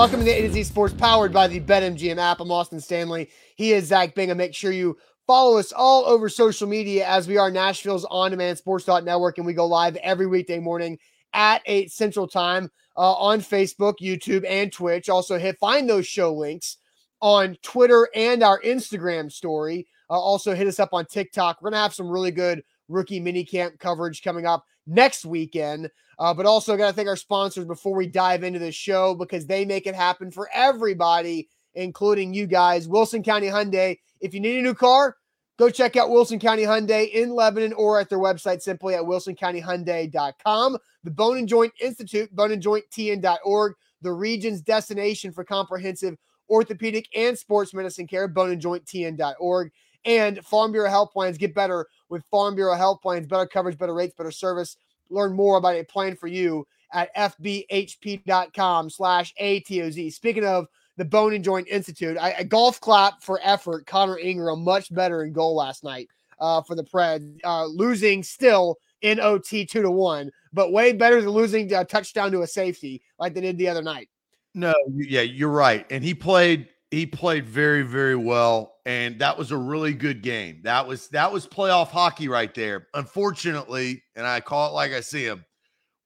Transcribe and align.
Welcome 0.00 0.20
to 0.20 0.24
the 0.24 0.30
A 0.30 0.40
to 0.40 0.50
Z 0.50 0.62
Sports 0.62 0.94
powered 0.94 1.30
by 1.30 1.46
the 1.46 1.60
BetMGM 1.60 2.16
app. 2.16 2.40
I'm 2.40 2.50
Austin 2.50 2.80
Stanley. 2.80 3.28
He 3.56 3.72
is 3.72 3.88
Zach 3.88 4.14
Bingham. 4.14 4.38
Make 4.38 4.54
sure 4.54 4.72
you 4.72 4.96
follow 5.26 5.58
us 5.58 5.72
all 5.72 6.06
over 6.06 6.30
social 6.30 6.66
media 6.66 7.06
as 7.06 7.28
we 7.28 7.36
are 7.36 7.50
Nashville's 7.50 8.06
on 8.06 8.30
demand 8.30 8.56
sports 8.56 8.86
network, 8.86 9.36
and 9.36 9.46
we 9.46 9.52
go 9.52 9.66
live 9.66 9.96
every 9.96 10.26
weekday 10.26 10.58
morning 10.58 10.98
at 11.34 11.60
8 11.66 11.92
Central 11.92 12.26
Time 12.26 12.70
uh, 12.96 13.12
on 13.12 13.40
Facebook, 13.40 13.96
YouTube, 14.00 14.46
and 14.48 14.72
Twitch. 14.72 15.10
Also, 15.10 15.38
hit 15.38 15.58
find 15.58 15.86
those 15.86 16.06
show 16.06 16.32
links 16.32 16.78
on 17.20 17.58
Twitter 17.60 18.08
and 18.14 18.42
our 18.42 18.58
Instagram 18.62 19.30
story. 19.30 19.86
Uh, 20.08 20.18
also, 20.18 20.54
hit 20.54 20.66
us 20.66 20.80
up 20.80 20.94
on 20.94 21.04
TikTok. 21.04 21.60
We're 21.60 21.72
going 21.72 21.78
to 21.78 21.82
have 21.82 21.94
some 21.94 22.08
really 22.08 22.30
good 22.30 22.62
rookie 22.88 23.20
minicamp 23.20 23.78
coverage 23.78 24.22
coming 24.22 24.46
up 24.46 24.64
next 24.86 25.26
weekend. 25.26 25.90
Uh, 26.20 26.34
but 26.34 26.44
also, 26.44 26.76
got 26.76 26.88
to 26.88 26.92
thank 26.92 27.08
our 27.08 27.16
sponsors 27.16 27.64
before 27.64 27.96
we 27.96 28.06
dive 28.06 28.44
into 28.44 28.58
the 28.58 28.70
show 28.70 29.14
because 29.14 29.46
they 29.46 29.64
make 29.64 29.86
it 29.86 29.94
happen 29.94 30.30
for 30.30 30.50
everybody, 30.52 31.48
including 31.72 32.34
you 32.34 32.46
guys. 32.46 32.86
Wilson 32.86 33.22
County 33.22 33.46
Hyundai. 33.46 33.98
If 34.20 34.34
you 34.34 34.40
need 34.40 34.58
a 34.58 34.62
new 34.62 34.74
car, 34.74 35.16
go 35.58 35.70
check 35.70 35.96
out 35.96 36.10
Wilson 36.10 36.38
County 36.38 36.64
Hyundai 36.64 37.10
in 37.10 37.30
Lebanon 37.30 37.72
or 37.72 37.98
at 37.98 38.10
their 38.10 38.18
website 38.18 38.60
simply 38.60 38.94
at 38.94 39.00
wilsoncountyhyundai.com. 39.00 40.76
The 41.04 41.10
Bone 41.10 41.38
and 41.38 41.48
Joint 41.48 41.72
Institute, 41.80 42.36
boneandjointtn.org, 42.36 43.72
the 44.02 44.12
region's 44.12 44.60
destination 44.60 45.32
for 45.32 45.42
comprehensive 45.42 46.16
orthopedic 46.50 47.08
and 47.16 47.38
sports 47.38 47.72
medicine 47.72 48.06
care, 48.06 48.28
boneandjointtn.org. 48.28 49.72
And 50.04 50.44
Farm 50.44 50.72
Bureau 50.72 50.90
Health 50.90 51.12
Plans 51.14 51.38
get 51.38 51.54
better 51.54 51.86
with 52.10 52.24
Farm 52.30 52.56
Bureau 52.56 52.76
Health 52.76 53.00
Plans, 53.00 53.26
better 53.26 53.46
coverage, 53.46 53.78
better 53.78 53.94
rates, 53.94 54.14
better 54.14 54.30
service 54.30 54.76
learn 55.10 55.34
more 55.34 55.58
about 55.58 55.76
a 55.76 55.84
plan 55.84 56.16
for 56.16 56.26
you 56.26 56.66
at 56.92 57.14
fbhp.com 57.14 58.90
slash 58.90 59.34
ATOZ. 59.40 60.12
Speaking 60.12 60.44
of 60.44 60.66
the 60.96 61.04
Bone 61.04 61.34
and 61.34 61.44
Joint 61.44 61.68
Institute, 61.68 62.18
I, 62.18 62.30
a 62.30 62.44
golf 62.44 62.80
clap 62.80 63.22
for 63.22 63.40
effort. 63.42 63.86
Connor 63.86 64.18
Ingram, 64.18 64.64
much 64.64 64.92
better 64.92 65.24
in 65.24 65.32
goal 65.32 65.54
last 65.54 65.84
night 65.84 66.08
uh, 66.40 66.62
for 66.62 66.74
the 66.74 66.84
Preds, 66.84 67.38
uh, 67.44 67.66
losing 67.66 68.22
still 68.22 68.78
in 69.02 69.20
OT 69.20 69.64
two 69.64 69.82
to 69.82 69.90
one, 69.90 70.30
but 70.52 70.72
way 70.72 70.92
better 70.92 71.20
than 71.20 71.30
losing 71.30 71.72
a 71.72 71.84
touchdown 71.84 72.32
to 72.32 72.42
a 72.42 72.46
safety 72.46 73.02
like 73.18 73.34
they 73.34 73.40
did 73.40 73.56
the 73.56 73.68
other 73.68 73.82
night. 73.82 74.08
No, 74.54 74.74
yeah, 74.94 75.22
you're 75.22 75.48
right. 75.48 75.86
And 75.90 76.02
he 76.04 76.14
played 76.14 76.68
he 76.90 77.06
played 77.06 77.46
very 77.46 77.82
very 77.82 78.16
well 78.16 78.79
and 78.90 79.20
that 79.20 79.38
was 79.38 79.52
a 79.52 79.56
really 79.56 79.94
good 79.94 80.20
game. 80.20 80.60
That 80.64 80.84
was 80.84 81.06
that 81.10 81.32
was 81.32 81.46
playoff 81.46 81.90
hockey 81.90 82.26
right 82.26 82.52
there. 82.52 82.88
Unfortunately 82.94 84.02
and 84.16 84.26
i 84.26 84.40
call 84.40 84.68
it 84.68 84.72
like 84.72 84.92
i 84.92 85.00
see 85.00 85.24
him 85.24 85.44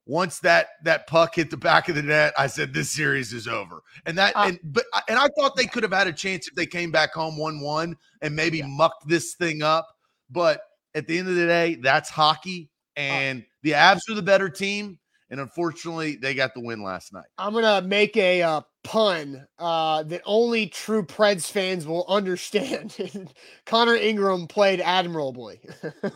once 0.05 0.39
that 0.39 0.67
that 0.83 1.07
puck 1.07 1.33
hit 1.35 1.49
the 1.49 1.57
back 1.57 1.89
of 1.89 1.95
the 1.95 2.03
net 2.03 2.31
i 2.37 2.45
said 2.45 2.73
this 2.73 2.91
series 2.91 3.33
is 3.33 3.47
over. 3.47 3.81
And 4.05 4.15
that 4.19 4.35
uh, 4.35 4.45
and 4.49 4.59
but 4.63 4.85
and 5.09 5.17
i 5.17 5.27
thought 5.35 5.55
they 5.55 5.65
could 5.65 5.81
have 5.81 5.93
had 5.93 6.07
a 6.07 6.13
chance 6.13 6.47
if 6.47 6.53
they 6.53 6.67
came 6.67 6.91
back 6.91 7.11
home 7.13 7.37
1-1 7.39 7.95
and 8.21 8.35
maybe 8.35 8.59
yeah. 8.59 8.67
mucked 8.67 9.07
this 9.07 9.33
thing 9.33 9.63
up. 9.63 9.87
But 10.29 10.61
at 10.93 11.07
the 11.07 11.17
end 11.17 11.27
of 11.27 11.35
the 11.35 11.47
day 11.47 11.75
that's 11.81 12.11
hockey 12.11 12.69
uh. 12.97 12.99
and 12.99 13.41
uh, 13.41 13.45
the 13.63 13.71
Avs 13.71 14.07
are 14.11 14.13
the 14.13 14.21
better 14.21 14.49
team 14.49 14.99
and 15.35 15.41
unfortunately 15.41 16.15
they 16.15 16.33
got 16.33 16.53
the 16.53 16.61
win 16.61 16.81
last 16.81 17.11
night 17.11 17.25
i'm 17.37 17.53
gonna 17.53 17.81
make 17.81 18.15
a 18.15 18.41
uh, 18.41 18.61
pun 18.85 19.45
uh, 19.57 20.03
that 20.03 20.21
only 20.25 20.67
true 20.67 21.03
Preds 21.03 21.51
fans 21.51 21.85
will 21.85 22.05
understand. 22.09 22.95
Connor 23.65 23.95
Ingram 23.95 24.47
played 24.47 24.79
admirably. 24.79 25.59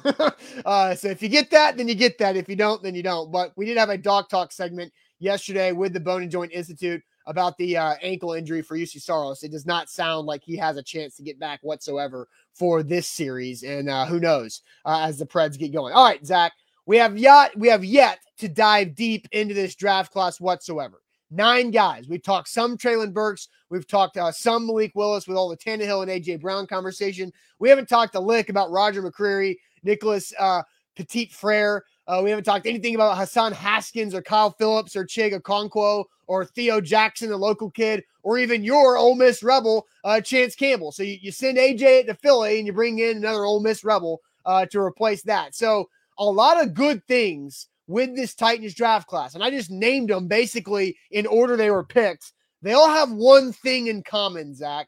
uh, 0.66 0.96
so 0.96 1.10
if 1.10 1.22
you 1.22 1.28
get 1.28 1.50
that, 1.52 1.76
then 1.76 1.88
you 1.88 1.96
get 1.96 2.18
that. 2.20 2.38
If 2.38 2.48
you 2.48 2.56
don't, 2.56 2.82
then 2.82 2.96
you 2.96 3.04
don't. 3.04 3.32
But 3.32 3.52
we 3.58 3.66
did 3.66 3.78
have 3.78 3.90
a 3.90 3.98
dog 3.98 4.30
talk 4.30 4.52
segment 4.52 4.94
yesterday 5.18 5.72
with 5.72 5.94
the 5.94 6.00
Bone 6.00 6.22
and 6.22 6.32
Joint 6.32 6.52
Institute 6.54 7.02
about 7.26 7.58
the 7.58 7.78
uh, 7.78 7.96
ankle 8.02 8.34
injury 8.34 8.62
for 8.62 8.78
Juuse 8.78 9.02
Saros. 9.02 9.44
It 9.44 9.52
does 9.52 9.66
not 9.66 9.90
sound 9.90 10.26
like 10.26 10.44
he 10.44 10.56
has 10.58 10.78
a 10.78 10.84
chance 10.84 11.16
to 11.18 11.24
get 11.24 11.40
back 11.40 11.60
whatsoever 11.62 12.28
for 12.54 12.82
this 12.82 13.08
series. 13.08 13.64
And 13.64 13.90
uh, 13.90 14.06
who 14.06 14.20
knows 14.20 14.62
uh, 14.86 15.02
as 15.02 15.18
the 15.18 15.26
Preds 15.26 15.58
get 15.58 15.74
going. 15.74 15.94
All 15.94 16.06
right, 16.06 16.26
Zach, 16.26 16.54
we 16.90 16.98
have 16.98 17.20
yet 17.20 17.56
we 17.56 17.68
have 17.68 17.86
yet 17.86 18.18
to 18.40 18.50
dive 18.50 18.96
deep 18.96 19.28
into 19.32 19.54
this 19.54 19.76
draft 19.76 20.12
class 20.12 20.42
whatsoever. 20.42 21.04
Nine 21.30 21.70
guys. 21.70 22.08
We've 22.10 22.24
talked 22.24 22.50
some 22.50 22.80
Treylon 22.80 23.14
Burks. 23.14 23.48
We've 23.70 23.86
talked 23.86 24.18
uh, 24.18 24.32
some 24.32 24.66
Malik 24.66 24.94
Willis 24.96 25.28
with 25.28 25.38
all 25.38 25.50
the 25.50 25.56
Tannehill 25.56 26.02
and 26.02 26.10
AJ 26.10 26.42
Brown 26.42 26.66
conversation. 26.66 27.32
We 27.60 27.70
haven't 27.70 27.90
talked 27.90 28.16
a 28.16 28.20
lick 28.20 28.50
about 28.50 28.72
Roger 28.72 29.04
McCreary, 29.04 29.58
Nicholas 29.84 30.34
uh, 30.40 30.64
Petit 30.96 31.28
Frere. 31.28 31.86
Uh, 32.08 32.22
we 32.24 32.32
haven't 32.32 32.46
talked 32.46 32.66
anything 32.66 32.96
about 32.96 33.20
Hassan 33.20 33.52
Haskins 33.52 34.16
or 34.16 34.24
Kyle 34.24 34.50
Phillips 34.50 34.96
or 34.96 35.06
Chig 35.06 35.40
Okonkwo 35.40 36.06
or 36.26 36.44
Theo 36.44 36.82
Jackson, 36.82 37.30
the 37.30 37.38
local 37.38 37.70
kid, 37.70 38.04
or 38.24 38.40
even 38.40 38.64
your 38.64 38.98
Ole 38.98 39.14
Miss 39.14 39.44
Rebel, 39.44 39.86
uh, 40.04 40.22
Chance 40.22 40.56
Campbell. 40.56 40.92
So 40.92 41.04
you, 41.04 41.20
you 41.22 41.32
send 41.32 41.60
AJ 41.60 42.08
to 42.08 42.16
Philly 42.16 42.58
and 42.58 42.66
you 42.66 42.74
bring 42.74 42.98
in 42.98 43.18
another 43.18 43.46
Ole 43.46 43.60
Miss 43.60 43.84
Rebel 43.84 44.22
uh, 44.44 44.66
to 44.66 44.80
replace 44.80 45.22
that. 45.22 45.54
So 45.54 45.88
a 46.20 46.26
lot 46.26 46.62
of 46.62 46.74
good 46.74 47.02
things 47.08 47.68
with 47.88 48.16
this 48.16 48.36
Titans 48.36 48.76
draft 48.76 49.08
class, 49.08 49.34
and 49.34 49.44
I 49.44 49.50
just 49.50 49.72
named 49.72 50.10
them 50.10 50.28
basically 50.28 50.98
in 51.10 51.26
order 51.26 51.56
they 51.58 51.72
were 51.72 51.84
picked, 51.84 52.32
they 52.62 52.74
all 52.74 52.90
have 52.90 53.12
one 53.12 53.52
thing 53.52 53.88
in 53.88 54.04
common, 54.04 54.54
Zach, 54.54 54.88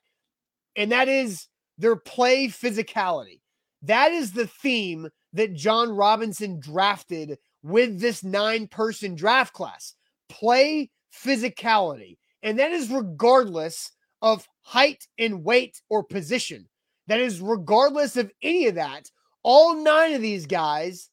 and 0.75 0.91
that 0.91 1.07
is 1.07 1.47
their 1.77 1.95
play 1.95 2.47
physicality. 2.47 3.39
That 3.81 4.11
is 4.11 4.33
the 4.33 4.45
theme 4.47 5.09
that 5.33 5.55
Jon 5.55 5.89
Robinson 5.89 6.59
drafted 6.59 7.37
with 7.63 7.99
this 7.99 8.23
nine 8.23 8.67
person 8.67 9.15
draft 9.15 9.53
class 9.53 9.95
play 10.29 10.89
physicality. 11.13 12.17
And 12.43 12.59
that 12.59 12.71
is 12.71 12.89
regardless 12.89 13.91
of 14.21 14.47
height 14.61 15.07
and 15.17 15.43
weight 15.43 15.81
or 15.89 16.03
position. 16.03 16.67
That 17.07 17.19
is 17.19 17.41
regardless 17.41 18.17
of 18.17 18.31
any 18.41 18.67
of 18.67 18.75
that. 18.75 19.09
All 19.43 19.75
nine 19.75 20.13
of 20.13 20.21
these 20.21 20.45
guys 20.45 21.09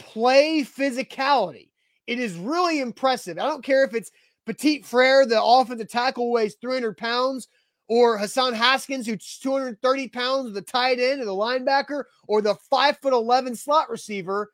play 0.00 0.62
physicality. 0.62 1.68
It 2.06 2.18
is 2.18 2.34
really 2.34 2.80
impressive. 2.80 3.38
I 3.38 3.46
don't 3.46 3.64
care 3.64 3.84
if 3.84 3.94
it's 3.94 4.10
Petit 4.46 4.82
Frere, 4.82 5.26
the 5.26 5.40
offensive 5.40 5.88
tackle, 5.88 6.32
weighs 6.32 6.56
300 6.60 6.96
pounds, 6.96 7.46
or 7.88 8.18
Hassan 8.18 8.54
Haskins, 8.54 9.06
who's 9.06 9.38
230 9.38 10.08
pounds, 10.08 10.52
the 10.52 10.62
tight 10.62 10.98
end 10.98 11.20
or 11.20 11.24
the 11.26 11.32
linebacker, 11.32 12.04
or 12.26 12.42
the 12.42 12.56
five 12.68 12.98
foot 12.98 13.12
11 13.12 13.54
slot 13.54 13.90
receiver. 13.90 14.52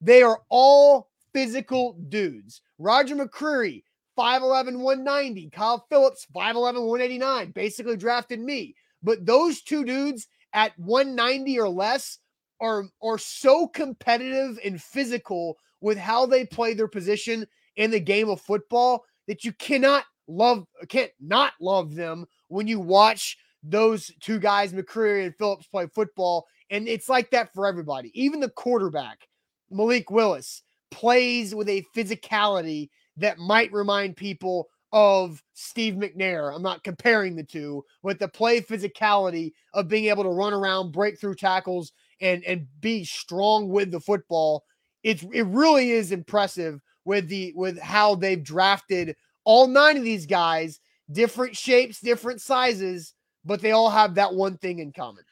They 0.00 0.22
are 0.22 0.40
all 0.48 1.10
physical 1.32 1.94
dudes. 2.08 2.62
Roger 2.78 3.14
McCreary, 3.14 3.84
5'11, 4.18 4.78
190. 4.80 5.50
Kyle 5.50 5.86
Phillips, 5.88 6.26
5'11, 6.34 6.86
189. 6.86 7.50
Basically 7.52 7.96
drafted 7.96 8.40
me. 8.40 8.74
But 9.02 9.26
those 9.26 9.62
two 9.62 9.84
dudes 9.84 10.26
at 10.52 10.78
190 10.78 11.60
or 11.60 11.68
less 11.68 12.18
are 12.60 12.84
are 13.02 13.18
so 13.18 13.66
competitive 13.68 14.58
and 14.64 14.80
physical 14.82 15.56
with 15.80 15.98
how 15.98 16.26
they 16.26 16.44
play 16.44 16.74
their 16.74 16.88
position 16.88 17.46
in 17.76 17.90
the 17.90 18.00
game 18.00 18.28
of 18.28 18.40
football 18.40 19.04
that 19.28 19.44
you 19.44 19.52
cannot 19.52 20.04
love 20.28 20.66
can't 20.88 21.12
not 21.20 21.52
love 21.60 21.94
them 21.94 22.26
when 22.48 22.66
you 22.66 22.80
watch 22.80 23.36
those 23.62 24.10
two 24.20 24.38
guys 24.38 24.72
McCreary 24.72 25.24
and 25.24 25.36
Phillips 25.36 25.66
play 25.66 25.86
football 25.86 26.46
and 26.70 26.88
it's 26.88 27.08
like 27.08 27.30
that 27.30 27.52
for 27.54 27.66
everybody 27.66 28.10
even 28.20 28.40
the 28.40 28.48
quarterback 28.48 29.28
Malik 29.70 30.10
Willis 30.10 30.62
plays 30.90 31.54
with 31.54 31.68
a 31.68 31.84
physicality 31.94 32.88
that 33.16 33.38
might 33.38 33.72
remind 33.72 34.16
people 34.16 34.68
of 34.92 35.42
Steve 35.52 35.94
McNair. 35.94 36.54
I'm 36.54 36.62
not 36.62 36.84
comparing 36.84 37.36
the 37.36 37.42
two, 37.42 37.84
but 38.02 38.18
the 38.18 38.28
play 38.28 38.60
physicality 38.60 39.52
of 39.74 39.88
being 39.88 40.06
able 40.06 40.22
to 40.22 40.30
run 40.30 40.52
around, 40.52 40.92
break 40.92 41.18
through 41.18 41.34
tackles, 41.34 41.92
and 42.20 42.44
and 42.44 42.66
be 42.80 43.04
strong 43.04 43.68
with 43.68 43.90
the 43.90 44.00
football. 44.00 44.64
It's 45.02 45.24
it 45.32 45.46
really 45.46 45.90
is 45.90 46.12
impressive 46.12 46.80
with 47.04 47.28
the 47.28 47.52
with 47.56 47.78
how 47.80 48.14
they've 48.14 48.42
drafted 48.42 49.16
all 49.44 49.68
nine 49.68 49.96
of 49.96 50.04
these 50.04 50.26
guys, 50.26 50.80
different 51.10 51.56
shapes, 51.56 52.00
different 52.00 52.40
sizes, 52.40 53.14
but 53.44 53.60
they 53.62 53.70
all 53.70 53.90
have 53.90 54.16
that 54.16 54.34
one 54.34 54.58
thing 54.58 54.80
in 54.80 54.92
common. 54.92 55.24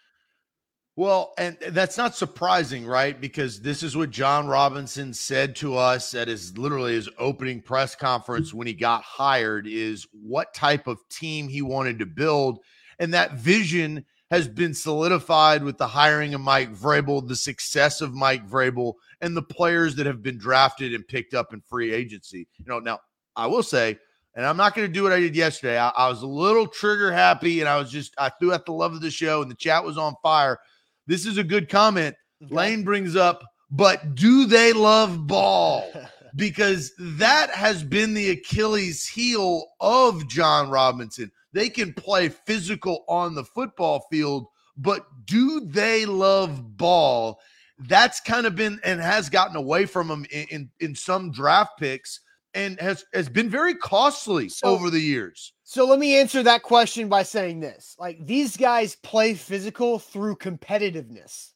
Well, 0.96 1.34
and 1.38 1.58
that's 1.70 1.98
not 1.98 2.14
surprising, 2.14 2.86
right? 2.86 3.20
Because 3.20 3.60
this 3.60 3.82
is 3.82 3.96
what 3.96 4.10
Jon 4.10 4.46
Robinson 4.46 5.12
said 5.12 5.56
to 5.56 5.76
us 5.76 6.14
at 6.14 6.28
his 6.28 6.56
literally 6.56 6.94
his 6.94 7.08
opening 7.18 7.60
press 7.60 7.96
conference 7.96 8.54
when 8.54 8.68
he 8.68 8.74
got 8.74 9.02
hired 9.02 9.66
is 9.66 10.06
what 10.12 10.54
type 10.54 10.86
of 10.86 11.00
team 11.08 11.48
he 11.48 11.62
wanted 11.62 11.98
to 11.98 12.06
build. 12.06 12.60
And 13.00 13.12
that 13.12 13.32
vision 13.32 14.04
has 14.30 14.48
been 14.48 14.74
solidified 14.74 15.62
with 15.62 15.78
the 15.78 15.86
hiring 15.86 16.34
of 16.34 16.40
Mike 16.40 16.74
Vrabel, 16.74 17.26
the 17.26 17.36
success 17.36 18.00
of 18.00 18.14
Mike 18.14 18.48
Vrabel, 18.48 18.94
and 19.20 19.36
the 19.36 19.42
players 19.42 19.94
that 19.96 20.06
have 20.06 20.22
been 20.22 20.38
drafted 20.38 20.94
and 20.94 21.06
picked 21.06 21.34
up 21.34 21.52
in 21.52 21.60
free 21.60 21.92
agency. 21.92 22.48
You 22.58 22.64
know, 22.66 22.78
now 22.78 23.00
I 23.36 23.46
will 23.46 23.62
say, 23.62 23.98
and 24.34 24.44
I'm 24.44 24.56
not 24.56 24.74
going 24.74 24.88
to 24.88 24.92
do 24.92 25.02
what 25.02 25.12
I 25.12 25.20
did 25.20 25.36
yesterday. 25.36 25.78
I, 25.78 25.90
I, 25.90 26.08
was 26.08 26.22
a 26.22 26.26
little 26.26 26.66
trigger 26.66 27.12
happy, 27.12 27.60
and 27.60 27.68
I 27.68 27.76
was 27.76 27.90
just 27.90 28.14
I 28.18 28.30
threw 28.30 28.52
out 28.52 28.66
the 28.66 28.72
love 28.72 28.92
of 28.92 29.00
the 29.00 29.10
show, 29.10 29.42
and 29.42 29.50
the 29.50 29.56
chat 29.56 29.84
was 29.84 29.98
on 29.98 30.14
fire. 30.22 30.58
This 31.06 31.26
is 31.26 31.38
a 31.38 31.44
good 31.44 31.68
comment. 31.68 32.16
Okay. 32.42 32.54
Lane 32.54 32.82
brings 32.82 33.14
up, 33.16 33.44
but 33.70 34.14
do 34.14 34.46
they 34.46 34.72
love 34.72 35.26
ball? 35.26 35.90
because 36.36 36.92
that 36.98 37.50
has 37.50 37.84
been 37.84 38.14
the 38.14 38.30
Achilles 38.30 39.06
heel 39.06 39.66
of 39.80 40.26
Jon 40.28 40.68
Robinson. 40.68 41.30
They 41.54 41.68
can 41.68 41.94
play 41.94 42.28
physical 42.28 43.04
on 43.08 43.36
the 43.36 43.44
football 43.44 44.06
field, 44.10 44.48
but 44.76 45.06
do 45.24 45.60
they 45.60 46.04
love 46.04 46.76
ball? 46.76 47.38
That's 47.78 48.20
kind 48.20 48.44
of 48.44 48.56
been 48.56 48.80
and 48.82 49.00
has 49.00 49.30
gotten 49.30 49.54
away 49.54 49.86
from 49.86 50.08
them 50.08 50.26
in, 50.32 50.46
in, 50.50 50.70
in 50.80 50.94
some 50.96 51.30
draft 51.30 51.78
picks 51.78 52.20
and 52.54 52.78
has 52.80 53.04
has 53.14 53.28
been 53.28 53.48
very 53.48 53.76
costly 53.76 54.48
so, 54.48 54.66
over 54.66 54.90
the 54.90 54.98
years. 54.98 55.52
So 55.62 55.86
let 55.86 56.00
me 56.00 56.18
answer 56.18 56.42
that 56.42 56.64
question 56.64 57.08
by 57.08 57.22
saying 57.22 57.60
this. 57.60 57.94
Like 58.00 58.26
these 58.26 58.56
guys 58.56 58.96
play 58.96 59.34
physical 59.34 60.00
through 60.00 60.36
competitiveness. 60.36 61.52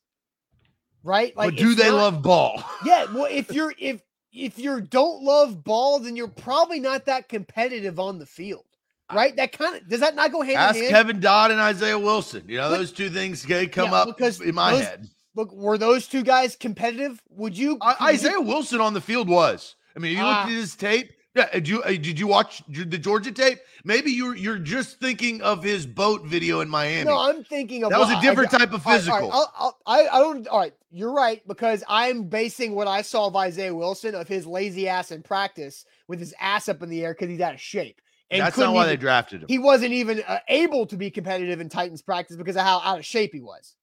Right? 1.02 1.36
Like 1.36 1.50
but 1.50 1.56
do 1.56 1.74
they 1.74 1.90
not, 1.90 1.96
love 1.96 2.22
ball? 2.22 2.62
Yeah, 2.84 3.12
well 3.12 3.28
if 3.28 3.52
you're 3.52 3.74
if 3.78 4.00
if 4.32 4.60
you 4.60 4.80
don't 4.80 5.24
love 5.24 5.64
ball, 5.64 5.98
then 5.98 6.14
you're 6.14 6.28
probably 6.28 6.78
not 6.78 7.06
that 7.06 7.28
competitive 7.28 7.98
on 7.98 8.20
the 8.20 8.26
field. 8.26 8.64
Right? 9.12 9.34
That 9.36 9.52
kind 9.52 9.76
of 9.76 9.88
does 9.88 10.00
that 10.00 10.14
not 10.14 10.32
go 10.32 10.42
hand 10.42 10.58
Ask 10.58 10.76
in 10.76 10.82
hand? 10.82 10.94
Kevin 10.94 11.20
Dodd 11.20 11.50
and 11.50 11.60
Isaiah 11.60 11.98
Wilson. 11.98 12.44
You 12.46 12.58
know, 12.58 12.70
but, 12.70 12.78
those 12.78 12.92
two 12.92 13.10
things 13.10 13.44
come 13.44 13.90
yeah, 13.90 13.94
up 13.94 14.08
because 14.08 14.40
in 14.40 14.54
my 14.54 14.72
those, 14.72 14.84
head. 14.84 15.08
Look, 15.34 15.52
were 15.52 15.78
those 15.78 16.08
two 16.08 16.22
guys 16.22 16.56
competitive? 16.56 17.22
Would 17.30 17.56
you 17.56 17.78
uh, 17.80 17.94
Isaiah 18.02 18.32
you, 18.32 18.42
Wilson 18.42 18.80
on 18.80 18.92
the 18.92 19.00
field 19.00 19.28
was. 19.28 19.76
I 19.96 20.00
mean, 20.00 20.16
you 20.16 20.22
looked 20.22 20.38
uh, 20.38 20.42
at 20.42 20.48
his 20.48 20.76
tape. 20.76 21.12
Yeah, 21.34 21.48
did 21.52 21.68
you 21.68 21.82
uh, 21.82 21.88
did 21.90 22.18
you 22.18 22.26
watch 22.26 22.62
the 22.68 22.98
Georgia 22.98 23.30
tape? 23.30 23.60
Maybe 23.84 24.10
you're 24.10 24.34
you're 24.34 24.58
just 24.58 24.98
thinking 24.98 25.40
of 25.42 25.62
his 25.62 25.86
boat 25.86 26.24
video 26.24 26.60
in 26.60 26.68
Miami. 26.68 27.04
No, 27.04 27.18
I'm 27.18 27.44
thinking 27.44 27.84
of 27.84 27.90
that 27.90 28.00
was 28.00 28.10
a 28.10 28.20
different 28.20 28.52
I, 28.52 28.58
type 28.58 28.72
of 28.72 28.82
physical. 28.82 29.30
All 29.30 29.42
right, 29.42 29.48
all 29.58 29.78
right, 29.86 30.08
I, 30.10 30.16
I 30.16 30.20
don't. 30.20 30.48
All 30.48 30.58
right, 30.58 30.74
you're 30.90 31.12
right 31.12 31.46
because 31.46 31.84
I'm 31.88 32.24
basing 32.24 32.74
what 32.74 32.88
I 32.88 33.02
saw 33.02 33.26
of 33.26 33.36
Isaiah 33.36 33.74
Wilson 33.74 34.14
of 34.14 34.26
his 34.26 34.46
lazy 34.46 34.88
ass 34.88 35.12
in 35.12 35.22
practice 35.22 35.84
with 36.08 36.18
his 36.18 36.34
ass 36.40 36.68
up 36.68 36.82
in 36.82 36.88
the 36.88 37.04
air 37.04 37.14
because 37.14 37.28
he's 37.28 37.40
out 37.40 37.54
of 37.54 37.60
shape. 37.60 38.00
And 38.30 38.42
That's 38.42 38.58
not 38.58 38.74
why 38.74 38.82
even, 38.82 38.92
they 38.92 38.96
drafted 38.96 39.42
him. 39.42 39.48
He 39.48 39.58
wasn't 39.58 39.92
even 39.92 40.22
uh, 40.26 40.40
able 40.48 40.86
to 40.86 40.96
be 40.96 41.10
competitive 41.10 41.60
in 41.60 41.68
Titans 41.68 42.02
practice 42.02 42.36
because 42.36 42.56
of 42.56 42.62
how 42.62 42.80
out 42.80 42.98
of 42.98 43.04
shape 43.06 43.32
he 43.32 43.40
was. 43.40 43.74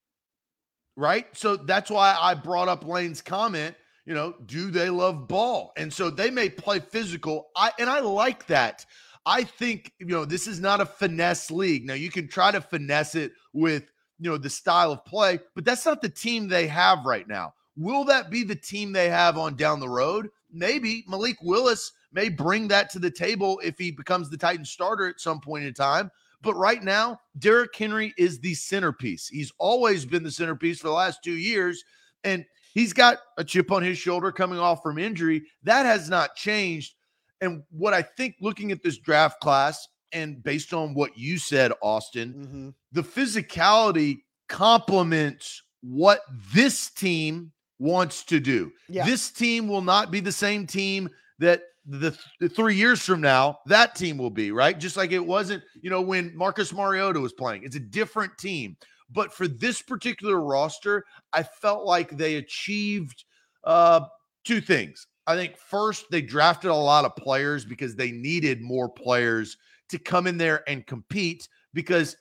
Right. 0.95 1.27
So 1.35 1.55
that's 1.55 1.89
why 1.89 2.15
I 2.19 2.35
brought 2.35 2.67
up 2.67 2.85
Lane's 2.85 3.21
comment 3.21 3.75
you 4.05 4.13
know, 4.13 4.35
do 4.45 4.69
they 4.71 4.89
love 4.89 5.27
ball? 5.27 5.73
And 5.77 5.91
so 5.91 6.09
they 6.09 6.29
may 6.29 6.49
play 6.49 6.79
physical. 6.79 7.49
I 7.55 7.71
and 7.79 7.89
I 7.89 7.99
like 7.99 8.45
that. 8.47 8.85
I 9.25 9.43
think, 9.43 9.91
you 9.99 10.05
know, 10.05 10.25
this 10.25 10.45
is 10.45 10.59
not 10.59 10.81
a 10.81 10.85
finesse 10.85 11.49
league. 11.49 11.85
Now 11.85 11.95
you 11.95 12.11
can 12.11 12.27
try 12.27 12.51
to 12.51 12.61
finesse 12.61 13.15
it 13.15 13.31
with, 13.53 13.91
you 14.19 14.29
know, 14.29 14.37
the 14.37 14.49
style 14.49 14.91
of 14.91 15.03
play, 15.05 15.39
but 15.55 15.65
that's 15.65 15.85
not 15.85 16.01
the 16.01 16.09
team 16.09 16.47
they 16.47 16.67
have 16.67 17.05
right 17.05 17.27
now. 17.27 17.53
Will 17.75 18.05
that 18.05 18.29
be 18.29 18.43
the 18.43 18.55
team 18.55 18.93
they 18.93 19.09
have 19.09 19.37
on 19.37 19.55
down 19.55 19.79
the 19.79 19.89
road? 19.89 20.29
Maybe 20.51 21.03
Malik 21.07 21.37
Willis 21.41 21.91
may 22.15 22.29
bring 22.29 22.67
that 22.69 22.89
to 22.91 22.99
the 22.99 23.11
table 23.11 23.61
if 23.63 23.77
he 23.77 23.91
becomes 23.91 24.29
the 24.29 24.37
Titan 24.37 24.65
starter 24.65 25.07
at 25.07 25.19
some 25.19 25.39
point 25.39 25.65
in 25.65 25.73
time. 25.73 26.09
But 26.41 26.55
right 26.55 26.83
now, 26.83 27.19
Derrick 27.37 27.75
Henry 27.75 28.13
is 28.17 28.39
the 28.39 28.55
centerpiece. 28.55 29.27
He's 29.27 29.51
always 29.59 30.05
been 30.05 30.23
the 30.23 30.31
centerpiece 30.31 30.79
for 30.79 30.87
the 30.87 30.93
last 30.93 31.19
two 31.23 31.35
years. 31.35 31.83
And 32.23 32.45
He's 32.75 32.91
got 32.91 33.19
a 33.37 33.43
chip 33.43 33.71
on 33.71 33.81
his 33.81 33.97
shoulder 33.97 34.33
coming 34.33 34.59
off 34.59 34.83
from 34.83 34.99
injury. 34.99 35.43
That 35.63 35.85
has 35.85 36.09
not 36.09 36.35
changed. 36.35 36.93
And 37.39 37.63
what 37.71 37.93
I 37.93 38.01
think 38.01 38.35
looking 38.41 38.71
at 38.73 38.83
this 38.83 38.97
draft 38.97 39.39
class 39.39 39.87
and 40.11 40.43
based 40.43 40.73
on 40.73 40.93
what 40.93 41.17
you 41.17 41.37
said, 41.37 41.71
Austin, 41.81 42.33
mm-hmm. 42.33 42.69
the 42.91 43.01
physicality 43.01 44.19
complements 44.49 45.63
what 45.81 46.19
this 46.53 46.89
team 46.89 47.53
wants 47.79 48.25
to 48.25 48.41
do. 48.41 48.73
Yeah. 48.89 49.05
This 49.05 49.31
team 49.31 49.69
will 49.69 49.81
not 49.81 50.11
be 50.11 50.19
the 50.19 50.31
same 50.31 50.67
team 50.67 51.09
that 51.39 51.61
the, 51.85 52.17
the, 52.39 52.49
three 52.49 52.75
years 52.75 53.01
from 53.01 53.21
now 53.21 53.59
that 53.67 53.95
team 53.95 54.17
will 54.17 54.29
be, 54.29 54.51
right? 54.51 54.77
Just 54.79 54.97
like 54.97 55.11
it 55.11 55.25
wasn't, 55.25 55.63
you 55.81 55.89
know, 55.89 56.01
when 56.01 56.35
Marcus 56.35 56.73
Mariota 56.73 57.19
was 57.19 57.33
playing. 57.33 57.63
It's 57.63 57.75
a 57.75 57.79
different 57.79 58.37
team. 58.37 58.75
But 59.09 59.31
for 59.31 59.47
this 59.47 59.81
particular 59.81 60.41
roster, 60.41 61.05
I 61.31 61.43
felt 61.43 61.85
like 61.85 62.09
they 62.09 62.35
achieved 62.35 63.23
uh, 63.63 64.01
two 64.43 64.61
things. 64.61 65.07
I 65.27 65.35
think 65.35 65.57
first, 65.57 66.05
they 66.11 66.21
drafted 66.21 66.71
a 66.71 66.75
lot 66.75 67.05
of 67.05 67.15
players 67.15 67.65
because 67.65 67.95
they 67.95 68.11
needed 68.11 68.61
more 68.61 68.89
players 68.89 69.57
to 69.89 69.99
come 69.99 70.27
in 70.27 70.37
there 70.37 70.63
and 70.67 70.85
compete 70.85 71.47
because 71.73 72.15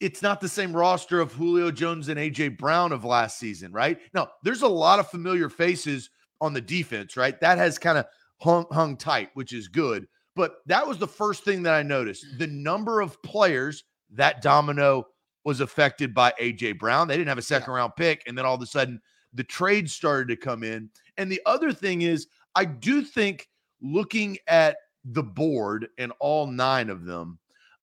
it's 0.00 0.22
not 0.22 0.40
the 0.40 0.48
same 0.48 0.74
roster 0.74 1.20
of 1.20 1.32
Julio 1.32 1.70
Jones 1.70 2.08
and 2.08 2.18
AJ 2.18 2.58
Brown 2.58 2.92
of 2.92 3.04
last 3.04 3.38
season, 3.38 3.72
right? 3.72 3.98
Now, 4.12 4.28
there's 4.42 4.62
a 4.62 4.68
lot 4.68 4.98
of 4.98 5.08
familiar 5.08 5.48
faces 5.48 6.10
on 6.40 6.52
the 6.52 6.60
defense, 6.60 7.16
right? 7.16 7.40
That 7.40 7.58
has 7.58 7.78
kind 7.78 7.98
of 7.98 8.06
hung, 8.40 8.66
hung 8.70 8.96
tight, 8.96 9.30
which 9.34 9.52
is 9.52 9.68
good. 9.68 10.06
But 10.36 10.56
that 10.66 10.86
was 10.86 10.98
the 10.98 11.06
first 11.06 11.44
thing 11.44 11.62
that 11.62 11.74
I 11.74 11.82
noticed 11.82 12.26
the 12.38 12.46
number 12.46 13.00
of 13.00 13.22
players 13.22 13.84
that 14.10 14.42
domino 14.42 15.06
was 15.44 15.60
affected 15.60 16.14
by 16.14 16.32
AJ 16.40 16.78
Brown. 16.78 17.06
They 17.06 17.16
didn't 17.16 17.28
have 17.28 17.38
a 17.38 17.42
second 17.42 17.72
yeah. 17.72 17.78
round 17.78 17.92
pick. 17.96 18.22
And 18.26 18.36
then 18.36 18.44
all 18.44 18.54
of 18.54 18.62
a 18.62 18.66
sudden, 18.66 19.00
the 19.32 19.44
trade 19.44 19.90
started 19.90 20.28
to 20.28 20.36
come 20.36 20.62
in. 20.62 20.88
And 21.18 21.30
the 21.30 21.40
other 21.46 21.72
thing 21.72 22.02
is, 22.02 22.28
I 22.54 22.64
do 22.64 23.02
think 23.02 23.48
looking 23.82 24.38
at 24.46 24.76
the 25.04 25.22
board 25.22 25.88
and 25.98 26.12
all 26.20 26.46
nine 26.46 26.88
of 26.88 27.04
them, 27.04 27.38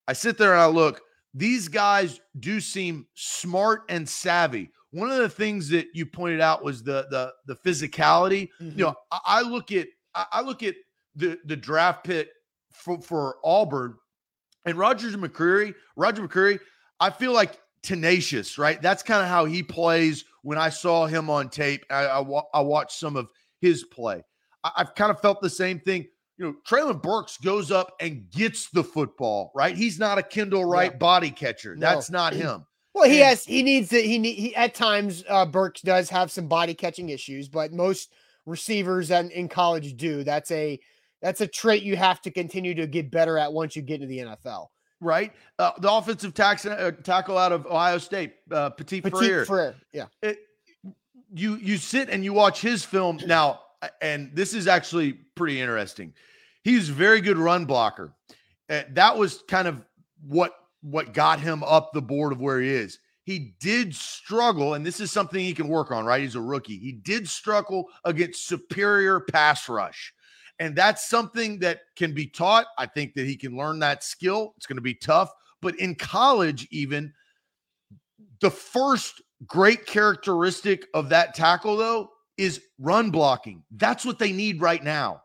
I 0.08 0.14
sit 0.14 0.38
there 0.38 0.54
and 0.54 0.62
I 0.62 0.66
look, 0.66 1.02
these 1.34 1.68
guys 1.68 2.20
do 2.40 2.60
seem 2.60 3.06
smart 3.14 3.84
and 3.90 4.08
savvy. 4.08 4.72
One 4.92 5.10
of 5.10 5.18
the 5.18 5.30
things 5.30 5.70
that 5.70 5.88
you 5.94 6.06
pointed 6.06 6.42
out 6.42 6.64
was 6.64 6.84
the 6.84 7.08
the 7.10 7.34
the 7.46 7.56
physicality. 7.56 8.50
Mm-hmm. 8.60 8.80
You 8.80 8.86
know, 8.86 8.96
I, 9.12 9.20
I, 9.26 9.42
look 9.42 9.72
at 9.72 9.88
I 10.14 10.42
look 10.42 10.64
at 10.64 10.76
the 11.16 11.40
the 11.46 11.56
draft 11.56 12.04
pick 12.04 12.30
for, 12.74 13.02
for 13.02 13.38
Auburn 13.44 13.96
and 14.66 14.78
Rogers 14.78 15.16
McCreary. 15.16 15.76
Roger 15.96 16.28
McCreary, 16.28 16.60
I 17.00 17.10
feel 17.10 17.34
like 17.34 17.60
tenacious, 17.84 18.58
right? 18.58 18.82
That's 18.82 19.04
kind 19.04 19.22
of 19.22 19.30
how 19.30 19.46
he 19.46 19.64
plays. 19.64 20.26
When 20.44 20.58
I 20.58 20.70
saw 20.70 21.06
him 21.06 21.30
on 21.30 21.50
tape, 21.50 21.86
I, 21.90 22.06
I, 22.06 22.42
I 22.54 22.62
watched 22.62 22.98
some 22.98 23.16
of 23.16 23.30
his 23.60 23.84
play. 23.84 24.24
I, 24.64 24.72
have 24.78 24.96
kind 24.96 25.12
of 25.12 25.20
felt 25.22 25.42
the 25.42 25.50
same 25.50 25.80
thing. 25.80 26.08
You 26.38 26.46
know, 26.46 26.56
Treylon 26.68 27.02
Burks 27.02 27.38
goes 27.38 27.72
up 27.72 27.94
and 28.00 28.30
gets 28.32 28.70
the 28.70 28.84
football, 28.84 29.52
right? 29.54 29.76
He's 29.76 30.00
not 30.00 30.18
a 30.18 30.24
Kendall 30.24 30.66
Wright 30.66 30.92
yeah. 30.92 30.98
body 30.98 31.30
catcher. 31.30 31.76
No. 31.76 31.82
That's 31.82 32.10
not 32.10 32.34
him. 32.34 32.66
Well, 32.94 33.10
he 33.10 33.22
and, 33.22 33.30
has. 33.30 33.46
He 33.46 33.64
needs 33.64 33.88
to. 33.92 34.02
He, 34.02 34.18
need, 34.18 34.34
he 34.34 34.54
at 34.54 34.76
times 34.76 35.24
uh, 35.30 35.46
Burks 35.46 35.80
does 35.80 36.10
have 36.10 36.30
some 36.30 36.48
body 36.48 36.74
catching 36.74 37.08
issues, 37.08 37.48
but 37.48 37.72
most 37.72 38.12
receivers 38.46 39.12
and 39.12 39.32
in 39.32 39.48
college 39.48 39.96
do. 39.96 40.24
That's 40.24 40.52
a 40.52 40.80
that's 41.22 41.42
a 41.42 41.48
trait 41.48 41.84
you 41.84 41.96
have 41.96 42.22
to 42.22 42.32
continue 42.32 42.74
to 42.76 42.88
get 42.88 43.12
better 43.12 43.38
at 43.38 43.54
once 43.54 43.76
you 43.76 43.82
get 43.82 44.02
into 44.02 44.08
the 44.08 44.20
NFL 44.20 44.68
right? 45.02 45.34
Uh, 45.60 45.72
the 45.80 45.92
offensive 45.92 46.34
tax, 46.34 46.66
uh, 46.66 46.92
tackle 47.04 47.38
out 47.38 47.52
of 47.52 47.66
Ohio 47.66 47.98
State, 47.98 48.36
uh, 48.52 48.70
Petit, 48.70 49.02
Petit 49.02 49.18
Frere. 49.18 49.46
Frere. 49.46 49.76
Yeah. 49.92 50.06
It, 50.22 50.40
you 51.34 51.56
you 51.58 51.78
sit 51.78 52.10
and 52.10 52.24
you 52.24 52.34
watch 52.34 52.62
his 52.62 52.86
film 52.86 53.20
now, 53.26 53.60
and 54.02 54.32
this 54.34 54.54
is 54.54 54.68
actually 54.68 55.14
pretty 55.36 55.60
interesting. 55.60 56.14
He's 56.64 56.90
a 56.90 56.94
very 56.94 57.20
good 57.20 57.38
run 57.38 57.66
blocker. 57.66 58.14
Uh, 58.70 58.84
that 58.92 59.18
was 59.18 59.44
kind 59.48 59.68
of 59.68 59.84
what 60.26 60.54
what 60.82 61.14
got 61.14 61.40
him 61.40 61.64
up 61.64 61.92
the 61.94 62.02
board 62.02 62.32
of 62.32 62.40
where 62.40 62.62
he 62.62 62.70
is. 62.70 63.00
He 63.32 63.54
did 63.62 63.96
struggle, 63.96 64.74
and 64.74 64.86
this 64.86 65.00
is 65.00 65.10
something 65.10 65.40
he 65.40 65.54
can 65.54 65.70
work 65.70 65.90
on, 65.90 66.04
right? 66.04 66.22
He's 66.22 66.36
a 66.36 66.42
rookie. 66.42 66.78
He 66.78 66.92
did 66.92 67.30
struggle 67.30 67.88
against 68.04 68.46
superior 68.46 69.22
pass 69.22 69.70
rush. 69.70 70.14
And 70.60 70.76
that's 70.76 71.08
something 71.08 71.60
that 71.60 71.80
can 71.96 72.14
be 72.14 72.28
taught. 72.28 72.68
I 72.78 72.88
think 72.88 73.14
that 73.14 73.26
he 73.26 73.38
can 73.38 73.56
learn 73.56 73.80
that 73.80 74.04
skill. 74.04 74.54
It's 74.58 74.66
going 74.66 74.76
to 74.76 74.82
be 74.82 74.94
tough. 74.94 75.32
But 75.62 75.80
in 75.80 75.96
college, 75.96 76.68
even 76.72 77.14
the 78.42 78.52
first 78.52 79.22
great 79.48 79.86
characteristic 79.86 80.88
of 80.94 81.08
that 81.08 81.34
tackle, 81.34 81.78
though, 81.78 82.10
is 82.38 82.62
run 82.80 83.12
blocking. 83.12 83.64
That's 83.72 84.04
what 84.04 84.20
they 84.20 84.34
need 84.34 84.60
right 84.60 84.84
now. 84.84 85.22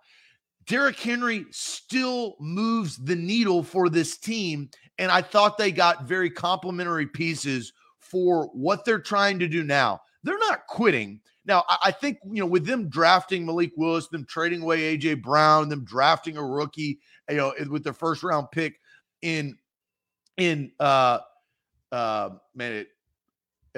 Derrick 0.69 1.01
Henry 1.01 1.47
still 1.51 2.37
moves 2.39 2.99
the 2.99 3.17
needle 3.17 3.65
for 3.65 3.89
this 3.89 4.17
team. 4.17 4.71
And 4.99 5.11
I 5.11 5.23
thought 5.23 5.59
they 5.59 5.73
got 5.73 6.05
very 6.05 6.31
complimentary 6.31 7.07
pieces 7.07 7.73
for 8.11 8.47
what 8.53 8.85
they're 8.85 8.99
trying 8.99 9.39
to 9.39 9.49
do 9.49 9.63
now. 9.63 10.01
They're 10.23 10.39
not 10.39 10.67
quitting. 10.67 11.21
Now, 11.45 11.65
I 11.69 11.93
think, 11.93 12.19
you 12.25 12.41
know, 12.41 12.47
with 12.47 12.67
them 12.67 12.89
drafting 12.89 13.47
Malik 13.47 13.73
Willis, 13.77 14.09
them 14.09 14.25
trading 14.25 14.63
away 14.63 14.97
AJ 14.99 15.23
Brown, 15.23 15.69
them 15.69 15.85
drafting 15.85 16.37
a 16.37 16.45
rookie, 16.45 16.99
you 17.31 17.37
know, 17.37 17.55
with 17.71 17.85
their 17.85 17.93
first 17.93 18.23
round 18.23 18.49
pick 18.51 18.81
in 19.23 19.57
in 20.37 20.71
uh 20.81 21.19
uh 21.93 22.31
man 22.55 22.73
it 22.73 22.89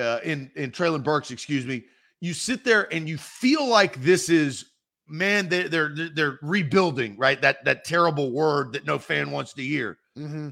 uh 0.01 0.21
in 0.25 0.51
in 0.57 0.71
Treylon 0.71 1.05
Burks, 1.05 1.31
excuse 1.31 1.67
me, 1.67 1.85
you 2.21 2.33
sit 2.33 2.65
there 2.65 2.93
and 2.93 3.09
you 3.09 3.19
feel 3.19 3.67
like 3.67 4.01
this 4.01 4.31
is 4.31 4.65
man, 5.07 5.49
they, 5.49 5.65
they're 5.65 5.95
they're 6.15 6.39
rebuilding, 6.43 7.17
right? 7.17 7.41
That 7.43 7.65
that 7.65 7.85
terrible 7.85 8.33
word 8.33 8.73
that 8.73 8.87
no 8.87 8.99
fan 8.99 9.31
wants 9.31 9.53
to 9.55 9.63
hear. 9.63 9.99
Mm-hmm. 10.17 10.51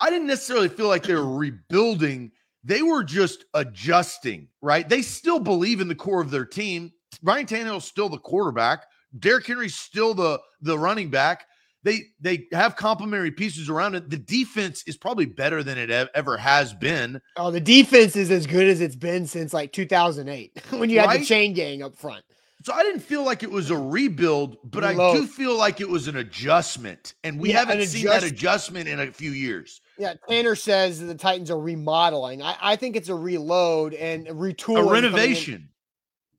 I 0.00 0.10
didn't 0.10 0.28
necessarily 0.28 0.68
feel 0.68 0.88
like 0.88 1.02
they 1.02 1.14
were 1.14 1.36
rebuilding 1.36 2.32
they 2.64 2.82
were 2.82 3.02
just 3.02 3.44
adjusting, 3.54 4.48
right? 4.60 4.88
They 4.88 5.02
still 5.02 5.40
believe 5.40 5.80
in 5.80 5.88
the 5.88 5.94
core 5.94 6.20
of 6.20 6.30
their 6.30 6.44
team. 6.44 6.92
Ryan 7.22 7.46
Tannehill's 7.46 7.84
still 7.84 8.08
the 8.08 8.18
quarterback. 8.18 8.84
Derrick 9.18 9.46
Henry's 9.46 9.74
still 9.74 10.14
the 10.14 10.40
the 10.62 10.78
running 10.78 11.10
back. 11.10 11.46
They 11.82 12.02
they 12.20 12.46
have 12.52 12.76
complementary 12.76 13.30
pieces 13.30 13.70
around 13.70 13.94
it. 13.94 14.10
The 14.10 14.18
defense 14.18 14.84
is 14.86 14.96
probably 14.96 15.24
better 15.24 15.62
than 15.62 15.78
it 15.78 15.90
ever 15.90 16.36
has 16.36 16.74
been. 16.74 17.20
Oh, 17.36 17.50
the 17.50 17.60
defense 17.60 18.16
is 18.16 18.30
as 18.30 18.46
good 18.46 18.66
as 18.66 18.80
it's 18.80 18.96
been 18.96 19.26
since 19.26 19.54
like 19.54 19.72
2008 19.72 20.62
when 20.70 20.90
you 20.90 20.98
right? 20.98 21.10
had 21.10 21.20
the 21.20 21.24
chain 21.24 21.54
gang 21.54 21.82
up 21.82 21.96
front. 21.96 22.22
So 22.62 22.74
I 22.74 22.82
didn't 22.82 23.00
feel 23.00 23.24
like 23.24 23.42
it 23.42 23.50
was 23.50 23.70
a 23.70 23.76
rebuild, 23.76 24.58
but. 24.70 24.84
I 24.84 24.92
do 24.94 25.26
feel 25.26 25.56
like 25.56 25.80
it 25.80 25.88
was 25.88 26.08
an 26.08 26.16
adjustment, 26.16 27.14
and 27.24 27.40
we 27.40 27.50
yeah, 27.50 27.60
haven't 27.60 27.86
seen 27.86 28.06
adjust- 28.06 28.20
that 28.20 28.30
adjustment 28.30 28.86
in 28.86 29.00
a 29.00 29.10
few 29.10 29.30
years. 29.30 29.80
Yeah, 30.00 30.14
Tanner 30.26 30.56
says 30.56 30.98
the 30.98 31.14
Titans 31.14 31.50
are 31.50 31.60
remodeling. 31.60 32.40
I, 32.40 32.56
I 32.58 32.76
think 32.76 32.96
it's 32.96 33.10
a 33.10 33.14
reload 33.14 33.92
and 33.92 34.28
a 34.28 34.32
retooling, 34.32 34.88
a 34.88 34.90
renovation. 34.90 35.68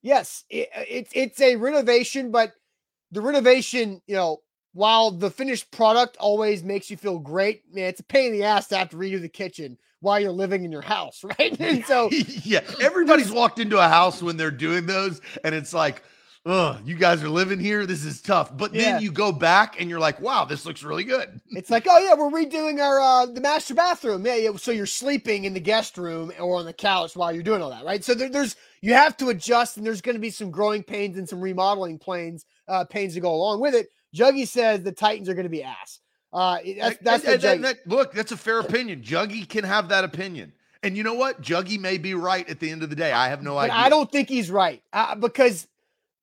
Yes, 0.02 0.46
it, 0.50 0.70
it's 0.74 1.12
it's 1.14 1.40
a 1.40 1.58
renovation, 1.58 2.32
but 2.32 2.54
the 3.12 3.22
renovation, 3.22 4.02
you 4.08 4.16
know, 4.16 4.42
while 4.74 5.12
the 5.12 5.30
finished 5.30 5.70
product 5.70 6.18
always 6.18 6.64
makes 6.64 6.90
you 6.90 6.98
feel 6.98 7.20
great, 7.20 7.62
man, 7.72 7.86
it's 7.86 8.00
a 8.00 8.04
pain 8.04 8.34
in 8.34 8.40
the 8.40 8.46
ass 8.46 8.68
to 8.70 8.78
have 8.78 8.90
to 8.90 8.98
redo 8.98 9.22
the 9.22 9.30
kitchen 9.30 9.78
while 10.00 10.20
you're 10.20 10.32
living 10.32 10.66
in 10.66 10.72
your 10.72 10.82
house, 10.82 11.24
right? 11.40 11.56
And 11.60 11.86
so, 11.86 12.10
yeah, 12.44 12.62
everybody's 12.82 13.32
walked 13.32 13.60
into 13.60 13.78
a 13.78 13.88
house 13.88 14.24
when 14.24 14.38
they're 14.38 14.50
doing 14.50 14.88
those, 14.88 15.22
and 15.44 15.54
it's 15.54 15.72
like, 15.72 16.02
oh, 16.46 16.80
you 16.86 16.96
guys 16.96 17.24
are 17.24 17.30
living 17.30 17.60
here. 17.60 17.86
This 17.86 18.04
is 18.06 18.22
tough. 18.22 18.56
But 18.56 18.74
then 18.74 19.02
you 19.02 19.12
go 19.12 19.32
back 19.32 19.80
and 19.80 19.90
you're 19.90 20.00
like, 20.00 20.20
wow, 20.20 20.46
this 20.46 20.66
looks 20.66 20.84
really 20.84 21.04
good. 21.04 21.42
It's 21.50 21.70
like, 21.70 21.86
oh 21.90 22.00
yeah, 22.00 22.16
we're 22.16 22.30
redoing 22.30 22.82
our 22.82 23.00
uh 23.00 23.26
the 23.28 23.42
master 23.42 23.74
bathroom. 23.74 24.26
Yeah, 24.26 24.36
yeah. 24.36 24.56
So 24.56 24.72
you're 24.72 24.86
sleeping 24.86 25.46
in 25.46 25.54
the 25.54 25.60
guest 25.60 25.98
room 25.98 26.32
or 26.40 26.58
on 26.58 26.66
the 26.66 26.74
couch 26.74 27.16
while 27.16 27.32
you're 27.32 27.44
doing 27.44 27.62
all 27.62 27.70
that, 27.70 27.86
right? 27.86 28.04
So 28.04 28.14
there, 28.14 28.30
there's 28.30 28.56
you 28.82 28.94
have 28.94 29.16
to 29.18 29.30
adjust, 29.30 29.78
and 29.78 29.86
there's 29.86 30.02
going 30.02 30.16
to 30.16 30.22
be 30.22 30.32
some 30.32 30.52
growing 30.52 30.84
pains 30.84 31.18
and 31.18 31.28
some 31.28 31.42
remodeling 31.42 32.00
planes 32.00 32.46
uh 32.68 32.86
pains 32.86 33.14
to 33.14 33.20
go 33.20 33.34
along 33.34 33.62
with 33.62 33.76
it. 33.76 33.90
Juggy 34.16 34.48
says 34.48 34.84
the 34.84 34.92
Titans 34.92 35.30
are 35.30 35.34
going 35.34 35.46
to 35.46 35.50
be 35.50 35.64
ass. 35.64 36.00
Uh, 36.34 36.60
that's 36.78 36.98
that's 37.00 37.24
that, 37.24 37.78
look. 37.86 38.14
That's 38.14 38.32
a 38.32 38.38
fair 38.38 38.60
opinion. 38.60 39.02
Juggy 39.02 39.48
can 39.48 39.64
have 39.64 39.90
that 39.90 40.04
opinion. 40.04 40.54
And 40.84 40.98
you 40.98 41.04
know 41.04 41.14
what? 41.14 41.42
Juggy 41.42 41.80
may 41.80 41.98
be 41.98 42.16
right 42.16 42.50
at 42.50 42.60
the 42.60 42.72
end 42.72 42.84
of 42.84 42.90
the 42.90 42.96
day. 42.96 43.12
I 43.12 43.30
have 43.30 43.44
no 43.44 43.54
but 43.56 43.70
idea. 43.70 43.76
I 43.76 43.90
don't 43.90 44.12
think 44.12 44.30
he's 44.30 44.50
right 44.50 44.82
uh, 44.94 45.16
because 45.16 45.68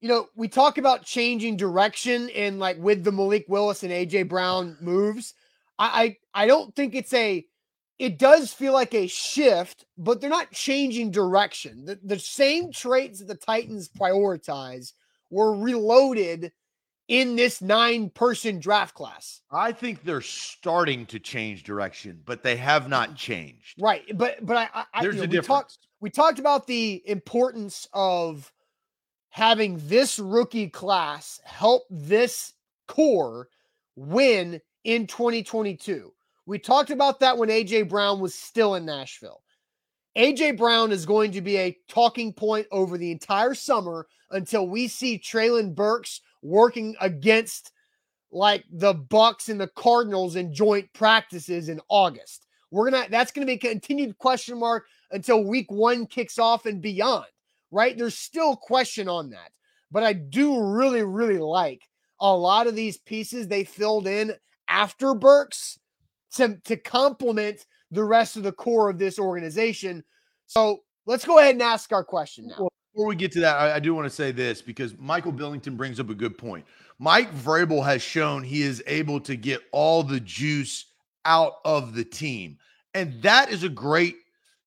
you 0.00 0.08
know, 0.08 0.28
we 0.36 0.48
talk 0.48 0.78
about 0.78 1.04
changing 1.04 1.56
direction 1.56 2.30
and 2.30 2.58
like 2.58 2.78
with 2.78 3.04
the 3.04 3.12
Malik 3.12 3.46
Willis 3.48 3.82
and 3.82 3.92
AJ 3.92 4.28
Brown 4.28 4.76
moves. 4.80 5.34
I, 5.78 6.16
I 6.34 6.42
I 6.44 6.46
don't 6.46 6.74
think 6.74 6.94
it's 6.94 7.12
a 7.12 7.44
it 7.98 8.18
does 8.18 8.52
feel 8.52 8.72
like 8.72 8.94
a 8.94 9.08
shift, 9.08 9.84
but 9.96 10.20
they're 10.20 10.30
not 10.30 10.52
changing 10.52 11.10
direction. 11.10 11.84
The, 11.84 11.98
the 12.02 12.18
same 12.18 12.70
traits 12.70 13.18
that 13.18 13.26
the 13.26 13.34
Titans 13.34 13.88
prioritize 13.88 14.92
were 15.30 15.56
reloaded 15.56 16.52
in 17.08 17.36
this 17.36 17.60
nine 17.60 18.10
person 18.10 18.60
draft 18.60 18.94
class. 18.94 19.40
I 19.50 19.72
think 19.72 20.04
they're 20.04 20.20
starting 20.20 21.06
to 21.06 21.18
change 21.18 21.64
direction, 21.64 22.22
but 22.24 22.42
they 22.42 22.56
have 22.56 22.88
not 22.88 23.16
changed. 23.16 23.80
Right. 23.80 24.04
But 24.14 24.44
but 24.46 24.56
I, 24.56 24.84
I 24.94 25.02
there's 25.02 25.16
you 25.16 25.22
know, 25.22 25.24
a 25.24 25.28
we 25.28 25.32
difference. 25.32 25.46
Talked, 25.46 25.78
we 26.00 26.10
talked 26.10 26.38
about 26.38 26.66
the 26.66 27.02
importance 27.06 27.88
of 27.92 28.52
having 29.38 29.80
this 29.86 30.18
rookie 30.18 30.68
class 30.68 31.40
help 31.44 31.84
this 31.90 32.54
core 32.88 33.48
win 33.94 34.60
in 34.82 35.06
2022. 35.06 36.12
We 36.46 36.58
talked 36.58 36.90
about 36.90 37.20
that 37.20 37.38
when 37.38 37.48
AJ 37.48 37.88
Brown 37.88 38.18
was 38.18 38.34
still 38.34 38.74
in 38.74 38.84
Nashville. 38.84 39.44
AJ 40.16 40.58
Brown 40.58 40.90
is 40.90 41.06
going 41.06 41.30
to 41.30 41.40
be 41.40 41.56
a 41.56 41.78
talking 41.86 42.32
point 42.32 42.66
over 42.72 42.98
the 42.98 43.12
entire 43.12 43.54
summer 43.54 44.08
until 44.32 44.66
we 44.66 44.88
see 44.88 45.20
Treylon 45.20 45.72
Burks 45.72 46.20
working 46.42 46.96
against 47.00 47.70
like 48.32 48.64
the 48.72 48.92
Bucks 48.92 49.48
and 49.48 49.60
the 49.60 49.68
Cardinals 49.68 50.34
in 50.34 50.52
joint 50.52 50.92
practices 50.94 51.68
in 51.68 51.80
August. 51.88 52.48
We're 52.72 52.90
gonna 52.90 53.06
that's 53.08 53.30
gonna 53.30 53.46
be 53.46 53.52
a 53.52 53.58
continued 53.58 54.18
question 54.18 54.58
mark 54.58 54.86
until 55.12 55.44
week 55.44 55.70
one 55.70 56.06
kicks 56.06 56.40
off 56.40 56.66
and 56.66 56.82
beyond 56.82 57.26
right? 57.70 57.96
There's 57.96 58.18
still 58.18 58.56
question 58.56 59.08
on 59.08 59.30
that. 59.30 59.50
But 59.90 60.02
I 60.02 60.12
do 60.12 60.60
really, 60.62 61.02
really 61.02 61.38
like 61.38 61.82
a 62.20 62.34
lot 62.34 62.66
of 62.66 62.74
these 62.74 62.98
pieces 62.98 63.48
they 63.48 63.64
filled 63.64 64.06
in 64.06 64.34
after 64.68 65.14
Burks 65.14 65.78
to, 66.34 66.58
to 66.64 66.76
complement 66.76 67.64
the 67.90 68.04
rest 68.04 68.36
of 68.36 68.42
the 68.42 68.52
core 68.52 68.90
of 68.90 68.98
this 68.98 69.18
organization. 69.18 70.04
So 70.46 70.80
let's 71.06 71.24
go 71.24 71.38
ahead 71.38 71.54
and 71.54 71.62
ask 71.62 71.92
our 71.92 72.04
question 72.04 72.48
now. 72.48 72.56
Well, 72.58 72.72
before 72.92 73.06
we 73.06 73.16
get 73.16 73.32
to 73.32 73.40
that, 73.40 73.56
I, 73.56 73.76
I 73.76 73.78
do 73.80 73.94
want 73.94 74.06
to 74.06 74.14
say 74.14 74.30
this 74.30 74.60
because 74.60 74.96
Michael 74.98 75.32
Billington 75.32 75.76
brings 75.76 76.00
up 76.00 76.10
a 76.10 76.14
good 76.14 76.36
point. 76.36 76.66
Mike 76.98 77.32
Vrabel 77.34 77.84
has 77.84 78.02
shown 78.02 78.42
he 78.42 78.62
is 78.62 78.82
able 78.86 79.20
to 79.20 79.36
get 79.36 79.62
all 79.72 80.02
the 80.02 80.20
juice 80.20 80.86
out 81.24 81.54
of 81.64 81.94
the 81.94 82.04
team. 82.04 82.58
And 82.94 83.22
that 83.22 83.50
is 83.50 83.62
a 83.62 83.68
great 83.68 84.16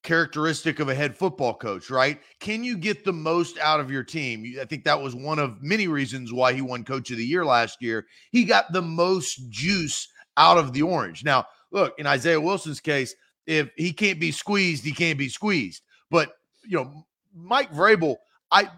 characteristic 0.04 0.80
of 0.80 0.90
a 0.90 0.96
head 0.96 1.16
football 1.16 1.54
coach, 1.54 1.90
right? 1.90 2.20
Can 2.40 2.64
you 2.64 2.78
get 2.78 3.06
the 3.06 3.14
most 3.14 3.58
out 3.60 3.80
of 3.80 3.92
your 3.92 4.04
team? 4.04 4.56
I 4.60 4.66
think 4.66 4.84
that 4.84 5.02
was 5.02 5.16
one 5.16 5.40
of 5.40 5.62
many 5.62 5.88
reasons 5.88 6.34
why 6.34 6.54
he 6.54 6.62
won 6.62 6.84
coach 6.84 7.12
of 7.12 7.18
the 7.18 7.26
year 7.26 7.46
last 7.46 7.82
year. 7.82 8.08
He 8.32 8.44
got 8.44 8.72
the 8.74 8.82
most 8.82 9.50
juice 9.50 10.08
out 10.38 10.58
of 10.58 10.74
the 10.74 10.82
orange. 10.82 11.24
Now, 11.24 11.46
look, 11.72 11.94
in 12.00 12.08
Isaiah 12.08 12.42
Wilson's 12.42 12.80
case, 12.80 13.16
if 13.46 13.70
he 13.76 13.94
can't 13.94 14.20
be 14.20 14.32
squeezed, 14.32 14.84
he 14.84 14.92
can't 14.92 15.20
be 15.20 15.30
squeezed. 15.30 15.84
But, 16.10 16.34
you 16.64 16.78
know, 16.78 17.06
Mike 17.34 17.72
Vrabel, 17.72 18.18
I 18.52 18.70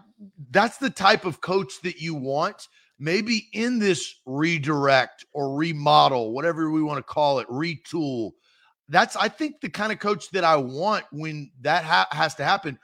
that's 0.50 0.78
the 0.78 0.90
type 0.90 1.24
of 1.24 1.40
coach 1.40 1.80
that 1.82 2.00
you 2.00 2.14
want. 2.14 2.68
Maybe 2.98 3.48
in 3.52 3.80
this 3.80 4.14
redirect 4.24 5.26
or 5.32 5.56
remodel, 5.56 6.32
whatever 6.32 6.70
we 6.70 6.82
want 6.82 6.98
to 6.98 7.02
call 7.02 7.40
it, 7.40 7.48
retool 7.48 8.32
that's 8.88 9.16
I 9.16 9.28
think 9.28 9.60
the 9.60 9.68
kind 9.68 9.92
of 9.92 9.98
coach 9.98 10.30
that 10.30 10.44
I 10.44 10.56
want 10.56 11.04
when 11.12 11.50
that 11.62 11.84
ha- 11.84 12.08
has 12.10 12.34
to 12.36 12.44
happen. 12.44 12.78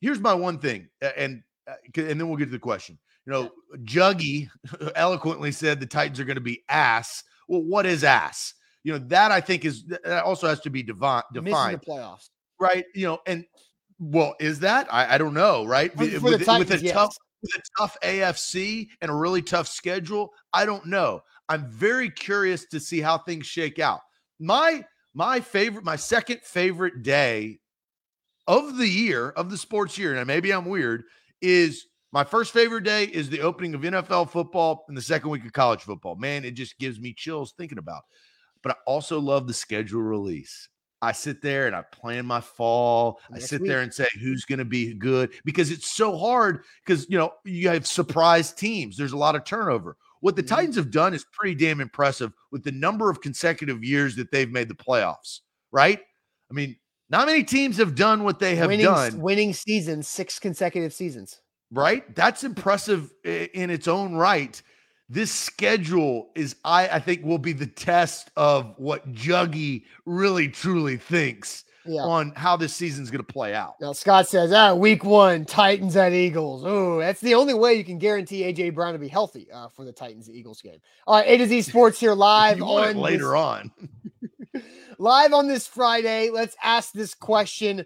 Here's 0.00 0.20
my 0.20 0.34
one 0.34 0.58
thing, 0.58 0.88
and 1.16 1.42
uh, 1.68 1.74
and 1.96 2.20
then 2.20 2.28
we'll 2.28 2.36
get 2.36 2.46
to 2.46 2.50
the 2.50 2.58
question. 2.58 2.98
You 3.26 3.32
know, 3.32 3.50
Juggy 3.84 4.48
eloquently 4.96 5.52
said 5.52 5.80
the 5.80 5.86
Titans 5.86 6.20
are 6.20 6.24
going 6.24 6.36
to 6.36 6.42
be 6.42 6.62
ass. 6.68 7.22
Well, 7.48 7.62
what 7.62 7.86
is 7.86 8.04
ass? 8.04 8.54
You 8.82 8.92
know, 8.92 8.98
that 9.08 9.32
I 9.32 9.40
think 9.40 9.64
is 9.64 9.84
that 9.86 10.24
also 10.24 10.48
has 10.48 10.60
to 10.60 10.70
be 10.70 10.82
devi- 10.82 11.22
defined. 11.32 11.80
the 11.80 11.86
playoffs, 11.86 12.28
right? 12.60 12.84
You 12.94 13.06
know, 13.06 13.18
and 13.26 13.44
well, 13.98 14.34
is 14.40 14.60
that 14.60 14.92
I, 14.92 15.14
I 15.14 15.18
don't 15.18 15.34
know, 15.34 15.64
right? 15.64 15.94
With, 15.96 16.20
Titans, 16.44 16.58
with, 16.58 16.72
a 16.72 16.84
yes. 16.84 16.92
tough 16.92 17.16
with 17.42 17.54
a 17.56 17.62
tough 17.78 17.96
AFC 18.02 18.88
and 19.00 19.10
a 19.10 19.14
really 19.14 19.42
tough 19.42 19.68
schedule, 19.68 20.32
I 20.52 20.64
don't 20.66 20.86
know. 20.86 21.22
I'm 21.48 21.70
very 21.70 22.10
curious 22.10 22.66
to 22.66 22.80
see 22.80 23.00
how 23.00 23.18
things 23.18 23.46
shake 23.46 23.78
out. 23.78 24.00
My 24.40 24.84
my 25.14 25.40
favorite, 25.40 25.84
my 25.84 25.96
second 25.96 26.40
favorite 26.42 27.02
day 27.02 27.60
of 28.46 28.76
the 28.76 28.88
year, 28.88 29.30
of 29.30 29.50
the 29.50 29.56
sports 29.56 29.96
year, 29.96 30.14
and 30.14 30.26
maybe 30.26 30.52
I'm 30.52 30.66
weird, 30.66 31.04
is 31.40 31.86
my 32.12 32.24
first 32.24 32.52
favorite 32.52 32.84
day 32.84 33.04
is 33.04 33.28
the 33.28 33.40
opening 33.40 33.74
of 33.74 33.80
NFL 33.80 34.30
football 34.30 34.84
and 34.88 34.96
the 34.96 35.02
second 35.02 35.30
week 35.30 35.44
of 35.44 35.52
college 35.52 35.80
football. 35.80 36.14
Man, 36.16 36.44
it 36.44 36.52
just 36.52 36.78
gives 36.78 37.00
me 37.00 37.12
chills 37.12 37.54
thinking 37.56 37.78
about. 37.78 38.02
But 38.62 38.72
I 38.72 38.76
also 38.86 39.20
love 39.20 39.46
the 39.46 39.54
schedule 39.54 40.00
release. 40.00 40.68
I 41.02 41.12
sit 41.12 41.42
there 41.42 41.66
and 41.66 41.76
I 41.76 41.82
plan 41.82 42.24
my 42.24 42.40
fall. 42.40 43.20
Next 43.30 43.44
I 43.44 43.46
sit 43.46 43.60
week. 43.60 43.68
there 43.68 43.80
and 43.80 43.92
say 43.92 44.08
who's 44.22 44.44
going 44.44 44.60
to 44.60 44.64
be 44.64 44.94
good 44.94 45.32
because 45.44 45.70
it's 45.70 45.90
so 45.90 46.16
hard 46.16 46.64
because 46.84 47.06
you 47.10 47.18
know 47.18 47.32
you 47.44 47.68
have 47.68 47.86
surprise 47.86 48.52
teams. 48.52 48.96
There's 48.96 49.12
a 49.12 49.18
lot 49.18 49.36
of 49.36 49.44
turnover. 49.44 49.96
What 50.24 50.36
the 50.36 50.42
mm-hmm. 50.42 50.54
Titans 50.54 50.76
have 50.76 50.90
done 50.90 51.12
is 51.12 51.26
pretty 51.32 51.54
damn 51.54 51.82
impressive 51.82 52.32
with 52.50 52.64
the 52.64 52.72
number 52.72 53.10
of 53.10 53.20
consecutive 53.20 53.84
years 53.84 54.16
that 54.16 54.30
they've 54.30 54.50
made 54.50 54.68
the 54.68 54.74
playoffs, 54.74 55.40
right? 55.70 56.00
I 56.50 56.54
mean, 56.54 56.76
not 57.10 57.26
many 57.26 57.44
teams 57.44 57.76
have 57.76 57.94
done 57.94 58.24
what 58.24 58.38
they 58.38 58.56
have 58.56 58.68
winning, 58.68 58.86
done. 58.86 59.20
Winning 59.20 59.52
seasons, 59.52 60.08
six 60.08 60.38
consecutive 60.38 60.94
seasons. 60.94 61.42
Right? 61.70 62.16
That's 62.16 62.42
impressive 62.42 63.12
in 63.22 63.68
its 63.68 63.86
own 63.86 64.14
right. 64.14 64.62
This 65.10 65.30
schedule 65.30 66.30
is, 66.34 66.56
I, 66.64 66.88
I 66.88 67.00
think, 67.00 67.22
will 67.22 67.36
be 67.36 67.52
the 67.52 67.66
test 67.66 68.30
of 68.34 68.72
what 68.78 69.12
Juggy 69.12 69.84
really 70.06 70.48
truly 70.48 70.96
thinks 70.96 71.64
yeah. 71.86 72.02
on 72.02 72.32
how 72.36 72.56
this 72.56 72.74
season's 72.74 73.10
going 73.10 73.24
to 73.24 73.32
play 73.32 73.54
out. 73.54 73.80
Now, 73.80 73.92
Scott 73.92 74.28
says, 74.28 74.52
ah, 74.52 74.74
week 74.74 75.04
one, 75.04 75.44
Titans 75.44 75.96
at 75.96 76.12
Eagles. 76.12 76.62
Oh, 76.64 76.98
that's 76.98 77.20
the 77.20 77.34
only 77.34 77.54
way 77.54 77.74
you 77.74 77.84
can 77.84 77.98
guarantee 77.98 78.42
AJ 78.42 78.74
Brown 78.74 78.92
to 78.92 78.98
be 78.98 79.08
healthy 79.08 79.48
uh, 79.52 79.68
for 79.68 79.84
the 79.84 79.92
Titans 79.92 80.30
Eagles 80.30 80.60
game. 80.60 80.80
All 81.06 81.16
right, 81.16 81.28
A 81.28 81.36
to 81.38 81.46
Z 81.46 81.62
Sports 81.62 82.00
here 82.00 82.14
live 82.14 82.62
on 82.62 82.96
later 82.96 83.30
this, 83.30 83.34
on. 83.34 83.70
live 84.98 85.32
on 85.32 85.48
this 85.48 85.66
Friday. 85.66 86.30
Let's 86.30 86.56
ask 86.62 86.92
this 86.92 87.14
question. 87.14 87.84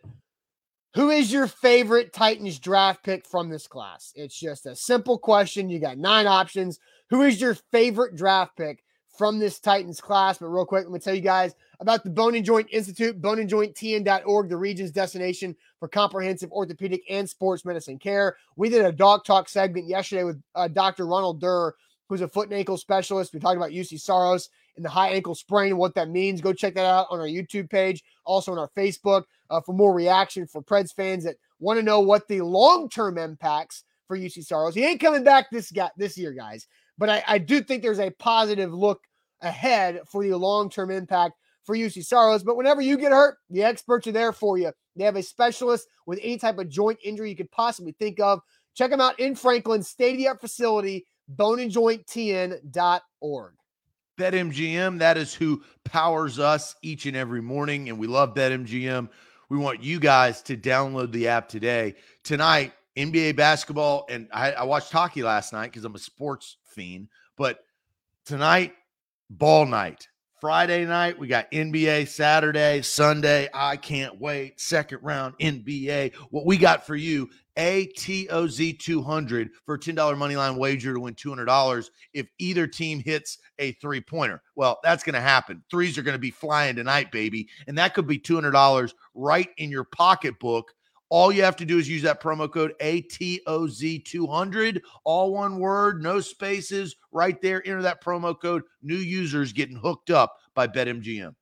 Who 0.94 1.10
is 1.10 1.32
your 1.32 1.46
favorite 1.46 2.12
Titans 2.12 2.58
draft 2.58 3.04
pick 3.04 3.26
from 3.26 3.50
this 3.50 3.66
class? 3.66 4.12
It's 4.16 4.38
just 4.38 4.66
a 4.66 4.74
simple 4.74 5.18
question. 5.18 5.68
You 5.68 5.78
got 5.78 5.98
nine 5.98 6.26
options. 6.26 6.80
Who 7.10 7.22
is 7.22 7.40
your 7.40 7.54
favorite 7.70 8.16
draft 8.16 8.56
pick 8.56 8.82
from 9.18 9.40
this 9.40 9.58
Titans 9.58 10.00
class. 10.00 10.38
But 10.38 10.46
real 10.46 10.64
quick, 10.64 10.84
let 10.84 10.92
me 10.92 11.00
tell 11.00 11.14
you 11.14 11.20
guys 11.20 11.54
about 11.80 12.02
the 12.02 12.10
Bone 12.10 12.34
and 12.34 12.44
Joint 12.44 12.68
Institute, 12.70 13.20
boneandjointtn.org, 13.20 14.48
the 14.48 14.56
region's 14.56 14.90
destination 14.90 15.54
for 15.78 15.88
comprehensive 15.88 16.50
orthopedic 16.50 17.02
and 17.08 17.28
sports 17.28 17.64
medicine 17.64 17.98
care. 17.98 18.36
We 18.56 18.68
did 18.68 18.84
a 18.84 18.92
dog 18.92 19.24
talk 19.24 19.48
segment 19.48 19.86
yesterday 19.86 20.24
with 20.24 20.42
uh, 20.54 20.68
Dr. 20.68 21.06
Ronald 21.06 21.40
Durr, 21.40 21.74
who's 22.08 22.20
a 22.20 22.28
foot 22.28 22.48
and 22.48 22.58
ankle 22.58 22.76
specialist. 22.76 23.32
We 23.32 23.40
talked 23.40 23.56
about 23.56 23.70
Juuse 23.70 24.00
Saros 24.00 24.50
and 24.76 24.84
the 24.84 24.90
high 24.90 25.10
ankle 25.10 25.34
sprain 25.34 25.76
what 25.76 25.94
that 25.94 26.08
means. 26.08 26.40
Go 26.40 26.52
check 26.52 26.74
that 26.74 26.84
out 26.84 27.06
on 27.10 27.20
our 27.20 27.26
YouTube 27.26 27.70
page, 27.70 28.02
also 28.24 28.52
on 28.52 28.58
our 28.58 28.70
Facebook 28.76 29.24
uh, 29.50 29.60
for 29.60 29.72
more 29.72 29.94
reaction 29.94 30.46
for 30.46 30.62
Preds 30.62 30.94
fans 30.94 31.24
that 31.24 31.36
want 31.60 31.78
to 31.78 31.84
know 31.84 32.00
what 32.00 32.26
the 32.28 32.40
long 32.40 32.88
term 32.88 33.18
impacts 33.18 33.84
for 34.08 34.18
Juuse 34.18 34.44
Saros. 34.44 34.74
He 34.74 34.84
ain't 34.84 35.00
coming 35.00 35.22
back 35.22 35.50
this 35.50 35.70
guy 35.70 35.90
this 35.96 36.18
year, 36.18 36.32
guys. 36.32 36.66
But 36.96 37.08
I, 37.08 37.24
I 37.28 37.38
do 37.38 37.60
think 37.60 37.82
there's 37.82 38.00
a 38.00 38.10
positive 38.10 38.74
look 38.74 39.02
ahead 39.42 40.00
for 40.10 40.24
the 40.24 40.36
long 40.36 40.68
term 40.70 40.90
impact 40.90 41.34
for 41.68 41.76
Juuse 41.76 42.04
Saros. 42.06 42.42
But 42.42 42.56
whenever 42.56 42.80
you 42.80 42.96
get 42.96 43.12
hurt, 43.12 43.36
the 43.50 43.62
experts 43.62 44.06
are 44.06 44.12
there 44.12 44.32
for 44.32 44.56
you. 44.56 44.72
They 44.96 45.04
have 45.04 45.16
a 45.16 45.22
specialist 45.22 45.86
with 46.06 46.18
any 46.22 46.38
type 46.38 46.56
of 46.56 46.70
joint 46.70 46.98
injury 47.04 47.28
you 47.28 47.36
could 47.36 47.50
possibly 47.50 47.94
think 47.98 48.18
of. 48.20 48.40
Check 48.74 48.90
them 48.90 49.02
out 49.02 49.20
in 49.20 49.34
Franklin, 49.34 49.82
state 49.82 50.12
of 50.12 50.16
the 50.16 50.28
art 50.28 50.40
facility, 50.40 51.04
boneandjointtn.org. 51.36 53.52
BetMGM, 54.18 54.98
that 54.98 55.18
is 55.18 55.34
who 55.34 55.62
powers 55.84 56.38
us 56.38 56.74
each 56.82 57.04
and 57.04 57.14
every 57.14 57.42
morning. 57.42 57.90
And 57.90 57.98
we 57.98 58.06
love 58.06 58.32
BetMGM. 58.32 59.10
We 59.50 59.58
want 59.58 59.82
you 59.82 60.00
guys 60.00 60.40
to 60.42 60.56
download 60.56 61.12
the 61.12 61.28
app 61.28 61.50
today. 61.50 61.96
Tonight, 62.24 62.72
NBA 62.96 63.36
basketball, 63.36 64.06
and 64.08 64.26
I, 64.32 64.52
I 64.52 64.64
watched 64.64 64.90
hockey 64.90 65.22
last 65.22 65.52
night 65.52 65.70
because 65.70 65.84
I'm 65.84 65.94
a 65.94 65.98
sports 65.98 66.56
fiend. 66.64 67.08
But 67.36 67.58
tonight, 68.24 68.72
ball 69.28 69.66
night. 69.66 70.08
Friday 70.40 70.84
night, 70.84 71.18
we 71.18 71.26
got 71.26 71.50
NBA 71.50 72.06
Saturday, 72.06 72.80
Sunday. 72.82 73.48
I 73.52 73.76
can't 73.76 74.20
wait. 74.20 74.60
Second 74.60 75.00
round 75.02 75.34
NBA. 75.40 76.14
What 76.30 76.46
we 76.46 76.56
got 76.56 76.86
for 76.86 76.94
you, 76.94 77.28
ATOZ 77.56 78.78
200 78.78 79.50
for 79.66 79.74
a 79.74 79.78
$10 79.78 80.16
money 80.16 80.36
line 80.36 80.56
wager 80.56 80.94
to 80.94 81.00
win 81.00 81.14
$200 81.14 81.90
if 82.14 82.28
either 82.38 82.68
team 82.68 83.00
hits 83.00 83.38
a 83.58 83.72
three 83.72 84.00
pointer. 84.00 84.40
Well, 84.54 84.78
that's 84.84 85.02
going 85.02 85.14
to 85.14 85.20
happen. 85.20 85.64
Threes 85.68 85.98
are 85.98 86.02
going 86.02 86.14
to 86.14 86.20
be 86.20 86.30
flying 86.30 86.76
tonight, 86.76 87.10
baby. 87.10 87.48
And 87.66 87.76
that 87.76 87.94
could 87.94 88.06
be 88.06 88.18
$200 88.18 88.92
right 89.14 89.48
in 89.56 89.70
your 89.70 89.84
pocketbook 89.84 90.72
all 91.10 91.32
you 91.32 91.42
have 91.42 91.56
to 91.56 91.64
do 91.64 91.78
is 91.78 91.88
use 91.88 92.02
that 92.02 92.22
promo 92.22 92.52
code 92.52 92.74
ATOZ200, 92.80 94.80
all 95.04 95.32
one 95.32 95.58
word, 95.58 96.02
no 96.02 96.20
spaces, 96.20 96.96
right 97.12 97.40
there. 97.40 97.66
Enter 97.66 97.82
that 97.82 98.02
promo 98.02 98.38
code. 98.38 98.62
New 98.82 98.96
users 98.96 99.52
getting 99.52 99.76
hooked 99.76 100.10
up 100.10 100.36
by 100.54 100.66
BetMGM. 100.66 101.34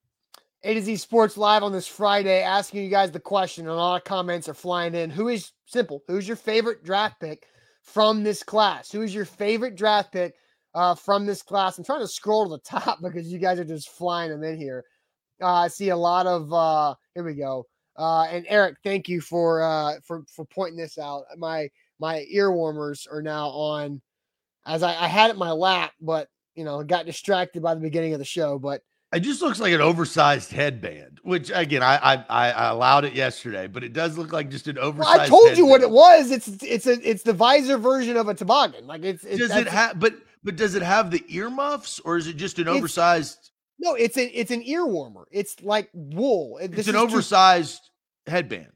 A 0.62 0.74
to 0.74 0.82
Z 0.82 0.96
Sports 0.96 1.36
Live 1.36 1.62
on 1.62 1.72
this 1.72 1.86
Friday, 1.86 2.42
asking 2.42 2.82
you 2.82 2.90
guys 2.90 3.10
the 3.10 3.20
question, 3.20 3.66
and 3.66 3.72
a 3.72 3.74
lot 3.74 3.96
of 3.96 4.04
comments 4.04 4.48
are 4.48 4.54
flying 4.54 4.94
in. 4.94 5.10
Who 5.10 5.28
is 5.28 5.52
simple? 5.64 6.02
Who's 6.08 6.26
your 6.26 6.36
favorite 6.36 6.82
draft 6.82 7.20
pick 7.20 7.46
from 7.82 8.24
this 8.24 8.42
class? 8.42 8.90
Who 8.90 9.02
is 9.02 9.14
your 9.14 9.24
favorite 9.24 9.76
draft 9.76 10.12
pick 10.12 10.34
uh, 10.74 10.94
from 10.94 11.26
this 11.26 11.42
class? 11.42 11.78
I'm 11.78 11.84
trying 11.84 12.00
to 12.00 12.08
scroll 12.08 12.44
to 12.44 12.50
the 12.50 12.58
top 12.64 13.00
because 13.02 13.32
you 13.32 13.38
guys 13.38 13.60
are 13.60 13.64
just 13.64 13.90
flying 13.90 14.30
them 14.30 14.42
in 14.42 14.58
here. 14.58 14.84
Uh, 15.40 15.52
I 15.52 15.68
see 15.68 15.90
a 15.90 15.96
lot 15.96 16.26
of, 16.26 16.52
uh, 16.52 16.94
here 17.14 17.22
we 17.22 17.34
go. 17.34 17.66
Uh, 17.98 18.24
and 18.24 18.44
Eric, 18.48 18.76
thank 18.84 19.08
you 19.08 19.20
for 19.20 19.62
uh, 19.62 19.94
for 20.04 20.24
for 20.28 20.44
pointing 20.44 20.76
this 20.76 20.98
out. 20.98 21.24
My 21.36 21.70
my 21.98 22.24
ear 22.28 22.52
warmers 22.52 23.06
are 23.10 23.22
now 23.22 23.48
on, 23.48 24.00
as 24.66 24.82
I, 24.82 24.90
I 24.90 25.08
had 25.08 25.30
it 25.30 25.34
in 25.34 25.38
my 25.38 25.52
lap, 25.52 25.92
but 26.00 26.28
you 26.54 26.64
know 26.64 26.82
got 26.82 27.06
distracted 27.06 27.62
by 27.62 27.74
the 27.74 27.80
beginning 27.80 28.12
of 28.12 28.18
the 28.18 28.24
show. 28.24 28.58
But 28.58 28.82
it 29.14 29.20
just 29.20 29.40
looks 29.40 29.60
like 29.60 29.72
an 29.72 29.80
oversized 29.80 30.52
headband, 30.52 31.20
which 31.22 31.50
again 31.54 31.82
I 31.82 31.96
I, 32.28 32.50
I 32.50 32.68
allowed 32.68 33.06
it 33.06 33.14
yesterday, 33.14 33.66
but 33.66 33.82
it 33.82 33.94
does 33.94 34.18
look 34.18 34.32
like 34.32 34.50
just 34.50 34.68
an 34.68 34.78
oversized. 34.78 35.16
Well, 35.16 35.20
I 35.20 35.28
told 35.28 35.48
headband. 35.48 35.58
you 35.58 35.66
what 35.66 35.80
it 35.80 35.90
was. 35.90 36.30
It's 36.30 36.48
it's 36.62 36.86
a 36.86 37.08
it's 37.08 37.22
the 37.22 37.32
visor 37.32 37.78
version 37.78 38.18
of 38.18 38.28
a 38.28 38.34
toboggan. 38.34 38.86
Like 38.86 39.04
it's, 39.04 39.24
it's 39.24 39.38
does 39.38 39.56
it 39.56 39.68
have 39.68 39.98
but 39.98 40.16
but 40.44 40.56
does 40.56 40.74
it 40.74 40.82
have 40.82 41.10
the 41.10 41.24
earmuffs 41.28 41.98
or 42.00 42.18
is 42.18 42.26
it 42.26 42.36
just 42.36 42.58
an 42.58 42.68
oversized? 42.68 43.52
No, 43.78 43.94
it's 43.94 44.16
an 44.16 44.30
it's 44.32 44.50
an 44.50 44.62
ear 44.64 44.86
warmer. 44.86 45.26
It's 45.30 45.62
like 45.62 45.90
wool. 45.92 46.58
It's 46.58 46.74
this 46.74 46.88
an 46.88 46.96
oversized 46.96 47.80
too, 48.26 48.32
headband. 48.32 48.72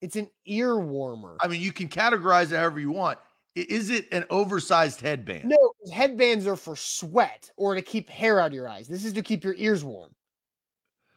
It's 0.00 0.16
an 0.16 0.28
ear 0.46 0.78
warmer. 0.78 1.36
I 1.40 1.48
mean, 1.48 1.60
you 1.60 1.72
can 1.72 1.88
categorize 1.88 2.52
it 2.52 2.56
however 2.56 2.80
you 2.80 2.92
want. 2.92 3.18
Is 3.54 3.88
it 3.88 4.06
an 4.12 4.24
oversized 4.28 5.00
headband? 5.00 5.46
No, 5.46 5.72
headbands 5.90 6.46
are 6.46 6.56
for 6.56 6.76
sweat 6.76 7.50
or 7.56 7.74
to 7.74 7.80
keep 7.80 8.10
hair 8.10 8.38
out 8.38 8.48
of 8.48 8.52
your 8.52 8.68
eyes. 8.68 8.86
This 8.86 9.04
is 9.04 9.14
to 9.14 9.22
keep 9.22 9.42
your 9.42 9.54
ears 9.54 9.82
warm. 9.82 10.10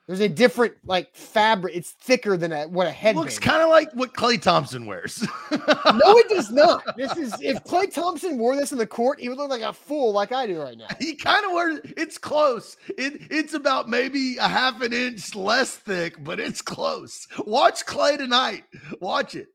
There's 0.09 0.21
a 0.21 0.27
different 0.27 0.73
like 0.85 1.13
fabric. 1.15 1.75
It's 1.75 1.91
thicker 1.91 2.35
than 2.35 2.51
a, 2.51 2.67
what 2.67 2.87
a 2.87 2.91
headband. 2.91 3.25
Looks 3.25 3.37
kind 3.37 3.61
of 3.61 3.69
like 3.69 3.91
what 3.93 4.11
Klay 4.15 4.41
Thompson 4.41 4.87
wears. 4.87 5.21
no, 5.51 6.17
it 6.17 6.29
does 6.29 6.49
not. 6.51 6.97
This 6.97 7.15
is 7.15 7.31
if 7.39 7.63
Klay 7.63 7.93
Thompson 7.93 8.39
wore 8.39 8.55
this 8.55 8.71
in 8.71 8.79
the 8.79 8.87
court, 8.87 9.19
he 9.19 9.29
would 9.29 9.37
look 9.37 9.51
like 9.51 9.61
a 9.61 9.71
fool, 9.71 10.11
like 10.11 10.31
I 10.31 10.47
do 10.47 10.59
right 10.63 10.75
now. 10.75 10.87
He 10.99 11.13
kind 11.13 11.45
of 11.45 11.51
wears. 11.51 11.79
It's 11.95 12.17
close. 12.17 12.75
It 12.97 13.21
it's 13.29 13.53
about 13.53 13.87
maybe 13.87 14.37
a 14.37 14.47
half 14.47 14.81
an 14.81 14.93
inch 14.93 15.35
less 15.35 15.75
thick, 15.75 16.15
but 16.23 16.39
it's 16.39 16.63
close. 16.63 17.27
Watch 17.45 17.85
Klay 17.85 18.17
tonight. 18.17 18.63
Watch 19.01 19.35
it. 19.35 19.49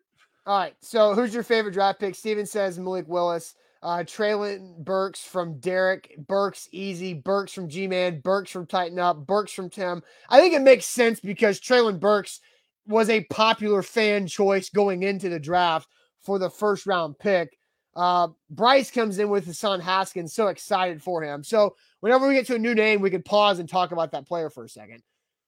All 0.47 0.57
right. 0.57 0.77
So 0.79 1.15
who's 1.15 1.35
your 1.35 1.43
favorite 1.43 1.73
draft 1.75 1.99
pick? 1.99 2.15
Steven 2.15 2.47
says 2.47 2.79
Malik 2.79 3.09
Willis. 3.09 3.57
Uh, 3.85 3.99
Treylon 3.99 4.79
Burks 4.79 5.23
from 5.23 5.59
Derek, 5.59 6.15
Burks 6.27 6.71
easy, 6.73 7.13
Burks 7.13 7.53
from 7.53 7.69
G 7.69 7.87
Man, 7.87 8.21
Burks 8.21 8.51
from 8.51 8.67
Tighten 8.67 8.99
Up, 8.99 9.27
Burks 9.27 9.53
from 9.53 9.69
Tim. 9.69 10.03
I 10.31 10.41
think 10.41 10.55
it 10.55 10.63
makes 10.63 10.87
sense 10.87 11.21
because 11.21 11.61
Treylon 11.61 12.01
Burks 12.01 12.41
was 12.87 13.11
a 13.11 13.25
popular 13.25 13.83
fan 13.83 14.27
choice 14.27 14.71
going 14.71 15.03
into 15.03 15.29
the 15.29 15.39
draft 15.39 15.87
for 16.23 16.39
the 16.39 16.49
first 16.49 16.87
round 16.87 17.19
pick. 17.19 17.59
Uh, 17.95 18.29
Bryce 18.49 18.91
comes 18.91 19.19
in 19.19 19.29
with 19.29 19.45
Hassan 19.45 19.81
Haskins, 19.81 20.33
so 20.33 20.47
excited 20.47 21.03
for 21.03 21.23
him. 21.23 21.45
So 21.45 21.77
whenever 22.01 22.27
we 22.27 22.33
get 22.33 22.47
to 22.47 22.55
a 22.55 22.59
new 22.59 22.75
name, 22.75 23.03
we 23.03 23.11
can 23.11 23.23
pause 23.23 23.59
and 23.59 23.69
talk 23.69 23.93
about 23.93 24.13
that 24.13 24.27
player 24.27 24.49
for 24.49 24.65
a 24.65 24.69
second. 24.69 25.03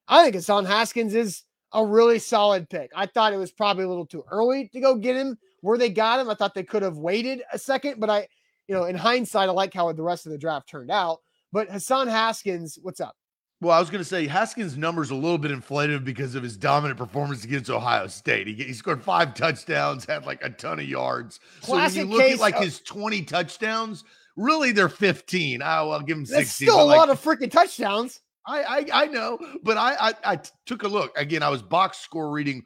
I 0.08 0.22
think 0.22 0.34
Hassan 0.34 0.66
Haskins 0.66 1.14
is 1.14 1.42
a 1.72 1.82
really 1.82 2.18
solid 2.18 2.68
pick. 2.68 2.90
I 2.94 3.06
thought 3.06 3.32
it 3.32 3.38
was 3.38 3.50
probably 3.50 3.84
a 3.84 3.88
little 3.88 4.06
too 4.06 4.24
early 4.30 4.68
to 4.74 4.80
go 4.80 4.96
get 4.96 5.16
him 5.16 5.38
where 5.60 5.78
they 5.78 5.90
got 5.90 6.20
him. 6.20 6.28
I 6.28 6.34
thought 6.34 6.54
they 6.54 6.62
could 6.62 6.82
have 6.82 6.98
waited 6.98 7.42
a 7.52 7.58
second, 7.58 8.00
but 8.00 8.10
I, 8.10 8.28
you 8.68 8.74
know, 8.74 8.84
in 8.84 8.96
hindsight, 8.96 9.48
I 9.48 9.52
like 9.52 9.74
how 9.74 9.92
the 9.92 10.02
rest 10.02 10.26
of 10.26 10.32
the 10.32 10.38
draft 10.38 10.68
turned 10.68 10.90
out. 10.90 11.18
But 11.52 11.70
Hassan 11.70 12.08
Haskins, 12.08 12.78
what's 12.82 13.00
up? 13.00 13.16
Well, 13.62 13.74
I 13.74 13.80
was 13.80 13.88
going 13.88 14.02
to 14.02 14.08
say 14.08 14.26
Haskins' 14.26 14.76
numbers 14.76 15.10
a 15.10 15.14
little 15.14 15.38
bit 15.38 15.50
inflated 15.50 16.04
because 16.04 16.34
of 16.34 16.42
his 16.42 16.58
dominant 16.58 16.98
performance 16.98 17.42
against 17.44 17.70
Ohio 17.70 18.06
State. 18.06 18.46
He, 18.46 18.52
he 18.52 18.74
scored 18.74 19.02
five 19.02 19.32
touchdowns, 19.32 20.04
had 20.04 20.26
like 20.26 20.42
a 20.44 20.50
ton 20.50 20.78
of 20.78 20.86
yards. 20.86 21.40
Classic 21.62 22.02
so 22.02 22.06
when 22.06 22.10
you 22.10 22.18
look 22.18 22.32
at 22.32 22.38
like 22.38 22.56
of, 22.56 22.64
his 22.64 22.80
20 22.80 23.22
touchdowns, 23.22 24.04
really 24.36 24.72
they're 24.72 24.90
15. 24.90 25.62
Oh, 25.62 25.64
I'll 25.64 26.02
give 26.02 26.18
him 26.18 26.26
16. 26.26 26.38
That's 26.38 26.52
still 26.52 26.82
a 26.82 26.84
like, 26.84 26.98
lot 26.98 27.08
of 27.08 27.22
freaking 27.22 27.50
touchdowns. 27.50 28.20
I, 28.46 28.62
I, 28.62 28.86
I 28.92 29.06
know, 29.06 29.38
but 29.62 29.76
I, 29.76 29.96
I 30.00 30.14
I 30.24 30.40
took 30.66 30.84
a 30.84 30.88
look 30.88 31.18
again. 31.18 31.42
I 31.42 31.48
was 31.48 31.62
box 31.62 31.98
score 31.98 32.30
reading 32.30 32.62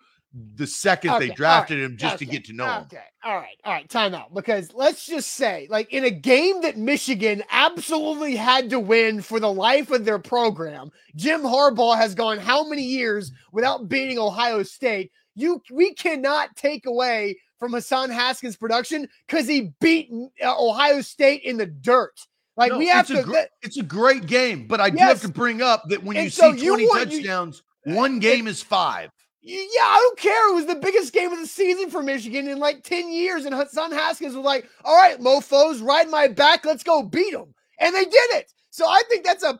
the 0.54 0.66
second 0.66 1.10
okay, 1.10 1.28
they 1.28 1.34
drafted 1.34 1.78
right, 1.78 1.84
him 1.84 1.96
just 1.96 2.16
okay, 2.16 2.24
to 2.24 2.30
get 2.30 2.44
to 2.44 2.52
know 2.52 2.66
him. 2.66 2.82
Okay. 2.82 3.02
All 3.24 3.36
right. 3.36 3.56
All 3.64 3.72
right. 3.72 3.88
Time 3.88 4.14
out. 4.14 4.32
Because 4.32 4.72
let's 4.72 5.04
just 5.04 5.32
say, 5.32 5.66
like, 5.70 5.92
in 5.92 6.04
a 6.04 6.10
game 6.10 6.62
that 6.62 6.78
Michigan 6.78 7.42
absolutely 7.50 8.36
had 8.36 8.70
to 8.70 8.78
win 8.78 9.22
for 9.22 9.40
the 9.40 9.52
life 9.52 9.90
of 9.90 10.04
their 10.04 10.20
program, 10.20 10.90
Jim 11.16 11.42
Harbaugh 11.42 11.96
has 11.96 12.14
gone 12.14 12.38
how 12.38 12.66
many 12.68 12.84
years 12.84 13.32
without 13.52 13.88
beating 13.88 14.18
Ohio 14.18 14.62
State? 14.62 15.10
You 15.34 15.62
we 15.70 15.94
cannot 15.94 16.54
take 16.56 16.86
away 16.86 17.36
from 17.58 17.72
Hassan 17.72 18.10
Haskins' 18.10 18.56
production 18.56 19.08
because 19.26 19.46
he 19.46 19.72
beat 19.80 20.10
uh, 20.44 20.54
Ohio 20.58 21.00
State 21.00 21.42
in 21.42 21.56
the 21.56 21.66
dirt. 21.66 22.18
Like 22.56 22.72
no, 22.72 22.78
we 22.78 22.88
have 22.88 23.06
to. 23.08 23.20
A 23.20 23.22
gr- 23.22 23.36
it's 23.62 23.78
a 23.78 23.82
great 23.82 24.26
game, 24.26 24.66
but 24.66 24.80
I 24.80 24.86
yes. 24.86 24.94
do 24.94 25.04
have 25.04 25.20
to 25.22 25.28
bring 25.28 25.62
up 25.62 25.84
that 25.88 26.02
when 26.02 26.16
you 26.16 26.30
so 26.30 26.52
see 26.52 26.66
twenty 26.66 26.82
you 26.82 26.88
want, 26.88 27.10
touchdowns, 27.10 27.62
you, 27.86 27.94
one 27.94 28.18
game 28.18 28.46
is 28.46 28.62
five. 28.62 29.10
Yeah, 29.42 29.56
I 29.82 29.96
don't 30.00 30.18
care. 30.18 30.50
It 30.50 30.54
was 30.54 30.66
the 30.66 30.74
biggest 30.74 31.14
game 31.14 31.32
of 31.32 31.38
the 31.38 31.46
season 31.46 31.90
for 31.90 32.02
Michigan 32.02 32.46
in 32.46 32.58
like 32.58 32.82
10 32.82 33.10
years. 33.10 33.46
And 33.46 33.54
Hassan 33.54 33.90
Haskins 33.90 34.34
was 34.36 34.44
like, 34.44 34.68
all 34.84 34.96
right, 34.96 35.18
mofos, 35.18 35.82
ride 35.82 36.10
my 36.10 36.28
back. 36.28 36.66
Let's 36.66 36.82
go 36.82 37.02
beat 37.02 37.32
them. 37.32 37.54
And 37.78 37.94
they 37.94 38.04
did 38.04 38.30
it. 38.32 38.52
So 38.70 38.86
I 38.86 39.02
think 39.08 39.24
that's 39.24 39.42
a 39.42 39.58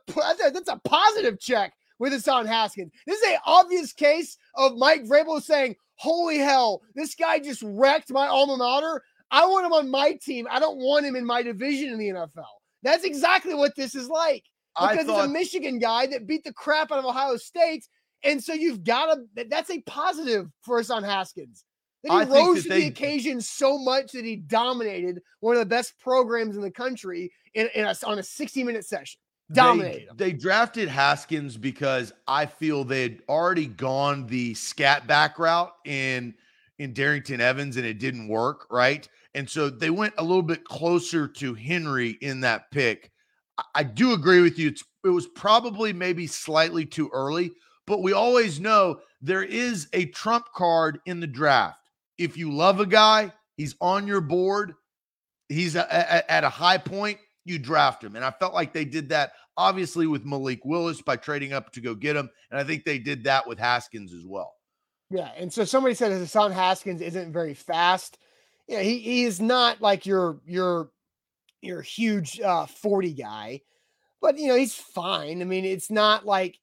that's 0.53 0.69
a 0.69 0.81
positive 0.85 1.41
check 1.41 1.73
with 1.99 2.13
Hassan 2.13 2.47
Haskins. 2.47 2.93
This 3.07 3.21
is 3.21 3.33
an 3.33 3.39
obvious 3.47 3.93
case 3.93 4.37
of 4.55 4.77
Mike 4.77 5.05
Vrabel 5.05 5.43
saying, 5.43 5.77
holy 5.97 6.39
hell, 6.39 6.83
this 6.95 7.15
guy 7.15 7.39
just 7.39 7.63
wrecked 7.65 8.13
my 8.13 8.27
alma 8.27 8.57
mater. 8.57 9.03
I 9.31 9.47
want 9.47 9.67
him 9.67 9.73
on 9.73 9.91
my 9.91 10.13
team. 10.23 10.47
I 10.51 10.61
don't 10.61 10.79
want 10.79 11.07
him 11.07 11.17
in 11.17 11.25
my 11.25 11.43
division 11.43 11.93
in 11.93 11.99
the 11.99 12.09
NFL. 12.09 12.45
That's 12.83 13.05
exactly 13.05 13.55
what 13.55 13.77
this 13.77 13.95
is 13.95 14.09
like. 14.09 14.45
Because 14.79 15.07
thought- 15.07 15.19
it's 15.19 15.27
a 15.27 15.29
Michigan 15.29 15.79
guy 15.79 16.07
that 16.07 16.27
beat 16.27 16.45
the 16.45 16.53
crap 16.53 16.93
out 16.93 16.99
of 16.99 17.05
Ohio 17.05 17.37
State 17.37 17.87
and 18.25 18.43
so 18.43 18.53
you've 18.53 18.85
got 18.85 19.15
to, 19.15 19.45
that's 19.49 19.71
a 19.71 19.81
positive 19.83 20.49
for 20.63 20.79
us 20.79 20.91
on 20.91 21.03
Haskins. 21.03 21.65
That 22.03 22.13
he 22.13 22.19
I 22.19 22.25
rose 22.25 22.63
to 22.63 22.69
they, 22.69 22.81
the 22.81 22.87
occasion 22.87 23.41
so 23.41 23.79
much 23.79 24.13
that 24.13 24.25
he 24.25 24.37
dominated 24.37 25.21
one 25.41 25.55
of 25.55 25.61
the 25.61 25.67
best 25.67 25.99
programs 26.01 26.57
in 26.57 26.63
the 26.63 26.71
country 26.71 27.31
in, 27.55 27.69
in 27.75 27.85
a, 27.85 27.95
on 28.07 28.19
a 28.19 28.23
60 28.23 28.65
minute 28.65 28.87
session. 28.87 29.21
Dominated. 29.53 30.09
They, 30.17 30.31
they, 30.31 30.33
drafted 30.33 30.89
Haskins 30.89 31.57
because 31.57 32.13
I 32.29 32.47
feel 32.47 32.85
they 32.85 33.03
had 33.03 33.23
already 33.29 33.67
gone 33.67 34.27
the 34.29 34.55
scat 34.55 35.07
back 35.09 35.39
route 35.39 35.73
in 35.85 36.35
in 36.79 36.95
Darrynton 36.95 37.41
Evans 37.41 37.77
and 37.77 37.85
it 37.85 37.99
didn't 37.99 38.29
work, 38.29 38.67
right? 38.71 39.07
And 39.35 39.49
so 39.49 39.69
they 39.69 39.91
went 39.91 40.15
a 40.19 40.23
little 40.23 40.43
bit 40.43 40.65
closer 40.65 41.29
to 41.29 41.55
Henry 41.55 42.11
in 42.23 42.41
that 42.41 42.71
pick. 42.71 43.11
I, 43.59 43.65
I 43.75 43.83
do 43.83 44.13
agree 44.13 44.41
with 44.41 44.59
you. 44.59 44.69
It's, 44.69 44.85
it 45.05 45.09
was 45.09 45.27
probably 45.27 45.93
maybe 45.93 46.27
slightly 46.27 46.87
too 46.87 47.11
early, 47.13 47.53
but 47.91 48.03
we 48.03 48.13
always 48.13 48.61
know 48.61 49.01
there 49.21 49.43
is 49.43 49.89
a 49.93 50.07
trump 50.07 50.47
card 50.55 51.01
in 51.07 51.19
the 51.19 51.27
draft. 51.27 51.91
If 52.19 52.37
you 52.37 52.53
love 52.53 52.79
a 52.79 52.87
guy, 52.87 53.33
he's 53.57 53.75
on 53.81 54.07
your 54.07 54.21
board, 54.21 54.75
he's 55.49 55.75
a, 55.75 55.81
a, 55.81 56.31
at 56.31 56.45
a 56.45 56.49
high 56.49 56.79
point, 56.79 57.19
you 57.45 57.59
draft 57.59 58.05
him. 58.05 58.15
And 58.15 58.25
I 58.25 58.31
felt 58.31 58.55
like 58.55 58.73
they 58.73 58.85
did 58.85 59.09
that 59.09 59.33
obviously 59.57 60.07
with 60.07 60.25
Malik 60.25 60.65
Willis 60.65 61.03
by 61.03 61.17
trading 61.17 61.53
up 61.53 61.73
to 61.73 61.81
go 61.81 61.97
get 61.97 62.15
him. 62.15 62.31
And 62.53 62.61
I 62.61 62.63
think 62.63 62.85
they 62.85 63.01
did 63.01 63.25
that 63.25 63.49
with 63.49 63.59
Haskins 63.59 64.15
as 64.15 64.25
well. 64.25 64.55
Yeah. 65.11 65.33
And 65.37 65.53
so 65.53 65.65
somebody 65.65 65.97
said 65.97 66.13
Hassan 66.13 66.53
Haskins 66.53 67.01
isn't 67.01 67.33
very 67.33 67.55
fast. 67.55 68.19
Yeah, 68.69 68.83
he, 68.83 68.99
he 68.99 69.25
is 69.25 69.41
not 69.41 69.81
like 69.81 70.07
your 70.07 70.39
your 70.47 70.91
your 71.61 71.83
huge 71.83 72.41
uh 72.41 72.67
40 72.67 73.15
guy, 73.15 73.63
but 74.21 74.39
you 74.39 74.47
know, 74.47 74.55
he's 74.55 74.77
fine. 74.77 75.43
I 75.43 75.45
mean, 75.45 75.65
it's 75.65 75.91
not 75.91 76.25
like 76.25 76.61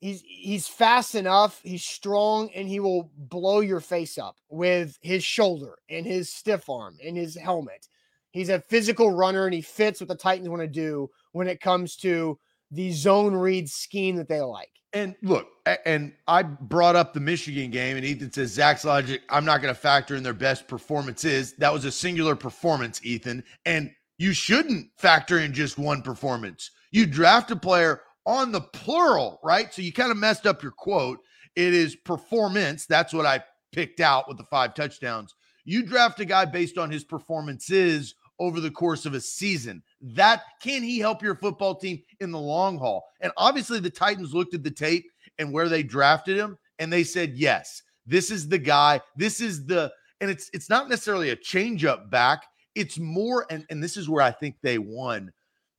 he's 0.00 0.22
he's 0.22 0.66
fast 0.66 1.14
enough, 1.14 1.60
he's 1.62 1.84
strong, 1.84 2.50
and 2.54 2.68
he 2.68 2.80
will 2.80 3.10
blow 3.16 3.60
your 3.60 3.80
face 3.80 4.18
up 4.18 4.36
with 4.48 4.98
his 5.02 5.24
shoulder 5.24 5.76
and 5.88 6.06
his 6.06 6.32
stiff 6.32 6.68
arm 6.68 6.96
and 7.04 7.16
his 7.16 7.36
helmet. 7.36 7.88
He's 8.30 8.48
a 8.50 8.60
physical 8.60 9.10
runner 9.10 9.46
and 9.46 9.54
he 9.54 9.62
fits 9.62 10.00
what 10.00 10.08
the 10.08 10.14
Titans 10.14 10.48
want 10.48 10.62
to 10.62 10.68
do 10.68 11.10
when 11.32 11.48
it 11.48 11.60
comes 11.60 11.96
to 11.96 12.38
the 12.70 12.92
zone 12.92 13.34
read 13.34 13.68
scheme 13.68 14.16
that 14.16 14.28
they 14.28 14.40
like. 14.40 14.70
And 14.92 15.16
look, 15.22 15.48
and 15.84 16.12
I 16.26 16.42
brought 16.42 16.96
up 16.96 17.12
the 17.12 17.20
Michigan 17.20 17.70
game, 17.70 17.96
and 17.96 18.06
Ethan 18.06 18.32
says 18.32 18.52
Zach's 18.52 18.84
logic. 18.84 19.20
I'm 19.28 19.44
not 19.44 19.60
going 19.60 19.74
to 19.74 19.78
factor 19.78 20.16
in 20.16 20.22
their 20.22 20.32
best 20.32 20.66
performances. 20.66 21.52
That 21.54 21.72
was 21.72 21.84
a 21.84 21.92
singular 21.92 22.34
performance, 22.34 23.04
Ethan, 23.04 23.44
and 23.66 23.90
you 24.16 24.32
shouldn't 24.32 24.88
factor 24.96 25.40
in 25.40 25.52
just 25.52 25.78
one 25.78 26.00
performance. 26.00 26.70
You 26.90 27.04
draft 27.04 27.50
a 27.50 27.56
player 27.56 28.00
on 28.28 28.52
the 28.52 28.60
plural, 28.60 29.40
right? 29.42 29.72
So 29.72 29.80
you 29.80 29.90
kind 29.90 30.12
of 30.12 30.18
messed 30.18 30.46
up 30.46 30.62
your 30.62 30.70
quote. 30.70 31.18
It 31.56 31.72
is 31.72 31.96
performance. 31.96 32.84
That's 32.84 33.14
what 33.14 33.24
I 33.24 33.42
picked 33.72 34.00
out 34.00 34.28
with 34.28 34.36
the 34.36 34.44
five 34.44 34.74
touchdowns. 34.74 35.34
You 35.64 35.82
draft 35.82 36.20
a 36.20 36.26
guy 36.26 36.44
based 36.44 36.76
on 36.76 36.90
his 36.90 37.04
performances 37.04 38.14
over 38.38 38.60
the 38.60 38.70
course 38.70 39.06
of 39.06 39.14
a 39.14 39.20
season. 39.20 39.82
That 40.02 40.42
can 40.62 40.82
he 40.82 40.98
help 40.98 41.22
your 41.22 41.36
football 41.36 41.74
team 41.74 42.02
in 42.20 42.30
the 42.30 42.38
long 42.38 42.78
haul? 42.78 43.02
And 43.22 43.32
obviously, 43.38 43.80
the 43.80 43.90
Titans 43.90 44.34
looked 44.34 44.54
at 44.54 44.62
the 44.62 44.70
tape 44.70 45.10
and 45.38 45.50
where 45.50 45.70
they 45.70 45.82
drafted 45.82 46.36
him, 46.36 46.58
and 46.78 46.92
they 46.92 47.04
said, 47.04 47.34
"Yes, 47.34 47.82
this 48.06 48.30
is 48.30 48.46
the 48.46 48.58
guy. 48.58 49.00
This 49.16 49.40
is 49.40 49.64
the." 49.64 49.90
And 50.20 50.30
it's 50.30 50.50
it's 50.52 50.68
not 50.68 50.90
necessarily 50.90 51.30
a 51.30 51.36
changeup 51.36 52.10
back. 52.10 52.44
It's 52.74 52.98
more, 52.98 53.46
and 53.50 53.64
and 53.70 53.82
this 53.82 53.96
is 53.96 54.08
where 54.08 54.22
I 54.22 54.32
think 54.32 54.56
they 54.62 54.78
won. 54.78 55.32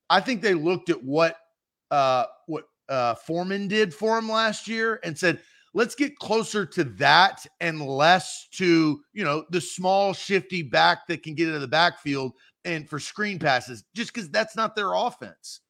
I 0.09 0.19
think 0.19 0.41
they 0.41 0.55
looked 0.55 0.89
at 0.89 1.03
what 1.03 1.37
uh 1.91 2.25
what 2.47 2.65
uh 2.87 3.15
Foreman 3.15 3.67
did 3.67 3.93
for 3.93 4.17
him 4.17 4.29
last 4.29 4.67
year 4.67 4.99
and 5.03 5.17
said, 5.17 5.39
let's 5.73 5.95
get 5.95 6.17
closer 6.17 6.65
to 6.65 6.83
that 6.83 7.45
and 7.61 7.81
less 7.81 8.47
to 8.51 8.99
you 9.13 9.23
know 9.23 9.45
the 9.49 9.61
small 9.61 10.13
shifty 10.13 10.61
back 10.61 11.07
that 11.07 11.23
can 11.23 11.35
get 11.35 11.47
into 11.47 11.59
the 11.59 11.67
backfield 11.67 12.33
and 12.65 12.89
for 12.89 12.99
screen 12.99 13.39
passes, 13.39 13.83
just 13.95 14.13
because 14.13 14.29
that's 14.29 14.55
not 14.55 14.75
their 14.75 14.93
offense. 14.93 15.61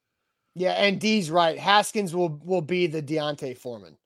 Yeah, 0.55 0.71
and 0.71 0.99
D's 0.99 1.29
right. 1.31 1.57
Haskins 1.57 2.15
will 2.15 2.39
will 2.43 2.61
be 2.61 2.87
the 2.87 3.01
D'Onta 3.01 3.57
Foreman. 3.57 3.97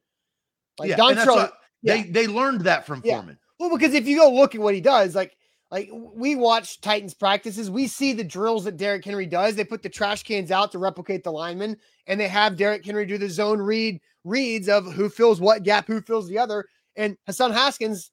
Like 0.79 0.89
yeah, 0.89 0.97
Dontrell, 0.97 1.51
yeah. 1.81 1.95
they 1.95 2.03
they 2.03 2.27
learned 2.27 2.61
that 2.61 2.85
from 2.85 3.01
yeah. 3.03 3.15
Foreman. 3.15 3.37
Well, 3.59 3.69
because 3.69 3.93
if 3.93 4.07
you 4.07 4.17
go 4.17 4.31
look 4.31 4.55
at 4.55 4.61
what 4.61 4.75
he 4.75 4.81
does, 4.81 5.15
like 5.15 5.35
like 5.73 5.89
we 5.91 6.35
watch 6.35 6.81
Titans 6.81 7.15
practices, 7.15 7.71
we 7.71 7.87
see 7.87 8.13
the 8.13 8.23
drills 8.23 8.65
that 8.65 8.77
Derrick 8.77 9.03
Henry 9.03 9.25
does. 9.25 9.55
They 9.55 9.63
put 9.63 9.81
the 9.81 9.89
trash 9.89 10.21
cans 10.21 10.51
out 10.51 10.71
to 10.71 10.77
replicate 10.77 11.23
the 11.23 11.31
linemen, 11.31 11.77
and 12.05 12.19
they 12.19 12.27
have 12.27 12.55
Derrick 12.55 12.85
Henry 12.85 13.07
do 13.07 13.17
the 13.17 13.27
zone 13.27 13.59
read 13.59 13.99
reads 14.23 14.69
of 14.69 14.85
who 14.93 15.09
fills 15.09 15.41
what 15.41 15.63
gap, 15.63 15.87
who 15.87 15.99
fills 15.99 16.29
the 16.29 16.37
other. 16.37 16.67
And 16.95 17.17
Hassan 17.25 17.51
Haskins 17.51 18.11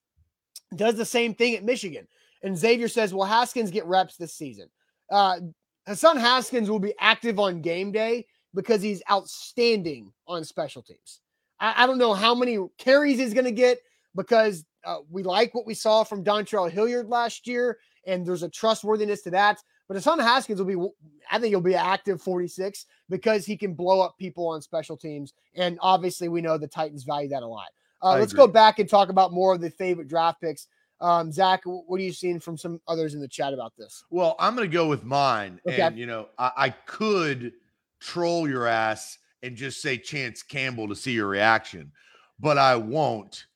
does 0.75 0.95
the 0.95 1.05
same 1.05 1.35
thing 1.35 1.55
at 1.55 1.63
Michigan. 1.63 2.09
And 2.43 2.57
Xavier 2.57 2.89
says, 2.89 3.13
"Well, 3.13 3.29
Haskins 3.29 3.71
get 3.71 3.85
reps 3.85 4.17
this 4.17 4.33
season?" 4.33 4.71
Uh, 5.11 5.41
Hassan 5.87 6.17
Haskins 6.17 6.71
will 6.71 6.81
be 6.81 6.95
active 6.99 7.39
on 7.39 7.61
game 7.61 7.93
day 7.93 8.25
because 8.55 8.81
he's 8.81 9.03
outstanding 9.11 10.11
on 10.27 10.45
special 10.45 10.81
teams. 10.81 11.21
I, 11.61 11.85
I 11.85 11.87
don't 11.87 11.99
know 11.99 12.15
how 12.15 12.35
many 12.35 12.57
carries 12.79 13.19
he's 13.19 13.35
going 13.35 13.45
to 13.45 13.53
get 13.53 13.81
because 14.15 14.65
uh, 14.85 14.99
we 15.11 15.23
like 15.23 15.55
what 15.55 15.67
we 15.67 15.75
saw 15.75 16.05
from 16.05 16.25
Dontrell 16.25 16.71
Hilliard 16.71 17.09
last 17.09 17.47
year, 17.47 17.79
and 18.07 18.27
there's 18.27 18.43
a 18.43 18.49
trustworthiness 18.49 19.23
to 19.23 19.31
that. 19.31 19.63
But 19.89 19.97
Hassan 19.97 20.21
Haskins 20.21 20.61
will 20.61 20.67
be, 20.67 20.91
I 21.31 21.39
think 21.39 21.51
he'll 21.51 21.61
be 21.61 21.75
active 21.75 22.23
46 22.23 22.87
because 23.09 23.45
he 23.45 23.57
can 23.57 23.75
blow 23.75 24.01
up 24.01 24.17
people 24.19 24.47
on 24.47 24.63
special 24.63 24.97
teams. 24.97 25.35
And 25.57 25.79
obviously, 25.83 26.29
we 26.29 26.41
know 26.41 26.57
the 26.59 26.69
Titans 26.69 27.03
value 27.03 27.29
that 27.31 27.43
a 27.43 27.47
lot. 27.47 27.69
Uh, 28.03 28.17
let's 28.19 28.33
agree. 28.33 28.47
go 28.47 28.53
back 28.53 28.79
and 28.79 28.89
talk 28.89 29.09
about 29.09 29.33
more 29.33 29.53
of 29.53 29.61
the 29.61 29.71
favorite 29.71 30.09
draft 30.09 30.41
picks. 30.41 30.69
Um, 31.01 31.33
Zach, 31.33 31.63
what 31.65 31.99
are 31.99 32.05
you 32.05 32.13
seeing 32.13 32.39
from 32.41 32.57
some 32.57 32.81
others 32.87 33.15
in 33.15 33.21
the 33.21 33.29
chat 33.29 33.53
about 33.53 33.73
this? 33.77 34.05
Well, 34.11 34.37
I'm 34.39 34.55
going 34.55 34.69
to 34.69 34.73
go 34.73 34.87
with 34.87 35.03
mine. 35.05 35.61
Okay. 35.67 35.81
And, 35.81 35.99
you 35.99 36.07
know, 36.07 36.29
I, 36.39 36.53
I 36.57 36.71
could 36.71 37.53
troll 38.01 38.49
your 38.49 38.67
ass 38.67 39.19
and 39.43 39.57
just 39.57 39.81
say 39.81 39.97
Chance 39.97 40.43
Campbell 40.43 40.89
to 40.89 40.95
see 40.95 41.13
your 41.13 41.27
reaction, 41.27 41.91
but 42.39 42.59
I 42.59 42.77
won't. 42.77 43.47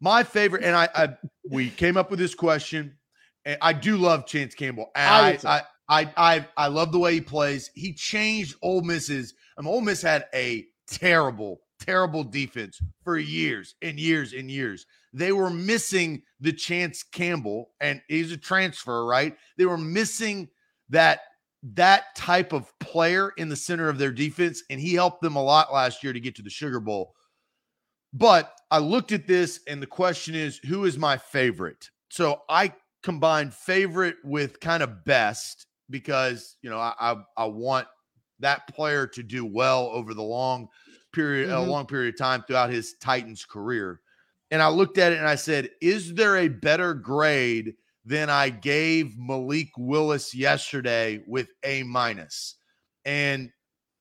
My 0.00 0.22
favorite, 0.22 0.64
and 0.64 0.76
I, 0.76 0.88
I 0.94 1.16
we 1.50 1.70
came 1.70 1.96
up 1.96 2.10
with 2.10 2.18
this 2.18 2.34
question. 2.34 2.94
And 3.44 3.56
I 3.62 3.72
do 3.72 3.96
love 3.96 4.26
Chance 4.26 4.54
Campbell. 4.54 4.90
I, 4.94 5.38
I, 5.44 5.62
I, 5.88 6.12
I, 6.16 6.46
I 6.56 6.66
love 6.66 6.92
the 6.92 6.98
way 6.98 7.14
he 7.14 7.20
plays. 7.22 7.70
He 7.74 7.94
changed 7.94 8.56
Ole 8.62 8.82
Miss's. 8.82 9.32
I 9.56 9.62
mean, 9.62 9.72
Ole 9.72 9.80
Miss 9.80 10.02
had 10.02 10.26
a 10.34 10.66
terrible, 10.86 11.60
terrible 11.80 12.24
defense 12.24 12.78
for 13.04 13.16
years 13.16 13.74
and 13.80 13.98
years 13.98 14.34
and 14.34 14.50
years. 14.50 14.84
They 15.14 15.32
were 15.32 15.48
missing 15.48 16.22
the 16.40 16.52
Chance 16.52 17.04
Campbell, 17.04 17.70
and 17.80 18.02
he's 18.08 18.32
a 18.32 18.36
transfer, 18.36 19.06
right? 19.06 19.34
They 19.56 19.64
were 19.64 19.78
missing 19.78 20.48
that 20.90 21.20
that 21.74 22.14
type 22.14 22.52
of 22.52 22.70
player 22.80 23.32
in 23.36 23.48
the 23.48 23.56
center 23.56 23.88
of 23.88 23.98
their 23.98 24.12
defense, 24.12 24.62
and 24.68 24.78
he 24.78 24.94
helped 24.94 25.22
them 25.22 25.36
a 25.36 25.42
lot 25.42 25.72
last 25.72 26.04
year 26.04 26.12
to 26.12 26.20
get 26.20 26.36
to 26.36 26.42
the 26.42 26.50
Sugar 26.50 26.80
Bowl. 26.80 27.14
But 28.12 28.52
I 28.70 28.78
looked 28.78 29.12
at 29.12 29.26
this, 29.26 29.60
and 29.66 29.82
the 29.82 29.86
question 29.86 30.34
is, 30.34 30.58
who 30.58 30.84
is 30.84 30.98
my 30.98 31.16
favorite? 31.16 31.90
So 32.10 32.42
I 32.48 32.72
combined 33.02 33.54
favorite 33.54 34.16
with 34.24 34.60
kind 34.60 34.82
of 34.82 35.04
best 35.04 35.66
because 35.90 36.56
you 36.62 36.70
know 36.70 36.78
I 36.78 36.94
I, 36.98 37.16
I 37.36 37.44
want 37.46 37.86
that 38.40 38.68
player 38.74 39.06
to 39.06 39.22
do 39.22 39.44
well 39.44 39.90
over 39.92 40.14
the 40.14 40.22
long 40.22 40.68
period, 41.12 41.48
mm-hmm. 41.48 41.68
a 41.68 41.70
long 41.70 41.86
period 41.86 42.14
of 42.14 42.18
time 42.18 42.44
throughout 42.46 42.70
his 42.70 42.94
Titans 43.00 43.44
career 43.44 44.00
and 44.50 44.62
I 44.62 44.68
looked 44.68 44.98
at 44.98 45.12
it 45.12 45.18
and 45.18 45.28
I 45.28 45.34
said, 45.34 45.70
is 45.80 46.14
there 46.14 46.36
a 46.36 46.48
better 46.48 46.94
grade 46.94 47.74
than 48.04 48.30
I 48.30 48.48
gave 48.48 49.18
Malik 49.18 49.68
Willis 49.76 50.34
yesterday 50.34 51.22
with 51.26 51.48
a 51.64 51.82
minus? 51.82 52.56
And 53.04 53.50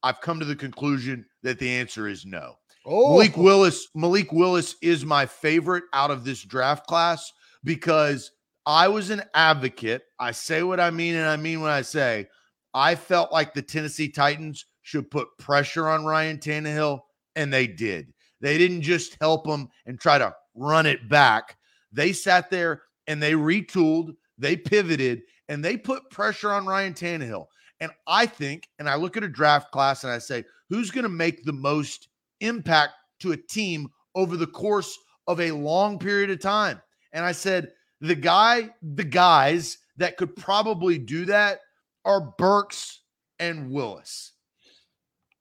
I've 0.04 0.22
come 0.22 0.40
to 0.40 0.46
the 0.46 0.56
conclusion 0.56 1.26
that 1.44 1.60
the 1.60 1.70
answer 1.70 2.08
is 2.08 2.26
no. 2.26 2.56
Oh. 2.90 3.12
Malik 3.12 3.36
Willis, 3.36 3.90
Malik 3.94 4.32
Willis 4.32 4.76
is 4.82 5.04
my 5.06 5.26
favorite 5.26 5.84
out 5.92 6.10
of 6.10 6.24
this 6.24 6.42
draft 6.42 6.88
class 6.88 7.34
because 7.66 8.32
I 8.66 8.88
was 8.88 9.10
an 9.10 9.24
advocate. 9.34 10.04
I 10.20 10.32
say 10.32 10.64
what 10.64 10.80
I 10.80 10.90
mean 10.90 11.16
and 11.16 11.26
I 11.26 11.36
mean 11.36 11.60
what 11.60 11.72
I 11.72 11.82
say. 11.82 12.28
I 12.74 12.96
felt 12.96 13.34
like 13.34 13.54
the 13.54 13.62
Tennessee 13.62 14.08
Titans 14.08 14.66
should 14.84 15.12
put 15.12 15.28
pressure 15.38 15.90
on 15.90 16.06
Ryan 16.06 16.38
Tannehill, 16.38 17.02
and 17.36 17.52
they 17.52 17.68
did. 17.68 18.14
They 18.40 18.58
didn't 18.58 18.84
just 18.84 19.18
help 19.20 19.46
him 19.46 19.68
and 19.86 20.00
try 20.00 20.18
to 20.18 20.34
run 20.56 20.86
it 20.86 21.10
back. 21.10 21.58
They 21.92 22.14
sat 22.14 22.50
there 22.50 22.84
and 23.08 23.22
they 23.22 23.34
retooled, 23.34 24.16
they 24.38 24.56
pivoted, 24.56 25.24
and 25.50 25.64
they 25.64 25.76
put 25.76 26.10
pressure 26.10 26.52
on 26.52 26.66
Ryan 26.66 26.94
Tannehill. 26.94 27.48
And 27.82 27.92
I 28.06 28.26
think, 28.28 28.70
and 28.80 28.90
I 28.90 28.96
look 28.96 29.18
at 29.18 29.24
a 29.24 29.30
draft 29.30 29.72
class 29.72 30.04
and 30.04 30.14
I 30.14 30.20
say, 30.20 30.46
who's 30.70 30.92
going 30.92 31.04
to 31.04 31.10
make 31.10 31.44
the 31.44 31.54
most 31.54 32.08
impact 32.40 32.94
to 33.20 33.32
a 33.32 33.38
team 33.38 33.90
over 34.16 34.38
the 34.38 34.48
course 34.48 34.98
of 35.28 35.40
a 35.40 35.52
long 35.52 36.00
period 36.00 36.30
of 36.30 36.40
time? 36.40 36.82
And 37.14 37.26
I 37.26 37.32
said, 37.32 37.72
the 38.02 38.16
guy, 38.16 38.70
the 38.82 39.04
guys 39.04 39.78
that 39.98 40.18
could 40.18 40.36
probably 40.36 40.98
do 40.98 41.26
that 41.26 41.60
are 42.06 42.34
Burks 42.38 43.02
and 43.40 43.72
Willis. 43.72 44.34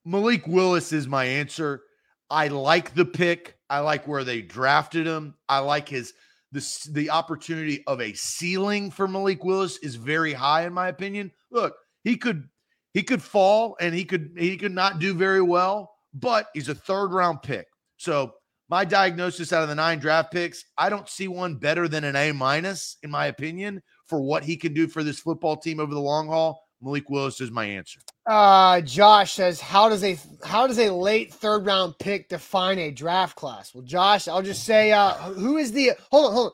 Malik 0.04 0.46
Willis 0.46 0.92
is 0.92 1.06
my 1.06 1.24
answer. 1.24 1.82
I 2.30 2.48
like 2.48 2.94
the 2.94 3.04
pick. 3.04 3.56
I 3.68 3.80
like 3.80 4.06
where 4.06 4.24
they 4.24 4.42
drafted 4.42 5.06
him. 5.06 5.34
I 5.48 5.58
like 5.58 5.88
his 5.88 6.12
the 6.52 6.88
the 6.92 7.10
opportunity 7.10 7.82
of 7.86 8.00
a 8.00 8.12
ceiling 8.14 8.90
for 8.90 9.08
Malik 9.08 9.44
Willis 9.44 9.78
is 9.78 9.96
very 9.96 10.32
high 10.32 10.64
in 10.64 10.72
my 10.72 10.88
opinion. 10.88 11.32
Look, 11.50 11.74
he 12.04 12.16
could 12.16 12.48
he 12.94 13.02
could 13.02 13.22
fall 13.22 13.76
and 13.80 13.94
he 13.94 14.04
could 14.04 14.30
he 14.38 14.56
could 14.56 14.72
not 14.72 14.98
do 14.98 15.12
very 15.12 15.42
well, 15.42 15.95
but 16.20 16.48
he's 16.54 16.68
a 16.68 16.74
third 16.74 17.12
round 17.12 17.42
pick. 17.42 17.66
So 17.96 18.34
my 18.68 18.84
diagnosis 18.84 19.52
out 19.52 19.62
of 19.62 19.68
the 19.68 19.74
nine 19.74 19.98
draft 19.98 20.32
picks, 20.32 20.64
I 20.76 20.88
don't 20.88 21.08
see 21.08 21.28
one 21.28 21.56
better 21.56 21.88
than 21.88 22.04
an 22.04 22.16
A 22.16 22.32
minus, 22.32 22.96
in 23.02 23.10
my 23.10 23.26
opinion, 23.26 23.82
for 24.06 24.20
what 24.20 24.44
he 24.44 24.56
can 24.56 24.74
do 24.74 24.88
for 24.88 25.04
this 25.04 25.20
football 25.20 25.56
team 25.56 25.78
over 25.78 25.94
the 25.94 26.00
long 26.00 26.28
haul. 26.28 26.62
Malik 26.82 27.08
Willis 27.08 27.40
is 27.40 27.50
my 27.50 27.64
answer. 27.64 28.00
Uh, 28.26 28.80
Josh 28.82 29.32
says, 29.32 29.60
"How 29.60 29.88
does 29.88 30.04
a 30.04 30.18
how 30.44 30.66
does 30.66 30.78
a 30.78 30.90
late 30.90 31.32
third 31.32 31.64
round 31.64 31.98
pick 31.98 32.28
define 32.28 32.78
a 32.78 32.90
draft 32.90 33.36
class?" 33.36 33.74
Well, 33.74 33.84
Josh, 33.84 34.28
I'll 34.28 34.42
just 34.42 34.64
say, 34.64 34.92
uh, 34.92 35.12
who 35.14 35.56
is 35.56 35.72
the 35.72 35.92
hold 36.10 36.26
on, 36.26 36.32
hold 36.32 36.46
on, 36.48 36.52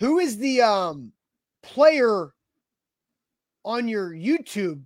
who 0.00 0.18
is 0.18 0.38
the 0.38 0.62
um 0.62 1.12
player 1.62 2.32
on 3.64 3.86
your 3.86 4.10
YouTube 4.10 4.82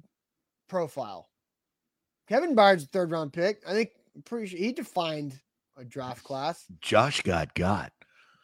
profile? 0.68 1.30
Kevin 2.28 2.54
Byard's 2.54 2.84
a 2.84 2.88
third 2.88 3.10
round 3.10 3.32
pick. 3.32 3.62
I 3.66 3.72
think 3.72 3.90
I'm 4.14 4.22
pretty 4.22 4.46
sure 4.46 4.58
he 4.58 4.72
defined 4.72 5.40
a 5.76 5.84
draft 5.84 6.24
class. 6.24 6.64
Josh 6.80 7.22
got 7.22 7.54
got. 7.54 7.92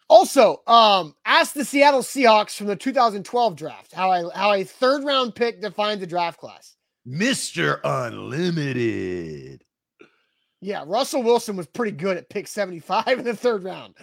Also, 0.08 0.60
um, 0.66 1.14
ask 1.24 1.54
the 1.54 1.64
Seattle 1.64 2.00
Seahawks 2.00 2.56
from 2.56 2.66
the 2.66 2.74
2012 2.74 3.54
draft 3.54 3.92
how 3.92 4.10
I 4.10 4.24
how 4.34 4.52
a 4.52 4.64
third 4.64 5.04
round 5.04 5.36
pick 5.36 5.60
defined 5.60 6.00
the 6.00 6.06
draft 6.06 6.40
class. 6.40 6.74
Mr. 7.06 7.80
Unlimited. 7.84 9.64
Yeah, 10.60 10.84
Russell 10.86 11.22
Wilson 11.22 11.56
was 11.56 11.66
pretty 11.66 11.92
good 11.96 12.16
at 12.16 12.28
pick 12.28 12.46
75 12.48 13.20
in 13.20 13.24
the 13.24 13.36
third 13.36 13.62
round. 13.62 13.94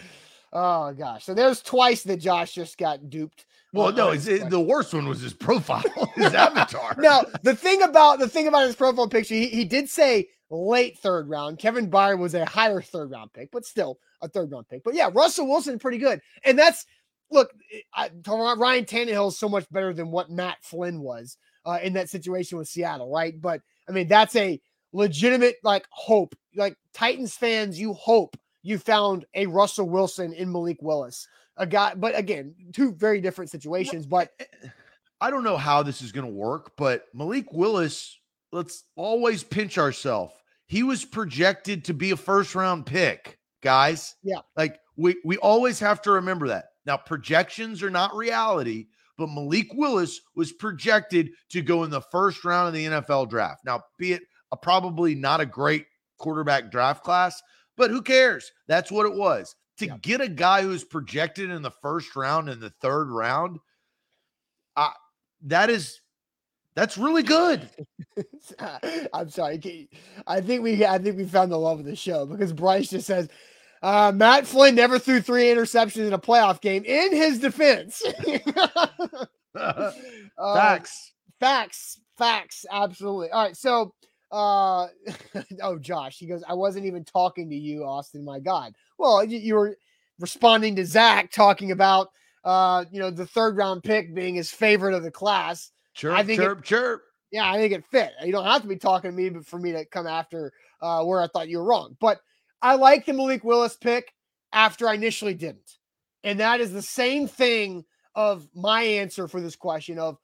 Oh 0.52 0.92
gosh. 0.92 1.24
So 1.24 1.34
there's 1.34 1.60
twice 1.60 2.02
that 2.04 2.16
Josh 2.16 2.54
just 2.54 2.78
got 2.78 3.10
duped. 3.10 3.44
Well, 3.74 3.92
no, 3.92 4.12
it, 4.12 4.48
the 4.48 4.60
worst 4.60 4.94
one 4.94 5.06
was 5.06 5.20
his 5.20 5.34
profile, 5.34 5.82
his 6.14 6.32
avatar. 6.32 6.96
no, 6.98 7.26
the 7.42 7.54
thing 7.54 7.82
about 7.82 8.18
the 8.18 8.28
thing 8.28 8.48
about 8.48 8.66
his 8.66 8.74
profile 8.74 9.08
picture, 9.08 9.34
he, 9.34 9.48
he 9.48 9.66
did 9.66 9.90
say 9.90 10.28
late 10.50 10.98
third 10.98 11.28
round. 11.28 11.58
Kevin 11.58 11.90
Byard 11.90 12.18
was 12.18 12.34
a 12.34 12.44
higher 12.44 12.80
third 12.80 13.10
round 13.10 13.32
pick, 13.32 13.50
but 13.50 13.64
still 13.64 13.98
a 14.22 14.28
third 14.28 14.50
round 14.50 14.68
pick. 14.68 14.84
But 14.84 14.94
yeah, 14.94 15.10
Russell 15.12 15.48
Wilson 15.48 15.78
pretty 15.78 15.98
good. 15.98 16.20
And 16.44 16.58
that's 16.58 16.86
look, 17.30 17.50
I, 17.94 18.10
Ryan 18.26 18.84
Tannehill 18.84 19.28
is 19.28 19.38
so 19.38 19.48
much 19.48 19.68
better 19.70 19.92
than 19.92 20.10
what 20.10 20.30
Matt 20.30 20.58
Flynn 20.62 21.00
was 21.00 21.36
uh, 21.64 21.78
in 21.82 21.92
that 21.94 22.10
situation 22.10 22.58
with 22.58 22.68
Seattle, 22.68 23.10
right? 23.10 23.40
But 23.40 23.60
I 23.88 23.92
mean, 23.92 24.08
that's 24.08 24.36
a 24.36 24.60
legitimate 24.92 25.56
like 25.62 25.86
hope. 25.90 26.34
Like 26.54 26.76
Titans 26.92 27.34
fans, 27.34 27.78
you 27.78 27.92
hope 27.92 28.36
you 28.62 28.78
found 28.78 29.26
a 29.34 29.46
Russell 29.46 29.88
Wilson 29.88 30.32
in 30.32 30.50
Malik 30.50 30.78
Willis, 30.80 31.28
a 31.56 31.66
guy. 31.66 31.94
But 31.94 32.18
again, 32.18 32.54
two 32.72 32.92
very 32.92 33.20
different 33.20 33.50
situations. 33.50 34.06
But 34.06 34.32
eh, 34.40 34.44
eh, 34.64 34.68
I 35.20 35.30
don't 35.30 35.44
know 35.44 35.56
how 35.56 35.82
this 35.82 36.02
is 36.02 36.12
going 36.12 36.26
to 36.26 36.32
work. 36.32 36.72
But 36.76 37.04
Malik 37.14 37.52
Willis, 37.52 38.18
let's 38.52 38.84
always 38.96 39.42
pinch 39.44 39.78
ourselves. 39.78 40.34
He 40.68 40.82
was 40.82 41.04
projected 41.04 41.84
to 41.86 41.94
be 41.94 42.12
a 42.12 42.16
first 42.16 42.54
round 42.54 42.86
pick, 42.86 43.38
guys. 43.62 44.14
Yeah, 44.22 44.40
like 44.56 44.78
we 44.96 45.16
we 45.24 45.36
always 45.38 45.80
have 45.80 46.00
to 46.02 46.12
remember 46.12 46.48
that. 46.48 46.66
Now 46.86 46.96
projections 46.96 47.82
are 47.82 47.90
not 47.90 48.14
reality, 48.14 48.86
but 49.18 49.28
Malik 49.28 49.74
Willis 49.74 50.20
was 50.36 50.52
projected 50.52 51.30
to 51.50 51.60
go 51.60 51.82
in 51.82 51.90
the 51.90 52.00
first 52.00 52.44
round 52.44 52.68
of 52.68 52.74
the 52.74 52.86
NFL 52.86 53.28
draft. 53.28 53.64
Now, 53.64 53.82
be 53.98 54.12
it 54.12 54.22
a 54.52 54.56
probably 54.56 55.14
not 55.14 55.40
a 55.40 55.46
great 55.46 55.86
quarterback 56.18 56.70
draft 56.70 57.02
class, 57.02 57.42
but 57.76 57.90
who 57.90 58.00
cares? 58.00 58.50
That's 58.68 58.92
what 58.92 59.06
it 59.06 59.14
was. 59.14 59.54
To 59.78 59.86
yeah. 59.86 59.96
get 60.00 60.20
a 60.20 60.28
guy 60.28 60.62
who's 60.62 60.84
projected 60.84 61.50
in 61.50 61.62
the 61.62 61.70
first 61.82 62.14
round 62.16 62.48
and 62.48 62.60
the 62.60 62.72
third 62.80 63.08
round, 63.10 63.58
uh, 64.76 64.90
that 65.42 65.70
is 65.70 66.00
that's 66.78 66.96
really 66.96 67.24
good. 67.24 67.68
I'm 69.12 69.28
sorry. 69.30 69.88
I 70.28 70.40
think 70.40 70.62
we 70.62 70.86
I 70.86 70.98
think 70.98 71.16
we 71.16 71.24
found 71.24 71.50
the 71.50 71.58
love 71.58 71.80
of 71.80 71.84
the 71.84 71.96
show 71.96 72.24
because 72.24 72.52
Bryce 72.52 72.90
just 72.90 73.08
says 73.08 73.28
uh, 73.82 74.12
Matt 74.14 74.46
Flynn 74.46 74.76
never 74.76 75.00
threw 75.00 75.20
three 75.20 75.46
interceptions 75.46 76.06
in 76.06 76.12
a 76.12 76.18
playoff 76.20 76.60
game. 76.60 76.84
In 76.84 77.12
his 77.12 77.40
defense, 77.40 78.00
uh, 79.56 79.92
facts, 80.38 81.14
facts, 81.40 82.00
facts. 82.16 82.64
Absolutely. 82.70 83.30
All 83.30 83.42
right. 83.42 83.56
So 83.56 83.92
uh, 84.30 84.86
oh, 85.62 85.78
Josh, 85.80 86.18
he 86.18 86.26
goes, 86.26 86.44
I 86.48 86.54
wasn't 86.54 86.86
even 86.86 87.02
talking 87.04 87.50
to 87.50 87.56
you, 87.56 87.82
Austin. 87.82 88.24
My 88.24 88.38
God. 88.38 88.72
Well, 88.98 89.24
you, 89.24 89.38
you 89.38 89.54
were 89.56 89.76
responding 90.20 90.76
to 90.76 90.86
Zach 90.86 91.32
talking 91.32 91.72
about, 91.72 92.10
uh, 92.44 92.84
you 92.92 93.00
know, 93.00 93.10
the 93.10 93.26
third 93.26 93.56
round 93.56 93.82
pick 93.82 94.14
being 94.14 94.36
his 94.36 94.52
favorite 94.52 94.94
of 94.94 95.02
the 95.02 95.10
class. 95.10 95.72
Chirp, 95.98 96.14
I 96.14 96.22
think 96.22 96.40
chirp, 96.40 96.60
it, 96.60 96.64
chirp. 96.64 97.02
Yeah, 97.30 97.50
I 97.50 97.58
think 97.58 97.74
it 97.74 97.84
fit. 97.90 98.12
You 98.24 98.32
don't 98.32 98.46
have 98.46 98.62
to 98.62 98.68
be 98.68 98.76
talking 98.76 99.10
to 99.10 99.16
me, 99.16 99.28
but 99.28 99.46
for 99.46 99.58
me 99.58 99.72
to 99.72 99.84
come 99.84 100.06
after 100.06 100.52
uh, 100.80 101.04
where 101.04 101.20
I 101.20 101.26
thought 101.26 101.48
you 101.48 101.58
were 101.58 101.64
wrong. 101.64 101.96
But 102.00 102.20
I 102.62 102.76
like 102.76 103.04
the 103.04 103.12
Malik 103.12 103.44
Willis 103.44 103.76
pick 103.76 104.14
after 104.52 104.88
I 104.88 104.94
initially 104.94 105.34
didn't. 105.34 105.78
And 106.24 106.40
that 106.40 106.60
is 106.60 106.72
the 106.72 106.82
same 106.82 107.28
thing 107.28 107.84
of 108.14 108.48
my 108.54 108.82
answer 108.82 109.28
for 109.28 109.40
this 109.40 109.56
question 109.56 109.98
of 109.98 110.18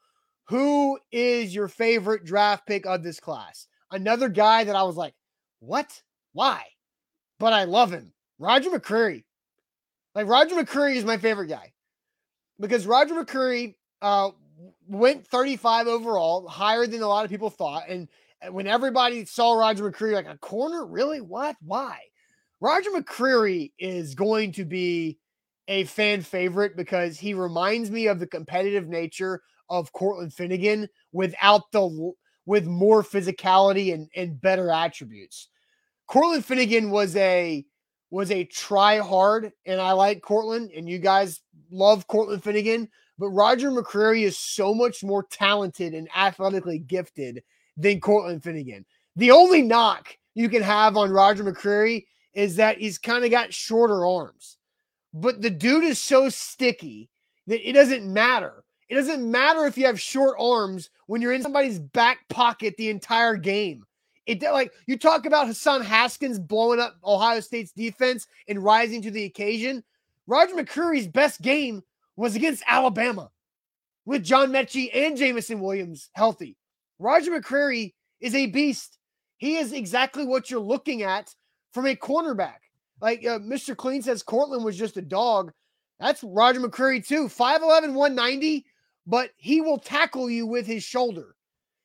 who 0.44 0.98
is 1.12 1.54
your 1.54 1.68
favorite 1.68 2.24
draft 2.24 2.66
pick 2.66 2.86
of 2.86 3.02
this 3.02 3.20
class? 3.20 3.66
another 3.94 4.28
guy 4.28 4.64
that 4.64 4.76
I 4.76 4.82
was 4.82 4.96
like, 4.96 5.14
what? 5.60 6.02
Why? 6.32 6.64
But 7.38 7.52
I 7.52 7.64
love 7.64 7.92
him. 7.92 8.12
Roger 8.38 8.70
McCreary. 8.70 9.24
Like 10.14 10.26
Roger 10.26 10.54
McCreary 10.56 10.96
is 10.96 11.04
my 11.04 11.16
favorite 11.16 11.48
guy 11.48 11.72
because 12.60 12.86
Roger 12.86 13.14
McCreary 13.14 13.74
uh, 14.02 14.30
went 14.88 15.26
35 15.26 15.86
overall, 15.86 16.46
higher 16.48 16.86
than 16.86 17.02
a 17.02 17.08
lot 17.08 17.24
of 17.24 17.30
people 17.30 17.50
thought. 17.50 17.88
And 17.88 18.08
uh, 18.46 18.52
when 18.52 18.66
everybody 18.66 19.24
saw 19.24 19.54
Roger 19.54 19.90
McCreary, 19.90 20.14
like 20.14 20.26
a 20.26 20.38
corner, 20.38 20.86
really? 20.86 21.20
What? 21.20 21.56
Why? 21.64 21.98
Roger 22.60 22.90
McCreary 22.90 23.72
is 23.78 24.14
going 24.14 24.52
to 24.52 24.64
be 24.64 25.18
a 25.68 25.84
fan 25.84 26.22
favorite 26.22 26.76
because 26.76 27.18
he 27.18 27.34
reminds 27.34 27.90
me 27.90 28.06
of 28.06 28.18
the 28.18 28.26
competitive 28.26 28.88
nature 28.88 29.42
of 29.68 29.92
Cortland 29.92 30.32
Finnegan 30.32 30.88
without 31.12 31.70
the 31.72 32.12
with 32.46 32.66
more 32.66 33.02
physicality 33.02 33.94
and, 33.94 34.08
and 34.14 34.40
better 34.40 34.70
attributes. 34.70 35.48
Cortland 36.06 36.44
Finnegan 36.44 36.90
was 36.90 37.16
a 37.16 37.64
was 38.10 38.30
a 38.30 38.44
try 38.44 38.98
hard, 38.98 39.50
and 39.66 39.80
I 39.80 39.92
like 39.92 40.22
Cortland, 40.22 40.70
and 40.76 40.88
you 40.88 40.98
guys 40.98 41.40
love 41.70 42.06
Cortland 42.06 42.44
Finnegan, 42.44 42.88
but 43.18 43.28
Roger 43.28 43.70
McCreary 43.70 44.22
is 44.22 44.38
so 44.38 44.74
much 44.74 45.04
more 45.04 45.24
talented 45.24 45.94
and 45.94 46.08
athletically 46.14 46.78
gifted 46.78 47.42
than 47.76 48.00
Cortland 48.00 48.42
Finnegan. 48.42 48.84
The 49.16 49.30
only 49.30 49.62
knock 49.62 50.16
you 50.34 50.48
can 50.48 50.62
have 50.62 50.96
on 50.96 51.10
Roger 51.10 51.44
McCreary 51.44 52.06
is 52.32 52.56
that 52.56 52.78
he's 52.78 52.98
kind 52.98 53.24
of 53.24 53.30
got 53.30 53.54
shorter 53.54 54.04
arms. 54.04 54.58
But 55.12 55.40
the 55.40 55.50
dude 55.50 55.84
is 55.84 56.02
so 56.02 56.28
sticky 56.28 57.08
that 57.46 57.68
it 57.68 57.72
doesn't 57.72 58.12
matter. 58.12 58.64
It 58.88 58.96
doesn't 58.96 59.30
matter 59.30 59.66
if 59.66 59.78
you 59.78 59.86
have 59.86 60.00
short 60.00 60.36
arms 60.38 60.90
when 61.06 61.22
you're 61.22 61.32
in 61.32 61.42
somebody's 61.42 61.78
back 61.78 62.28
pocket 62.28 62.76
the 62.76 62.90
entire 62.90 63.36
game. 63.36 63.84
It 64.26 64.42
like 64.42 64.72
you 64.86 64.98
talk 64.98 65.26
about 65.26 65.46
Hassan 65.46 65.82
Haskins 65.82 66.38
blowing 66.38 66.80
up 66.80 66.96
Ohio 67.04 67.40
State's 67.40 67.72
defense 67.72 68.26
and 68.48 68.62
rising 68.62 69.02
to 69.02 69.10
the 69.10 69.24
occasion. 69.24 69.84
Roger 70.26 70.54
McCreary's 70.54 71.06
best 71.06 71.42
game 71.42 71.82
was 72.16 72.36
against 72.36 72.62
Alabama 72.66 73.30
with 74.06 74.24
John 74.24 74.50
Metchie 74.50 74.90
and 74.94 75.16
Jameson 75.16 75.60
Williams 75.60 76.10
healthy. 76.12 76.56
Roger 76.98 77.30
McCreary 77.30 77.94
is 78.20 78.34
a 78.34 78.46
beast. 78.46 78.98
He 79.38 79.56
is 79.56 79.72
exactly 79.72 80.24
what 80.24 80.50
you're 80.50 80.60
looking 80.60 81.02
at 81.02 81.34
from 81.72 81.86
a 81.86 81.96
cornerback. 81.96 82.58
Like 83.00 83.26
uh, 83.26 83.38
Mr. 83.38 83.76
Clean 83.76 84.02
says, 84.02 84.22
Cortland 84.22 84.64
was 84.64 84.78
just 84.78 84.96
a 84.96 85.02
dog. 85.02 85.52
That's 85.98 86.22
Roger 86.22 86.60
McCreary 86.60 87.06
too. 87.06 87.26
5'11, 87.26 87.94
190 87.94 88.64
but 89.06 89.30
he 89.36 89.60
will 89.60 89.78
tackle 89.78 90.30
you 90.30 90.46
with 90.46 90.66
his 90.66 90.82
shoulder. 90.82 91.36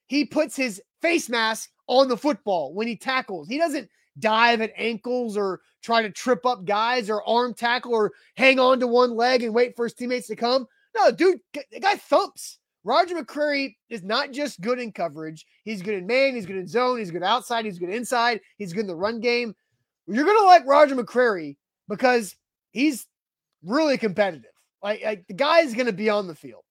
He 0.07 0.25
puts 0.25 0.55
his 0.55 0.81
face 1.01 1.29
mask 1.29 1.69
on 1.87 2.07
the 2.07 2.17
football 2.17 2.73
when 2.73 2.87
he 2.87 2.95
tackles. 2.95 3.47
He 3.47 3.57
doesn't 3.57 3.89
dive 4.19 4.61
at 4.61 4.73
ankles 4.75 5.37
or 5.37 5.61
try 5.81 6.01
to 6.01 6.09
trip 6.09 6.45
up 6.45 6.65
guys 6.65 7.09
or 7.09 7.27
arm 7.27 7.53
tackle 7.53 7.93
or 7.93 8.11
hang 8.35 8.59
on 8.59 8.79
to 8.79 8.87
one 8.87 9.15
leg 9.15 9.43
and 9.43 9.53
wait 9.53 9.75
for 9.75 9.85
his 9.85 9.93
teammates 9.93 10.27
to 10.27 10.35
come. 10.35 10.67
No, 10.95 11.11
dude, 11.11 11.39
the 11.53 11.79
guy 11.79 11.95
thumps. 11.95 12.59
Roger 12.83 13.15
McCreary 13.15 13.75
is 13.89 14.03
not 14.03 14.31
just 14.31 14.61
good 14.61 14.79
in 14.79 14.91
coverage. 14.91 15.45
He's 15.63 15.81
good 15.81 15.95
in 15.95 16.07
man. 16.07 16.33
He's 16.33 16.45
good 16.45 16.55
in 16.55 16.67
zone. 16.67 16.97
He's 16.97 17.11
good 17.11 17.23
outside. 17.23 17.65
He's 17.65 17.77
good 17.77 17.89
inside. 17.89 18.39
He's 18.57 18.73
good 18.73 18.81
in 18.81 18.87
the 18.87 18.95
run 18.95 19.19
game. 19.19 19.53
You're 20.07 20.25
to 20.25 20.45
like 20.45 20.65
Roger 20.65 20.95
McCreary 20.95 21.57
because 21.87 22.35
he's 22.71 23.05
really 23.63 23.97
competitive. 23.97 24.51
Like, 24.81 25.03
like 25.03 25.27
the 25.27 25.33
guy 25.33 25.59
is 25.59 25.73
going 25.73 25.87
to 25.87 25.93
be 25.93 26.09
on 26.09 26.27
the 26.27 26.35
field. 26.35 26.63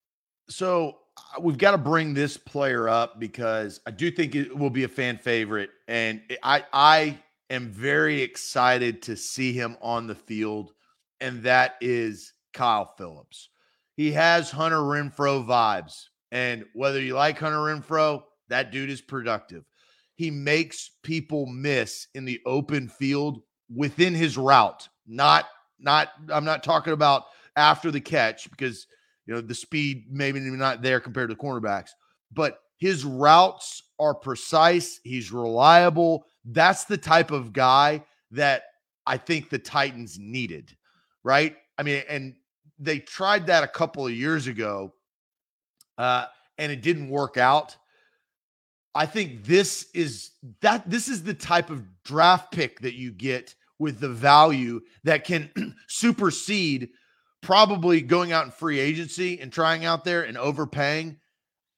So 0.49 0.97
uh, 1.17 1.41
we've 1.41 1.59
got 1.59 1.73
to 1.73 1.79
bring 1.79 2.15
this 2.15 2.37
player 2.37 2.89
up 2.89 3.21
because 3.21 3.81
I 3.87 3.91
do 3.91 4.11
think 4.11 4.35
it 4.35 4.57
will 4.57 4.71
be 4.71 4.85
a 4.85 4.89
fan 4.89 5.19
favorite, 5.19 5.71
and 5.87 6.21
I 6.43 6.65
I 6.73 7.19
am 7.51 7.71
very 7.71 8.23
excited 8.23 9.03
to 9.03 9.17
see 9.17 9.53
him 9.53 9.77
on 9.81 10.07
the 10.07 10.15
field, 10.15 10.73
and 11.21 11.43
that 11.43 11.77
is 11.81 12.33
Kyle 12.53 12.95
Phillips. 12.97 13.51
He 13.97 14.13
has 14.13 14.51
Hunter 14.51 14.79
Renfrow 14.79 15.45
vibes, 15.45 16.05
and 16.31 16.65
whether 16.75 17.01
you 17.01 17.15
like 17.15 17.39
Hunter 17.39 17.59
Renfrow, 17.59 18.23
That 18.49 18.71
dude 18.71 18.91
is 18.91 19.01
productive. 19.01 19.65
He 20.15 20.31
makes 20.31 20.91
people 21.03 21.47
miss 21.47 22.09
in 22.15 22.25
the 22.25 22.41
open 22.47 22.89
field 22.89 23.43
within 23.75 24.15
his 24.15 24.37
route. 24.37 24.89
Not 25.07 25.47
not 25.79 26.09
I'm 26.33 26.45
not 26.45 26.63
talking 26.63 26.93
about 26.93 27.25
after 27.57 27.91
the 27.91 28.01
catch 28.01 28.51
because 28.51 28.87
you 29.27 29.35
know 29.35 29.41
the 29.41 29.55
speed 29.55 30.07
maybe 30.11 30.41
not 30.41 30.83
there 30.83 31.01
compared 31.01 31.31
to 31.31 31.35
the 31.35 31.41
cornerbacks, 31.41 31.91
but 32.33 32.61
his 32.79 33.05
routes 33.05 33.83
are 33.99 34.15
precise, 34.15 35.01
he's 35.03 35.33
reliable. 35.33 36.25
That's 36.51 36.85
the 36.85 36.97
type 36.97 37.31
of 37.31 37.53
guy 37.53 38.05
that 38.31 38.65
I 39.07 39.19
think 39.19 39.51
the 39.51 39.59
Titans 39.59 40.19
needed, 40.19 40.75
right? 41.23 41.57
I 41.77 41.83
mean, 41.83 42.03
and 42.09 42.37
they 42.79 42.99
tried 42.99 43.47
that 43.47 43.65
a 43.65 43.69
couple 43.69 44.07
of 44.07 44.13
years 44.13 44.47
ago, 44.47 44.95
uh, 45.99 46.27
and 46.57 46.73
it 46.73 46.83
didn't 46.83 47.11
work 47.11 47.37
out. 47.37 47.77
I 48.95 49.07
think 49.07 49.45
this 49.45 49.87
is 49.95 50.31
that 50.63 50.89
this 50.89 51.09
is 51.09 51.23
the 51.23 51.35
type 51.35 51.71
of 51.71 51.85
draft 52.03 52.51
pick 52.53 52.81
that 52.81 52.95
you 52.95 53.13
get 53.13 53.55
with 53.79 54.01
the 54.01 54.09
value 54.09 54.81
that 55.05 55.25
can 55.25 55.75
supersede 55.89 56.89
probably 57.43 58.01
going 58.01 58.33
out 58.33 58.45
in 58.45 58.51
free 58.51 58.81
agency 58.81 59.41
and 59.41 59.53
trying 59.53 59.85
out 59.85 60.05
there 60.05 60.23
and 60.23 60.37
overpaying. 60.37 61.19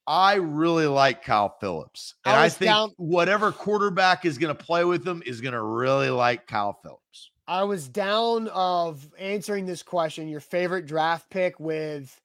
I 0.07 0.35
really 0.35 0.87
like 0.87 1.23
Kyle 1.23 1.55
Phillips. 1.59 2.15
And 2.25 2.35
I, 2.35 2.45
I 2.45 2.49
think 2.49 2.69
down- 2.69 2.93
whatever 2.97 3.51
quarterback 3.51 4.25
is 4.25 4.37
going 4.37 4.55
to 4.55 4.63
play 4.63 4.83
with 4.83 5.07
him 5.07 5.21
is 5.25 5.41
going 5.41 5.53
to 5.53 5.61
really 5.61 6.09
like 6.09 6.47
Kyle 6.47 6.77
Phillips. 6.81 7.31
I 7.47 7.63
was 7.63 7.87
down 7.87 8.47
of 8.49 9.07
answering 9.19 9.65
this 9.65 9.83
question, 9.83 10.27
your 10.27 10.39
favorite 10.39 10.85
draft 10.85 11.29
pick 11.29 11.59
with 11.59 12.19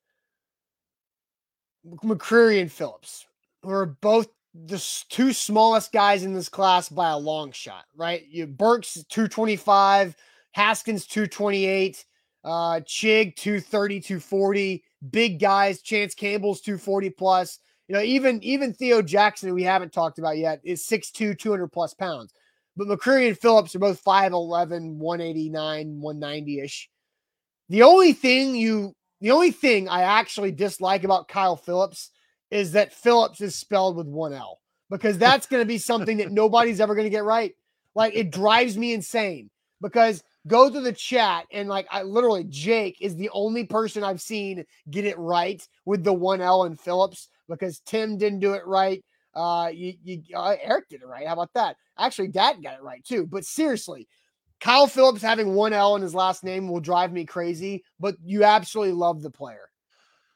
McCreary 2.05 2.61
and 2.61 2.71
Phillips, 2.71 3.27
who 3.63 3.71
are 3.71 3.87
both 3.87 4.29
the 4.55 4.83
two 5.09 5.33
smallest 5.33 5.93
guys 5.93 6.25
in 6.25 6.33
this 6.33 6.49
class 6.49 6.89
by 6.89 7.11
a 7.11 7.19
long 7.19 7.53
shot, 7.53 7.85
right? 7.95 8.25
You 8.29 8.47
Burks 8.47 8.95
225, 9.09 10.17
Haskins 10.53 11.07
228, 11.07 12.05
uh 12.45 12.49
Chig 12.87 13.37
230, 13.37 14.01
240, 14.01 14.85
big 15.11 15.41
guys, 15.41 15.83
Chance 15.83 16.15
Campbell's 16.15 16.61
240 16.61 17.11
plus. 17.11 17.59
You 17.89 17.95
know, 17.95 18.03
even 18.03 18.43
even 18.43 18.73
Theo 18.73 19.01
Jackson, 19.01 19.55
we 19.55 19.63
haven't 19.63 19.93
talked 19.93 20.19
about 20.19 20.39
yet, 20.39 20.61
is 20.65 20.87
6'2, 20.87 21.39
200 21.39 21.69
plus 21.69 21.95
pounds. 21.95 22.33
But 22.77 22.89
McCreary 22.89 23.29
and 23.29 23.39
Phillips 23.39 23.75
are 23.75 23.79
both 23.79 24.03
5'11, 24.05 24.97
189, 24.97 26.01
190 26.01 26.61
ish. 26.61 26.91
The 27.69 27.83
only 27.83 28.13
thing 28.13 28.55
you, 28.55 28.95
the 29.21 29.31
only 29.31 29.51
thing 29.51 29.89
I 29.89 30.03
actually 30.03 30.53
dislike 30.53 31.05
about 31.05 31.29
Kyle 31.29 31.57
Phillips 31.57 32.11
is 32.51 32.73
that 32.73 32.93
Phillips 32.93 33.41
is 33.41 33.55
spelled 33.55 33.97
with 33.97 34.07
one 34.07 34.33
L 34.33 34.61
because 34.91 35.19
that's 35.19 35.47
going 35.47 35.63
to 35.63 35.67
be 35.67 35.79
something 35.79 36.19
that 36.19 36.31
nobody's 36.31 36.81
ever 36.81 36.95
going 36.95 37.07
to 37.07 37.11
get 37.11 37.25
right. 37.25 37.55
Like 37.95 38.15
it 38.15 38.31
drives 38.31 38.77
me 38.77 38.93
insane 38.93 39.51
because 39.81 40.23
go 40.47 40.71
to 40.71 40.81
the 40.81 40.93
chat 40.93 41.47
and 41.51 41.69
like 41.69 41.87
I 41.91 42.03
literally 42.03 42.45
Jake 42.45 42.99
is 43.01 43.17
the 43.17 43.31
only 43.33 43.65
person 43.65 44.05
I've 44.05 44.21
seen 44.21 44.65
get 44.91 45.05
it 45.05 45.19
right 45.19 45.67
with 45.87 46.05
the 46.05 46.13
one 46.13 46.41
L 46.41 46.65
in 46.65 46.77
Phillips 46.77 47.29
because 47.49 47.81
Tim 47.81 48.19
didn't 48.19 48.41
do 48.41 48.55
it 48.55 48.67
right. 48.67 49.05
Uh, 49.35 49.71
you, 49.73 49.95
you 50.03 50.23
uh, 50.35 50.57
Eric 50.63 50.89
did 50.89 51.03
it 51.03 51.07
right. 51.07 51.27
How 51.27 51.35
about 51.35 51.53
that? 51.55 51.77
Actually, 51.99 52.29
Dad 52.29 52.63
got 52.63 52.79
it 52.79 52.83
right 52.83 53.05
too. 53.05 53.27
But 53.27 53.45
seriously, 53.45 54.09
Kyle 54.61 54.87
Phillips 54.87 55.21
having 55.21 55.55
one 55.55 55.73
L 55.73 55.97
in 55.97 56.03
his 56.03 56.15
last 56.15 56.43
name 56.43 56.69
will 56.69 56.81
drive 56.81 57.13
me 57.13 57.25
crazy. 57.27 57.85
But 58.01 58.17
you 58.25 58.45
absolutely 58.45 58.95
love 58.95 59.23
the 59.23 59.31
player. 59.31 59.69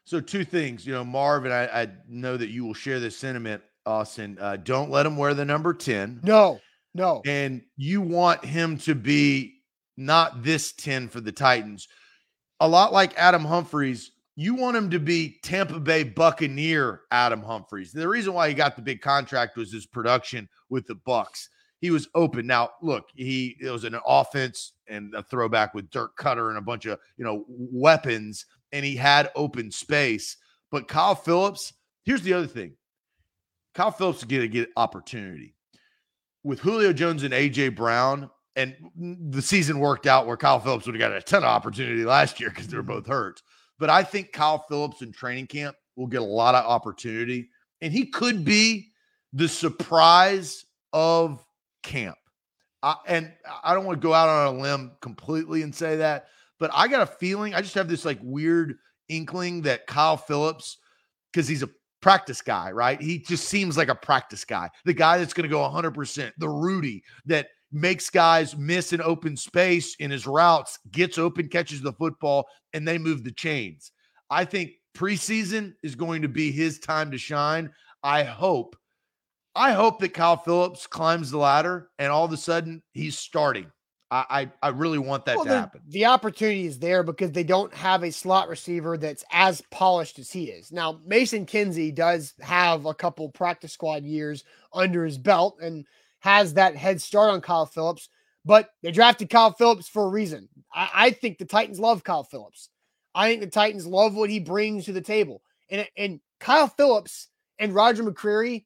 So 0.05 0.21
two 0.21 0.45
things, 0.45 0.87
you 0.87 0.93
know, 0.93 1.05
Marvin. 1.05 1.53
I, 1.53 1.83
I 1.83 1.89
know 2.09 2.37
that 2.37 2.51
you 2.51 2.65
will 2.65 2.75
share 2.75 3.01
this 3.01 3.17
sentiment, 3.17 3.63
Austin. 3.87 4.37
Uh, 4.41 4.57
don't 4.57 4.91
let 4.91 5.07
him 5.07 5.17
wear 5.17 5.35
the 5.35 5.45
number 5.45 5.73
ten. 5.73 6.21
No, 6.23 6.61
no. 6.95 7.23
And 7.25 7.63
you 7.77 8.03
want 8.03 8.45
him 8.45 8.77
to 8.79 8.95
be 8.95 9.63
not 9.97 10.43
this 10.43 10.73
ten 10.73 11.09
for 11.09 11.21
the 11.21 11.33
Titans. 11.33 11.89
A 12.59 12.69
lot 12.69 12.93
like 12.93 13.17
Adam 13.17 13.45
Humphries 13.45 14.11
you 14.37 14.55
want 14.55 14.77
him 14.77 14.91
to 14.91 14.99
be 14.99 15.39
Tampa 15.43 15.81
Bay 15.81 16.03
Buccaneer 16.03 17.03
Adam 17.11 17.43
Humphries. 17.43 17.93
The 17.93 18.09
reason 18.09 18.33
why 18.33 18.49
he 18.49 18.55
got 18.55 18.77
the 18.77 18.83
big 18.83 19.01
contract 19.01 19.57
was 19.57 19.73
his 19.73 19.87
production 19.87 20.49
with 20.69 20.87
the 20.87 20.95
Bucks. 20.95 21.49
He 21.81 21.91
was 21.91 22.09
open. 22.15 22.47
Now, 22.47 22.71
look, 22.83 23.07
he 23.15 23.57
it 23.61 23.71
was 23.71 23.85
an 23.85 23.99
offense 24.07 24.73
and 24.87 25.15
a 25.15 25.23
throwback 25.23 25.75
with 25.75 25.91
Dirk 25.91 26.17
Koetter 26.17 26.49
and 26.49 26.59
a 26.59 26.63
bunch 26.63 26.87
of 26.87 26.99
you 27.17 27.25
know 27.25 27.45
weapons, 27.49 28.47
and 28.73 28.85
he 28.85 28.97
had 28.97 29.31
open 29.35 29.71
space. 29.71 30.37
But 30.71 30.89
Kyle 30.89 31.15
Phillips, 31.15 31.73
here's 32.05 32.23
the 32.23 32.35
other 32.35 32.47
thing: 32.47 32.75
Kyle 33.75 33.91
Phillips 33.91 34.19
is 34.19 34.25
going 34.25 34.43
to 34.43 34.49
get 34.49 34.69
opportunity 34.77 35.55
with 36.43 36.61
Julio 36.61 36.93
Jones 36.93 37.23
and 37.23 37.35
AJ 37.35 37.77
Brown. 37.77 38.31
And 38.57 38.75
the 38.97 39.43
season 39.43 39.79
worked 39.79 40.07
out 40.07 40.27
where 40.27 40.37
Kyle 40.37 40.61
Phillips 40.61 40.85
would 40.87 40.95
have 40.95 41.01
got 41.01 41.17
a 41.17 41.23
ton 41.23 41.45
of 41.45 41.49
opportunity 41.49 42.05
last 42.05 42.41
year 42.41 42.51
because 42.51 42.67
they 42.67 42.77
were 42.77 42.83
mm-hmm. 42.83 42.93
both 42.93 43.07
hurt. 43.07 43.41
But 43.81 43.91
I 43.91 44.05
think 44.05 44.33
Kyle 44.33 44.65
Phillips 44.69 45.03
in 45.03 45.11
training 45.11 45.49
camp 45.49 45.75
will 45.97 46.07
get 46.07 46.21
a 46.21 46.25
lot 46.25 46.55
of 46.55 46.65
opportunity, 46.65 47.49
and 47.81 47.93
he 47.93 48.07
could 48.07 48.45
be 48.45 48.93
the 49.33 49.49
surprise 49.49 50.65
of 50.93 51.45
camp. 51.83 52.19
I, 52.83 52.95
and 53.07 53.33
I 53.65 53.75
don't 53.75 53.85
want 53.85 54.01
to 54.01 54.07
go 54.07 54.15
out 54.15 54.29
on 54.29 54.55
a 54.55 54.59
limb 54.61 54.93
completely 55.01 55.63
and 55.63 55.75
say 55.75 55.97
that, 55.97 56.27
but 56.59 56.71
I 56.73 56.89
got 56.89 57.03
a 57.03 57.07
feeling. 57.07 57.55
I 57.55 57.63
just 57.63 57.75
have 57.75 57.89
this 57.89 58.05
like 58.05 58.19
weird 58.23 58.77
inkling 59.09 59.63
that 59.63 59.87
Kyle 59.87 60.17
Phillips, 60.17 60.77
because 61.33 61.49
he's 61.49 61.63
a 61.63 61.71
practice 62.03 62.43
guy, 62.43 62.71
right? 62.71 63.01
He 63.01 63.19
just 63.19 63.49
seems 63.49 63.77
like 63.77 63.89
a 63.89 63.95
practice 63.95 64.45
guy, 64.45 64.71
the 64.85 64.95
guy 64.95 65.19
that's 65.19 65.33
going 65.33 65.49
to 65.49 65.55
go 65.55 65.61
100%, 65.61 66.33
the 66.39 66.49
Rudy 66.49 67.03
that 67.27 67.49
makes 67.73 68.11
guys 68.11 68.57
miss 68.57 68.93
an 68.93 69.01
open 69.03 69.37
space 69.37 69.95
in 69.97 70.11
his 70.11 70.27
routes, 70.27 70.79
gets 70.91 71.19
open, 71.19 71.49
catches 71.49 71.81
the 71.81 71.93
football, 71.93 72.47
and 72.73 72.87
they 72.87 72.99
move 72.99 73.25
the 73.25 73.33
chains. 73.33 73.93
I 74.29 74.45
think 74.45 74.73
preseason 74.97 75.75
is 75.83 75.95
going 75.95 76.23
to 76.23 76.29
be 76.29 76.51
his 76.51 76.79
time 76.79 77.11
to 77.11 77.19
shine. 77.19 77.71
I 78.03 78.25
hope, 78.25 78.77
I 79.55 79.73
hope 79.73 80.01
that 80.01 80.15
Kyle 80.15 80.37
Phillips 80.37 80.87
climbs 80.87 81.31
the 81.31 81.39
ladder 81.39 81.91
and 81.99 82.11
all 82.13 82.25
of 82.25 82.33
a 82.33 82.37
sudden 82.37 82.83
he's 82.93 83.19
starting. 83.19 83.71
I, 84.11 84.51
I, 84.63 84.67
I 84.67 84.69
really 84.71 84.99
want 84.99 85.25
that 85.27 85.37
well, 85.37 85.45
to 85.45 85.51
the, 85.51 85.57
happen. 85.57 85.81
The 85.89 86.07
opportunity 86.07 86.67
is 86.67 86.79
there 86.79 87.03
because 87.03 87.31
they 87.31 87.45
don't 87.45 87.73
have 87.75 88.03
a 88.03 88.11
slot 88.11 88.49
receiver 88.49 88.99
that's 88.99 89.25
as 89.31 89.63
polished 89.71 90.19
as 90.19 90.33
he 90.33 90.47
is. 90.47 90.73
Now, 90.73 91.01
Mason 91.07 91.47
Kinsey 91.47 91.93
does 91.93 92.35
have 92.41 92.87
a 92.87 92.95
couple 92.95 93.29
practice 93.29 93.73
squad 93.73 94.05
years 94.05 94.45
under 94.73 95.05
his 95.05 95.19
belt, 95.19 95.59
and 95.63 95.85
has 96.21 96.55
that 96.55 96.77
head 96.77 97.01
start 97.01 97.31
on 97.31 97.41
Kyle 97.41 97.67
Phillips, 97.67 98.09
but 98.45 98.71
they 98.83 98.93
drafted 98.93 99.31
Kyle 99.31 99.53
Phillips 99.53 99.89
for 99.89 100.05
a 100.05 100.09
reason. 100.09 100.49
I, 100.73 100.91
I 100.95 101.11
think 101.11 101.39
the 101.39 101.45
Titans 101.45 101.81
love 101.81 102.05
Kyle 102.05 102.25
Phillips. 102.25 102.71
I 103.15 103.29
think 103.29 103.41
the 103.41 103.49
Titans 103.49 103.87
love 103.87 104.15
what 104.15 104.31
he 104.31 104.39
brings 104.39 104.85
to 104.85 104.93
the 104.93 105.01
table. 105.01 105.43
And, 105.71 105.87
and 105.97 106.21
Kyle 106.39 106.69
Phillips 106.69 107.29
and 107.59 107.75
Roger 107.75 108.05
McCreary 108.05 108.65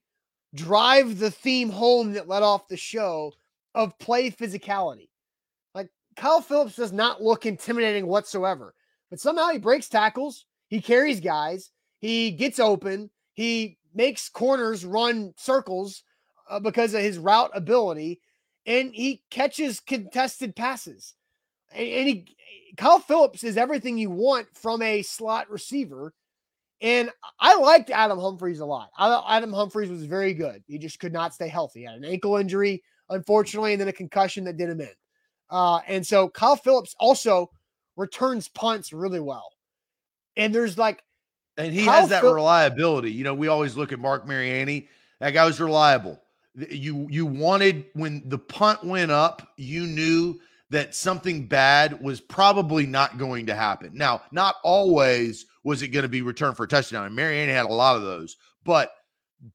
drive 0.54 1.18
the 1.18 1.30
theme 1.30 1.70
home 1.70 2.12
that 2.12 2.28
led 2.28 2.42
off 2.42 2.68
the 2.68 2.76
show 2.76 3.32
of 3.74 3.98
play 3.98 4.30
physicality. 4.30 5.08
Like 5.74 5.88
Kyle 6.16 6.40
Phillips 6.40 6.76
does 6.76 6.92
not 6.92 7.22
look 7.22 7.46
intimidating 7.46 8.06
whatsoever, 8.06 8.74
but 9.10 9.20
somehow 9.20 9.48
he 9.48 9.58
breaks 9.58 9.88
tackles, 9.88 10.46
he 10.68 10.80
carries 10.80 11.20
guys, 11.20 11.70
he 12.00 12.30
gets 12.30 12.58
open, 12.58 13.10
he 13.32 13.78
makes 13.94 14.28
corners 14.28 14.84
run 14.84 15.34
circles 15.36 16.02
uh, 16.48 16.60
because 16.60 16.94
of 16.94 17.00
his 17.00 17.18
route 17.18 17.50
ability, 17.54 18.20
and 18.66 18.94
he 18.94 19.22
catches 19.30 19.80
contested 19.80 20.56
passes. 20.56 21.14
And, 21.72 21.88
and 21.88 22.08
he, 22.08 22.36
Kyle 22.76 22.98
Phillips 22.98 23.44
is 23.44 23.56
everything 23.56 23.98
you 23.98 24.10
want 24.10 24.48
from 24.54 24.82
a 24.82 25.02
slot 25.02 25.50
receiver. 25.50 26.12
And 26.80 27.10
I 27.38 27.56
liked 27.56 27.90
Adam 27.90 28.18
Humphries 28.18 28.60
a 28.60 28.66
lot. 28.66 28.90
I, 28.98 29.36
Adam 29.36 29.52
Humphries 29.52 29.90
was 29.90 30.04
very 30.04 30.34
good. 30.34 30.62
He 30.66 30.78
just 30.78 30.98
could 30.98 31.12
not 31.12 31.34
stay 31.34 31.48
healthy. 31.48 31.80
He 31.80 31.86
had 31.86 31.96
an 31.96 32.04
ankle 32.04 32.36
injury, 32.36 32.82
unfortunately, 33.08 33.72
and 33.72 33.80
then 33.80 33.88
a 33.88 33.92
concussion 33.92 34.44
that 34.44 34.56
did 34.56 34.70
him 34.70 34.80
in. 34.80 34.90
Uh, 35.50 35.80
and 35.86 36.06
so 36.06 36.28
Kyle 36.28 36.56
Phillips 36.56 36.94
also 36.98 37.50
returns 37.96 38.48
punts 38.48 38.92
really 38.92 39.20
well. 39.20 39.48
And 40.36 40.54
there's 40.54 40.76
like, 40.76 41.02
and 41.56 41.72
he 41.72 41.84
Kyle 41.84 42.00
has 42.00 42.10
that 42.10 42.22
Phil- 42.22 42.34
reliability. 42.34 43.12
You 43.12 43.24
know, 43.24 43.34
we 43.34 43.48
always 43.48 43.76
look 43.76 43.92
at 43.92 44.00
Marc 44.00 44.26
Mariani. 44.26 44.88
That 45.20 45.30
guy 45.30 45.44
was 45.46 45.60
reliable 45.60 46.20
you 46.70 47.06
you 47.10 47.26
wanted 47.26 47.86
when 47.94 48.22
the 48.28 48.38
punt 48.38 48.84
went 48.84 49.10
up, 49.10 49.48
you 49.56 49.86
knew 49.86 50.38
that 50.70 50.94
something 50.94 51.46
bad 51.46 52.00
was 52.02 52.20
probably 52.20 52.86
not 52.86 53.18
going 53.18 53.46
to 53.46 53.54
happen. 53.54 53.90
Now, 53.92 54.22
not 54.32 54.56
always 54.64 55.46
was 55.62 55.82
it 55.82 55.88
going 55.88 56.02
to 56.02 56.08
be 56.08 56.22
returned 56.22 56.56
for 56.56 56.64
a 56.64 56.68
touchdown. 56.68 57.06
And 57.06 57.14
Mariani 57.14 57.52
had 57.52 57.66
a 57.66 57.72
lot 57.72 57.96
of 57.96 58.02
those, 58.02 58.36
but 58.64 58.92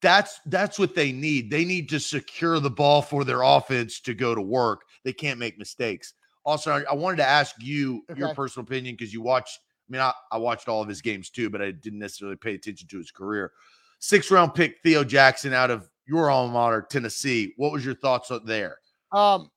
that's 0.01 0.39
that's 0.45 0.77
what 0.77 0.95
they 0.95 1.11
need. 1.11 1.49
They 1.49 1.65
need 1.65 1.89
to 1.89 1.99
secure 1.99 2.59
the 2.59 2.69
ball 2.69 3.01
for 3.01 3.23
their 3.23 3.41
offense 3.41 3.99
to 4.01 4.13
go 4.13 4.35
to 4.35 4.41
work. 4.41 4.81
They 5.03 5.13
can't 5.13 5.39
make 5.39 5.57
mistakes. 5.57 6.13
Also, 6.45 6.71
I, 6.71 6.83
I 6.89 6.93
wanted 6.93 7.17
to 7.17 7.27
ask 7.27 7.55
you 7.59 8.03
okay. 8.09 8.19
your 8.19 8.33
personal 8.33 8.65
opinion 8.65 8.95
because 8.95 9.13
you 9.13 9.21
watched. 9.21 9.59
I 9.89 9.91
mean, 9.91 10.01
I, 10.01 10.13
I 10.31 10.37
watched 10.37 10.67
all 10.67 10.81
of 10.81 10.87
his 10.87 11.01
games 11.01 11.31
too, 11.31 11.49
but 11.49 11.61
I 11.61 11.71
didn't 11.71 11.99
necessarily 11.99 12.37
pay 12.37 12.53
attention 12.53 12.87
to 12.89 12.97
his 12.97 13.09
career. 13.09 13.51
six 13.99 14.29
round 14.29 14.53
pick 14.53 14.77
Theo 14.83 15.03
Jackson 15.03 15.53
out 15.53 15.71
of 15.71 15.89
your 16.10 16.30
alma 16.30 16.51
mater, 16.51 16.86
Tennessee. 16.89 17.53
What 17.57 17.72
was 17.72 17.86
your 17.86 17.95
thoughts 17.95 18.32
there? 18.45 18.78
Um, 19.12 19.49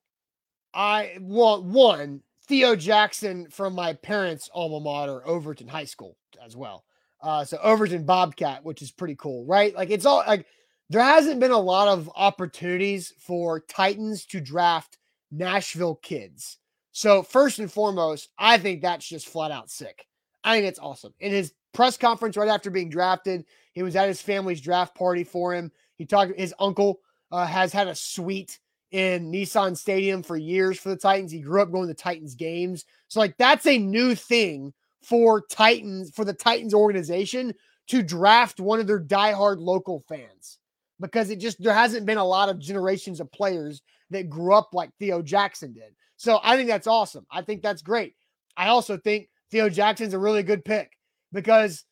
I 0.74 1.16
well, 1.20 1.62
one 1.62 2.22
Theo 2.46 2.76
Jackson 2.76 3.48
from 3.50 3.74
my 3.74 3.94
parents' 3.94 4.50
alma 4.52 4.80
mater, 4.80 5.26
Overton 5.26 5.68
High 5.68 5.84
School, 5.84 6.16
as 6.44 6.56
well. 6.56 6.84
Uh, 7.20 7.44
so 7.44 7.58
Overton 7.62 8.04
Bobcat, 8.04 8.64
which 8.64 8.82
is 8.82 8.90
pretty 8.90 9.14
cool, 9.16 9.46
right? 9.46 9.74
Like 9.74 9.90
it's 9.90 10.06
all 10.06 10.24
like 10.26 10.46
there 10.90 11.02
hasn't 11.02 11.40
been 11.40 11.52
a 11.52 11.58
lot 11.58 11.88
of 11.88 12.10
opportunities 12.16 13.12
for 13.18 13.60
Titans 13.60 14.26
to 14.26 14.40
draft 14.40 14.98
Nashville 15.30 15.94
kids. 15.96 16.58
So 16.92 17.22
first 17.22 17.58
and 17.58 17.72
foremost, 17.72 18.28
I 18.38 18.58
think 18.58 18.82
that's 18.82 19.08
just 19.08 19.28
flat 19.28 19.50
out 19.50 19.70
sick. 19.70 20.06
I 20.44 20.54
think 20.54 20.66
it's 20.66 20.78
awesome. 20.78 21.14
In 21.20 21.32
his 21.32 21.52
press 21.72 21.96
conference 21.96 22.36
right 22.36 22.48
after 22.48 22.70
being 22.70 22.90
drafted, 22.90 23.44
he 23.72 23.82
was 23.82 23.96
at 23.96 24.08
his 24.08 24.20
family's 24.20 24.60
draft 24.60 24.94
party 24.94 25.24
for 25.24 25.54
him. 25.54 25.72
He 25.96 26.06
talked. 26.06 26.38
His 26.38 26.54
uncle 26.58 27.00
uh, 27.30 27.46
has 27.46 27.72
had 27.72 27.88
a 27.88 27.94
suite 27.94 28.58
in 28.90 29.32
Nissan 29.32 29.76
Stadium 29.76 30.22
for 30.22 30.36
years 30.36 30.78
for 30.78 30.90
the 30.90 30.96
Titans. 30.96 31.32
He 31.32 31.40
grew 31.40 31.62
up 31.62 31.72
going 31.72 31.88
to 31.88 31.94
Titans 31.94 32.34
games. 32.34 32.84
So 33.08 33.20
like 33.20 33.36
that's 33.38 33.66
a 33.66 33.78
new 33.78 34.14
thing 34.14 34.72
for 35.02 35.42
Titans 35.50 36.10
for 36.14 36.24
the 36.24 36.34
Titans 36.34 36.74
organization 36.74 37.54
to 37.88 38.02
draft 38.02 38.60
one 38.60 38.80
of 38.80 38.86
their 38.86 39.00
diehard 39.00 39.58
local 39.58 40.00
fans 40.08 40.58
because 41.00 41.30
it 41.30 41.40
just 41.40 41.60
there 41.62 41.74
hasn't 41.74 42.06
been 42.06 42.18
a 42.18 42.24
lot 42.24 42.48
of 42.48 42.58
generations 42.58 43.18
of 43.18 43.32
players 43.32 43.82
that 44.10 44.30
grew 44.30 44.54
up 44.54 44.70
like 44.72 44.90
Theo 44.98 45.22
Jackson 45.22 45.72
did. 45.72 45.94
So 46.16 46.38
I 46.42 46.56
think 46.56 46.68
that's 46.68 46.86
awesome. 46.86 47.26
I 47.30 47.42
think 47.42 47.62
that's 47.62 47.82
great. 47.82 48.14
I 48.56 48.68
also 48.68 48.96
think 48.96 49.28
Theo 49.50 49.68
Jackson's 49.68 50.14
a 50.14 50.18
really 50.18 50.42
good 50.42 50.64
pick 50.64 50.92
because 51.32 51.84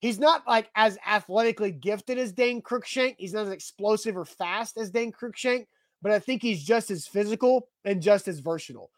he's 0.00 0.18
not 0.18 0.46
like 0.46 0.70
as 0.74 0.98
athletically 1.06 1.70
gifted 1.72 2.18
as 2.18 2.32
Dane 2.32 2.62
Cruikshank. 2.62 3.16
He's 3.18 3.32
not 3.32 3.46
as 3.46 3.52
explosive 3.52 4.16
or 4.16 4.24
fast 4.24 4.76
as 4.76 4.90
Dane 4.90 5.12
Cruikshank, 5.12 5.66
but 6.02 6.12
I 6.12 6.18
think 6.18 6.42
he's 6.42 6.62
just 6.62 6.90
as 6.90 7.06
physical 7.06 7.68
and 7.84 8.02
just 8.02 8.28
as 8.28 8.40
versatile. 8.40 8.90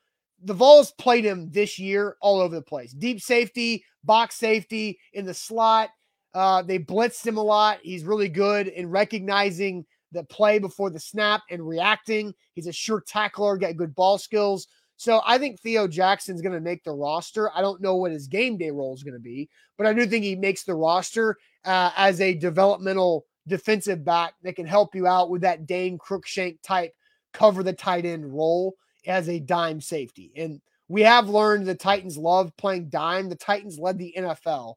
The 0.44 0.55
Vols 0.55 0.92
played 0.92 1.24
him 1.24 1.51
this 1.51 1.78
year 1.78 2.16
all 2.20 2.40
over 2.40 2.55
the 2.55 2.62
place. 2.62 2.92
Deep 2.92 3.20
safety, 3.20 3.84
box 4.05 4.36
safety, 4.36 4.99
in 5.12 5.24
the 5.24 5.34
slot. 5.34 5.90
Uh, 6.34 6.62
they 6.62 6.78
blitzed 6.78 7.26
him 7.26 7.38
a 7.38 7.42
lot. 7.42 7.78
He's 7.82 8.05
really 8.05 8.28
good 8.28 8.68
in 8.68 8.88
recognizing 8.88 9.84
the 10.12 10.24
play 10.24 10.59
before 10.59 10.90
the 10.90 11.01
snap 11.01 11.42
and 11.51 11.66
reacting. 11.66 12.34
He's 12.55 12.66
a 12.66 12.72
sure 12.72 13.03
tackler, 13.07 13.57
got 13.57 13.76
good 13.76 13.94
ball 13.94 14.18
skills. 14.18 14.68
So 14.99 15.22
I 15.24 15.38
think 15.38 15.61
Theo 15.61 15.86
Jackson's 15.86 16.42
going 16.42 16.55
to 16.55 16.61
make 16.61 16.82
the 16.82 16.92
roster. 16.92 17.57
I 17.57 17.61
don't 17.61 17.80
know 17.80 17.94
what 17.94 18.11
his 18.11 18.26
game 18.26 18.59
day 18.59 18.72
role 18.72 18.94
is 18.94 19.05
going 19.05 19.14
to 19.14 19.20
be, 19.20 19.49
but 19.76 19.86
I 19.86 19.92
do 19.92 20.05
think 20.07 20.24
he 20.24 20.34
makes 20.34 20.64
the 20.64 20.74
roster 20.74 21.36
uh, 21.64 21.92
as 21.96 22.20
a 22.20 22.34
developmental 22.34 23.24
defensive 23.46 24.05
back 24.05 24.34
that 24.42 24.57
can 24.57 24.66
help 24.66 24.96
you 24.96 25.07
out 25.07 25.30
with 25.30 25.40
that 25.42 25.66
Dane 25.66 25.99
Cruikshank 25.99 26.59
type 26.64 26.92
cover 27.32 27.62
the 27.62 27.72
tight 27.72 28.07
end 28.07 28.26
role 28.26 28.74
as 29.07 29.28
a 29.28 29.38
dime 29.38 29.80
safety. 29.80 30.32
And 30.36 30.61
we 30.88 31.03
have 31.03 31.28
learned 31.28 31.66
the 31.66 31.76
Titans 31.76 32.18
love 32.18 32.57
playing 32.57 32.88
dime. 32.88 33.28
The 33.28 33.36
Titans 33.36 33.78
led 33.78 33.99
the 33.99 34.14
NFL 34.18 34.74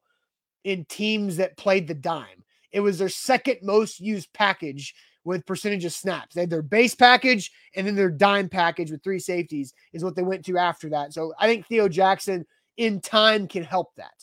in 0.64 0.86
teams 0.86 1.38
that 1.38 1.58
played 1.58 1.88
the 1.88 1.96
dime. 1.96 2.44
It 2.72 2.82
was 2.82 3.00
their 3.00 3.10
second 3.10 3.58
most 3.64 4.00
used 4.00 4.32
package 4.34 4.94
with 5.24 5.46
percentage 5.46 5.86
of 5.86 5.94
snaps. 5.94 6.36
They 6.36 6.42
had 6.42 6.50
their 6.50 6.62
base 6.62 6.96
package 6.96 7.52
and 7.76 7.86
then 7.86 7.96
their 7.96 8.10
dime 8.10 8.50
package 8.50 8.92
with 8.92 9.04
three 9.04 9.20
safeties 9.20 9.74
is 9.94 10.04
what 10.04 10.16
they 10.16 10.24
went 10.24 10.46
to 10.46 10.58
after 10.58 10.90
that. 10.90 11.14
So 11.14 11.34
I 11.40 11.48
think 11.48 11.68
Theo 11.68 11.88
Jackson 11.88 12.46
in 12.78 13.02
time 13.02 13.48
can 13.48 13.64
help 13.64 13.94
that. 13.96 14.14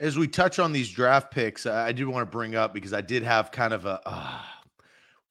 As 0.00 0.16
we 0.16 0.28
touch 0.28 0.58
on 0.58 0.72
these 0.72 0.90
draft 0.90 1.30
picks, 1.30 1.66
I 1.66 1.92
do 1.92 2.08
want 2.08 2.26
to 2.26 2.30
bring 2.30 2.54
up 2.54 2.72
because 2.72 2.92
I 2.92 3.02
did 3.02 3.22
have 3.22 3.50
kind 3.50 3.74
of 3.74 3.84
a 3.84 4.00
uh, 4.06 4.40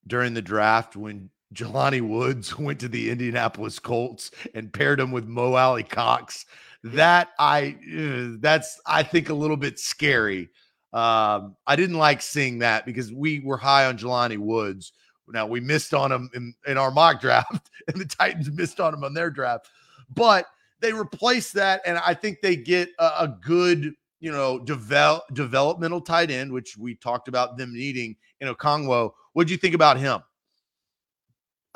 during 0.06 0.32
the 0.32 0.42
draft 0.42 0.96
when 0.96 1.30
Jelani 1.54 2.00
Woods 2.00 2.56
went 2.58 2.78
to 2.80 2.88
the 2.88 3.10
Indianapolis 3.10 3.78
Colts 3.78 4.30
and 4.54 4.72
paired 4.72 5.00
him 5.00 5.10
with 5.10 5.26
Mo 5.26 5.54
Alie-Cox. 5.54 6.46
That 6.84 7.30
I 7.38 7.76
uh, 7.94 8.38
that's 8.40 8.80
I 8.86 9.02
think 9.02 9.28
a 9.28 9.34
little 9.34 9.56
bit 9.56 9.78
scary 9.78 10.48
um, 10.92 11.56
I 11.66 11.76
didn't 11.76 11.98
like 11.98 12.20
seeing 12.20 12.58
that 12.60 12.84
because 12.84 13.12
we 13.12 13.40
were 13.40 13.56
high 13.56 13.86
on 13.86 13.98
Jelani 13.98 14.38
Woods. 14.38 14.92
Now 15.28 15.46
we 15.46 15.60
missed 15.60 15.94
on 15.94 16.10
him 16.10 16.30
in, 16.34 16.54
in 16.66 16.76
our 16.76 16.90
mock 16.90 17.20
draft, 17.20 17.70
and 17.88 18.00
the 18.00 18.04
Titans 18.04 18.50
missed 18.50 18.80
on 18.80 18.92
him 18.94 19.04
on 19.04 19.14
their 19.14 19.30
draft. 19.30 19.68
But 20.12 20.46
they 20.80 20.92
replaced 20.92 21.54
that, 21.54 21.82
and 21.86 21.98
I 21.98 22.14
think 22.14 22.40
they 22.40 22.56
get 22.56 22.88
a, 22.98 23.04
a 23.20 23.38
good, 23.40 23.94
you 24.18 24.32
know, 24.32 24.58
develop 24.58 25.24
developmental 25.32 26.00
tight 26.00 26.30
end, 26.30 26.52
which 26.52 26.76
we 26.76 26.96
talked 26.96 27.28
about 27.28 27.56
them 27.56 27.72
needing 27.72 28.16
in 28.40 28.48
Okonkwo. 28.52 29.12
What 29.34 29.46
do 29.46 29.52
you 29.52 29.58
think 29.58 29.74
about 29.74 29.98
him? 29.98 30.20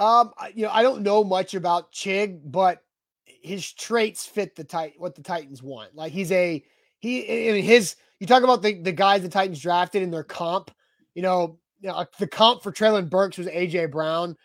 Um, 0.01 0.33
you 0.55 0.65
know, 0.65 0.73
I 0.73 0.83
don't 0.83 1.03
know 1.03 1.23
much 1.23 1.55
about 1.55 1.93
Chig, 1.93 2.41
but 2.45 2.83
his 3.25 3.73
traits 3.73 4.27
fit 4.27 4.57
the 4.57 4.65
tight 4.65 4.95
what 4.99 5.15
the 5.15 5.23
Titans 5.23 5.63
want. 5.63 5.95
Like 5.95 6.13
he's 6.13 6.33
a 6.33 6.65
he 7.05 7.51
I 7.51 7.53
mean 7.53 7.65
his 7.65 7.97
you 8.19 8.27
talk 8.27 8.43
about 8.43 8.63
the, 8.63 8.81
the 8.81 8.93
guys 8.93 9.23
the 9.23 9.29
Titans 9.29 9.61
drafted 9.61 10.03
in 10.03 10.11
their 10.11 10.25
comp. 10.25 10.71
You 11.15 11.23
know, 11.23 11.59
you 11.81 11.89
know 11.89 12.07
the 12.19 12.27
comp 12.27 12.63
for 12.63 12.73
Treylon 12.73 13.11
Burks 13.11 13.37
was 13.37 13.47
AJ 13.47 13.91
Brown. 13.91 14.37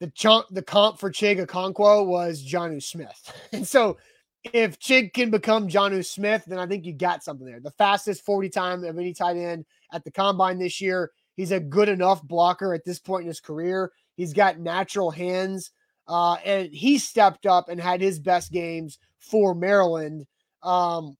The 0.00 0.10
chunk, 0.10 0.46
the 0.50 0.62
comp 0.62 0.98
for 0.98 1.10
Chig 1.10 1.44
Okonkwo 1.44 2.06
was 2.06 2.44
Jonnu 2.44 2.82
Smith. 2.82 3.32
And 3.52 3.66
so 3.66 3.96
if 4.44 4.78
Chig 4.80 5.14
can 5.14 5.30
become 5.30 5.68
Jonnu 5.68 6.04
Smith, 6.04 6.44
then 6.46 6.58
I 6.58 6.66
think 6.66 6.84
you 6.84 6.92
got 6.92 7.22
something 7.22 7.46
there. 7.46 7.60
The 7.60 7.70
fastest 7.70 8.24
40 8.24 8.48
time 8.48 8.84
of 8.84 8.98
any 8.98 9.14
tight 9.14 9.36
end 9.36 9.64
at 9.92 10.04
the 10.04 10.10
combine 10.10 10.58
this 10.58 10.80
year. 10.80 11.12
He's 11.36 11.52
a 11.52 11.60
good 11.60 11.88
enough 11.88 12.22
blocker 12.24 12.74
at 12.74 12.84
this 12.84 12.98
point 12.98 13.22
in 13.22 13.28
his 13.28 13.40
career. 13.40 13.92
He's 14.16 14.32
got 14.32 14.58
natural 14.58 15.10
hands. 15.10 15.70
Uh, 16.08 16.34
and 16.44 16.68
he 16.72 16.98
stepped 16.98 17.46
up 17.46 17.68
and 17.68 17.80
had 17.80 18.00
his 18.00 18.18
best 18.18 18.50
games 18.50 18.98
for 19.20 19.54
Maryland 19.54 20.26
um, 20.64 21.16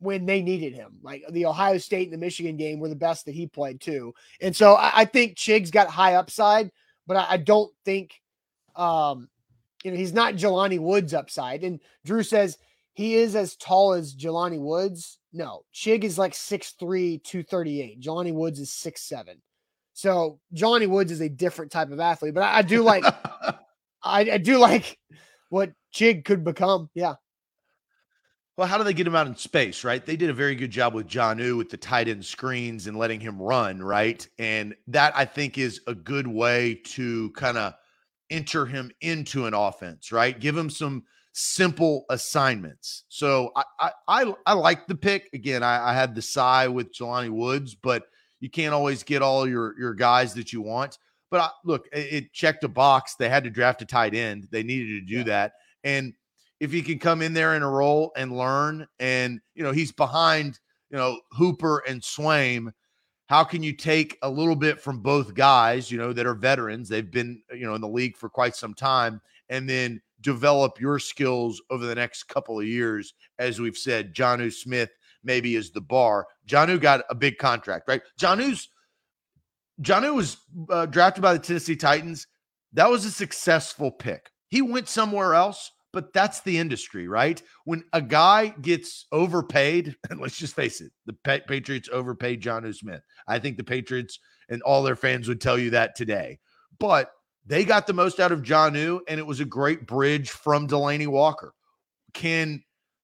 when 0.00 0.26
they 0.26 0.42
needed 0.42 0.74
him. 0.74 0.98
Like 1.02 1.24
the 1.30 1.46
Ohio 1.46 1.78
State 1.78 2.08
and 2.08 2.12
the 2.12 2.24
Michigan 2.24 2.56
game 2.56 2.78
were 2.78 2.88
the 2.88 2.94
best 2.94 3.24
that 3.26 3.34
he 3.34 3.46
played 3.46 3.80
too. 3.80 4.14
And 4.40 4.54
so 4.54 4.74
I, 4.74 4.92
I 4.94 5.04
think 5.04 5.36
Chig's 5.36 5.70
got 5.70 5.88
high 5.88 6.14
upside, 6.14 6.70
but 7.06 7.16
I, 7.16 7.26
I, 7.30 7.36
don't 7.36 7.72
think 7.84 8.20
um 8.76 9.28
you 9.82 9.90
know 9.90 9.96
he's 9.96 10.12
not 10.12 10.34
Jelani 10.34 10.78
Woods 10.78 11.14
upside. 11.14 11.64
And 11.64 11.80
Drew 12.04 12.22
says 12.22 12.58
he 12.94 13.14
is 13.14 13.34
as 13.36 13.56
tall 13.56 13.92
as 13.92 14.14
Jelani 14.14 14.60
Woods. 14.60 15.18
No, 15.32 15.62
Chig 15.74 16.04
is 16.04 16.18
like 16.18 16.32
6'3, 16.32 17.22
238. 17.22 18.00
Jelani 18.00 18.32
Woods 18.32 18.60
is 18.60 18.72
six 18.72 19.02
seven. 19.02 19.40
So 19.94 20.38
Jelani 20.54 20.88
Woods 20.88 21.10
is 21.10 21.20
a 21.20 21.28
different 21.28 21.72
type 21.72 21.90
of 21.90 22.00
athlete, 22.00 22.34
but 22.34 22.44
I, 22.44 22.58
I 22.58 22.62
do 22.62 22.82
like 22.82 23.04
I, 24.02 24.20
I 24.20 24.38
do 24.38 24.58
like 24.58 24.98
what 25.48 25.72
Chig 25.92 26.24
could 26.24 26.44
become. 26.44 26.88
Yeah. 26.94 27.14
Well, 28.58 28.66
how 28.66 28.76
do 28.76 28.82
they 28.82 28.92
get 28.92 29.06
him 29.06 29.14
out 29.14 29.28
in 29.28 29.36
space, 29.36 29.84
right? 29.84 30.04
They 30.04 30.16
did 30.16 30.30
a 30.30 30.34
very 30.34 30.56
good 30.56 30.72
job 30.72 30.92
with 30.92 31.06
Jonnu 31.06 31.56
with 31.56 31.70
the 31.70 31.76
tight 31.76 32.08
end 32.08 32.24
screens 32.24 32.88
and 32.88 32.96
letting 32.96 33.20
him 33.20 33.40
run, 33.40 33.80
right? 33.80 34.26
And 34.36 34.74
that 34.88 35.16
I 35.16 35.26
think 35.26 35.58
is 35.58 35.80
a 35.86 35.94
good 35.94 36.26
way 36.26 36.80
to 36.86 37.30
kind 37.36 37.56
of 37.56 37.74
enter 38.30 38.66
him 38.66 38.90
into 39.00 39.46
an 39.46 39.54
offense, 39.54 40.10
right? 40.10 40.36
Give 40.36 40.56
him 40.56 40.70
some 40.70 41.04
simple 41.34 42.04
assignments. 42.10 43.04
So 43.08 43.52
I 43.54 43.62
I 43.78 43.90
I, 44.08 44.34
I 44.46 44.52
like 44.54 44.88
the 44.88 44.96
pick. 44.96 45.30
Again, 45.32 45.62
I, 45.62 45.90
I 45.90 45.94
had 45.94 46.16
the 46.16 46.22
sigh 46.22 46.66
with 46.66 46.92
Jelani 46.92 47.30
Woods, 47.30 47.76
but 47.76 48.06
you 48.40 48.50
can't 48.50 48.74
always 48.74 49.04
get 49.04 49.22
all 49.22 49.48
your 49.48 49.78
your 49.78 49.94
guys 49.94 50.34
that 50.34 50.52
you 50.52 50.62
want. 50.62 50.98
But 51.30 51.42
I, 51.42 51.50
look, 51.64 51.86
it, 51.92 52.12
it, 52.12 52.32
checked 52.32 52.64
a 52.64 52.68
box. 52.68 53.14
They 53.14 53.28
had 53.28 53.44
to 53.44 53.50
draft 53.50 53.82
a 53.82 53.86
tight 53.86 54.16
end. 54.16 54.48
They 54.50 54.64
needed 54.64 54.98
to 54.98 55.06
do 55.06 55.18
yeah. 55.18 55.24
that, 55.24 55.52
and 55.84 56.12
if 56.60 56.72
he 56.72 56.82
can 56.82 56.98
come 56.98 57.22
in 57.22 57.32
there 57.32 57.54
in 57.54 57.62
a 57.62 57.70
role 57.70 58.12
and 58.16 58.36
learn, 58.36 58.86
and 58.98 59.40
you 59.54 59.62
know 59.62 59.72
he's 59.72 59.92
behind 59.92 60.58
you 60.90 60.96
know 60.96 61.20
Hooper 61.32 61.82
and 61.88 62.00
Swaim. 62.00 62.72
How 63.26 63.44
can 63.44 63.62
you 63.62 63.74
take 63.74 64.16
a 64.22 64.30
little 64.30 64.56
bit 64.56 64.80
from 64.80 65.00
both 65.00 65.34
guys, 65.34 65.90
you 65.90 65.98
know, 65.98 66.14
that 66.14 66.26
are 66.26 66.34
veterans? 66.34 66.88
They've 66.88 67.10
been, 67.10 67.42
you 67.52 67.66
know, 67.66 67.74
in 67.74 67.82
the 67.82 67.88
league 67.88 68.16
for 68.16 68.30
quite 68.30 68.56
some 68.56 68.72
time, 68.72 69.20
and 69.50 69.68
then 69.68 70.00
develop 70.22 70.80
your 70.80 70.98
skills 70.98 71.60
over 71.70 71.84
the 71.84 71.94
next 71.94 72.24
couple 72.24 72.58
of 72.58 72.66
years. 72.66 73.14
As 73.38 73.60
we've 73.60 73.76
said, 73.76 74.14
Jonnu 74.14 74.52
Smith 74.52 74.90
maybe 75.22 75.56
is 75.56 75.70
the 75.70 75.80
bar. 75.80 76.26
Jonnu 76.46 76.80
got 76.80 77.02
a 77.10 77.14
big 77.14 77.38
contract, 77.38 77.86
right? 77.86 78.02
Jonnu's 78.18 78.68
Jonnu 79.82 80.14
was 80.14 80.38
uh, 80.70 80.86
drafted 80.86 81.22
by 81.22 81.34
the 81.34 81.38
Tennessee 81.38 81.76
Titans. 81.76 82.26
That 82.72 82.90
was 82.90 83.04
a 83.04 83.10
successful 83.10 83.90
pick. 83.90 84.30
He 84.48 84.62
went 84.62 84.88
somewhere 84.88 85.34
else 85.34 85.70
but 85.92 86.12
that's 86.12 86.40
the 86.40 86.58
industry, 86.58 87.08
right? 87.08 87.42
When 87.64 87.84
a 87.92 88.02
guy 88.02 88.54
gets 88.60 89.06
overpaid, 89.12 89.96
and 90.10 90.20
let's 90.20 90.36
just 90.36 90.54
face 90.54 90.80
it, 90.80 90.92
the 91.06 91.40
Patriots 91.40 91.88
overpaid 91.92 92.42
Jonnu 92.42 92.74
Smith. 92.74 93.02
I 93.26 93.38
think 93.38 93.56
the 93.56 93.64
Patriots 93.64 94.18
and 94.48 94.62
all 94.62 94.82
their 94.82 94.96
fans 94.96 95.28
would 95.28 95.40
tell 95.40 95.58
you 95.58 95.70
that 95.70 95.94
today. 95.94 96.38
But 96.78 97.12
they 97.46 97.64
got 97.64 97.86
the 97.86 97.94
most 97.94 98.20
out 98.20 98.32
of 98.32 98.42
Jonnu, 98.42 99.00
and 99.08 99.18
it 99.18 99.26
was 99.26 99.40
a 99.40 99.44
great 99.44 99.86
bridge 99.86 100.30
from 100.30 100.68
Delanie 100.68 101.06
Walker. 101.06 101.54
Can 102.12 102.62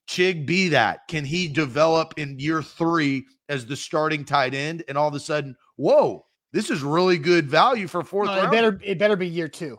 Chig 0.08 0.46
be 0.46 0.68
that? 0.68 1.08
Can 1.08 1.24
he 1.24 1.48
develop 1.48 2.14
in 2.18 2.38
year 2.38 2.62
three 2.62 3.26
as 3.48 3.64
the 3.64 3.76
starting 3.76 4.24
tight 4.24 4.54
end? 4.54 4.84
And 4.88 4.98
all 4.98 5.08
of 5.08 5.14
a 5.14 5.20
sudden, 5.20 5.56
whoa, 5.76 6.26
this 6.52 6.70
is 6.70 6.82
really 6.82 7.18
good 7.18 7.48
value 7.48 7.88
for 7.88 8.04
fourth 8.04 8.28
no, 8.28 8.44
it 8.44 8.50
better 8.50 8.80
it 8.82 8.98
better 8.98 9.16
be 9.16 9.26
year 9.26 9.48
two 9.48 9.78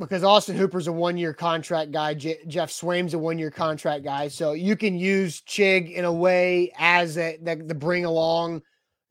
because 0.00 0.24
Austin 0.24 0.56
Hooper's 0.56 0.88
a 0.88 0.92
one 0.92 1.16
year 1.16 1.32
contract 1.32 1.92
guy. 1.92 2.14
J- 2.14 2.40
Geoff 2.48 2.72
Swaim's 2.72 3.14
a 3.14 3.18
one 3.18 3.38
year 3.38 3.50
contract 3.50 4.02
guy. 4.02 4.28
So 4.28 4.52
you 4.52 4.76
can 4.76 4.98
use 4.98 5.42
Chig 5.42 5.92
in 5.92 6.04
a 6.04 6.12
way 6.12 6.72
as 6.78 7.16
a, 7.18 7.38
the, 7.42 7.56
the 7.56 7.74
bring 7.74 8.04
along 8.04 8.62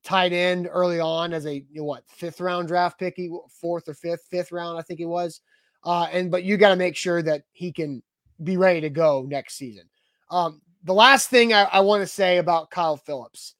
tight 0.03 0.33
end 0.33 0.67
early 0.71 0.99
on 0.99 1.33
as 1.33 1.45
a 1.45 1.55
you 1.55 1.65
know, 1.75 1.83
what 1.83 2.03
fifth 2.07 2.41
round 2.41 2.67
draft 2.67 2.99
pick, 2.99 3.17
fourth 3.49 3.87
or 3.87 3.93
fifth, 3.93 4.25
fifth 4.29 4.51
round, 4.51 4.77
I 4.77 4.81
think 4.81 4.99
it 4.99 5.05
was. 5.05 5.41
Uh, 5.83 6.07
and 6.11 6.29
but 6.29 6.43
you 6.43 6.57
got 6.57 6.69
to 6.69 6.75
make 6.75 6.95
sure 6.95 7.21
that 7.21 7.43
he 7.51 7.71
can 7.71 8.01
be 8.43 8.57
ready 8.57 8.81
to 8.81 8.89
go 8.89 9.25
next 9.27 9.55
season. 9.55 9.89
Um, 10.29 10.61
the 10.83 10.93
last 10.93 11.29
thing 11.29 11.53
I, 11.53 11.63
I 11.63 11.79
want 11.81 12.01
to 12.01 12.07
say 12.07 12.37
about 12.37 12.69
Kyle 12.69 12.97
Phillips 12.97 13.55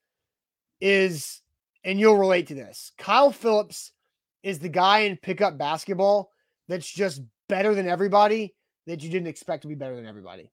is, 0.82 1.42
and 1.84 2.00
you'll 2.00 2.18
relate 2.18 2.48
to 2.48 2.56
this. 2.56 2.92
Kyle 2.98 3.32
Phillips 3.32 3.92
is 4.44 4.60
the 4.60 4.70
guy 4.70 5.00
in 5.00 5.18
pickup 5.18 5.58
basketball 5.58 6.32
that's 6.70 6.90
just 6.90 7.22
better 7.50 7.76
than 7.76 7.90
everybody 7.90 8.56
that 8.88 9.04
you 9.04 9.10
didn't 9.10 9.28
expect 9.28 9.64
to 9.64 9.68
be 9.68 9.76
better 9.76 9.96
than 9.96 10.06
everybody. 10.06 10.50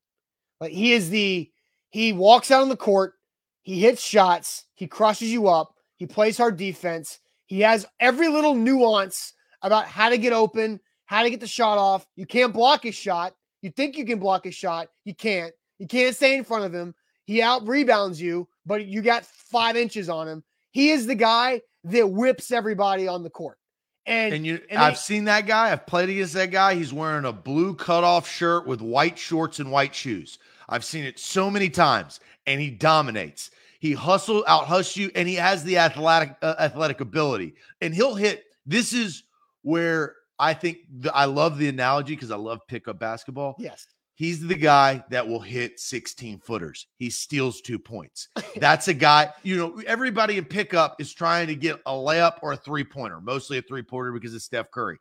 Like 0.60 0.72
he 0.72 0.92
is 0.92 1.10
the 1.10 1.48
he 1.90 2.12
walks 2.12 2.50
out 2.50 2.62
on 2.62 2.68
the 2.68 2.76
court, 2.76 3.14
he 3.62 3.80
hits 3.80 4.02
shots, 4.02 4.64
he 4.74 4.88
crushes 4.88 5.30
you 5.30 5.46
up, 5.46 5.72
he 5.96 6.06
plays 6.06 6.36
hard 6.36 6.56
defense. 6.56 7.20
He 7.46 7.60
has 7.60 7.86
every 8.00 8.28
little 8.28 8.54
nuance 8.54 9.34
about 9.62 9.86
how 9.86 10.08
to 10.08 10.18
get 10.18 10.32
open, 10.32 10.80
how 11.04 11.22
to 11.22 11.30
get 11.30 11.40
the 11.40 11.46
shot 11.46 11.78
off. 11.78 12.04
You 12.16 12.26
can't 12.26 12.52
block 12.52 12.82
his 12.82 12.96
shot. 12.96 13.34
You 13.62 13.70
think 13.70 13.96
you 13.96 14.04
can 14.04 14.18
block 14.18 14.44
his 14.44 14.54
shot. 14.54 14.88
You 15.04 15.14
can't. 15.14 15.52
You 15.78 15.86
can't 15.86 16.16
stay 16.16 16.36
in 16.36 16.44
front 16.44 16.64
of 16.64 16.74
him. 16.74 16.94
He 17.24 17.42
out 17.42 17.66
rebounds 17.66 18.20
you, 18.20 18.48
but 18.64 18.86
you 18.86 19.02
got 19.02 19.24
five 19.24 19.76
inches 19.76 20.08
on 20.08 20.28
him. 20.28 20.42
He 20.72 20.90
is 20.90 21.06
the 21.06 21.14
guy 21.14 21.60
that 21.84 22.10
whips 22.10 22.50
everybody 22.50 23.06
on 23.08 23.22
the 23.22 23.30
court. 23.30 23.58
And, 24.06 24.34
and 24.34 24.46
you, 24.46 24.60
and 24.70 24.78
I've 24.78 24.94
they, 24.94 24.98
seen 24.98 25.24
that 25.24 25.46
guy. 25.46 25.72
I've 25.72 25.86
played 25.86 26.08
against 26.08 26.34
that 26.34 26.52
guy. 26.52 26.74
He's 26.74 26.92
wearing 26.92 27.24
a 27.24 27.32
blue 27.32 27.74
cutoff 27.74 28.28
shirt 28.28 28.66
with 28.66 28.80
white 28.80 29.18
shorts 29.18 29.58
and 29.58 29.72
white 29.72 29.94
shoes. 29.94 30.38
I've 30.68 30.84
seen 30.84 31.04
it 31.04 31.18
so 31.18 31.50
many 31.50 31.68
times, 31.68 32.20
and 32.46 32.60
he 32.60 32.70
dominates. 32.70 33.50
He 33.80 33.92
hustle 33.92 34.44
out 34.46 34.66
hustle 34.66 35.02
you, 35.02 35.10
and 35.14 35.28
he 35.28 35.34
has 35.34 35.64
the 35.64 35.78
athletic 35.78 36.36
uh, 36.42 36.54
athletic 36.58 37.00
ability, 37.00 37.54
and 37.80 37.94
he'll 37.94 38.14
hit. 38.14 38.44
This 38.64 38.92
is 38.92 39.24
where 39.62 40.14
I 40.38 40.54
think 40.54 40.78
the, 41.00 41.14
I 41.14 41.24
love 41.26 41.58
the 41.58 41.68
analogy 41.68 42.14
because 42.14 42.30
I 42.30 42.36
love 42.36 42.60
pickup 42.66 42.98
basketball. 42.98 43.56
Yes, 43.58 43.86
He's 44.16 44.40
the 44.40 44.54
guy 44.54 45.04
that 45.10 45.28
will 45.28 45.40
hit 45.40 45.78
16 45.78 46.38
footers. 46.38 46.86
He 46.96 47.10
steals 47.10 47.60
two 47.60 47.78
points. 47.78 48.30
That's 48.56 48.88
a 48.88 48.94
guy, 48.94 49.28
you 49.42 49.58
know, 49.58 49.82
everybody 49.86 50.38
in 50.38 50.46
pickup 50.46 50.98
is 50.98 51.12
trying 51.12 51.48
to 51.48 51.54
get 51.54 51.80
a 51.84 51.92
layup 51.92 52.38
or 52.40 52.54
a 52.54 52.56
three 52.56 52.82
pointer, 52.82 53.20
mostly 53.20 53.58
a 53.58 53.62
three 53.62 53.82
pointer 53.82 54.12
because 54.12 54.34
of 54.34 54.40
Steph 54.40 54.70
Curry. 54.70 54.96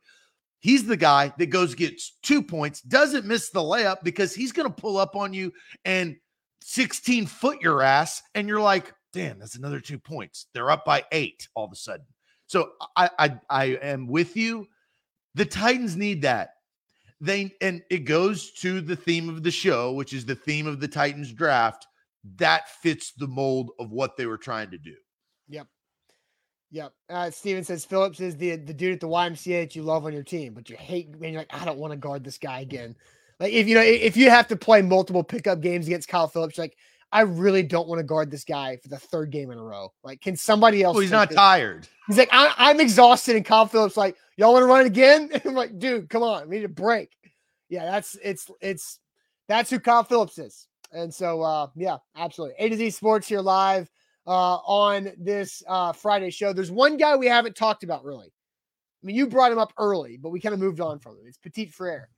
He's 0.60 0.86
the 0.86 0.98
guy 0.98 1.34
that 1.38 1.46
goes 1.46 1.76
gets 1.76 2.18
two 2.24 2.44
points, 2.44 2.82
doesn't 2.82 3.26
miss 3.26 3.52
the 3.52 3.62
layup 3.62 4.04
because 4.04 4.36
he's 4.36 4.52
going 4.52 4.68
to 4.68 4.82
pull 4.82 4.98
up 4.98 5.16
on 5.16 5.34
you 5.34 5.54
and 5.86 6.18
16 6.64 7.26
foot 7.26 7.62
your 7.62 7.82
ass. 7.82 8.22
And 8.34 8.50
you're 8.50 8.60
like, 8.60 8.92
damn, 9.14 9.40
that's 9.40 9.56
another 9.56 9.80
two 9.80 9.98
points. 9.98 10.48
They're 10.54 10.72
up 10.72 10.84
by 10.84 11.06
eight 11.14 11.48
all 11.56 11.64
of 11.64 11.72
a 11.72 11.78
sudden. 11.78 12.06
So 12.48 12.72
I, 12.98 13.10
I, 13.18 13.40
I 13.50 13.66
am 13.82 14.08
with 14.08 14.36
you. 14.36 14.68
The 15.36 15.46
Titans 15.46 15.96
need 15.96 16.24
that 16.24 16.55
they 17.22 17.54
and 17.62 17.82
it 17.90 18.00
goes 18.00 18.52
to 18.54 18.82
the 18.82 18.96
theme 18.96 19.30
of 19.30 19.44
the 19.44 19.52
show, 19.52 19.94
which 19.94 20.14
is 20.14 20.26
the 20.26 20.36
theme 20.36 20.68
of 20.68 20.80
the 20.80 20.88
Titans 20.88 21.32
draft. 21.32 21.86
That 22.38 22.70
fits 22.82 23.14
the 23.14 23.28
mold 23.28 23.72
of 23.80 23.92
what 23.92 24.18
they 24.18 24.26
were 24.26 24.38
trying 24.38 24.72
to 24.72 24.78
do. 24.78 24.96
Yep. 25.48 25.68
Yep. 26.72 26.94
Uh, 27.10 27.30
Steven 27.30 27.64
says 27.64 27.86
Phillips 27.86 28.20
is 28.20 28.36
the 28.36 28.56
the 28.56 28.74
dude 28.74 28.94
at 28.94 29.00
the 29.00 29.08
YMCA 29.08 29.62
that 29.62 29.76
you 29.76 29.84
love 29.84 30.06
on 30.06 30.14
your 30.14 30.24
team, 30.24 30.54
but 30.54 30.70
you 30.70 30.76
hate 30.76 31.10
and 31.10 31.24
you're 31.24 31.42
like, 31.42 31.54
I 31.54 31.66
don't 31.66 31.78
want 31.78 31.92
to 31.92 31.98
guard 31.98 32.24
this 32.24 32.38
guy 32.38 32.62
again. 32.62 32.96
Like 33.40 33.54
if 33.54 33.68
you 33.68 33.76
know 33.76 33.82
if 33.82 34.18
you 34.18 34.30
have 34.30 34.48
to 34.48 34.56
play 34.56 34.82
multiple 34.82 35.24
pickup 35.24 35.62
games 35.62 35.88
against 35.88 36.08
Kyle 36.08 36.28
Phillips, 36.28 36.58
like 36.58 36.78
I 37.12 37.22
really 37.22 37.64
don't 37.64 37.88
want 37.88 38.00
to 38.00 38.04
guard 38.04 38.30
this 38.30 38.44
guy 38.44 38.78
for 38.78 38.90
the 38.90 38.98
third 38.98 39.32
game 39.32 39.52
in 39.52 39.58
a 39.58 39.64
row. 39.64 39.94
Like, 40.04 40.22
can 40.22 40.36
somebody 40.36 40.84
else? 40.84 40.96
Well, 40.96 41.02
he's 41.02 41.12
not 41.12 41.30
this? 41.30 41.38
tired. 41.38 41.88
He's 42.08 42.18
like, 42.18 42.30
I, 42.32 42.72
am 42.72 42.80
exhausted, 42.80 43.36
and 43.36 43.46
Kyle 43.46 43.66
Phillips 43.66 43.96
like, 43.96 44.18
y'all 44.38 44.54
want 44.54 44.64
to 44.64 44.68
run 44.68 44.82
it 44.82 44.88
again? 44.88 45.30
I'm 45.46 45.54
like, 45.54 45.80
dude, 45.80 46.10
come 46.10 46.24
on, 46.24 46.50
we 46.50 46.58
need 46.58 46.66
a 46.66 46.70
break. 46.70 47.12
Yeah, 47.70 47.86
that's 47.86 48.18
it's 48.24 48.50
it's 48.62 49.00
that's 49.48 49.70
who 49.70 49.80
Kyle 49.80 50.04
Phillips 50.04 50.38
is. 50.38 50.68
And 50.92 51.14
so, 51.14 51.42
uh, 51.42 51.68
yeah, 51.76 51.98
absolutely. 52.16 52.56
A 52.60 52.70
to 52.70 52.78
Z 52.78 52.90
Sports 52.92 53.28
here 53.28 53.42
live 53.42 53.90
uh, 54.28 54.56
on 54.58 55.12
this 55.18 55.64
uh, 55.68 55.94
Friday 55.94 56.30
show. 56.30 56.54
There's 56.54 56.72
one 56.72 56.98
guy 56.98 57.16
we 57.16 57.28
haven't 57.28 57.56
talked 57.56 57.84
about 57.84 58.04
really. 58.04 58.28
I 58.28 59.06
mean, 59.06 59.16
you 59.16 59.28
brought 59.28 59.52
him 59.52 59.60
up 59.60 59.74
early, 59.78 60.18
but 60.18 60.30
we 60.30 60.40
kind 60.40 60.54
of 60.54 60.60
moved 60.60 60.80
on 60.80 61.00
from 61.00 61.14
him. 61.14 61.26
It's 61.28 61.38
Petit 61.38 61.68
Frere. 61.68 62.10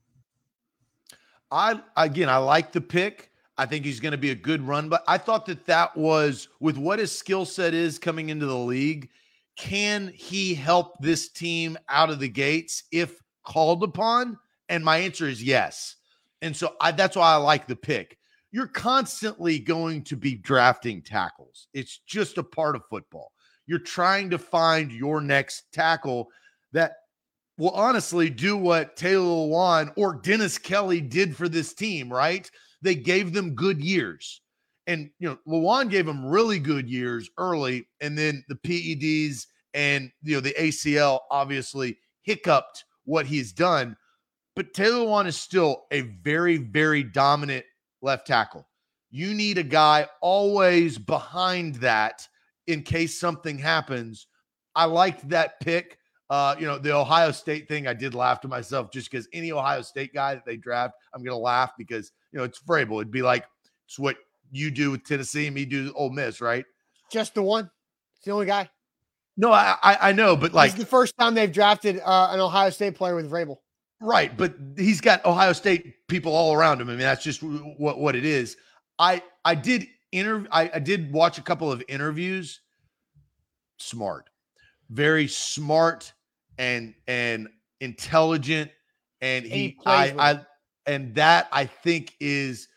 I 1.52 1.82
again, 1.96 2.30
I 2.30 2.38
like 2.38 2.72
the 2.72 2.82
pick. 2.82 3.32
I 3.58 3.66
think 3.66 3.86
he's 3.86 3.99
going 3.99 4.12
to 4.12 4.18
be 4.18 4.32
a 4.32 4.36
good 4.36 4.62
run, 4.62 4.88
but 4.89 5.03
I 5.08 5.18
thought 5.18 5.45
that 5.47 5.66
that 5.66 5.95
was 5.97 6.47
with 6.60 6.78
what 6.78 6.99
his 6.99 7.12
skill 7.12 7.45
set 7.45 7.74
is 7.74 7.97
coming 7.97 8.30
into 8.30 8.45
the 8.45 8.55
league. 8.55 9.10
Can 9.55 10.12
he 10.16 10.53
help 10.53 11.01
this 11.01 11.30
team 11.30 11.78
out 11.89 12.12
of 12.12 12.20
the 12.20 12.30
gates 12.30 12.84
if 12.91 13.20
called 13.43 13.84
upon? 13.84 14.38
And 14.70 14.86
my 14.86 14.97
answer 14.97 15.28
is 15.28 15.41
yes. 15.41 15.95
And 16.41 16.55
so 16.55 16.76
I, 16.80 16.91
that's 16.91 17.16
why 17.16 17.34
I 17.34 17.38
like 17.38 17.68
the 17.68 17.76
pick. 17.76 18.18
You're 18.51 18.68
constantly 18.68 19.60
going 19.60 20.03
to 20.03 20.16
be 20.16 20.36
drafting 20.36 21.01
tackles. 21.01 21.68
It's 21.74 21.99
just 22.05 22.38
a 22.38 22.43
part 22.43 22.76
of 22.76 22.84
football. 22.89 23.32
You're 23.66 23.80
trying 23.80 24.30
to 24.30 24.38
find 24.38 24.91
your 24.91 25.20
next 25.20 25.72
tackle 25.74 26.30
that 26.74 26.93
will 27.58 27.72
honestly 27.72 28.30
do 28.30 28.55
what 28.55 28.95
Taylor 28.95 29.26
Lewan 29.26 29.91
or 29.97 30.16
Dennis 30.16 30.58
Kelly 30.58 31.01
did 31.01 31.36
for 31.36 31.49
this 31.49 31.74
team, 31.74 32.14
right? 32.14 32.49
They 32.82 32.96
gave 32.96 33.34
them 33.34 33.56
good 33.56 33.82
years. 33.82 34.42
And, 34.86 35.10
you 35.20 35.28
know, 35.28 35.38
Lewan 35.48 35.90
gave 35.90 36.06
them 36.06 36.26
really 36.26 36.60
good 36.60 36.90
years 36.90 37.30
early. 37.38 37.88
And 38.00 38.18
then 38.18 38.44
the 38.48 38.56
PEDs 38.56 39.46
and, 39.74 40.12
you 40.24 40.36
know, 40.36 40.42
the 40.42 40.54
ACL 40.54 41.20
obviously 41.30 41.98
hiccuped 42.22 42.86
what 43.06 43.26
he's 43.26 43.52
done. 43.52 43.98
But 44.56 44.74
Taylor 44.74 45.06
Lewan 45.06 45.28
is 45.28 45.38
still 45.38 45.86
a 45.92 46.02
very, 46.02 46.58
very 46.58 47.04
dominant 47.04 47.66
left 48.02 48.28
tackle. 48.28 48.68
You 49.10 49.34
need 49.34 49.58
a 49.58 49.64
guy 49.64 50.08
always 50.22 50.98
behind 50.98 51.76
that 51.76 52.28
in 52.68 52.84
case 52.84 53.20
something 53.20 53.58
happens. 53.58 54.28
I 54.76 54.86
liked 54.86 55.28
that 55.30 55.60
pick. 55.60 55.98
Uh, 56.30 56.56
you 56.60 56.66
know, 56.66 56.78
the 56.78 56.94
Ohio 56.94 57.32
State 57.32 57.68
thing, 57.68 57.88
I 57.88 57.94
did 57.94 58.14
laugh 58.14 58.42
to 58.42 58.48
myself 58.48 58.92
just 58.92 59.10
because 59.10 59.30
any 59.32 59.52
Ohio 59.52 59.82
State 59.82 60.14
guy 60.14 60.36
that 60.36 60.46
they 60.46 60.58
draft, 60.58 60.96
I'm 61.14 61.24
going 61.24 61.38
to 61.38 61.42
laugh 61.42 61.72
because, 61.78 62.12
you 62.32 62.40
know, 62.40 62.44
it's 62.44 62.60
Vrabel. 62.60 62.96
It'd 62.98 63.12
be 63.12 63.22
like, 63.22 63.46
it's 63.86 64.00
what 64.00 64.18
you 64.52 64.72
do 64.72 64.92
with 64.92 65.04
Tennessee 65.04 65.48
and 65.48 65.56
me 65.56 65.66
do 65.66 65.92
Ole 65.96 66.10
Miss, 66.10 66.42
right? 66.42 66.66
Just 67.12 67.36
the 67.36 67.42
one. 67.42 67.70
It's 68.16 68.26
the 68.26 68.32
only 68.32 68.46
guy. 68.46 68.70
No, 69.38 69.52
I 69.52 69.78
I, 69.84 70.12
know, 70.14 70.36
but 70.36 70.54
like 70.54 70.72
it's 70.72 70.80
the 70.80 70.86
first 70.86 71.14
time 71.20 71.36
they've 71.36 71.52
drafted 71.52 72.02
uh, 72.04 72.30
an 72.32 72.40
Ohio 72.40 72.72
State 72.72 72.96
player 72.96 73.16
with 73.16 73.30
Vrabel. 73.30 73.58
Right, 74.02 74.36
but 74.36 74.56
he's 74.76 75.00
got 75.00 75.24
Ohio 75.26 75.54
State 75.54 76.08
people 76.08 76.36
all 76.36 76.54
around 76.54 76.82
him. 76.82 76.90
I 76.90 76.94
mean, 76.94 77.00
that's 77.00 77.24
just 77.24 77.44
what 77.44 78.00
what 78.00 78.16
it 78.16 78.26
is. 78.26 78.58
I 78.98 79.22
I 79.46 79.54
did 79.54 79.88
interview. 80.12 80.48
I, 80.52 80.72
I 80.74 80.80
did 80.80 81.12
watch 81.12 81.38
a 81.38 81.44
couple 81.44 81.72
of 81.72 81.84
interviews. 81.88 82.62
Smart, 83.78 84.28
very 84.90 85.28
smart 85.28 86.14
and 86.58 86.96
and 87.08 87.48
intelligent 87.80 88.72
and 89.22 89.46
he, 89.46 89.52
he 89.52 89.78
I, 89.86 90.14
I 90.18 90.42
and 90.88 91.14
that 91.16 91.48
I 91.52 91.66
think 91.66 92.16
is 92.20 92.68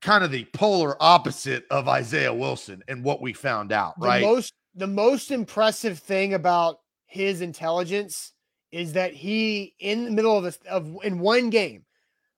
kind 0.00 0.22
of 0.22 0.30
the 0.30 0.46
polar 0.54 0.96
opposite 1.00 1.64
of 1.70 1.88
Isaiah 1.88 2.32
Wilson 2.32 2.82
and 2.86 3.02
what 3.02 3.20
we 3.20 3.32
found 3.32 3.72
out, 3.72 3.98
the 3.98 4.06
right? 4.06 4.22
Most 4.22 4.52
the 4.74 4.86
most 4.86 5.30
impressive 5.30 5.98
thing 5.98 6.34
about 6.34 6.78
his 7.06 7.40
intelligence 7.40 8.32
is 8.70 8.92
that 8.92 9.12
he 9.12 9.74
in 9.80 10.04
the 10.04 10.10
middle 10.10 10.36
of 10.36 10.44
this 10.44 10.58
of 10.68 10.96
in 11.02 11.18
one 11.18 11.50
game, 11.50 11.84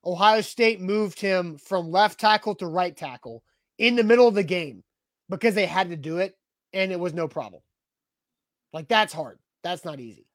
Ohio 0.05 0.41
State 0.41 0.81
moved 0.81 1.21
him 1.21 1.59
from 1.59 1.91
left 1.91 2.19
tackle 2.19 2.55
to 2.57 2.67
right 2.67 2.97
tackle 2.97 3.43
in 3.79 3.97
the 3.97 4.05
middle 4.05 4.29
of 4.29 4.35
the 4.35 4.45
game 4.45 4.83
because 5.29 5.55
they 5.55 5.67
had 5.67 5.91
to 5.91 5.97
do 5.97 6.19
it 6.19 6.37
and 6.73 6.91
it 6.91 7.01
was 7.01 7.13
no 7.13 7.29
problem. 7.29 7.63
Like 8.73 8.89
that's 8.89 9.13
hard. 9.13 9.39
That's 9.63 9.85
not 9.85 10.01
easy. 10.01 10.27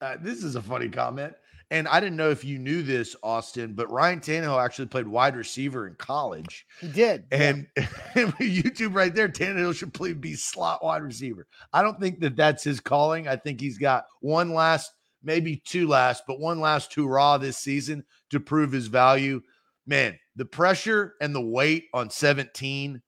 Uh, 0.00 0.16
this 0.20 0.44
is 0.44 0.54
a 0.54 0.62
funny 0.62 0.88
comment. 0.88 1.34
And 1.70 1.86
I 1.86 2.00
didn't 2.00 2.16
know 2.16 2.30
if 2.30 2.44
you 2.44 2.58
knew 2.58 2.82
this, 2.82 3.14
Austin, 3.22 3.74
but 3.74 3.90
Ryan 3.90 4.20
Tannehill 4.20 4.62
actually 4.62 4.86
played 4.86 5.06
wide 5.06 5.36
receiver 5.36 5.86
in 5.86 5.94
college. 5.96 6.66
He 6.80 6.88
did. 6.88 7.26
And 7.30 7.66
yeah. 7.76 7.84
YouTube 8.14 8.94
right 8.94 9.14
there, 9.14 9.28
Tannehill 9.28 9.74
should 9.74 9.92
play 9.92 10.14
be 10.14 10.34
slot 10.34 10.82
wide 10.82 11.02
receiver. 11.02 11.46
I 11.74 11.82
don't 11.82 12.00
think 12.00 12.20
that 12.20 12.36
that's 12.36 12.64
his 12.64 12.80
calling. 12.80 13.28
I 13.28 13.36
think 13.36 13.60
he's 13.60 13.76
got 13.76 14.06
one 14.20 14.54
last, 14.54 14.92
maybe 15.22 15.62
two 15.66 15.86
last, 15.86 16.22
but 16.26 16.40
one 16.40 16.60
last 16.60 16.94
hurrah 16.94 17.36
this 17.36 17.58
season 17.58 18.02
to 18.30 18.40
prove 18.40 18.72
his 18.72 18.86
value. 18.86 19.42
Man, 19.86 20.18
the 20.36 20.46
pressure 20.46 21.16
and 21.20 21.34
the 21.34 21.40
weight 21.40 21.88
on 21.92 22.08
17 22.08 23.02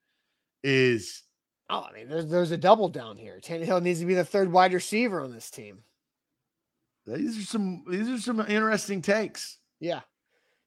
is 0.62 1.22
Oh, 1.70 1.86
I 1.88 1.92
mean, 1.92 2.08
there's 2.08 2.26
there's 2.26 2.50
a 2.50 2.56
double 2.56 2.88
down 2.88 3.16
here. 3.16 3.38
Tannehill 3.40 3.80
needs 3.80 4.00
to 4.00 4.06
be 4.06 4.14
the 4.14 4.24
third 4.24 4.50
wide 4.50 4.74
receiver 4.74 5.20
on 5.20 5.32
this 5.32 5.50
team. 5.50 5.84
These 7.16 7.38
are 7.38 7.46
some 7.46 7.84
these 7.90 8.08
are 8.08 8.18
some 8.18 8.40
interesting 8.40 9.02
takes. 9.02 9.58
Yeah. 9.80 10.00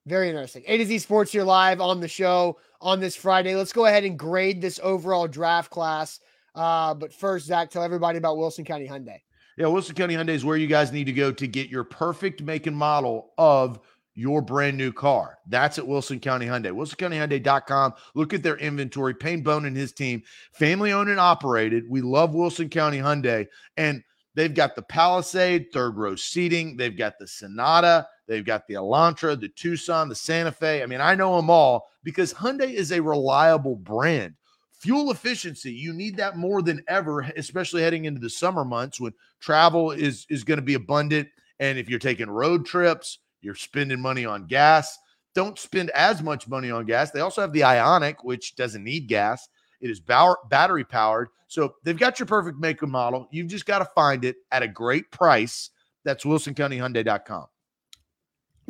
Very 0.06 0.30
interesting. 0.30 0.64
A 0.68 0.78
to 0.78 0.86
Z 0.86 1.00
Sports 1.00 1.32
here 1.32 1.44
live 1.44 1.80
on 1.80 2.02
the 2.02 2.08
show 2.08 2.58
on 2.82 3.00
this 3.00 3.16
Friday. 3.16 3.56
Let's 3.56 3.72
go 3.72 3.86
ahead 3.86 4.04
and 4.04 4.20
grade 4.20 4.62
this 4.62 4.80
overall 4.84 5.28
draft 5.28 5.72
class. 5.72 6.20
Uh, 6.56 6.94
but 6.94 7.14
first, 7.14 7.46
Zach, 7.46 7.70
tell 7.70 7.84
everybody 7.84 8.18
about 8.18 8.38
Wilson 8.38 8.66
County 8.66 8.88
Hyundai. 8.88 9.20
Yeah, 9.58 9.68
Wilson 9.68 9.96
County 9.96 10.16
Hyundai 10.16 10.30
is 10.30 10.44
where 10.44 10.58
you 10.58 10.68
guys 10.68 10.92
need 10.92 11.06
to 11.06 11.14
go 11.14 11.32
to 11.32 11.48
get 11.48 11.70
your 11.70 11.84
perfect 11.84 12.42
make 12.42 12.68
and 12.68 12.76
model 12.76 13.32
of 13.38 13.80
your 14.16 14.42
brand 14.42 14.78
new 14.78 14.92
car. 14.92 15.38
That's 15.48 15.78
at 15.80 15.88
Wilson 15.88 16.20
County 16.20 16.46
Hyundai. 16.46 16.72
WilsonCountyHyundai.com. 16.72 17.94
Look 18.14 18.34
at 18.34 18.44
their 18.44 18.58
inventory. 18.58 19.16
Payne 19.16 19.42
Bone 19.42 19.66
and 19.66 19.76
his 19.76 19.94
team, 19.94 20.22
family 20.54 20.92
owned 20.92 21.10
and 21.10 21.20
operated. 21.20 21.86
We 21.90 22.02
love 22.02 22.36
Wilson 22.36 22.70
County 22.70 22.98
Hyundai. 22.98 23.48
And 23.78 24.04
they've 24.36 24.54
got 24.54 24.76
the 24.76 24.82
Palisade, 24.82 25.68
third 25.74 25.98
row 25.98 26.16
seating. 26.16 26.78
They've 26.78 26.98
got 26.98 27.20
the 27.20 27.28
Sonata. 27.28 28.08
They've 28.28 28.46
got 28.46 28.68
the 28.68 28.76
Elantra, 28.76 29.40
the 29.40 29.50
Tucson, 29.50 30.10
the 30.10 30.16
Santa 30.16 30.52
Fe. 30.52 30.82
I 30.82 30.86
mean, 30.86 31.02
I 31.02 31.16
know 31.16 31.36
them 31.36 31.50
all 31.50 31.90
because 32.04 32.34
Hyundai 32.34 32.74
is 32.74 32.92
a 32.92 33.02
reliable 33.02 33.76
brand. 33.76 34.36
Fuel 34.80 35.12
efficiency, 35.12 35.72
you 35.72 35.94
need 35.94 36.18
that 36.18 36.36
more 36.36 36.62
than 36.62 36.84
ever, 36.88 37.22
especially 37.38 37.82
heading 37.82 38.06
into 38.06 38.20
the 38.20 38.30
summer 38.30 38.66
months 38.66 39.00
when 39.00 39.14
travel 39.40 39.92
is 39.92 40.26
is 40.30 40.44
going 40.44 40.58
to 40.58 40.66
be 40.66 40.74
abundant. 40.74 41.30
And 41.60 41.78
if 41.78 41.90
you're 41.90 42.00
taking 42.00 42.30
road 42.30 42.66
trips, 42.66 43.20
you're 43.42 43.56
spending 43.56 44.02
money 44.02 44.26
on 44.26 44.48
gas. 44.48 44.98
Don't 45.36 45.58
spend 45.58 45.90
as 45.92 46.22
much 46.22 46.48
money 46.48 46.70
on 46.70 46.86
gas. 46.86 47.12
They 47.12 47.22
also 47.22 47.42
have 47.42 47.54
the 47.54 47.62
Ioniq, 47.62 48.18
which 48.24 48.56
doesn't 48.56 48.84
need 48.84 49.08
gas. 49.08 49.48
It 49.84 49.90
is 49.90 50.00
battery 50.00 50.86
powered. 50.86 51.28
So 51.48 51.76
they've 51.84 51.98
got 51.98 52.18
your 52.18 52.26
perfect 52.26 52.58
make 52.58 52.82
and 52.82 52.92
model. 52.92 53.28
You've 53.32 53.50
just 53.50 53.66
got 53.66 53.80
to 53.80 53.86
find 53.86 54.24
it 54.24 54.38
at 54.52 54.64
a 54.64 54.68
great 54.68 55.12
price. 55.12 55.72
That's 56.06 56.24
WilsonCountyHyundai.com. 56.24 57.46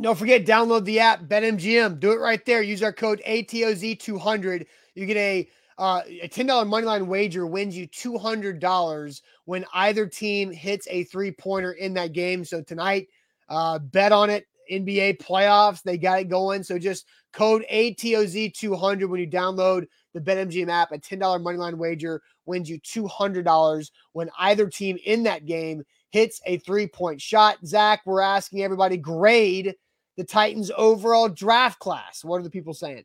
Don't 0.01 0.17
forget, 0.17 0.43
download 0.43 0.85
the 0.85 0.99
app, 0.99 1.25
BetMGM. 1.25 1.99
Do 1.99 2.13
it 2.13 2.19
right 2.19 2.43
there. 2.45 2.63
Use 2.63 2.81
our 2.81 2.91
code 2.91 3.21
ATOZ200. 3.27 4.65
You 4.95 5.05
get 5.05 5.17
a 5.17 5.47
uh, 5.77 6.01
a 6.07 6.27
$10 6.27 6.47
moneyline 6.47 7.05
wager 7.05 7.45
wins 7.47 7.77
you 7.77 7.87
$200 7.87 9.21
when 9.45 9.65
either 9.73 10.07
team 10.07 10.51
hits 10.51 10.87
a 10.89 11.03
three 11.05 11.31
pointer 11.31 11.73
in 11.73 11.93
that 11.93 12.13
game. 12.13 12.43
So 12.43 12.61
tonight, 12.61 13.07
uh, 13.49 13.79
bet 13.79 14.11
on 14.11 14.29
it. 14.29 14.47
NBA 14.79 15.21
playoffs, 15.21 15.81
they 15.83 15.97
got 15.97 16.19
it 16.19 16.29
going. 16.29 16.63
So 16.63 16.77
just 16.77 17.05
code 17.31 17.65
ATOZ200 17.71 19.07
when 19.07 19.19
you 19.19 19.27
download 19.27 19.87
the 20.13 20.21
BetMGM 20.21 20.69
app. 20.69 20.91
A 20.91 20.97
$10 20.97 21.19
moneyline 21.19 21.75
wager 21.75 22.21
wins 22.45 22.69
you 22.69 22.79
$200 22.79 23.91
when 24.13 24.29
either 24.39 24.67
team 24.67 24.97
in 25.05 25.23
that 25.23 25.45
game 25.45 25.83
hits 26.11 26.41
a 26.45 26.57
three 26.57 26.87
point 26.87 27.21
shot. 27.21 27.57
Zach, 27.65 28.01
we're 28.05 28.21
asking 28.21 28.61
everybody 28.61 28.97
grade 28.97 29.75
the 30.15 30.23
Titans' 30.23 30.71
overall 30.77 31.29
draft 31.29 31.79
class. 31.79 32.23
What 32.23 32.39
are 32.39 32.43
the 32.43 32.49
people 32.49 32.73
saying? 32.73 33.03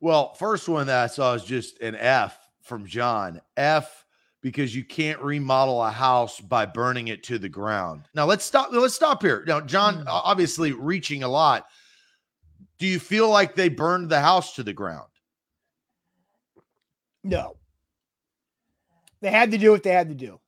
Well, 0.00 0.34
first 0.34 0.68
one 0.68 0.86
that 0.88 1.04
I 1.04 1.06
saw 1.06 1.32
is 1.34 1.44
just 1.44 1.80
an 1.80 1.94
F 1.96 2.38
from 2.62 2.86
John. 2.86 3.40
F 3.56 4.05
because 4.46 4.76
you 4.76 4.84
can't 4.84 5.20
remodel 5.20 5.82
a 5.82 5.90
house 5.90 6.40
by 6.40 6.64
burning 6.64 7.08
it 7.08 7.24
to 7.24 7.36
the 7.36 7.48
ground. 7.48 8.04
Now 8.14 8.26
let's 8.26 8.44
stop. 8.44 8.68
Let's 8.70 8.94
stop 8.94 9.20
here. 9.20 9.42
Now, 9.44 9.60
John, 9.60 10.04
mm. 10.04 10.04
obviously 10.06 10.70
reaching 10.70 11.24
a 11.24 11.28
lot. 11.28 11.66
Do 12.78 12.86
you 12.86 13.00
feel 13.00 13.28
like 13.28 13.56
they 13.56 13.68
burned 13.68 14.08
the 14.08 14.20
house 14.20 14.54
to 14.54 14.62
the 14.62 14.72
ground? 14.72 15.08
No. 17.24 17.56
They 19.20 19.32
had 19.32 19.50
to 19.50 19.58
do 19.58 19.72
what 19.72 19.82
they 19.82 19.90
had 19.90 20.10
to 20.10 20.14
do. 20.14 20.38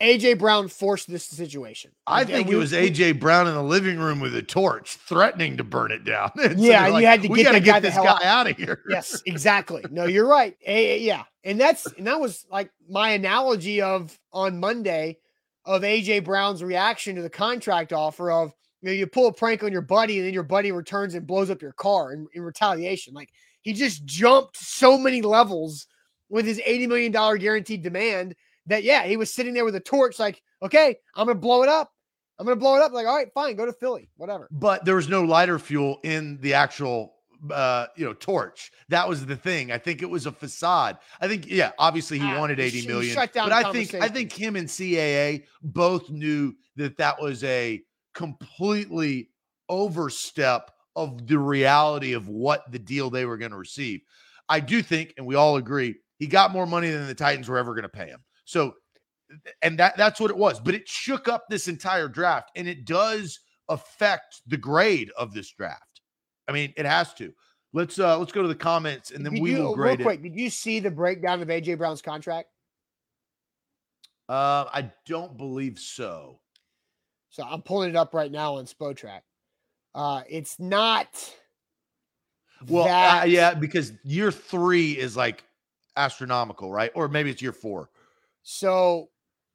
AJ 0.00 0.38
Brown 0.38 0.68
forced 0.68 1.10
this 1.10 1.24
situation. 1.24 1.90
I 2.06 2.24
think 2.24 2.46
uh, 2.46 2.50
we, 2.50 2.54
it 2.56 2.58
was 2.58 2.72
AJ 2.72 3.20
Brown 3.20 3.46
in 3.46 3.54
the 3.54 3.62
living 3.62 3.98
room 3.98 4.18
with 4.18 4.34
a 4.34 4.42
torch, 4.42 4.96
threatening 4.96 5.58
to 5.58 5.64
burn 5.64 5.92
it 5.92 6.04
down. 6.04 6.30
yeah, 6.56 6.88
like, 6.88 7.02
you 7.02 7.06
had 7.06 7.22
to 7.22 7.28
get, 7.28 7.52
the 7.52 7.60
get 7.60 7.82
this 7.82 7.94
guy 7.94 8.24
out 8.24 8.48
of 8.48 8.56
here. 8.56 8.82
yes, 8.88 9.22
exactly. 9.26 9.84
No, 9.90 10.06
you're 10.06 10.26
right. 10.26 10.56
A, 10.66 10.98
yeah, 10.98 11.24
and 11.44 11.60
that's 11.60 11.86
and 11.92 12.06
that 12.06 12.18
was 12.18 12.46
like 12.50 12.70
my 12.88 13.10
analogy 13.10 13.82
of 13.82 14.18
on 14.32 14.58
Monday 14.58 15.18
of 15.66 15.82
AJ 15.82 16.24
Brown's 16.24 16.64
reaction 16.64 17.16
to 17.16 17.22
the 17.22 17.30
contract 17.30 17.92
offer 17.92 18.30
of 18.30 18.54
you 18.80 18.88
know 18.88 18.94
you 18.94 19.06
pull 19.06 19.26
a 19.26 19.32
prank 19.32 19.62
on 19.62 19.70
your 19.70 19.82
buddy 19.82 20.18
and 20.18 20.26
then 20.26 20.34
your 20.34 20.42
buddy 20.42 20.72
returns 20.72 21.14
and 21.14 21.26
blows 21.26 21.50
up 21.50 21.60
your 21.60 21.72
car 21.72 22.12
in, 22.14 22.26
in 22.32 22.42
retaliation. 22.42 23.12
Like 23.12 23.30
he 23.60 23.74
just 23.74 24.06
jumped 24.06 24.56
so 24.56 24.96
many 24.96 25.20
levels 25.20 25.86
with 26.30 26.46
his 26.46 26.58
eighty 26.64 26.86
million 26.86 27.12
dollar 27.12 27.36
guaranteed 27.36 27.82
demand 27.82 28.34
that 28.66 28.82
yeah, 28.82 29.04
he 29.04 29.16
was 29.16 29.32
sitting 29.32 29.54
there 29.54 29.64
with 29.64 29.74
a 29.74 29.80
torch, 29.80 30.18
like, 30.18 30.42
okay, 30.62 30.96
I'm 31.14 31.26
gonna 31.26 31.38
blow 31.38 31.62
it 31.62 31.68
up. 31.68 31.92
I'm 32.38 32.46
gonna 32.46 32.56
blow 32.56 32.76
it 32.76 32.82
up. 32.82 32.92
Like, 32.92 33.06
all 33.06 33.16
right, 33.16 33.32
fine, 33.34 33.56
go 33.56 33.66
to 33.66 33.72
Philly, 33.72 34.08
whatever. 34.16 34.48
But 34.50 34.84
there 34.84 34.96
was 34.96 35.08
no 35.08 35.22
lighter 35.22 35.58
fuel 35.58 35.98
in 36.02 36.38
the 36.40 36.54
actual 36.54 37.14
uh, 37.50 37.86
you 37.96 38.04
know, 38.04 38.12
torch. 38.12 38.70
That 38.88 39.08
was 39.08 39.24
the 39.24 39.36
thing. 39.36 39.72
I 39.72 39.78
think 39.78 40.02
it 40.02 40.10
was 40.10 40.26
a 40.26 40.32
facade. 40.32 40.98
I 41.20 41.28
think, 41.28 41.46
yeah, 41.46 41.72
obviously 41.78 42.18
he 42.18 42.30
uh, 42.30 42.38
wanted 42.38 42.60
80 42.60 42.86
million. 42.86 43.14
But 43.16 43.52
I 43.52 43.72
think 43.72 43.94
I 43.94 44.08
think 44.08 44.32
him 44.32 44.56
and 44.56 44.68
CAA 44.68 45.44
both 45.62 46.10
knew 46.10 46.54
that 46.76 46.98
that 46.98 47.20
was 47.20 47.42
a 47.44 47.82
completely 48.14 49.30
overstep 49.68 50.70
of 50.96 51.26
the 51.26 51.38
reality 51.38 52.12
of 52.12 52.28
what 52.28 52.70
the 52.70 52.78
deal 52.78 53.10
they 53.10 53.24
were 53.24 53.36
going 53.36 53.52
to 53.52 53.56
receive. 53.56 54.00
I 54.48 54.60
do 54.60 54.82
think, 54.82 55.14
and 55.16 55.26
we 55.26 55.36
all 55.36 55.56
agree, 55.56 55.94
he 56.18 56.26
got 56.26 56.52
more 56.52 56.66
money 56.66 56.90
than 56.90 57.06
the 57.06 57.14
Titans 57.14 57.48
were 57.48 57.58
ever 57.58 57.72
going 57.72 57.82
to 57.82 57.88
pay 57.88 58.06
him. 58.06 58.20
So, 58.50 58.74
and 59.62 59.78
that 59.78 59.96
that's 59.96 60.18
what 60.18 60.32
it 60.32 60.36
was. 60.36 60.58
But 60.58 60.74
it 60.74 60.88
shook 60.88 61.28
up 61.28 61.44
this 61.48 61.68
entire 61.68 62.08
draft, 62.08 62.50
and 62.56 62.66
it 62.66 62.84
does 62.84 63.38
affect 63.68 64.42
the 64.48 64.56
grade 64.56 65.12
of 65.16 65.32
this 65.32 65.52
draft. 65.52 66.00
I 66.48 66.52
mean, 66.52 66.74
it 66.76 66.84
has 66.84 67.14
to. 67.14 67.32
Let's 67.72 68.00
uh 68.00 68.18
let's 68.18 68.32
go 68.32 68.42
to 68.42 68.48
the 68.48 68.56
comments 68.56 69.12
and 69.12 69.24
then 69.24 69.34
did 69.34 69.42
we 69.42 69.52
you, 69.52 69.58
will 69.58 69.76
grade 69.76 70.00
real 70.00 70.06
quick, 70.06 70.18
it. 70.18 70.22
Did 70.24 70.36
you 70.36 70.50
see 70.50 70.80
the 70.80 70.90
breakdown 70.90 71.40
of 71.40 71.46
AJ 71.46 71.78
Brown's 71.78 72.02
contract? 72.02 72.48
Uh, 74.28 74.64
I 74.72 74.90
don't 75.06 75.36
believe 75.36 75.78
so. 75.78 76.40
So 77.28 77.44
I'm 77.48 77.62
pulling 77.62 77.90
it 77.90 77.96
up 77.96 78.14
right 78.14 78.32
now 78.32 78.56
on 78.56 78.64
Spotrac. 78.64 79.20
Uh, 79.94 80.22
it's 80.28 80.58
not. 80.58 81.32
Well, 82.66 82.82
uh, 82.82 82.88
that... 82.88 83.22
uh, 83.22 83.26
yeah, 83.26 83.54
because 83.54 83.92
year 84.02 84.32
three 84.32 84.98
is 84.98 85.16
like 85.16 85.44
astronomical, 85.96 86.72
right? 86.72 86.90
Or 86.96 87.06
maybe 87.06 87.30
it's 87.30 87.40
year 87.40 87.52
four. 87.52 87.90
So 88.52 89.10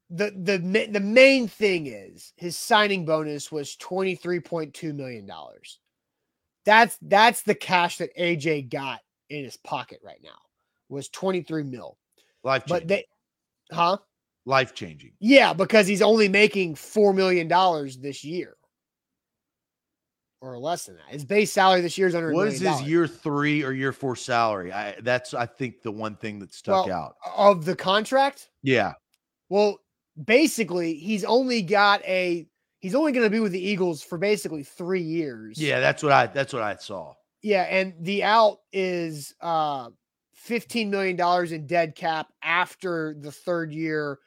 the 0.09 0.31
the 0.31 0.87
the 0.89 1.01
main 1.01 1.49
thing 1.49 1.87
is 1.87 2.31
his 2.37 2.57
signing 2.57 3.03
bonus 3.03 3.51
was 3.51 3.75
twenty 3.75 4.15
three 4.15 4.39
point 4.39 4.73
two 4.73 4.93
million 4.93 5.25
dollars. 5.25 5.79
That's 6.65 6.97
that's 7.01 7.41
the 7.41 7.55
cash 7.55 7.97
that 7.97 8.15
AJ 8.17 8.69
got 8.69 9.01
in 9.29 9.43
his 9.43 9.57
pocket 9.57 9.99
right 10.01 10.21
now 10.23 10.37
was 10.87 11.09
twenty 11.09 11.41
three 11.41 11.63
mil. 11.63 11.97
Life, 12.45 12.63
but 12.69 12.87
they, 12.87 13.05
huh? 13.69 13.97
Life 14.45 14.73
changing. 14.73 15.11
Yeah, 15.19 15.51
because 15.51 15.87
he's 15.87 16.01
only 16.01 16.29
making 16.29 16.75
four 16.75 17.13
million 17.13 17.49
dollars 17.49 17.97
this 17.97 18.23
year, 18.23 18.55
or 20.51 20.59
less 20.59 20.85
than 20.85 20.95
that. 20.95 21.07
His 21.09 21.25
base 21.25 21.51
salary 21.51 21.81
this 21.81 21.97
year 21.97 22.07
is 22.07 22.15
under. 22.15 22.33
What 22.33 22.47
is 22.47 22.59
his 22.59 22.81
year 22.83 23.07
three 23.07 23.63
or 23.63 23.71
year 23.71 23.91
four 23.91 24.15
salary? 24.15 24.71
I 24.71 24.95
that's 25.01 25.33
I 25.33 25.45
think 25.45 25.81
the 25.81 25.91
one 25.91 26.15
thing 26.15 26.39
that 26.39 26.53
stuck 26.53 26.87
well, 26.87 26.95
out 26.95 27.15
of 27.35 27.65
the 27.65 27.75
contract. 27.75 28.49
Yeah. 28.63 28.93
Well, 29.49 29.79
basically, 30.23 30.95
he's 30.95 31.23
only 31.23 31.61
got 31.61 32.03
a 32.05 32.47
he's 32.79 32.95
only 32.95 33.11
going 33.11 33.25
to 33.25 33.29
be 33.29 33.39
with 33.39 33.51
the 33.51 33.67
Eagles 33.67 34.03
for 34.03 34.17
basically 34.17 34.63
three 34.63 35.01
years. 35.01 35.59
Yeah, 35.59 35.79
that's 35.79 36.03
what 36.03 36.11
I 36.11 36.27
that's 36.27 36.53
what 36.53 36.61
I 36.61 36.75
saw. 36.75 37.13
Yeah, 37.41 37.63
and 37.63 37.93
the 37.99 38.23
out 38.23 38.59
is 38.73 39.33
uh 39.41 39.89
fifteen 40.33 40.89
million 40.89 41.15
dollars 41.15 41.51
in 41.51 41.67
dead 41.67 41.95
cap 41.95 42.27
after 42.43 43.15
the 43.19 43.31
third 43.31 43.71
year, 43.71 44.19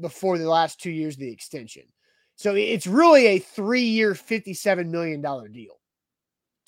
before 0.00 0.38
the 0.38 0.48
last 0.48 0.80
two 0.80 0.90
years 0.90 1.14
of 1.14 1.20
the 1.20 1.32
extension. 1.32 1.84
So 2.36 2.54
it's 2.54 2.86
really 2.86 3.26
a 3.26 3.38
three-year, 3.38 4.14
fifty-seven 4.14 4.90
million 4.90 5.20
dollar 5.20 5.48
deal, 5.48 5.78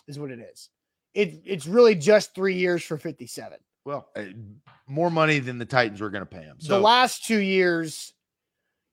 is 0.06 0.18
what 0.18 0.30
it 0.30 0.40
is. 0.40 0.68
It 1.14 1.42
it's 1.44 1.66
really 1.66 1.94
just 1.94 2.34
three 2.34 2.56
years 2.56 2.82
for 2.82 2.96
fifty-seven. 2.96 3.58
Well, 3.84 4.08
uh, 4.16 4.24
more 4.86 5.10
money 5.10 5.38
than 5.40 5.58
the 5.58 5.64
Titans 5.64 6.00
were 6.00 6.10
going 6.10 6.22
to 6.22 6.26
pay 6.26 6.42
him. 6.42 6.56
So 6.58 6.74
the 6.74 6.80
last 6.80 7.26
two 7.26 7.38
years, 7.38 8.14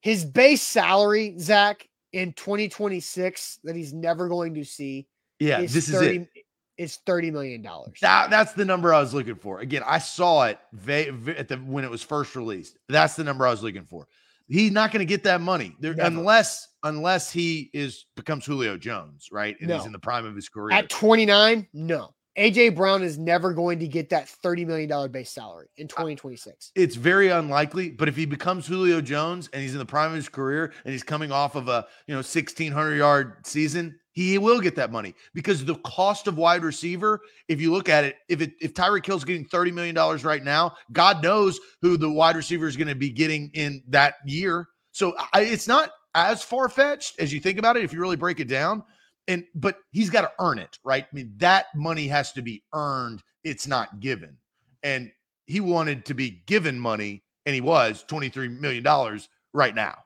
his 0.01 0.25
base 0.25 0.61
salary, 0.61 1.35
Zach, 1.39 1.87
in 2.13 2.33
2026 2.33 3.59
that 3.63 3.75
he's 3.75 3.93
never 3.93 4.27
going 4.27 4.55
to 4.55 4.65
see. 4.65 5.07
Yeah, 5.39 5.61
this 5.61 5.89
30, 5.89 6.07
is 6.07 6.21
it. 6.35 6.45
It's 6.77 6.95
thirty 7.05 7.31
million 7.31 7.61
dollars. 7.61 7.93
That, 8.01 8.29
that's 8.29 8.53
the 8.53 8.65
number 8.65 8.93
I 8.93 8.99
was 8.99 9.13
looking 9.13 9.35
for. 9.35 9.59
Again, 9.59 9.83
I 9.85 9.99
saw 9.99 10.45
it 10.45 10.59
at 10.87 11.47
the 11.47 11.61
when 11.65 11.83
it 11.83 11.91
was 11.91 12.01
first 12.01 12.35
released. 12.35 12.77
That's 12.89 13.15
the 13.15 13.23
number 13.23 13.45
I 13.45 13.51
was 13.51 13.61
looking 13.61 13.85
for. 13.85 14.07
He's 14.51 14.71
not 14.71 14.91
going 14.91 14.99
to 14.99 15.05
get 15.05 15.23
that 15.23 15.39
money 15.39 15.75
there, 15.79 15.95
unless 15.97 16.67
unless 16.83 17.31
he 17.31 17.69
is 17.73 18.05
becomes 18.15 18.45
Julio 18.45 18.77
Jones, 18.77 19.29
right? 19.31 19.55
And 19.59 19.69
no. 19.69 19.77
he's 19.77 19.85
in 19.85 19.93
the 19.93 19.99
prime 19.99 20.25
of 20.25 20.35
his 20.35 20.49
career. 20.49 20.77
At 20.77 20.89
29, 20.89 21.67
no. 21.73 22.13
AJ 22.37 22.75
Brown 22.75 23.03
is 23.03 23.17
never 23.17 23.53
going 23.53 23.79
to 23.79 23.87
get 23.87 24.09
that 24.09 24.29
$30 24.43 24.65
million 24.65 25.11
base 25.11 25.29
salary 25.29 25.67
in 25.77 25.87
2026. 25.87 26.71
It's 26.75 26.95
very 26.95 27.29
unlikely, 27.29 27.89
but 27.89 28.07
if 28.07 28.15
he 28.15 28.25
becomes 28.25 28.65
Julio 28.65 29.01
Jones 29.01 29.49
and 29.51 29.61
he's 29.61 29.73
in 29.73 29.79
the 29.79 29.85
prime 29.85 30.11
of 30.11 30.15
his 30.15 30.29
career 30.29 30.71
and 30.85 30.93
he's 30.93 31.03
coming 31.03 31.31
off 31.31 31.55
of 31.55 31.67
a, 31.67 31.85
you 32.07 32.13
know, 32.13 32.19
1600 32.19 32.95
yard 32.95 33.45
season, 33.45 33.99
he 34.13 34.37
will 34.37 34.59
get 34.59 34.75
that 34.75 34.91
money 34.91 35.15
because 35.33 35.63
the 35.63 35.75
cost 35.75 36.27
of 36.27 36.37
wide 36.37 36.63
receiver, 36.63 37.21
if 37.47 37.61
you 37.61 37.71
look 37.71 37.89
at 37.89 38.03
it, 38.03 38.17
if 38.27 38.41
it 38.41 38.53
if 38.61 38.73
Tyreek 38.73 39.05
Hill's 39.05 39.23
getting 39.23 39.45
$30 39.45 39.73
million 39.73 39.95
right 40.23 40.43
now, 40.43 40.75
God 40.91 41.23
knows 41.23 41.59
who 41.81 41.97
the 41.97 42.09
wide 42.09 42.35
receiver 42.35 42.67
is 42.67 42.75
going 42.75 42.87
to 42.87 42.95
be 42.95 43.09
getting 43.09 43.49
in 43.53 43.81
that 43.87 44.15
year. 44.25 44.67
So 44.91 45.15
I, 45.33 45.41
it's 45.41 45.67
not 45.67 45.91
as 46.15 46.43
far 46.43 46.67
fetched 46.67 47.19
as 47.19 47.31
you 47.31 47.39
think 47.39 47.57
about 47.57 47.77
it 47.77 47.83
if 47.83 47.93
you 47.93 48.01
really 48.01 48.17
break 48.17 48.39
it 48.39 48.47
down 48.47 48.83
and 49.27 49.45
but 49.55 49.77
he's 49.91 50.09
got 50.09 50.21
to 50.21 50.31
earn 50.39 50.59
it, 50.59 50.77
right? 50.83 51.05
I 51.05 51.15
mean, 51.15 51.33
that 51.37 51.67
money 51.75 52.07
has 52.07 52.31
to 52.33 52.41
be 52.41 52.63
earned. 52.73 53.23
It's 53.43 53.67
not 53.67 53.99
given. 53.99 54.37
And 54.83 55.11
he 55.45 55.59
wanted 55.59 56.05
to 56.05 56.13
be 56.13 56.43
given 56.47 56.79
money, 56.79 57.23
and 57.45 57.55
he 57.55 57.61
was 57.61 58.03
$23 58.07 58.59
million 58.59 59.19
right 59.53 59.75
now. 59.75 59.97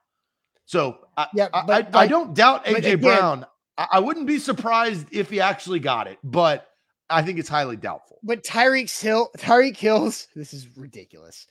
So 0.65 0.97
I, 1.17 1.27
yeah, 1.33 1.47
but, 1.65 1.95
I, 1.95 1.99
I, 1.99 2.03
I, 2.03 2.07
don't 2.07 2.33
doubt 2.33 2.65
AJ 2.65 2.77
again, 2.77 2.99
Brown. 2.99 3.45
I, 3.77 3.99
wouldn't 3.99 4.27
be 4.27 4.39
surprised 4.39 5.07
if 5.11 5.29
he 5.29 5.41
actually 5.41 5.79
got 5.79 6.07
it, 6.07 6.17
but 6.23 6.69
I 7.09 7.21
think 7.21 7.39
it's 7.39 7.49
highly 7.49 7.75
doubtful. 7.75 8.19
But 8.23 8.43
Tyreek 8.43 9.01
Hill, 9.01 9.29
Tyreek 9.37 9.75
Hill's, 9.75 10.27
this 10.35 10.53
is 10.53 10.77
ridiculous. 10.77 11.47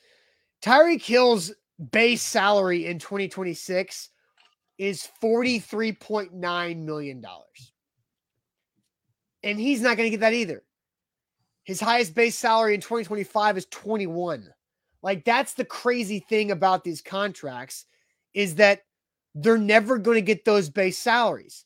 Tyreek 0.62 1.03
Hill's 1.03 1.53
base 1.91 2.22
salary 2.22 2.87
in 2.87 2.99
2026 2.99 4.09
is 4.79 5.09
$43.9 5.22 6.85
million. 6.85 7.25
And 9.43 9.61
he's 9.61 9.83
not 9.83 9.97
going 9.97 10.07
to 10.07 10.11
get 10.11 10.20
that 10.20 10.33
either. 10.33 10.62
His 11.64 11.81
highest 11.81 12.14
base 12.14 12.37
salary 12.37 12.75
in 12.75 12.81
2025 12.81 13.59
is 13.59 13.66
21. 13.66 14.49
Like 15.03 15.25
that's 15.25 15.55
the 15.55 15.64
crazy 15.64 16.20
thing 16.20 16.51
about 16.51 16.85
these 16.85 17.03
contracts 17.03 17.85
is 18.33 18.57
that 18.57 18.81
they're 19.35 19.59
never 19.59 19.99
going 19.99 20.16
to 20.16 20.22
get 20.22 20.45
those 20.45 20.70
base 20.70 20.99
salaries. 20.99 21.64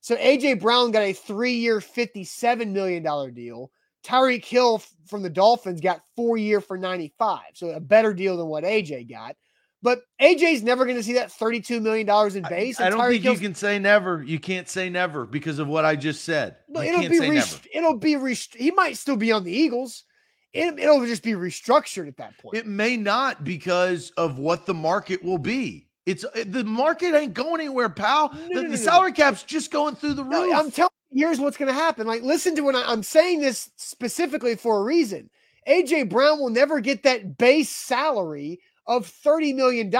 So 0.00 0.16
AJ 0.16 0.60
Brown 0.60 0.90
got 0.90 1.02
a 1.02 1.12
3-year 1.12 1.80
57 1.80 2.72
million 2.72 3.02
dollar 3.02 3.30
deal. 3.30 3.70
Tyreek 4.04 4.44
Hill 4.44 4.82
from 5.06 5.22
the 5.22 5.30
Dolphins 5.30 5.80
got 5.80 6.00
4-year 6.18 6.60
for 6.60 6.78
95. 6.78 7.40
So 7.54 7.70
a 7.70 7.80
better 7.80 8.14
deal 8.14 8.36
than 8.36 8.46
what 8.46 8.64
AJ 8.64 9.10
got. 9.10 9.36
But 9.82 10.00
AJ's 10.20 10.62
never 10.62 10.84
going 10.84 10.96
to 10.96 11.02
see 11.02 11.14
that 11.14 11.28
$32 11.28 11.80
million 11.80 12.08
in 12.36 12.42
base. 12.48 12.80
I, 12.80 12.86
I 12.86 12.90
don't 12.90 13.08
think 13.08 13.24
you 13.24 13.36
can 13.36 13.54
say 13.54 13.78
never. 13.78 14.22
You 14.22 14.40
can't 14.40 14.68
say 14.68 14.88
never 14.88 15.24
because 15.24 15.60
of 15.60 15.68
what 15.68 15.84
I 15.84 15.94
just 15.94 16.24
said. 16.24 16.56
No, 16.68 16.80
it'll 16.80 17.08
be, 17.08 17.20
rest- 17.20 17.68
it'll 17.72 17.96
be, 17.98 18.16
rest- 18.16 18.56
he 18.56 18.72
might 18.72 18.96
still 18.96 19.16
be 19.16 19.30
on 19.30 19.44
the 19.44 19.52
Eagles. 19.52 20.04
It, 20.52 20.78
it'll 20.78 21.04
just 21.06 21.22
be 21.22 21.32
restructured 21.32 22.08
at 22.08 22.16
that 22.16 22.36
point. 22.38 22.56
It 22.56 22.66
may 22.66 22.96
not 22.96 23.44
because 23.44 24.10
of 24.16 24.38
what 24.38 24.66
the 24.66 24.74
market 24.74 25.22
will 25.22 25.38
be. 25.38 25.87
It's 26.08 26.24
uh, 26.24 26.44
the 26.46 26.64
market 26.64 27.14
ain't 27.14 27.34
going 27.34 27.60
anywhere, 27.60 27.90
pal. 27.90 28.32
No, 28.32 28.48
the, 28.48 28.62
no, 28.62 28.70
the 28.70 28.78
salary 28.78 29.12
cap's 29.12 29.42
just 29.42 29.70
going 29.70 29.94
through 29.94 30.14
the 30.14 30.24
roof. 30.24 30.54
I'm 30.54 30.70
telling 30.70 30.90
you, 31.10 31.26
here's 31.26 31.38
what's 31.38 31.58
going 31.58 31.68
to 31.68 31.74
happen. 31.74 32.06
Like, 32.06 32.22
listen 32.22 32.56
to 32.56 32.62
when 32.62 32.74
I, 32.74 32.82
I'm 32.86 33.02
saying 33.02 33.40
this 33.40 33.70
specifically 33.76 34.56
for 34.56 34.78
a 34.78 34.82
reason. 34.82 35.28
AJ 35.68 36.08
Brown 36.08 36.40
will 36.40 36.48
never 36.48 36.80
get 36.80 37.02
that 37.02 37.36
base 37.36 37.68
salary 37.68 38.58
of 38.86 39.06
$30 39.06 39.54
million 39.54 39.88
in 39.88 39.90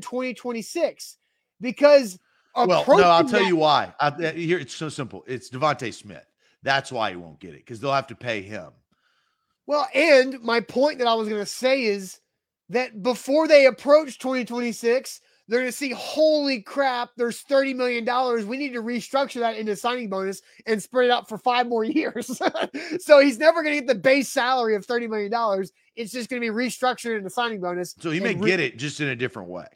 2026 0.00 1.16
because 1.60 2.18
well, 2.56 2.84
no, 2.88 3.04
I'll 3.04 3.20
tell 3.20 3.38
that- 3.38 3.46
you 3.46 3.54
why. 3.54 3.94
I, 4.00 4.08
uh, 4.08 4.32
here 4.32 4.58
it's 4.58 4.74
so 4.74 4.88
simple. 4.88 5.22
It's 5.28 5.48
DeVonta 5.48 5.94
Smith. 5.94 6.26
That's 6.64 6.90
why 6.90 7.10
he 7.10 7.16
won't 7.16 7.38
get 7.38 7.54
it 7.54 7.58
because 7.64 7.78
they'll 7.78 7.92
have 7.92 8.08
to 8.08 8.16
pay 8.16 8.42
him. 8.42 8.70
Well, 9.66 9.86
and 9.94 10.40
my 10.42 10.58
point 10.60 10.98
that 10.98 11.06
I 11.06 11.14
was 11.14 11.28
going 11.28 11.40
to 11.40 11.46
say 11.46 11.84
is 11.84 12.18
that 12.68 13.02
before 13.02 13.46
they 13.46 13.66
approach 13.66 14.18
2026, 14.18 15.20
they're 15.52 15.60
going 15.60 15.70
to 15.70 15.76
see, 15.76 15.90
holy 15.90 16.62
crap, 16.62 17.10
there's 17.18 17.44
$30 17.44 17.76
million. 17.76 18.48
We 18.48 18.56
need 18.56 18.72
to 18.72 18.82
restructure 18.82 19.40
that 19.40 19.58
into 19.58 19.76
signing 19.76 20.08
bonus 20.08 20.40
and 20.64 20.82
spread 20.82 21.06
it 21.06 21.10
out 21.10 21.28
for 21.28 21.36
five 21.36 21.68
more 21.68 21.84
years. 21.84 22.40
so 22.98 23.20
he's 23.20 23.38
never 23.38 23.62
going 23.62 23.74
to 23.74 23.80
get 23.80 23.86
the 23.86 24.00
base 24.00 24.30
salary 24.30 24.76
of 24.76 24.86
$30 24.86 25.10
million. 25.10 25.64
It's 25.94 26.10
just 26.10 26.30
going 26.30 26.40
to 26.40 26.50
be 26.50 26.54
restructured 26.54 27.18
into 27.18 27.28
signing 27.28 27.60
bonus. 27.60 27.94
So 28.00 28.10
he 28.10 28.18
may 28.18 28.34
re- 28.34 28.48
get 28.48 28.60
it 28.60 28.78
just 28.78 29.02
in 29.02 29.08
a 29.08 29.14
different 29.14 29.50
way. 29.50 29.66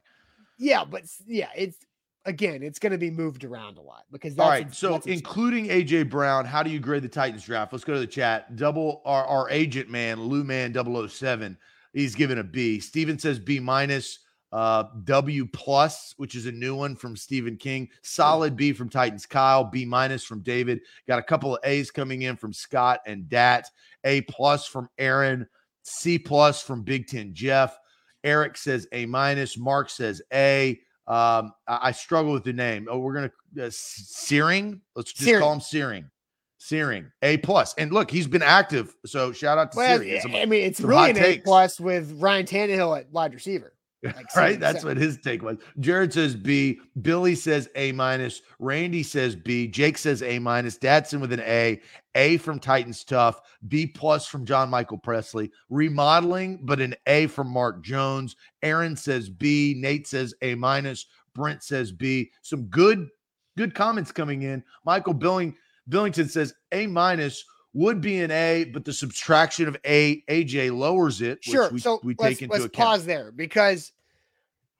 Yeah, 0.59 0.83
but 0.83 1.03
yeah, 1.27 1.51
it's 1.55 1.77
again, 2.24 2.62
it's 2.62 2.79
going 2.79 2.93
to 2.93 2.99
be 2.99 3.11
moved 3.11 3.45
around 3.45 3.77
a 3.77 3.83
lot 3.83 4.05
because 4.11 4.35
that's 4.35 4.45
all 4.45 4.51
right. 4.51 4.74
so, 4.74 4.93
that's 4.93 5.07
including 5.07 5.66
AJ 5.68 6.09
Brown, 6.09 6.47
how 6.47 6.62
do 6.62 6.70
you 6.70 6.81
grade 6.81 7.03
the 7.03 7.09
Titans 7.09 7.45
draft? 7.45 7.74
Let's 7.74 7.85
go 7.85 7.93
to 7.93 8.01
the 8.01 8.07
chat. 8.07 8.57
Double 8.57 9.03
our, 9.05 9.27
our 9.27 9.51
agent 9.51 9.91
man, 9.91 10.22
Lou 10.22 10.43
Man 10.43 10.72
007. 10.74 11.59
He's 11.93 12.14
given 12.14 12.39
a 12.39 12.45
B. 12.45 12.81
Steven 12.81 13.18
says 13.18 13.39
B 13.39 13.61
minus 13.61 14.20
uh, 14.57 14.84
W 15.04 15.44
plus, 15.44 16.14
which 16.16 16.34
is 16.34 16.46
a 16.46 16.52
new 16.52 16.74
one 16.74 16.96
from 16.96 17.14
Stephen 17.14 17.59
King. 17.59 17.90
Solid 18.00 18.57
B 18.57 18.72
from 18.72 18.88
Titans 18.88 19.26
Kyle. 19.26 19.62
B 19.62 19.84
minus 19.84 20.24
from 20.24 20.40
David. 20.40 20.80
Got 21.07 21.18
a 21.18 21.22
couple 21.22 21.54
of 21.54 21.61
A's 21.62 21.90
coming 21.90 22.22
in 22.22 22.38
from 22.38 22.54
Scott 22.54 23.00
and 23.04 23.28
Dat. 23.28 23.68
A 24.04 24.22
plus 24.22 24.66
from 24.66 24.88
Aaron. 24.96 25.46
C 25.82 26.18
plus 26.18 26.62
from 26.62 26.82
Big 26.84 27.07
Ten 27.07 27.34
Jeff. 27.34 27.78
Eric 28.24 28.57
says 28.57 28.88
A 28.92 29.04
minus. 29.04 29.59
Mark 29.59 29.90
says 29.90 30.22
A. 30.32 30.80
Um, 31.07 31.52
I, 31.68 31.80
I 31.82 31.92
struggle 31.92 32.32
with 32.32 32.44
the 32.44 32.54
name. 32.54 32.88
Oh, 32.90 32.96
we're 32.96 33.14
gonna 33.14 33.32
uh, 33.62 33.68
Searing. 33.70 34.80
Let's 34.94 35.12
just 35.12 35.24
Searing. 35.24 35.42
call 35.42 35.52
him 35.52 35.61
Searing. 35.61 36.11
Searing 36.57 37.12
A 37.20 37.36
plus. 37.36 37.74
And 37.74 37.92
look, 37.92 38.11
he's 38.11 38.26
been 38.26 38.42
active. 38.42 38.96
So 39.04 39.32
shout 39.32 39.59
out 39.59 39.72
to 39.72 39.76
well, 39.76 39.98
Searing. 39.98 40.34
I 40.34 40.46
mean, 40.46 40.64
it's 40.64 40.80
really 40.80 41.11
an 41.11 41.18
A 41.18 41.38
plus 41.40 41.78
with 41.78 42.11
Ryan 42.18 42.46
Tannehill 42.46 42.98
at 42.98 43.12
wide 43.12 43.34
receiver. 43.34 43.74
Like 44.16 44.36
right? 44.36 44.61
That's 44.61 44.84
what 44.84 44.96
his 44.96 45.18
take 45.18 45.42
was. 45.42 45.59
Jared 45.80 46.12
says 46.12 46.34
B. 46.34 46.80
Billy 47.02 47.34
says 47.34 47.68
A 47.74 47.92
minus. 47.92 48.42
Randy 48.59 49.02
says 49.02 49.36
B. 49.36 49.66
Jake 49.68 49.98
says 49.98 50.22
A 50.22 50.38
minus. 50.38 50.78
Dadson 50.78 51.20
with 51.20 51.32
an 51.32 51.40
A. 51.40 51.80
A 52.14 52.38
from 52.38 52.59
Titans 52.59 53.04
Tough. 53.04 53.40
B 53.68 53.86
plus 53.86 54.26
from 54.26 54.44
John 54.44 54.70
Michael 54.70 54.98
Presley. 54.98 55.50
Remodeling, 55.68 56.61
but 56.62 56.80
an 56.80 56.94
A 57.07 57.26
from 57.26 57.48
Mark 57.48 57.82
Jones. 57.82 58.36
Aaron 58.62 58.96
says 58.96 59.28
B. 59.28 59.74
Nate 59.76 60.07
says 60.07 60.34
A 60.42 60.54
minus. 60.54 61.07
Brent 61.34 61.62
says 61.62 61.92
B. 61.92 62.30
Some 62.42 62.64
good, 62.64 63.09
good 63.57 63.74
comments 63.74 64.12
coming 64.12 64.42
in. 64.42 64.64
Michael 64.84 65.14
Billing 65.14 65.54
Billington 65.88 66.28
says 66.28 66.54
A 66.72 66.86
minus 66.86 67.44
would 67.76 68.00
be 68.00 68.20
an 68.20 68.30
A, 68.30 68.64
but 68.64 68.84
the 68.84 68.92
subtraction 68.92 69.68
of 69.68 69.76
A 69.84 70.22
AJ 70.30 70.76
lowers 70.76 71.20
it. 71.20 71.44
Sure. 71.44 71.70
we, 71.70 71.78
so 71.78 72.00
we 72.02 72.14
take 72.14 72.40
into 72.40 72.52
let's 72.52 72.64
account. 72.64 72.88
pause 72.88 73.04
there 73.07 73.30
because 73.32 73.92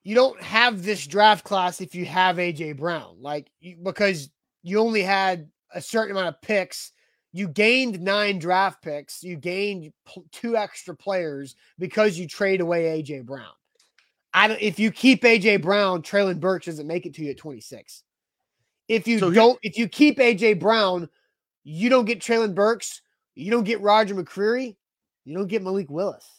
you 0.07 0.15
don't 0.15 0.41
have 0.41 0.85
this 0.85 1.05
draft 1.05 1.45
class 1.45 1.81
if 1.81 1.93
you 1.93 2.05
have 2.05 2.37
AJ 2.37 2.77
Brown, 2.77 3.17
like 3.19 3.51
because 3.83 4.31
you 4.63 4.79
only 4.79 5.03
had 5.03 5.51
a 5.75 5.81
certain 5.81 6.13
amount 6.13 6.29
of 6.29 6.41
picks. 6.41 6.93
You 7.33 7.49
gained 7.49 8.01
nine 8.01 8.39
draft 8.39 8.83
picks. 8.83 9.25
You 9.25 9.37
gained 9.37 9.93
two 10.31 10.57
extra 10.57 10.95
players 10.95 11.57
because 11.81 12.17
you 12.17 12.29
trade 12.29 12.61
away 12.61 13.03
AJ 13.03 13.25
Brown. 13.25 13.51
I 14.33 14.47
don't. 14.47 14.63
If 14.63 14.79
you 14.79 14.93
keep 14.93 15.25
AJ 15.25 15.63
Brown, 15.63 16.03
Treylon 16.03 16.39
Burks 16.39 16.67
doesn't 16.67 16.87
make 16.87 17.05
it 17.05 17.15
to 17.15 17.25
you 17.25 17.33
at 17.33 17.39
26. 17.39 18.05
If 18.87 19.09
you 19.09 19.19
so 19.19 19.33
don't, 19.33 19.59
if 19.65 19.77
you 19.77 19.89
keep 19.89 20.19
AJ 20.19 20.61
Brown, 20.61 21.09
you 21.65 21.91
don't 21.91 22.05
get 22.05 22.21
Treylon 22.21 22.55
Burks. 22.55 23.03
You 23.35 23.51
don't 23.51 23.65
get 23.65 23.81
Roger 23.81 24.15
McCreary. 24.15 24.77
You 25.25 25.37
don't 25.37 25.49
get 25.49 25.65
Malik 25.65 25.91
Willis. 25.91 26.36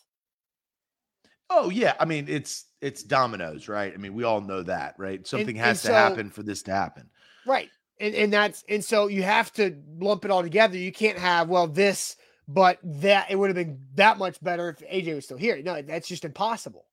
Oh 1.49 1.69
yeah, 1.69 1.93
I 1.99 2.05
mean 2.05 2.25
it's 2.27 2.65
it's 2.81 3.03
dominoes, 3.03 3.67
right? 3.67 3.93
I 3.93 3.97
mean 3.97 4.13
we 4.13 4.23
all 4.23 4.41
know 4.41 4.63
that, 4.63 4.95
right? 4.97 5.25
Something 5.25 5.57
and, 5.57 5.59
has 5.59 5.69
and 5.69 5.81
to 5.81 5.87
so, 5.87 5.93
happen 5.93 6.29
for 6.29 6.43
this 6.43 6.63
to 6.63 6.71
happen, 6.71 7.09
right? 7.45 7.69
And 7.99 8.13
and 8.15 8.33
that's 8.33 8.63
and 8.67 8.83
so 8.83 9.07
you 9.07 9.23
have 9.23 9.51
to 9.53 9.81
lump 9.99 10.25
it 10.25 10.31
all 10.31 10.43
together. 10.43 10.77
You 10.77 10.91
can't 10.91 11.17
have 11.17 11.47
well 11.47 11.67
this, 11.67 12.17
but 12.47 12.79
that 12.83 13.31
it 13.31 13.35
would 13.35 13.49
have 13.49 13.55
been 13.55 13.79
that 13.95 14.17
much 14.17 14.41
better 14.43 14.69
if 14.69 14.79
AJ 14.79 15.15
was 15.15 15.25
still 15.25 15.37
here. 15.37 15.61
No, 15.63 15.81
that's 15.81 16.07
just 16.07 16.25
impossible. 16.25 16.85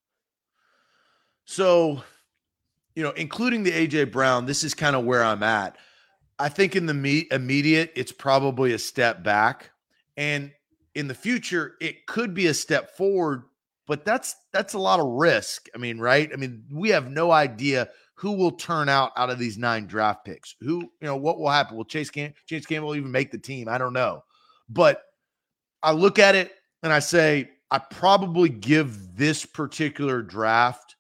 So, 1.46 2.02
you 2.94 3.02
know, 3.02 3.10
including 3.10 3.64
the 3.64 3.72
AJ 3.72 4.12
Brown, 4.12 4.46
this 4.46 4.64
is 4.64 4.72
kind 4.72 4.96
of 4.96 5.04
where 5.04 5.22
I'm 5.22 5.42
at. 5.42 5.76
I 6.38 6.48
think 6.48 6.74
in 6.74 6.86
the 6.86 6.94
me- 6.94 7.28
immediate, 7.30 7.92
it's 7.94 8.12
probably 8.12 8.72
a 8.72 8.78
step 8.78 9.22
back, 9.22 9.70
and 10.16 10.52
in 10.94 11.08
the 11.08 11.14
future, 11.14 11.74
it 11.80 12.06
could 12.06 12.34
be 12.34 12.46
a 12.46 12.54
step 12.54 12.96
forward 12.96 13.42
but 13.86 14.04
that's 14.04 14.34
that's 14.52 14.74
a 14.74 14.78
lot 14.78 15.00
of 15.00 15.06
risk. 15.06 15.68
I 15.74 15.78
mean, 15.78 15.98
right? 15.98 16.30
I 16.32 16.36
mean, 16.36 16.64
we 16.70 16.88
have 16.90 17.10
no 17.10 17.30
idea 17.30 17.88
who 18.14 18.32
will 18.32 18.52
turn 18.52 18.88
out 18.88 19.12
out 19.16 19.30
of 19.30 19.38
these 19.38 19.58
nine 19.58 19.86
draft 19.86 20.24
picks. 20.24 20.54
Who, 20.60 20.80
you 20.80 20.90
know, 21.02 21.16
what 21.16 21.38
will 21.38 21.50
happen? 21.50 21.76
Will 21.76 21.84
Chase 21.84 22.10
Cam- 22.10 22.32
Chase 22.46 22.64
Campbell 22.66 22.94
even 22.94 23.10
make 23.10 23.30
the 23.30 23.38
team? 23.38 23.68
I 23.68 23.76
don't 23.76 23.92
know. 23.92 24.22
But 24.68 25.02
I 25.82 25.92
look 25.92 26.18
at 26.18 26.34
it 26.34 26.52
and 26.82 26.92
I 26.92 27.00
say 27.00 27.50
I 27.70 27.78
probably 27.78 28.48
give 28.48 29.16
this 29.16 29.44
particular 29.44 30.22
draft 30.22 30.96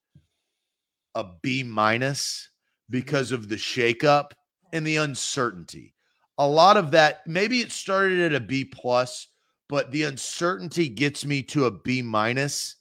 a 1.14 1.24
B 1.42 1.62
minus 1.62 2.48
because 2.90 3.32
of 3.32 3.48
the 3.48 3.56
shakeup 3.56 4.32
and 4.72 4.84
the 4.86 4.96
uncertainty. 4.96 5.94
a 6.38 6.46
lot 6.46 6.76
of 6.76 6.90
that 6.90 7.24
maybe 7.26 7.60
it 7.60 7.70
started 7.70 8.20
at 8.20 8.34
a 8.34 8.40
B 8.40 8.64
plus, 8.64 9.28
but 9.68 9.90
the 9.90 10.04
uncertainty 10.04 10.88
gets 10.88 11.24
me 11.24 11.42
to 11.42 11.66
a 11.66 11.70
B 11.70 12.02
minus. 12.02 12.76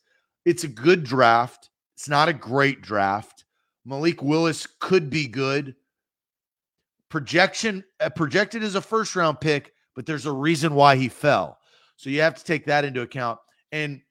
It's 0.46 0.64
a 0.64 0.70
good 0.70 1.04
draft. 1.04 1.70
It's 1.96 2.10
not 2.10 2.30
a 2.30 2.34
great 2.34 2.82
draft. 2.82 3.46
Malik 3.86 4.22
Willis 4.22 4.68
could 4.80 5.10
be 5.10 5.28
good. 5.28 5.76
Projection 7.10 7.84
uh, 8.00 8.10
projected 8.10 8.64
as 8.64 8.76
a 8.76 8.82
first 8.82 9.16
round 9.16 9.40
pick, 9.40 9.74
but 9.96 10.06
there's 10.06 10.26
a 10.26 10.32
reason 10.32 10.74
why 10.74 10.96
he 10.96 11.10
fell. 11.10 11.60
So 11.96 12.10
you 12.10 12.22
have 12.22 12.36
to 12.36 12.44
take 12.44 12.66
that 12.66 12.86
into 12.86 13.02
account. 13.02 13.40
And 13.72 14.02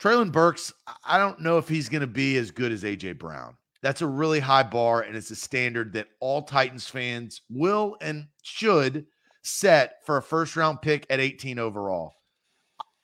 Treylon 0.00 0.32
Burks, 0.32 0.72
I 1.04 1.18
don't 1.18 1.40
know 1.40 1.58
if 1.58 1.68
he's 1.68 1.88
going 1.88 2.00
to 2.02 2.06
be 2.06 2.36
as 2.36 2.50
good 2.50 2.72
as 2.72 2.84
AJ 2.84 3.18
Brown. 3.18 3.56
That's 3.82 4.02
a 4.02 4.06
really 4.06 4.40
high 4.40 4.62
bar, 4.62 5.02
and 5.02 5.16
it's 5.16 5.30
a 5.30 5.36
standard 5.36 5.92
that 5.94 6.08
all 6.20 6.42
Titans 6.42 6.86
fans 6.86 7.42
will 7.48 7.96
and 8.00 8.26
should 8.42 9.06
set 9.42 10.04
for 10.04 10.16
a 10.16 10.22
first 10.22 10.56
round 10.56 10.82
pick 10.82 11.06
at 11.10 11.20
18 11.20 11.58
overall. 11.58 12.14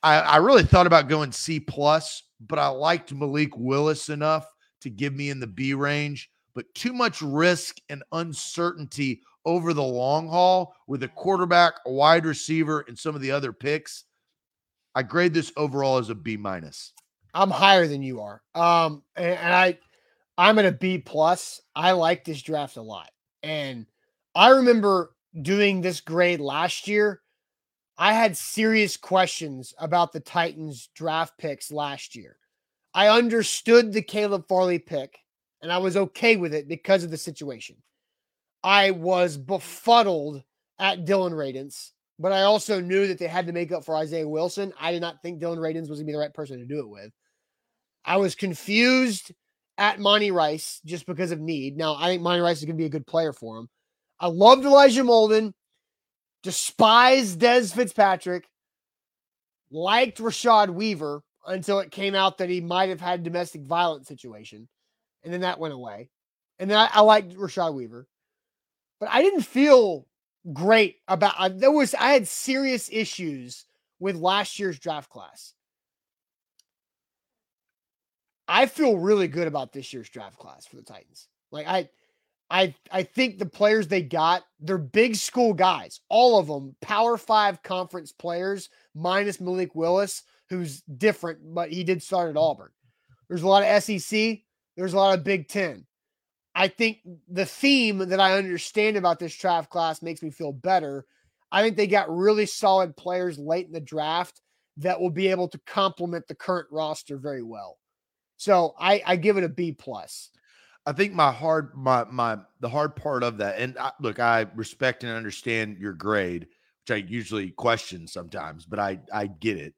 I, 0.02 0.18
I 0.20 0.36
really 0.36 0.62
thought 0.62 0.86
about 0.86 1.08
going 1.08 1.32
C 1.32 1.58
plus, 1.58 2.22
but 2.40 2.58
I 2.58 2.68
liked 2.68 3.12
Malik 3.12 3.56
Willis 3.56 4.08
enough 4.08 4.46
to 4.82 4.90
give 4.90 5.14
me 5.14 5.30
in 5.30 5.40
the 5.40 5.46
B 5.46 5.74
range. 5.74 6.30
But 6.54 6.72
too 6.74 6.92
much 6.92 7.20
risk 7.20 7.78
and 7.90 8.02
uncertainty 8.12 9.20
over 9.44 9.74
the 9.74 9.82
long 9.82 10.28
haul 10.28 10.74
with 10.86 11.02
a 11.02 11.08
quarterback, 11.08 11.74
a 11.86 11.92
wide 11.92 12.24
receiver, 12.24 12.84
and 12.88 12.98
some 12.98 13.14
of 13.14 13.20
the 13.20 13.30
other 13.30 13.52
picks. 13.52 14.04
I 14.94 15.02
grade 15.02 15.34
this 15.34 15.52
overall 15.56 15.98
as 15.98 16.08
a 16.08 16.14
B 16.14 16.36
minus. 16.36 16.92
I'm 17.34 17.50
higher 17.50 17.86
than 17.86 18.02
you 18.02 18.22
are. 18.22 18.42
Um, 18.54 19.02
and, 19.14 19.34
and 19.38 19.54
I 19.54 19.78
I'm 20.38 20.58
at 20.58 20.66
a 20.66 20.72
B 20.72 20.98
plus. 20.98 21.60
I 21.74 21.92
like 21.92 22.24
this 22.24 22.42
draft 22.42 22.76
a 22.76 22.82
lot. 22.82 23.10
And 23.42 23.86
I 24.34 24.50
remember 24.50 25.12
doing 25.40 25.80
this 25.80 26.00
grade 26.00 26.40
last 26.40 26.88
year. 26.88 27.22
I 27.98 28.12
had 28.12 28.36
serious 28.36 28.96
questions 28.96 29.74
about 29.78 30.12
the 30.12 30.20
Titans 30.20 30.88
draft 30.94 31.38
picks 31.38 31.72
last 31.72 32.14
year. 32.14 32.36
I 32.92 33.08
understood 33.08 33.92
the 33.92 34.02
Caleb 34.02 34.46
Farley 34.48 34.78
pick 34.78 35.18
and 35.62 35.72
I 35.72 35.78
was 35.78 35.96
okay 35.96 36.36
with 36.36 36.54
it 36.54 36.68
because 36.68 37.04
of 37.04 37.10
the 37.10 37.16
situation. 37.16 37.76
I 38.62 38.90
was 38.90 39.36
befuddled 39.36 40.42
at 40.78 41.04
Dillon 41.04 41.32
Radunz, 41.32 41.92
but 42.18 42.32
I 42.32 42.42
also 42.42 42.80
knew 42.80 43.06
that 43.06 43.18
they 43.18 43.26
had 43.26 43.46
to 43.46 43.52
make 43.52 43.72
up 43.72 43.84
for 43.84 43.96
Isaiah 43.96 44.28
Wilson. 44.28 44.72
I 44.78 44.92
did 44.92 45.00
not 45.00 45.22
think 45.22 45.40
Dillon 45.40 45.58
Radunz 45.58 45.88
was 45.88 45.98
going 45.98 46.00
to 46.00 46.04
be 46.06 46.12
the 46.12 46.18
right 46.18 46.34
person 46.34 46.58
to 46.58 46.66
do 46.66 46.80
it 46.80 46.88
with. 46.88 47.12
I 48.04 48.16
was 48.18 48.34
confused 48.34 49.32
at 49.78 50.00
Monty 50.00 50.30
Rice 50.30 50.80
just 50.84 51.06
because 51.06 51.32
of 51.32 51.40
need. 51.40 51.76
Now, 51.76 51.96
I 51.96 52.06
think 52.06 52.22
Monty 52.22 52.40
Rice 52.40 52.58
is 52.58 52.64
going 52.64 52.76
to 52.76 52.80
be 52.80 52.86
a 52.86 52.90
good 52.90 53.06
player 53.06 53.32
for 53.32 53.58
him. 53.58 53.68
I 54.18 54.28
loved 54.28 54.64
Elijah 54.64 55.02
Molden, 55.02 55.52
despised 56.42 57.40
Dez 57.40 57.74
Fitzpatrick, 57.74 58.48
liked 59.70 60.18
Rashad 60.18 60.70
Weaver 60.70 61.22
until 61.46 61.80
it 61.80 61.90
came 61.90 62.14
out 62.14 62.38
that 62.38 62.48
he 62.48 62.60
might 62.60 62.88
have 62.88 63.00
had 63.00 63.22
domestic 63.22 63.62
violence 63.62 64.08
situation. 64.08 64.68
And 65.22 65.32
then 65.32 65.42
that 65.42 65.58
went 65.58 65.74
away. 65.74 66.10
And 66.58 66.70
then 66.70 66.78
I, 66.78 66.88
I 66.92 67.00
liked 67.02 67.34
Rashad 67.34 67.74
Weaver. 67.74 68.06
But 68.98 69.10
I 69.10 69.22
didn't 69.22 69.42
feel 69.42 70.06
great 70.52 70.96
about 71.08 71.34
I, 71.38 71.48
there 71.48 71.72
was 71.72 71.94
I 71.94 72.10
had 72.10 72.28
serious 72.28 72.88
issues 72.90 73.66
with 73.98 74.16
last 74.16 74.58
year's 74.58 74.78
draft 74.78 75.10
class. 75.10 75.54
I 78.48 78.66
feel 78.66 78.96
really 78.96 79.28
good 79.28 79.48
about 79.48 79.72
this 79.72 79.92
year's 79.92 80.08
draft 80.08 80.38
class 80.38 80.66
for 80.66 80.76
the 80.76 80.82
Titans. 80.82 81.28
Like 81.50 81.66
I 81.66 81.88
I 82.50 82.74
I 82.90 83.02
think 83.02 83.38
the 83.38 83.46
players 83.46 83.88
they 83.88 84.02
got, 84.02 84.44
they're 84.60 84.78
big 84.78 85.16
school 85.16 85.52
guys. 85.52 86.00
All 86.08 86.38
of 86.38 86.46
them 86.46 86.76
Power 86.80 87.16
5 87.16 87.62
conference 87.62 88.12
players 88.12 88.68
minus 88.94 89.40
Malik 89.40 89.74
Willis 89.74 90.22
who's 90.48 90.82
different, 90.82 91.38
but 91.54 91.72
he 91.72 91.84
did 91.84 92.02
start 92.02 92.30
at 92.30 92.36
Auburn. 92.36 92.70
There's 93.28 93.42
a 93.42 93.48
lot 93.48 93.64
of 93.64 93.82
SEC, 93.82 94.38
there's 94.76 94.92
a 94.92 94.96
lot 94.96 95.18
of 95.18 95.24
Big 95.24 95.48
10. 95.48 95.84
I 96.54 96.68
think 96.68 96.98
the 97.28 97.44
theme 97.44 97.98
that 97.98 98.20
I 98.20 98.38
understand 98.38 98.96
about 98.96 99.18
this 99.18 99.36
draft 99.36 99.68
class 99.68 100.00
makes 100.00 100.22
me 100.22 100.30
feel 100.30 100.52
better. 100.52 101.04
I 101.52 101.62
think 101.62 101.76
they 101.76 101.86
got 101.86 102.14
really 102.14 102.46
solid 102.46 102.96
players 102.96 103.38
late 103.38 103.66
in 103.66 103.72
the 103.72 103.80
draft 103.80 104.40
that 104.78 105.00
will 105.00 105.10
be 105.10 105.28
able 105.28 105.48
to 105.48 105.60
complement 105.66 106.26
the 106.28 106.34
current 106.34 106.68
roster 106.70 107.18
very 107.18 107.42
well. 107.42 107.78
So 108.36 108.74
I, 108.78 109.02
I 109.06 109.16
give 109.16 109.36
it 109.36 109.44
a 109.44 109.48
B 109.48 109.72
plus. 109.72 110.30
I 110.86 110.92
think 110.92 111.12
my 111.12 111.32
hard 111.32 111.74
my 111.74 112.04
my 112.04 112.38
the 112.60 112.68
hard 112.68 112.94
part 112.94 113.24
of 113.24 113.38
that, 113.38 113.58
and 113.58 113.76
I, 113.76 113.90
look, 114.00 114.20
I 114.20 114.46
respect 114.54 115.02
and 115.02 115.12
understand 115.12 115.78
your 115.78 115.92
grade, 115.92 116.46
which 116.82 116.90
I 116.90 117.06
usually 117.08 117.50
question 117.50 118.06
sometimes, 118.06 118.64
but 118.64 118.78
I 118.78 119.00
I 119.12 119.26
get 119.26 119.58
it. 119.58 119.74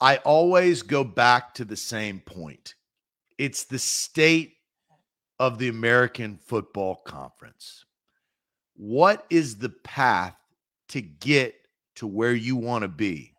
I 0.00 0.18
always 0.18 0.82
go 0.82 1.02
back 1.02 1.54
to 1.54 1.64
the 1.64 1.76
same 1.76 2.20
point. 2.20 2.74
It's 3.38 3.64
the 3.64 3.78
state 3.78 4.54
of 5.40 5.58
the 5.58 5.68
American 5.68 6.38
Football 6.38 6.96
Conference. 6.96 7.84
What 8.76 9.26
is 9.30 9.56
the 9.56 9.70
path 9.70 10.36
to 10.88 11.00
get 11.00 11.54
to 11.96 12.06
where 12.06 12.34
you 12.34 12.56
want 12.56 12.82
to 12.82 12.88
be? 12.88 13.32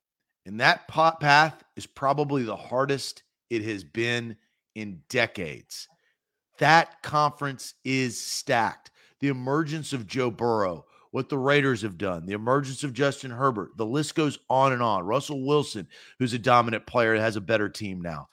And 0.45 0.59
that 0.59 0.87
path 0.87 1.63
is 1.75 1.85
probably 1.85 2.43
the 2.43 2.55
hardest 2.55 3.23
it 3.49 3.63
has 3.63 3.83
been 3.83 4.35
in 4.77 5.01
decades. 5.09 5.87
That 6.59 7.01
conference 7.01 7.73
is 7.83 8.21
stacked. 8.21 8.91
The 9.19 9.29
emergence 9.29 9.91
of 9.91 10.05
Joe 10.05 10.29
Burrow, 10.29 10.85
what 11.09 11.29
the 11.29 11.37
Raiders 11.37 11.81
have 11.81 11.97
done, 11.97 12.27
the 12.27 12.33
emergence 12.33 12.83
of 12.83 12.93
Justin 12.93 13.31
Herbert, 13.31 13.71
the 13.75 13.85
list 13.85 14.13
goes 14.13 14.37
on 14.49 14.73
and 14.73 14.81
on. 14.81 15.03
Russell 15.03 15.43
Wilson, 15.43 15.87
who's 16.19 16.33
a 16.33 16.39
dominant 16.39 16.85
player, 16.85 17.15
has 17.15 17.35
a 17.35 17.41
better 17.41 17.67
team 17.67 18.01
now. 18.01 18.29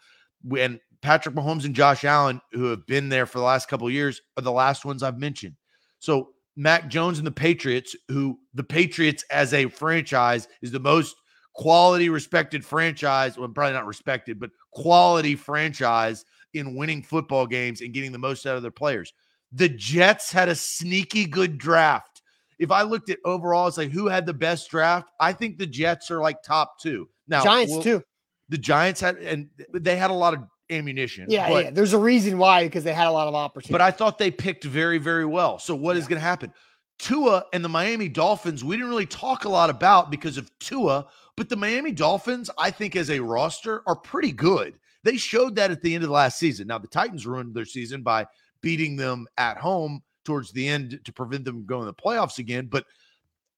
And 0.59 0.81
Patrick 1.01 1.35
Mahomes 1.35 1.65
and 1.65 1.75
Josh 1.75 2.05
Allen, 2.05 2.43
who 2.53 2.65
have 2.67 2.87
been 2.87 3.09
there 3.09 3.25
for 3.25 3.39
the 3.39 3.45
last 3.45 3.69
couple 3.69 3.91
years, 3.91 4.21
are 4.37 4.43
the 4.43 4.53
last 4.53 4.85
ones 4.85 5.03
I've 5.03 5.19
mentioned. 5.19 5.57
So 5.99 6.31
Mac 6.57 6.89
Jones 6.89 7.17
and 7.17 7.27
the 7.27 7.33
Patriots, 7.33 7.97
who 8.09 8.39
the 8.53 8.65
Patriots 8.65 9.25
as 9.31 9.55
a 9.55 9.69
franchise 9.69 10.47
is 10.61 10.71
the 10.71 10.81
most 10.81 11.17
quality, 11.55 12.11
respected 12.11 12.65
franchise. 12.65 13.39
Well, 13.39 13.49
probably 13.49 13.73
not 13.73 13.87
respected, 13.87 14.39
but 14.39 14.51
quality 14.73 15.37
franchise 15.37 16.27
in 16.55 16.75
winning 16.75 17.03
football 17.03 17.47
games 17.47 17.81
and 17.81 17.93
getting 17.93 18.13
the 18.13 18.19
most 18.19 18.47
out 18.47 18.57
of 18.57 18.63
their 18.63 18.71
players. 18.71 19.13
The 19.53 19.69
Jets 19.69 20.33
had 20.33 20.49
a 20.49 20.55
sneaky 20.55 21.27
good 21.27 21.59
draft. 21.59 22.23
If 22.59 22.71
I 22.71 22.83
looked 22.83 23.11
at 23.11 23.19
overall, 23.25 23.69
it's 23.69 23.79
like 23.79 23.91
who 23.91 24.07
had 24.07 24.27
the 24.27 24.35
best 24.35 24.71
draft? 24.71 25.11
I 25.21 25.33
think 25.33 25.59
the 25.59 25.67
Jets 25.67 26.11
are 26.11 26.21
like 26.21 26.43
top 26.43 26.81
two. 26.81 27.09
Now, 27.29 27.43
Giants 27.43 27.73
well, 27.73 27.83
too. 27.83 28.03
The 28.49 28.59
Giants 28.59 29.01
had, 29.01 29.17
and 29.17 29.49
they 29.73 29.97
had 29.97 30.11
a 30.11 30.15
lot 30.15 30.35
of 30.35 30.45
ammunition. 30.71 31.27
Yeah, 31.29 31.49
but, 31.49 31.65
yeah. 31.65 31.71
There's 31.71 31.93
a 31.93 31.99
reason 31.99 32.39
why 32.39 32.65
because 32.65 32.85
they 32.85 32.93
had 32.93 33.07
a 33.07 33.11
lot 33.11 33.29
of 33.29 33.35
opportunity. 33.35 33.73
But 33.73 33.81
I 33.81 33.91
thought 33.91 34.19
they 34.19 34.31
picked 34.31 34.65
very, 34.65 34.99
very 34.99 35.27
well. 35.27 35.59
So 35.59 35.75
what 35.75 35.97
yeah. 35.97 36.03
is 36.03 36.09
going 36.09 36.21
to 36.21 36.27
happen? 36.27 36.53
Tua 36.99 37.45
and 37.53 37.65
the 37.65 37.69
Miami 37.69 38.09
Dolphins, 38.09 38.63
we 38.63 38.77
didn't 38.77 38.89
really 38.89 39.07
talk 39.07 39.45
a 39.45 39.49
lot 39.49 39.69
about 39.69 40.11
because 40.11 40.39
of 40.39 40.51
Tua, 40.59 41.07
but 41.37 41.49
the 41.49 41.57
Miami 41.57 41.93
Dolphins, 41.93 42.51
I 42.57 42.71
think, 42.71 42.97
as 42.97 43.11
a 43.11 43.21
roster, 43.21 43.83
are 43.87 43.97
pretty 43.97 44.33
good. 44.33 44.79
They 45.05 45.17
showed 45.17 45.55
that 45.57 45.71
at 45.71 45.83
the 45.83 45.95
end 45.95 46.03
of 46.03 46.09
the 46.09 46.15
last 46.15 46.39
season. 46.39 46.67
Now, 46.67 46.79
the 46.79 46.89
Titans 46.89 47.27
ruined 47.27 47.55
their 47.55 47.67
season 47.67 48.03
by 48.03 48.27
beating 48.63 48.97
them 48.97 49.27
at 49.37 49.59
home 49.59 50.03
towards 50.25 50.51
the 50.51 50.67
end 50.67 50.99
to 51.05 51.13
prevent 51.13 51.45
them 51.45 51.67
going 51.67 51.83
to 51.83 51.87
the 51.87 51.95
playoffs 51.95 52.39
again. 52.39 52.67
But 52.67 52.87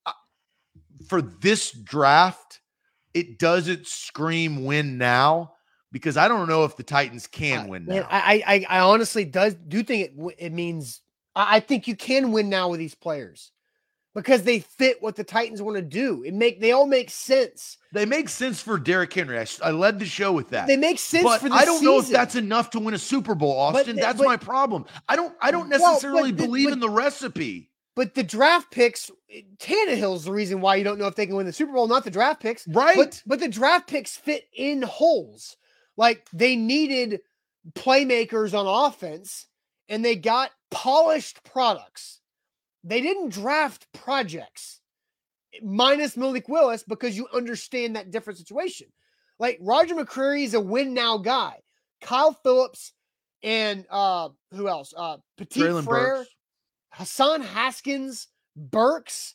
uh, 0.04 0.12
for 1.08 1.22
this 1.22 1.70
draft, 1.70 2.60
it 3.14 3.38
doesn't 3.38 3.86
scream 3.86 4.64
win 4.64 4.98
now 4.98 5.54
because 5.92 6.16
I 6.16 6.28
don't 6.28 6.48
know 6.48 6.64
if 6.64 6.76
the 6.76 6.82
Titans 6.82 7.26
can 7.26 7.68
win 7.68 7.86
now. 7.86 8.06
I, 8.10 8.42
I, 8.46 8.78
I 8.78 8.80
honestly 8.80 9.24
does 9.24 9.54
do 9.54 9.82
think 9.82 10.10
it 10.10 10.34
it 10.38 10.52
means 10.52 11.00
I 11.34 11.60
think 11.60 11.86
you 11.86 11.96
can 11.96 12.32
win 12.32 12.48
now 12.48 12.68
with 12.68 12.80
these 12.80 12.94
players 12.94 13.52
because 14.16 14.44
they 14.44 14.60
fit 14.60 15.02
what 15.02 15.14
the 15.14 15.22
Titans 15.22 15.60
want 15.60 15.76
to 15.76 15.82
do. 15.82 16.24
It 16.24 16.32
make 16.32 16.58
they 16.58 16.72
all 16.72 16.86
make 16.86 17.10
sense. 17.10 17.76
They 17.92 18.06
make 18.06 18.30
sense 18.30 18.62
for 18.62 18.78
Derrick 18.78 19.12
Henry. 19.12 19.38
I, 19.38 19.46
I 19.62 19.70
led 19.70 19.98
the 19.98 20.06
show 20.06 20.32
with 20.32 20.48
that. 20.50 20.66
They 20.66 20.78
make 20.78 20.98
sense 20.98 21.22
but 21.22 21.42
for 21.42 21.52
I 21.52 21.66
don't 21.66 21.80
season. 21.80 21.84
know 21.84 22.00
if 22.00 22.08
that's 22.08 22.34
enough 22.34 22.70
to 22.70 22.80
win 22.80 22.94
a 22.94 22.98
Super 22.98 23.34
Bowl, 23.34 23.56
Austin. 23.56 23.96
But, 23.96 24.02
that's 24.02 24.18
but, 24.18 24.26
my 24.26 24.38
problem. 24.38 24.86
I 25.06 25.16
don't 25.16 25.34
I 25.40 25.50
don't 25.50 25.68
necessarily 25.68 26.32
well, 26.32 26.46
believe 26.46 26.72
in 26.72 26.80
the 26.80 26.88
recipe. 26.88 27.70
But 27.94 28.14
the 28.14 28.22
draft 28.22 28.70
picks, 28.70 29.10
Tannehill's 29.58 30.24
the 30.24 30.32
reason 30.32 30.60
why 30.60 30.76
you 30.76 30.84
don't 30.84 30.98
know 30.98 31.06
if 31.06 31.14
they 31.14 31.26
can 31.26 31.36
win 31.36 31.46
the 31.46 31.52
Super 31.52 31.72
Bowl, 31.72 31.86
not 31.86 32.04
the 32.04 32.10
draft 32.10 32.40
picks. 32.40 32.66
Right. 32.68 32.96
But, 32.96 33.22
but 33.26 33.40
the 33.40 33.48
draft 33.48 33.86
picks 33.86 34.16
fit 34.16 34.44
in 34.54 34.82
holes. 34.82 35.56
Like 35.96 36.26
they 36.32 36.56
needed 36.56 37.20
playmakers 37.72 38.58
on 38.58 38.66
offense 38.66 39.46
and 39.88 40.04
they 40.04 40.16
got 40.16 40.50
polished 40.70 41.42
products. 41.44 42.20
They 42.86 43.00
didn't 43.00 43.30
draft 43.30 43.86
projects 43.92 44.80
minus 45.62 46.16
Malik 46.16 46.48
Willis 46.48 46.84
because 46.84 47.16
you 47.16 47.26
understand 47.34 47.96
that 47.96 48.10
different 48.12 48.38
situation. 48.38 48.86
Like 49.38 49.58
Roger 49.60 49.94
McCreary 49.94 50.44
is 50.44 50.54
a 50.54 50.60
win 50.60 50.94
now 50.94 51.18
guy. 51.18 51.56
Kyle 52.00 52.32
Phillips 52.32 52.92
and 53.42 53.84
uh 53.90 54.28
who 54.52 54.68
else? 54.68 54.94
Uh 54.96 55.16
Petit 55.36 55.60
Frere. 55.60 55.82
Burks. 55.82 56.30
Hassan 56.90 57.42
Haskins, 57.42 58.28
Burks, 58.56 59.34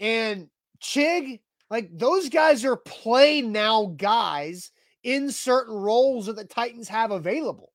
and 0.00 0.48
Chig, 0.82 1.40
like 1.70 1.88
those 1.96 2.28
guys 2.28 2.64
are 2.64 2.76
play 2.76 3.40
now 3.40 3.94
guys 3.96 4.70
in 5.04 5.30
certain 5.30 5.74
roles 5.74 6.26
that 6.26 6.36
the 6.36 6.44
Titans 6.44 6.88
have 6.88 7.10
available. 7.10 7.72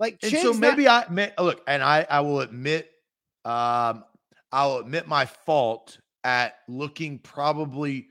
Like, 0.00 0.18
and 0.22 0.32
so 0.32 0.52
maybe 0.54 0.84
not- 0.84 1.10
I 1.10 1.12
may, 1.12 1.32
look, 1.38 1.62
and 1.68 1.82
I 1.82 2.04
I 2.10 2.20
will 2.20 2.40
admit, 2.40 2.90
um, 3.44 4.04
I'll 4.52 4.76
admit 4.76 5.08
my 5.08 5.24
fault 5.24 5.98
at 6.24 6.56
looking 6.68 7.18
probably 7.18 8.08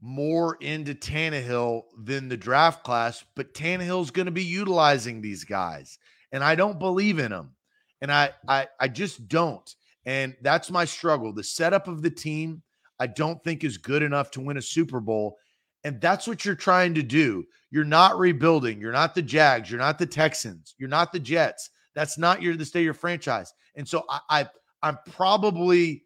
more 0.00 0.56
into 0.60 0.94
Tannehill 0.94 1.84
than 1.98 2.28
the 2.28 2.36
draft 2.36 2.84
class, 2.84 3.24
but 3.34 3.54
Tannehill's 3.54 4.10
going 4.10 4.26
to 4.26 4.32
be 4.32 4.44
utilizing 4.44 5.20
these 5.20 5.44
guys, 5.44 5.98
and 6.30 6.44
I 6.44 6.54
don't 6.54 6.78
believe 6.78 7.18
in 7.18 7.30
them, 7.30 7.54
and 8.02 8.12
I 8.12 8.30
I 8.46 8.68
I 8.78 8.88
just 8.88 9.28
don't, 9.28 9.74
and 10.04 10.36
that's 10.42 10.70
my 10.70 10.84
struggle. 10.84 11.32
The 11.32 11.42
setup 11.42 11.88
of 11.88 12.02
the 12.02 12.10
team, 12.10 12.62
I 13.00 13.06
don't 13.06 13.42
think 13.42 13.64
is 13.64 13.78
good 13.78 14.02
enough 14.02 14.30
to 14.32 14.42
win 14.42 14.58
a 14.58 14.62
Super 14.62 15.00
Bowl, 15.00 15.38
and 15.84 15.98
that's 16.02 16.26
what 16.26 16.44
you're 16.44 16.54
trying 16.54 16.92
to 16.94 17.02
do. 17.02 17.46
You're 17.70 17.84
not 17.84 18.18
rebuilding. 18.18 18.80
You're 18.82 18.92
not 18.92 19.14
the 19.14 19.22
Jags. 19.22 19.70
You're 19.70 19.80
not 19.80 19.98
the 19.98 20.06
Texans. 20.06 20.74
You're 20.78 20.90
not 20.90 21.12
the 21.12 21.18
Jets. 21.18 21.70
That's 21.94 22.18
not 22.18 22.42
your 22.42 22.56
the 22.56 22.66
state 22.66 22.80
of 22.80 22.84
your 22.84 22.94
franchise, 22.94 23.54
and 23.74 23.88
so 23.88 24.04
I, 24.10 24.20
I 24.28 24.46
I'm 24.84 24.98
probably 25.12 26.04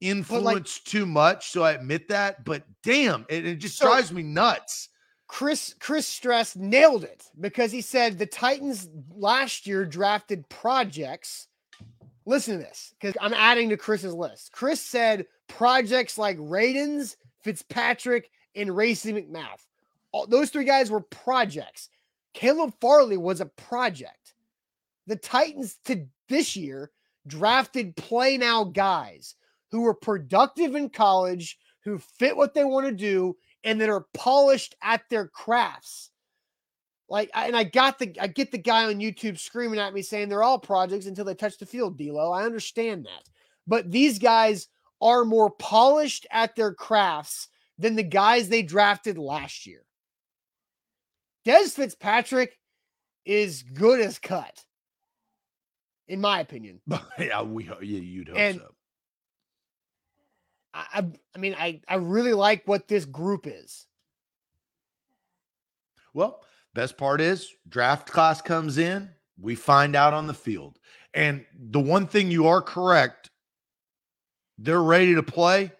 influenced 0.00 0.86
like, 0.86 0.90
too 0.90 1.06
much. 1.06 1.50
So 1.50 1.62
I 1.62 1.72
admit 1.72 2.08
that, 2.08 2.44
but 2.44 2.64
damn, 2.82 3.26
it, 3.28 3.46
it 3.46 3.56
just 3.56 3.78
so 3.78 3.86
drives 3.86 4.12
me 4.12 4.22
nuts. 4.22 4.88
Chris 5.26 5.74
Chris 5.78 6.06
Stress 6.06 6.56
nailed 6.56 7.04
it 7.04 7.24
because 7.40 7.72
he 7.72 7.80
said 7.80 8.18
the 8.18 8.26
Titans 8.26 8.88
last 9.14 9.66
year 9.66 9.84
drafted 9.84 10.48
projects. 10.48 11.48
Listen 12.26 12.58
to 12.58 12.64
this 12.64 12.94
because 12.98 13.14
I'm 13.20 13.34
adding 13.34 13.68
to 13.70 13.76
Chris's 13.76 14.14
list. 14.14 14.52
Chris 14.52 14.80
said 14.80 15.26
projects 15.48 16.16
like 16.16 16.38
Radunz, 16.38 17.16
Fitzpatrick, 17.42 18.30
and 18.54 18.74
Racey 18.74 19.12
McMath. 19.12 19.66
All, 20.12 20.26
those 20.26 20.50
three 20.50 20.64
guys 20.64 20.90
were 20.90 21.00
projects. 21.00 21.90
Caleb 22.32 22.74
Farley 22.80 23.16
was 23.16 23.40
a 23.40 23.46
project. 23.46 24.34
The 25.06 25.16
Titans 25.16 25.78
to 25.84 26.06
this 26.28 26.56
year 26.56 26.90
drafted 27.26 27.96
play 27.96 28.36
now 28.36 28.64
guys 28.64 29.34
who 29.70 29.82
were 29.82 29.94
productive 29.94 30.74
in 30.74 30.88
college, 30.88 31.58
who 31.84 31.98
fit 31.98 32.36
what 32.36 32.54
they 32.54 32.64
want 32.64 32.86
to 32.86 32.92
do, 32.92 33.36
and 33.64 33.80
that 33.80 33.88
are 33.88 34.06
polished 34.14 34.74
at 34.82 35.02
their 35.10 35.26
crafts. 35.26 36.10
Like, 37.08 37.30
and 37.34 37.56
I 37.56 37.64
got 37.64 37.98
the, 37.98 38.16
I 38.20 38.28
get 38.28 38.50
the 38.50 38.58
guy 38.58 38.84
on 38.84 39.00
YouTube 39.00 39.38
screaming 39.38 39.78
at 39.78 39.92
me 39.92 40.02
saying 40.02 40.28
they're 40.28 40.42
all 40.42 40.58
projects 40.58 41.06
until 41.06 41.24
they 41.24 41.34
touch 41.34 41.58
the 41.58 41.66
field, 41.66 41.98
D'Lo. 41.98 42.32
I 42.32 42.44
understand 42.44 43.04
that, 43.06 43.28
but 43.66 43.90
these 43.90 44.18
guys 44.18 44.68
are 45.00 45.24
more 45.24 45.50
polished 45.50 46.26
at 46.30 46.56
their 46.56 46.72
crafts 46.72 47.48
than 47.78 47.96
the 47.96 48.02
guys 48.02 48.48
they 48.48 48.62
drafted 48.62 49.18
last 49.18 49.66
year. 49.66 49.82
Dez 51.46 51.72
Fitzpatrick 51.72 52.58
is 53.26 53.62
good 53.62 54.00
as 54.00 54.18
cut, 54.18 54.64
in 56.08 56.20
my 56.20 56.40
opinion. 56.40 56.80
yeah, 57.18 57.42
we 57.42 57.64
yeah, 57.64 57.76
you'd 57.80 58.28
hope 58.28 58.38
and 58.38 58.56
so. 58.58 58.74
I, 60.74 61.06
I 61.34 61.38
mean, 61.38 61.54
I, 61.56 61.80
I 61.86 61.96
really 61.96 62.32
like 62.32 62.66
what 62.66 62.88
this 62.88 63.04
group 63.04 63.46
is. 63.46 63.86
Well, 66.12 66.40
best 66.74 66.98
part 66.98 67.20
is 67.20 67.52
draft 67.68 68.10
class 68.10 68.42
comes 68.42 68.78
in, 68.78 69.10
we 69.40 69.54
find 69.54 69.94
out 69.94 70.14
on 70.14 70.26
the 70.26 70.34
field. 70.34 70.78
And 71.12 71.44
the 71.56 71.80
one 71.80 72.06
thing 72.08 72.30
you 72.30 72.48
are 72.48 72.60
correct, 72.60 73.30
they're 74.58 74.82
ready 74.82 75.14
to 75.14 75.22
play, 75.22 75.72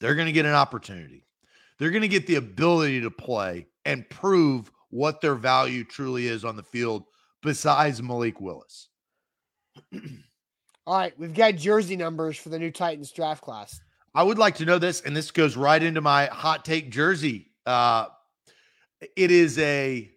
they're 0.00 0.14
going 0.14 0.26
to 0.26 0.32
get 0.32 0.46
an 0.46 0.54
opportunity. 0.54 1.26
They're 1.78 1.90
going 1.90 2.02
to 2.02 2.08
get 2.08 2.26
the 2.26 2.36
ability 2.36 3.02
to 3.02 3.10
play 3.10 3.66
and 3.84 4.08
prove 4.08 4.70
what 4.90 5.20
their 5.20 5.34
value 5.34 5.84
truly 5.84 6.26
is 6.26 6.44
on 6.44 6.56
the 6.56 6.62
field 6.62 7.04
besides 7.42 8.02
Malik 8.02 8.40
Willis. 8.40 8.89
All 10.86 10.96
right, 10.96 11.18
we've 11.18 11.34
got 11.34 11.56
jersey 11.56 11.96
numbers 11.96 12.36
for 12.36 12.48
the 12.48 12.58
new 12.58 12.70
Titans 12.70 13.12
draft 13.12 13.42
class. 13.42 13.80
I 14.14 14.22
would 14.22 14.38
like 14.38 14.56
to 14.56 14.64
know 14.64 14.78
this, 14.78 15.02
and 15.02 15.16
this 15.16 15.30
goes 15.30 15.56
right 15.56 15.82
into 15.82 16.00
my 16.00 16.26
hot 16.26 16.64
take 16.64 16.90
jersey. 16.90 17.52
Uh, 17.64 18.06
it 19.16 19.30
is 19.30 19.58
a 19.58 20.10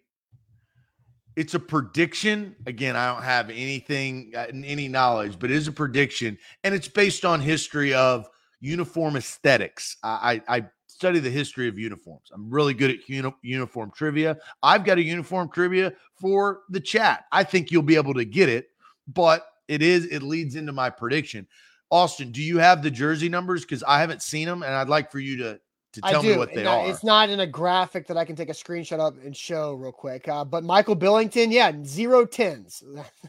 it's 1.36 1.54
a 1.54 1.60
prediction. 1.60 2.56
Again, 2.66 2.96
I 2.96 3.12
don't 3.12 3.22
have 3.22 3.50
anything, 3.50 4.32
uh, 4.36 4.46
any 4.52 4.88
knowledge, 4.88 5.38
but 5.38 5.50
it 5.50 5.56
is 5.56 5.68
a 5.68 5.72
prediction, 5.72 6.38
and 6.62 6.74
it's 6.74 6.88
based 6.88 7.24
on 7.24 7.40
history 7.40 7.94
of 7.94 8.28
uniform 8.60 9.16
aesthetics. 9.16 9.96
I, 10.02 10.40
I, 10.48 10.64
study 10.86 11.18
the 11.18 11.30
history 11.30 11.66
of 11.66 11.76
uniforms. 11.76 12.30
I'm 12.32 12.48
really 12.48 12.72
good 12.72 12.88
at 12.88 13.08
uni- 13.08 13.34
uniform 13.42 13.90
trivia. 13.96 14.38
I've 14.62 14.84
got 14.84 14.96
a 14.96 15.02
uniform 15.02 15.50
trivia 15.50 15.92
for 16.14 16.60
the 16.70 16.78
chat. 16.78 17.24
I 17.32 17.42
think 17.42 17.72
you'll 17.72 17.82
be 17.82 17.96
able 17.96 18.14
to 18.14 18.24
get 18.24 18.48
it, 18.48 18.68
but 19.08 19.44
it 19.68 19.82
is 19.82 20.06
it 20.06 20.22
leads 20.22 20.56
into 20.56 20.72
my 20.72 20.90
prediction. 20.90 21.46
Austin, 21.90 22.32
do 22.32 22.42
you 22.42 22.58
have 22.58 22.82
the 22.82 22.90
jersey 22.90 23.28
numbers? 23.28 23.62
Because 23.62 23.82
I 23.82 24.00
haven't 24.00 24.22
seen 24.22 24.46
them, 24.48 24.62
and 24.62 24.72
I'd 24.72 24.88
like 24.88 25.12
for 25.12 25.20
you 25.20 25.36
to 25.38 25.60
to 25.94 26.00
tell 26.00 26.22
me 26.22 26.36
what 26.36 26.52
they 26.52 26.66
are. 26.66 26.88
It's 26.88 27.04
not 27.04 27.30
in 27.30 27.40
a 27.40 27.46
graphic 27.46 28.08
that 28.08 28.16
I 28.16 28.24
can 28.24 28.34
take 28.36 28.48
a 28.48 28.54
screenshot 28.54 28.98
of 28.98 29.16
and 29.24 29.36
show 29.36 29.74
real 29.74 29.92
quick. 29.92 30.26
Uh, 30.28 30.44
but 30.44 30.64
Michael 30.64 30.96
Billington, 30.96 31.52
yeah, 31.52 31.72
zero 31.84 32.26
tens. 32.26 32.82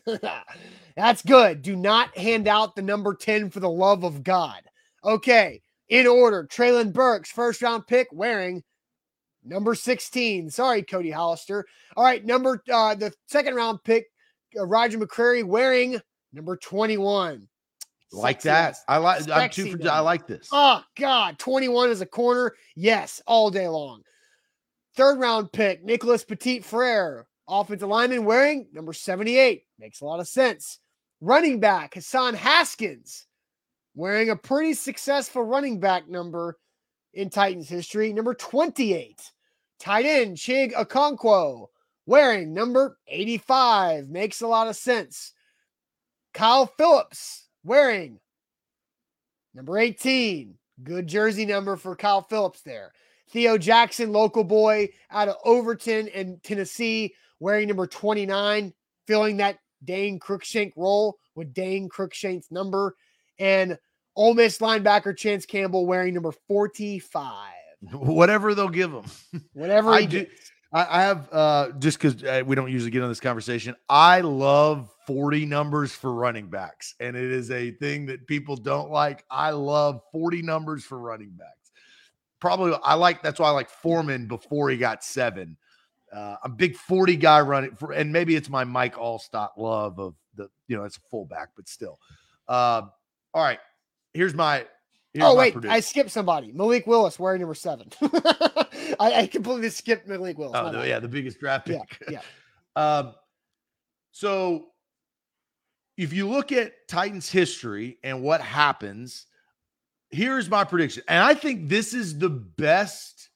That's 0.95 1.21
good. 1.21 1.61
Do 1.61 1.75
not 1.75 2.17
hand 2.17 2.47
out 2.47 2.75
the 2.75 2.81
number 2.81 3.13
10 3.13 3.51
for 3.51 3.59
the 3.59 3.69
love 3.69 4.03
of 4.03 4.23
God. 4.23 4.61
Okay. 5.03 5.61
In 5.89 6.07
order, 6.07 6.47
Treylon 6.49 6.91
Burks, 6.91 7.31
first 7.31 7.61
round 7.61 7.85
pick, 7.85 8.07
wearing 8.11 8.63
number 9.43 9.75
16. 9.75 10.49
Sorry, 10.49 10.81
Cody 10.81 11.11
Hollister. 11.11 11.65
All 11.95 12.03
right, 12.03 12.25
number 12.25 12.63
uh 12.71 12.95
the 12.95 13.13
second 13.27 13.53
round 13.53 13.83
pick, 13.83 14.07
uh, 14.59 14.65
Roger 14.65 14.97
McCreary, 14.97 15.43
wearing 15.43 16.01
number 16.35 16.57
21 16.57 17.47
like 18.11 18.41
that. 18.43 18.77
I 18.87 18.97
like. 18.97 19.29
I'm 19.29 19.49
too. 19.49 19.77
For, 19.77 19.89
I 19.89 19.99
like 19.99 20.27
this. 20.27 20.47
Oh 20.51 20.83
God, 20.97 21.37
21 21.39 21.89
is 21.89 22.01
a 22.01 22.05
corner. 22.05 22.53
Yes, 22.75 23.21
all 23.25 23.49
day 23.49 23.67
long. 23.67 24.01
Third 24.95 25.19
round 25.19 25.51
pick, 25.51 25.83
Nicholas 25.83 26.23
Petit 26.23 26.61
Frere, 26.61 27.27
offensive 27.49 27.89
lineman 27.89 28.25
wearing 28.25 28.67
number 28.71 28.93
78. 28.93 29.63
Makes 29.79 30.01
a 30.01 30.05
lot 30.05 30.19
of 30.19 30.27
sense. 30.27 30.79
Running 31.21 31.59
back, 31.59 31.95
Hassan 31.95 32.33
Haskins, 32.33 33.27
wearing 33.95 34.29
a 34.29 34.35
pretty 34.35 34.73
successful 34.73 35.43
running 35.43 35.79
back 35.79 36.07
number 36.07 36.57
in 37.13 37.29
Titans 37.29 37.69
history, 37.69 38.13
number 38.13 38.33
28. 38.33 39.21
Tight 39.79 40.05
end, 40.05 40.37
Chig 40.37 40.73
Okonkwo, 40.73 41.67
wearing 42.05 42.53
number 42.53 42.97
85. 43.07 44.09
Makes 44.09 44.41
a 44.41 44.47
lot 44.47 44.67
of 44.67 44.75
sense. 44.75 45.33
Kyle 46.35 46.67
Philips, 46.77 47.47
wearing 47.63 48.19
number 49.53 49.79
18. 49.79 50.55
Good 50.83 51.07
jersey 51.07 51.45
number 51.45 51.77
for 51.77 51.95
Kyle 51.95 52.21
Philips 52.21 52.61
there. 52.61 52.91
Theo 53.29 53.57
Jackson, 53.57 54.11
local 54.11 54.43
boy 54.43 54.89
out 55.09 55.29
of 55.29 55.37
Overton 55.45 56.07
in 56.09 56.39
Tennessee, 56.43 57.15
wearing 57.39 57.69
number 57.69 57.87
29, 57.87 58.73
filling 59.07 59.37
that 59.37 59.59
Dane 59.85 60.19
Cruikshank 60.19 60.73
role 60.75 61.17
with 61.35 61.53
Dane 61.53 61.87
Cruikshank's 61.87 62.51
number. 62.51 62.97
And 63.39 63.77
Ole 64.17 64.33
Miss 64.33 64.57
linebacker 64.57 65.15
Chance 65.15 65.45
Campbell 65.45 65.85
wearing 65.85 66.13
number 66.13 66.33
45. 66.49 67.53
Whatever 67.93 68.53
they'll 68.53 68.67
give 68.67 68.91
him. 68.91 69.05
Whatever 69.53 69.91
I 69.91 70.03
do. 70.03 70.25
Gets. 70.25 70.51
I, 70.75 71.01
have 71.03 71.29
uh, 71.31 71.71
just 71.79 71.97
because 71.97 72.21
uh, 72.21 72.43
we 72.45 72.53
don't 72.55 72.69
usually 72.69 72.91
get 72.91 73.01
on 73.01 73.07
this 73.07 73.21
conversation. 73.21 73.75
I 73.87 74.19
love 74.19 74.93
40 75.07 75.45
numbers 75.45 75.93
for 75.93 76.13
running 76.13 76.47
backs, 76.47 76.95
and 76.99 77.15
it 77.15 77.31
is 77.31 77.49
a 77.49 77.71
thing 77.71 78.07
that 78.07 78.27
people 78.27 78.57
don't 78.57 78.91
like. 78.91 79.23
I 79.31 79.51
love 79.51 80.01
40 80.11 80.41
numbers 80.41 80.83
for 80.83 80.99
running 80.99 81.31
backs. 81.31 81.71
Probably 82.41 82.77
I 82.83 82.95
like 82.95 83.23
that's 83.23 83.39
why 83.39 83.47
I 83.47 83.51
like 83.51 83.69
Foreman 83.69 84.27
before 84.27 84.69
he 84.69 84.77
got 84.77 85.01
seven. 85.01 85.55
Uh, 86.13 86.35
I'm 86.43 86.55
big 86.55 86.75
40 86.75 87.15
guy 87.15 87.39
running 87.39 87.71
for, 87.71 87.93
and 87.93 88.11
maybe 88.11 88.35
it's 88.35 88.49
my 88.49 88.65
Mike 88.65 88.95
Alstott 88.95 89.51
love 89.57 89.97
of 89.97 90.15
the, 90.35 90.49
you 90.67 90.75
know, 90.75 90.83
it's 90.83 90.97
a 90.97 91.01
fullback, 91.09 91.49
but 91.55 91.69
still. 91.69 91.99
Uh, 92.47 92.83
all 93.33 93.43
right, 93.43 93.59
here's 94.13 94.33
my 94.33 94.65
Here's 95.15 95.27
oh 95.27 95.35
wait, 95.37 95.55
I 95.69 95.79
skipped 95.79 96.11
somebody. 96.11 96.51
Malik 96.51 96.85
Willis 96.85 97.17
wearing 97.17 97.39
number 97.39 97.55
seven. 97.55 97.89
I, 98.01 98.95
I, 98.99 99.27
completely 99.31 99.69
skipped 99.69 100.09
Malik 100.09 100.37
Willis. 100.37 100.59
Oh 100.61 100.83
yeah, 100.83 100.99
the 100.99 101.07
biggest 101.07 101.39
draft 101.39 101.67
pick. 101.67 101.79
Yeah. 102.09 102.19
yeah. 102.75 102.75
um, 102.99 103.15
so 104.11 104.65
if 105.95 106.11
you 106.11 106.27
look 106.27 106.51
at 106.51 106.73
Titans 106.89 107.29
history 107.29 107.97
and 108.03 108.23
what 108.23 108.41
happens, 108.41 109.27
here's 110.09 110.49
my 110.49 110.65
prediction, 110.65 111.01
and 111.07 111.23
I 111.23 111.33
think 111.33 111.69
this 111.69 111.93
is 111.93 112.19
the 112.19 112.29
best 112.29 113.29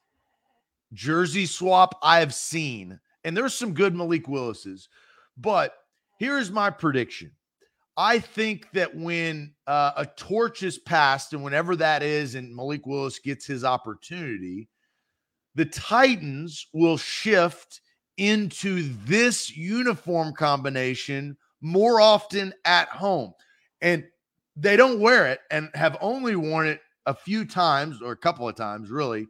jersey 0.92 1.46
swap 1.46 1.98
I 2.04 2.20
have 2.20 2.34
seen. 2.34 3.00
And 3.24 3.38
there's 3.38 3.54
some 3.54 3.74
good 3.74 3.96
Malik 3.96 4.28
Willis's, 4.28 4.90
but 5.38 5.76
here's 6.18 6.52
my 6.52 6.72
prediction. 6.72 7.32
I 8.00 8.20
think 8.20 8.72
that 8.72 8.96
when 8.96 9.54
uh, 9.68 9.92
a 9.98 10.06
torch 10.06 10.64
is 10.64 10.80
passed, 10.80 11.34
and 11.34 11.44
whenever 11.44 11.76
that 11.76 12.02
is, 12.02 12.36
and 12.36 12.56
Malik 12.56 12.88
Willis 12.88 13.20
gets 13.20 13.46
his 13.46 13.66
opportunity, 13.66 14.70
the 15.56 15.66
Titans 15.66 16.68
will 16.72 16.96
shift 16.96 17.82
into 18.16 18.94
this 19.06 19.54
uniform 19.54 20.34
combination 20.34 21.36
more 21.60 22.00
often 22.00 22.54
at 22.64 22.88
home. 22.88 23.34
And 23.82 24.06
they 24.56 24.78
don't 24.78 25.02
wear 25.02 25.28
it 25.28 25.42
and 25.52 25.70
have 25.74 25.98
only 26.00 26.38
worn 26.38 26.68
it 26.68 26.80
a 27.06 27.14
few 27.14 27.44
times 27.44 28.02
or 28.02 28.14
a 28.14 28.18
couple 28.18 28.48
of 28.48 28.56
times, 28.56 28.90
really. 28.90 29.28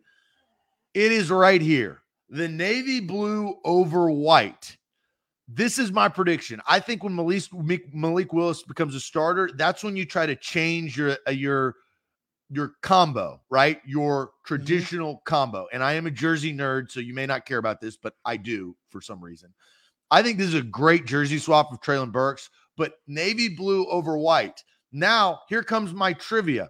It 0.94 1.12
is 1.12 1.32
right 1.32 1.62
here 1.62 2.04
the 2.30 2.48
navy 2.48 3.00
blue 3.00 3.56
over 3.66 4.12
white. 4.12 4.78
This 5.52 5.80
is 5.80 5.92
my 5.92 6.08
prediction. 6.10 6.62
I 6.68 6.80
think 6.80 7.04
when 7.04 7.16
Malik, 7.16 7.44
Malik 7.92 8.34
Willis 8.34 8.62
becomes 8.62 8.94
a 8.94 9.00
starter, 9.00 9.50
that's 9.56 9.84
when 9.84 9.96
you 9.96 10.06
try 10.06 10.28
to 10.28 10.36
change 10.36 10.96
your 10.96 11.18
uh, 11.28 11.32
your 11.32 11.76
your 12.52 12.74
combo, 12.82 13.42
right? 13.50 13.82
Your 13.84 14.28
mm-hmm. 14.28 14.46
traditional 14.46 15.16
mm-hmm. 15.16 15.24
combo. 15.26 15.68
And 15.74 15.84
I 15.84 15.94
am 15.94 16.06
a 16.06 16.12
jersey 16.12 16.54
nerd, 16.54 16.92
so 16.92 17.00
you 17.00 17.16
may 17.16 17.26
not 17.26 17.48
care 17.48 17.58
about 17.58 17.82
this, 17.82 17.98
but 17.98 18.14
I 18.26 18.38
do 18.38 18.76
for 18.90 19.02
some 19.02 19.24
reason. 19.24 19.52
I 20.12 20.22
think 20.22 20.38
this 20.38 20.50
is 20.50 20.54
a 20.56 20.62
great 20.62 21.06
jersey 21.06 21.40
swap 21.40 21.72
of 21.72 21.82
Treylon 21.82 22.12
Burks, 22.12 22.50
but 22.78 22.94
navy 23.08 23.50
blue 23.50 23.88
over 23.88 24.18
white. 24.18 24.64
Now, 24.92 25.42
here 25.50 25.64
comes 25.64 25.94
my 25.94 26.14
trivia. 26.14 26.70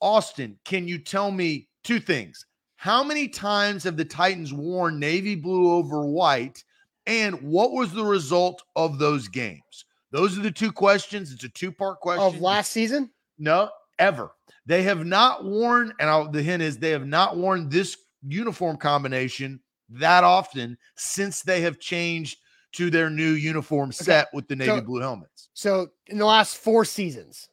Austin, 0.00 0.58
can 0.64 0.88
you 0.88 0.98
tell 0.98 1.30
me 1.30 1.68
two 1.84 2.00
things? 2.00 2.46
How 2.76 3.02
many 3.02 3.28
times 3.28 3.84
have 3.84 3.96
the 3.96 4.04
Titans 4.04 4.52
worn 4.52 4.98
navy 4.98 5.34
blue 5.34 5.72
over 5.72 6.06
white? 6.06 6.62
And 7.08 7.40
what 7.40 7.72
was 7.72 7.92
the 7.92 8.04
result 8.04 8.62
of 8.76 8.98
those 8.98 9.28
games? 9.28 9.86
Those 10.12 10.38
are 10.38 10.42
the 10.42 10.50
two 10.50 10.70
questions. 10.70 11.32
It's 11.32 11.42
a 11.42 11.48
two 11.48 11.72
part 11.72 12.00
question. 12.00 12.24
Of 12.24 12.40
last 12.40 12.70
season? 12.70 13.10
No, 13.38 13.70
ever. 13.98 14.32
They 14.66 14.82
have 14.82 15.06
not 15.06 15.44
worn, 15.44 15.94
and 15.98 16.10
I'll, 16.10 16.30
the 16.30 16.42
hint 16.42 16.62
is 16.62 16.76
they 16.76 16.90
have 16.90 17.06
not 17.06 17.38
worn 17.38 17.70
this 17.70 17.96
uniform 18.26 18.76
combination 18.76 19.60
that 19.88 20.22
often 20.22 20.76
since 20.96 21.40
they 21.40 21.62
have 21.62 21.78
changed 21.78 22.38
to 22.72 22.90
their 22.90 23.08
new 23.08 23.30
uniform 23.30 23.90
set 23.90 24.26
okay. 24.26 24.30
with 24.34 24.46
the 24.48 24.56
navy 24.56 24.70
so, 24.70 24.80
blue 24.82 25.00
helmets. 25.00 25.48
So 25.54 25.88
in 26.08 26.18
the 26.18 26.26
last 26.26 26.58
four 26.58 26.84
seasons. 26.84 27.48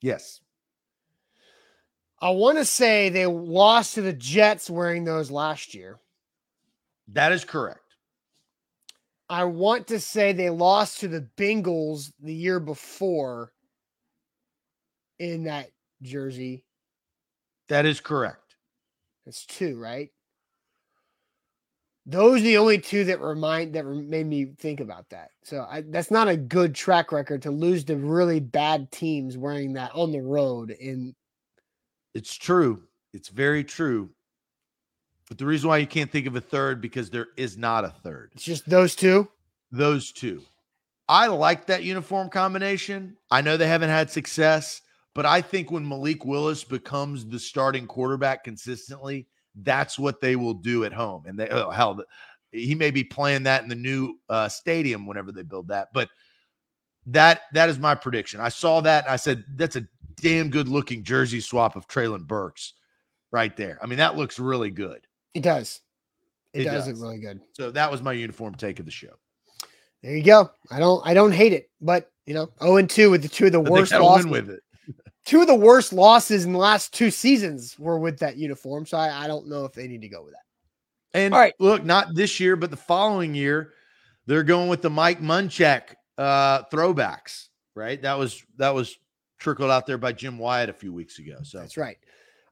Yes. 0.00 0.40
I 2.20 2.30
want 2.30 2.58
to 2.58 2.64
say 2.64 3.08
they 3.08 3.26
lost 3.26 3.94
to 3.94 4.02
the 4.02 4.12
Jets 4.12 4.70
wearing 4.70 5.02
those 5.02 5.30
last 5.32 5.74
year. 5.74 5.98
That 7.08 7.32
is 7.32 7.44
correct. 7.44 7.80
I 9.30 9.44
want 9.44 9.88
to 9.88 10.00
say 10.00 10.32
they 10.32 10.50
lost 10.50 11.00
to 11.00 11.08
the 11.08 11.28
Bengals 11.36 12.12
the 12.20 12.34
year 12.34 12.60
before 12.60 13.52
in 15.18 15.44
that 15.44 15.70
jersey. 16.02 16.64
That 17.68 17.84
is 17.84 18.00
correct. 18.00 18.56
That's 19.26 19.44
two, 19.44 19.78
right? 19.78 20.10
Those 22.06 22.40
are 22.40 22.44
the 22.44 22.56
only 22.56 22.78
two 22.78 23.04
that 23.04 23.20
remind 23.20 23.74
that 23.74 23.84
made 23.84 24.26
me 24.26 24.46
think 24.58 24.80
about 24.80 25.10
that. 25.10 25.28
So 25.44 25.66
I, 25.68 25.82
that's 25.82 26.10
not 26.10 26.26
a 26.26 26.38
good 26.38 26.74
track 26.74 27.12
record 27.12 27.42
to 27.42 27.50
lose 27.50 27.84
to 27.84 27.96
really 27.96 28.40
bad 28.40 28.90
teams 28.90 29.36
wearing 29.36 29.74
that 29.74 29.90
on 29.94 30.12
the 30.12 30.22
road 30.22 30.70
in 30.70 31.14
it's 32.14 32.34
true. 32.34 32.82
It's 33.12 33.28
very 33.28 33.62
true. 33.62 34.10
But 35.28 35.38
the 35.38 35.46
reason 35.46 35.68
why 35.68 35.78
you 35.78 35.86
can't 35.86 36.10
think 36.10 36.26
of 36.26 36.36
a 36.36 36.40
third 36.40 36.80
because 36.80 37.10
there 37.10 37.28
is 37.36 37.58
not 37.58 37.84
a 37.84 37.90
third. 38.02 38.30
It's 38.34 38.44
just 38.44 38.68
those 38.68 38.94
two. 38.94 39.28
Those 39.70 40.10
two. 40.12 40.42
I 41.08 41.26
like 41.26 41.66
that 41.66 41.84
uniform 41.84 42.28
combination. 42.28 43.16
I 43.30 43.40
know 43.40 43.56
they 43.56 43.68
haven't 43.68 43.90
had 43.90 44.10
success, 44.10 44.82
but 45.14 45.26
I 45.26 45.40
think 45.40 45.70
when 45.70 45.88
Malik 45.88 46.24
Willis 46.24 46.64
becomes 46.64 47.26
the 47.26 47.38
starting 47.38 47.86
quarterback 47.86 48.44
consistently, 48.44 49.26
that's 49.62 49.98
what 49.98 50.20
they 50.20 50.36
will 50.36 50.54
do 50.54 50.84
at 50.84 50.92
home. 50.92 51.24
And 51.26 51.38
they, 51.38 51.48
oh, 51.48 51.70
hell, 51.70 52.02
he 52.52 52.74
may 52.74 52.90
be 52.90 53.04
playing 53.04 53.42
that 53.44 53.62
in 53.62 53.68
the 53.68 53.74
new 53.74 54.18
uh, 54.28 54.48
stadium 54.48 55.06
whenever 55.06 55.32
they 55.32 55.42
build 55.42 55.68
that. 55.68 55.88
But 55.92 56.08
that 57.06 57.42
that 57.52 57.68
is 57.68 57.78
my 57.78 57.94
prediction. 57.94 58.40
I 58.40 58.50
saw 58.50 58.80
that 58.82 59.04
and 59.04 59.12
I 59.12 59.16
said 59.16 59.44
that's 59.56 59.76
a 59.76 59.86
damn 60.16 60.50
good 60.50 60.68
looking 60.68 61.02
jersey 61.02 61.40
swap 61.40 61.74
of 61.74 61.88
Treylon 61.88 62.26
Burks 62.26 62.74
right 63.30 63.56
there. 63.56 63.78
I 63.82 63.86
mean, 63.86 63.98
that 63.98 64.16
looks 64.16 64.38
really 64.38 64.70
good. 64.70 65.06
It 65.34 65.42
does. 65.42 65.80
It, 66.52 66.62
it 66.62 66.64
does, 66.64 66.86
does 66.86 67.00
look 67.00 67.02
really 67.02 67.20
good. 67.20 67.40
So 67.52 67.70
that 67.70 67.90
was 67.90 68.02
my 68.02 68.12
uniform 68.12 68.54
take 68.54 68.80
of 68.80 68.84
the 68.84 68.90
show. 68.90 69.12
There 70.02 70.16
you 70.16 70.22
go. 70.22 70.50
I 70.70 70.78
don't 70.78 71.04
I 71.06 71.14
don't 71.14 71.32
hate 71.32 71.52
it, 71.52 71.70
but 71.80 72.10
you 72.26 72.34
know, 72.34 72.50
0 72.62 72.76
and 72.76 72.90
2 72.90 73.10
with 73.10 73.22
the 73.22 73.28
two 73.28 73.46
of 73.46 73.52
the 73.52 73.60
worst 73.60 73.92
losses. 73.92 74.26
with 74.26 74.50
it. 74.50 74.62
two 75.26 75.40
of 75.40 75.46
the 75.46 75.54
worst 75.54 75.92
losses 75.92 76.44
in 76.44 76.52
the 76.52 76.58
last 76.58 76.92
two 76.92 77.10
seasons 77.10 77.78
were 77.78 77.98
with 77.98 78.18
that 78.20 78.36
uniform. 78.36 78.86
So 78.86 78.98
I, 78.98 79.24
I 79.24 79.26
don't 79.26 79.48
know 79.48 79.64
if 79.64 79.72
they 79.72 79.88
need 79.88 80.02
to 80.02 80.08
go 80.08 80.22
with 80.22 80.34
that. 80.34 80.42
And 81.14 81.34
All 81.34 81.40
right. 81.40 81.54
look, 81.58 81.84
not 81.84 82.14
this 82.14 82.38
year, 82.38 82.54
but 82.54 82.70
the 82.70 82.76
following 82.76 83.34
year, 83.34 83.72
they're 84.26 84.44
going 84.44 84.68
with 84.68 84.82
the 84.82 84.90
Mike 84.90 85.20
Munchak 85.20 85.94
uh 86.16 86.64
throwbacks, 86.64 87.48
right? 87.74 88.00
That 88.02 88.18
was 88.18 88.42
that 88.56 88.74
was 88.74 88.96
trickled 89.38 89.70
out 89.70 89.86
there 89.86 89.98
by 89.98 90.12
Jim 90.12 90.38
Wyatt 90.38 90.68
a 90.68 90.74
few 90.74 90.92
weeks 90.92 91.18
ago. 91.18 91.38
So 91.42 91.58
that's 91.58 91.76
right. 91.76 91.96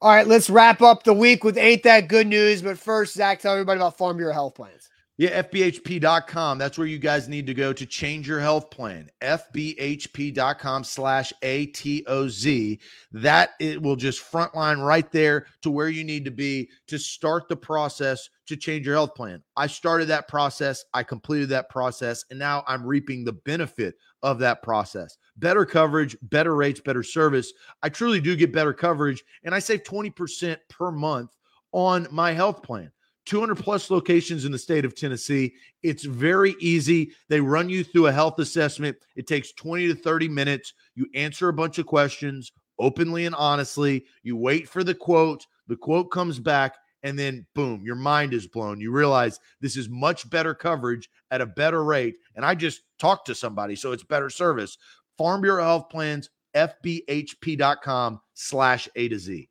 All 0.03 0.11
right, 0.11 0.27
let's 0.27 0.51
wrap 0.51 0.83
up 0.83 1.05
the 1.05 1.15
week 1.15 1.43
with 1.43 1.57
Ain't 1.57 1.83
That 1.85 2.09
Good 2.09 2.27
News. 2.27 2.61
But 2.61 2.79
first, 2.79 3.15
Zach, 3.15 3.41
tell 3.41 3.53
everybody 3.53 3.79
about 3.79 3.97
Farm 3.97 4.19
Bureau 4.19 4.33
Health 4.33 4.55
Plans. 4.55 4.91
Yeah, 5.19 5.43
FBHP.com. 5.43 6.59
That's 6.59 6.77
where 6.77 6.87
you 6.87 6.99
guys 6.99 7.27
need 7.27 7.47
to 7.47 7.55
go 7.55 7.73
to 7.73 7.87
change 7.87 8.29
your 8.29 8.41
health 8.41 8.71
plan. 8.71 9.09
FBHP.com 9.23 10.85
slash 10.85 11.33
ATOZ. 11.43 12.79
That 13.13 13.51
it 13.59 13.81
will 13.81 13.97
just 13.97 14.31
frontline 14.31 14.85
right 14.85 15.11
there 15.11 15.47
to 15.63 15.71
where 15.71 15.89
you 15.89 16.05
need 16.05 16.27
to 16.27 16.31
be 16.31 16.69
to 16.89 16.99
start 16.99 17.49
the 17.49 17.57
process 17.57 18.29
to 18.49 18.57
change 18.57 18.85
your 18.85 18.97
health 18.97 19.15
plan. 19.15 19.43
I 19.57 19.69
started 19.69 20.09
that 20.09 20.29
process, 20.29 20.85
I 20.93 21.03
completed 21.03 21.49
that 21.49 21.71
process, 21.71 22.27
and 22.29 22.39
now 22.39 22.63
I'm 22.67 22.85
reaping 22.85 23.25
the 23.25 23.33
benefit 23.33 23.95
of 24.27 24.41
that 24.41 24.61
process. 24.61 25.19
Better 25.37 25.65
coverage, 25.65 26.17
better 26.23 26.57
rates, 26.57 26.81
better 26.81 27.05
service. 27.05 27.53
I 27.81 27.89
truly 27.89 28.21
do 28.21 28.35
get 28.35 28.53
better 28.53 28.73
coverage, 28.73 29.23
and 29.45 29.55
I 29.55 29.61
save 29.61 29.85
20% 29.85 30.57
per 30.69 30.91
month 30.91 31.31
on 31.71 32.09
my 32.11 32.33
health 32.33 32.61
plan. 32.63 32.91
200 33.27 33.57
plus 33.57 33.89
locations 33.89 34.45
in 34.45 34.51
the 34.51 34.59
state 34.59 34.85
of 34.85 34.97
Tennessee. 34.97 35.55
It's 35.85 36.05
very 36.05 36.57
easy. 36.61 37.13
They 37.29 37.41
run 37.41 37.69
you 37.69 37.85
through 37.85 38.09
a 38.09 38.13
health 38.13 38.41
assessment. 38.41 38.97
It 39.15 39.29
takes 39.29 39.53
20 39.53 39.89
to 39.89 39.95
30 39.95 40.29
minutes. 40.29 40.73
You 40.97 41.07
answer 41.15 41.49
a 41.49 41.53
bunch 41.53 41.79
of 41.79 41.87
questions 41.87 42.51
openly 42.81 43.27
and 43.27 43.35
honestly. 43.35 44.07
You 44.25 44.37
wait 44.37 44.69
for 44.69 44.83
the 44.83 44.95
quote. 44.95 45.47
The 45.69 45.77
quote 45.77 46.11
comes 46.11 46.41
back, 46.41 46.77
and 47.07 47.17
then 47.17 47.47
boom, 47.55 47.83
your 47.85 47.95
mind 47.95 48.35
is 48.35 48.49
blown. 48.49 48.81
You 48.81 48.91
realize 48.91 49.39
this 49.61 49.77
is 49.77 49.89
much 49.89 50.29
better 50.29 50.57
coverage 50.57 51.09
at 51.31 51.41
a 51.41 51.47
better 51.47 51.85
rate. 51.85 52.17
And 52.35 52.45
I 52.45 52.57
just 52.57 52.83
talked 52.99 53.29
to 53.29 53.35
somebody, 53.35 53.77
so 53.77 53.93
it's 53.93 54.03
better 54.03 54.29
service. 54.29 54.77
Farm 55.17 55.41
Bureau 55.41 55.63
Health 55.63 55.89
Plans, 55.89 56.31
fbhp.com 56.57 58.21
slash 58.35 58.89
A 58.97 59.09
to 59.09 59.21
Z. 59.21 59.49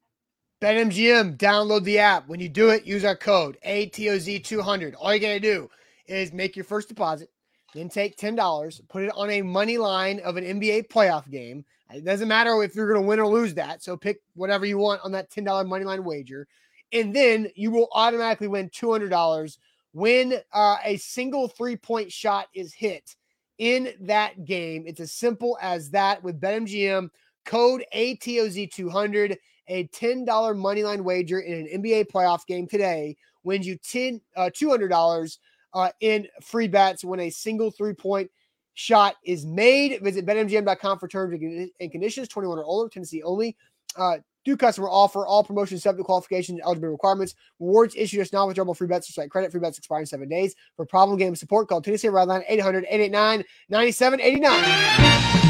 BetMGM, 0.61 1.37
download 1.37 1.85
the 1.85 1.97
app. 1.97 2.27
When 2.27 2.41
you 2.41 2.49
do 2.49 2.71
it, 2.71 2.85
use 2.85 3.05
our 3.05 3.15
code 3.15 3.57
ATOZ200. 3.65 4.93
All 4.99 5.13
you 5.13 5.21
got 5.21 5.29
to 5.29 5.39
do 5.39 5.69
is 6.07 6.33
make 6.33 6.57
your 6.57 6.65
first 6.65 6.89
deposit, 6.89 7.29
then 7.73 7.87
take 7.87 8.17
$10, 8.17 8.81
put 8.89 9.03
it 9.03 9.11
on 9.15 9.29
a 9.29 9.41
money 9.41 9.77
line 9.77 10.19
of 10.25 10.35
an 10.35 10.43
NBA 10.43 10.89
playoff 10.89 11.31
game. 11.31 11.63
It 11.93 12.03
doesn't 12.03 12.27
matter 12.27 12.61
if 12.63 12.75
you're 12.75 12.91
going 12.91 13.01
to 13.01 13.07
win 13.07 13.21
or 13.21 13.27
lose 13.27 13.53
that. 13.53 13.81
So 13.81 13.95
pick 13.95 14.17
whatever 14.33 14.65
you 14.65 14.77
want 14.77 14.99
on 15.05 15.13
that 15.13 15.31
$10 15.31 15.65
money 15.65 15.85
line 15.85 16.03
wager. 16.03 16.47
And 16.93 17.15
then 17.15 17.49
you 17.55 17.71
will 17.71 17.89
automatically 17.93 18.47
win 18.47 18.69
$200 18.69 19.57
when 19.93 20.33
uh, 20.53 20.77
a 20.83 20.97
single 20.97 21.47
three 21.47 21.75
point 21.75 22.11
shot 22.11 22.47
is 22.53 22.73
hit 22.73 23.15
in 23.57 23.93
that 24.01 24.45
game. 24.45 24.83
It's 24.85 24.99
as 24.99 25.11
simple 25.11 25.57
as 25.61 25.89
that 25.91 26.23
with 26.23 26.41
BetMGM. 26.41 27.09
Code 27.45 27.85
ATOZ200 27.95 29.37
a 29.67 29.87
$10 29.87 30.25
moneyline 30.25 31.01
wager 31.01 31.39
in 31.39 31.53
an 31.53 31.81
NBA 31.81 32.07
playoff 32.11 32.45
game 32.45 32.67
today 32.67 33.15
wins 33.43 33.65
you 33.65 33.77
10 33.77 34.21
uh, 34.35 34.49
$200 34.53 35.37
uh, 35.73 35.89
in 35.99 36.27
free 36.41 36.67
bets 36.67 37.03
when 37.03 37.19
a 37.19 37.29
single 37.29 37.71
three-point 37.71 38.29
shot 38.73 39.15
is 39.23 39.45
made. 39.45 40.01
Visit 40.01 40.25
betmgm.com 40.25 40.99
for 40.99 41.07
terms 41.07 41.71
and 41.79 41.91
conditions. 41.91 42.27
21 42.27 42.59
or 42.59 42.63
older, 42.63 42.89
Tennessee 42.89 43.23
only. 43.23 43.55
Uh, 43.95 44.17
do 44.45 44.55
customer 44.55 44.87
offer 44.89 45.25
all 45.25 45.43
promotions 45.43 45.83
subject 45.83 45.99
to 45.99 46.03
qualifications 46.05 46.59
and 46.59 46.65
eligibility 46.65 46.91
requirements. 46.91 47.35
Rewards 47.59 47.95
issued 47.95 48.21
as 48.21 48.31
non-withdrawable 48.31 48.77
free 48.77 48.87
bets 48.87 49.09
or 49.09 49.13
site 49.13 49.31
credit. 49.31 49.51
Free 49.51 49.59
bets 49.59 49.77
expire 49.77 49.99
in 50.01 50.05
seven 50.05 50.29
days. 50.29 50.55
For 50.75 50.85
problem 50.85 51.17
game 51.17 51.35
support, 51.35 51.67
call 51.67 51.81
Tennessee 51.81 52.07
Redline 52.07 52.43
800 52.47 52.85
889 52.85 53.43
9789. 53.69 55.45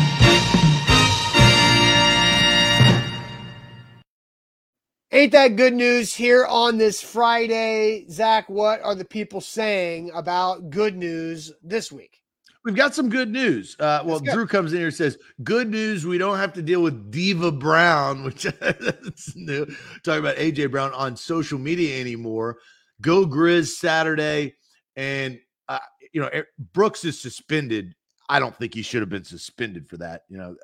Ain't 5.12 5.32
that 5.32 5.56
good 5.56 5.74
news 5.74 6.14
here 6.14 6.46
on 6.46 6.78
this 6.78 7.02
Friday? 7.02 8.06
Zach, 8.10 8.50
what 8.50 8.82
are 8.82 8.96
the 8.96 9.06
people 9.06 9.40
saying 9.40 10.12
about 10.14 10.70
good 10.70 10.98
news 10.98 11.54
this 11.64 11.90
week? 11.90 12.22
We've 12.66 12.76
got 12.76 12.96
some 12.96 13.10
good 13.10 13.32
news. 13.32 13.78
Uh, 13.80 14.02
well, 14.04 14.20
Drew 14.20 14.48
comes 14.48 14.74
in 14.74 14.80
here 14.80 14.88
and 14.88 14.96
says, 14.96 15.18
"Good 15.44 15.70
news, 15.70 16.06
we 16.06 16.18
don't 16.18 16.38
have 16.38 16.52
to 16.54 16.62
deal 16.62 16.82
with 16.82 17.12
Diva 17.12 17.52
Brown, 17.52 18.24
which 18.26 18.46
is 18.46 19.34
new. 19.36 19.66
Talking 20.04 20.20
about 20.20 20.36
AJ 20.36 20.72
Brown 20.72 20.92
on 20.94 21.16
social 21.16 21.60
media 21.60 22.00
anymore. 22.02 22.58
Go 23.02 23.26
Grizz 23.26 23.76
Saturday, 23.76 24.56
and 24.96 25.40
uh, 25.70 25.80
you 26.12 26.22
know 26.22 26.30
Brooks 26.74 27.06
is 27.06 27.22
suspended. 27.22 27.96
I 28.28 28.40
don't 28.40 28.56
think 28.58 28.74
he 28.74 28.82
should 28.82 29.02
have 29.02 29.10
been 29.10 29.24
suspended 29.24 29.88
for 29.88 29.98
that. 29.98 30.24
You 30.30 30.38
know, 30.38 30.56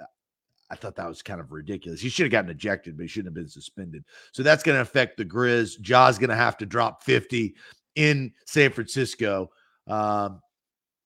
I 0.72 0.76
thought 0.76 0.96
that 0.96 1.08
was 1.08 1.22
kind 1.22 1.40
of 1.40 1.52
ridiculous. 1.52 2.02
He 2.02 2.10
should 2.10 2.24
have 2.24 2.32
gotten 2.32 2.50
ejected, 2.50 2.98
but 2.98 3.04
he 3.04 3.08
shouldn't 3.08 3.28
have 3.28 3.44
been 3.44 3.50
suspended. 3.50 4.04
So 4.32 4.42
that's 4.42 4.64
going 4.64 4.78
to 4.78 4.82
affect 4.82 5.18
the 5.18 5.26
Grizz. 5.26 5.80
Ja's 5.82 6.18
going 6.18 6.32
to 6.32 6.36
have 6.36 6.58
to 6.58 6.66
drop 6.66 7.04
50 7.04 7.56
in 7.96 8.32
San 8.46 8.72
Francisco. 8.72 9.52
Um, 9.86 10.42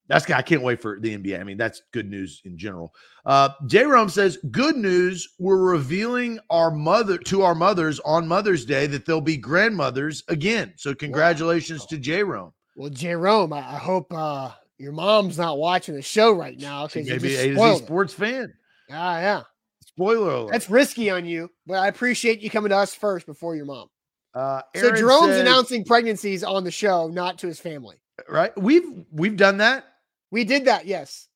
that's 0.07 0.29
I 0.29 0.41
can't 0.41 0.61
wait 0.61 0.81
for 0.81 0.99
the 0.99 1.17
NBA. 1.17 1.39
I 1.39 1.43
mean, 1.43 1.57
that's 1.57 1.81
good 1.91 2.09
news 2.09 2.41
in 2.45 2.57
general. 2.57 2.93
Uh, 3.25 3.49
J. 3.65 3.85
Rome 3.85 4.09
says, 4.09 4.37
"Good 4.51 4.75
news. 4.75 5.27
We're 5.39 5.57
revealing 5.57 6.39
our 6.49 6.69
mother 6.69 7.17
to 7.17 7.41
our 7.41 7.55
mothers 7.55 7.99
on 8.01 8.27
Mother's 8.27 8.65
Day 8.65 8.85
that 8.87 9.05
they'll 9.05 9.21
be 9.21 9.37
grandmothers 9.37 10.23
again. 10.27 10.73
So 10.77 10.93
congratulations 10.93 11.81
wow. 11.81 11.87
to 11.89 11.97
J. 11.97 12.23
Rome. 12.23 12.53
Well, 12.75 12.89
J. 12.89 13.15
Rome, 13.15 13.53
I, 13.53 13.59
I 13.59 13.77
hope 13.77 14.13
uh, 14.13 14.51
your 14.77 14.91
mom's 14.91 15.37
not 15.37 15.57
watching 15.57 15.95
the 15.95 16.01
show 16.01 16.31
right 16.31 16.59
now 16.59 16.87
because 16.87 17.07
maybe 17.07 17.35
a 17.35 17.77
sports 17.77 18.13
fan. 18.13 18.53
Ah, 18.91 19.19
yeah. 19.19 19.41
Spoiler 19.81 20.29
alert. 20.29 20.51
That's 20.51 20.69
risky 20.69 21.09
on 21.09 21.25
you, 21.25 21.49
but 21.65 21.75
I 21.75 21.87
appreciate 21.87 22.41
you 22.41 22.49
coming 22.49 22.69
to 22.69 22.77
us 22.77 22.93
first 22.93 23.25
before 23.25 23.55
your 23.55 23.65
mom. 23.65 23.87
Uh, 24.33 24.61
so 24.75 24.91
Jerome's 24.91 25.27
says, 25.27 25.41
announcing 25.41 25.85
pregnancies 25.85 26.43
on 26.43 26.65
the 26.65 26.71
show, 26.71 27.07
not 27.07 27.37
to 27.39 27.47
his 27.47 27.59
family. 27.59 27.95
Right? 28.27 28.51
We've 28.57 29.05
we've 29.11 29.37
done 29.37 29.57
that. 29.57 29.85
We 30.31 30.43
did 30.43 30.65
that, 30.65 30.85
yes. 30.85 31.27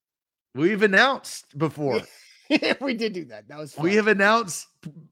We've 0.56 0.82
announced 0.82 1.58
before. 1.58 2.02
we 2.82 2.94
did 2.96 3.14
do 3.14 3.26
that. 3.26 3.48
That 3.48 3.60
was 3.60 3.74
fun. 3.74 3.84
We 3.84 3.96
have 3.96 4.08
announced. 4.08 4.68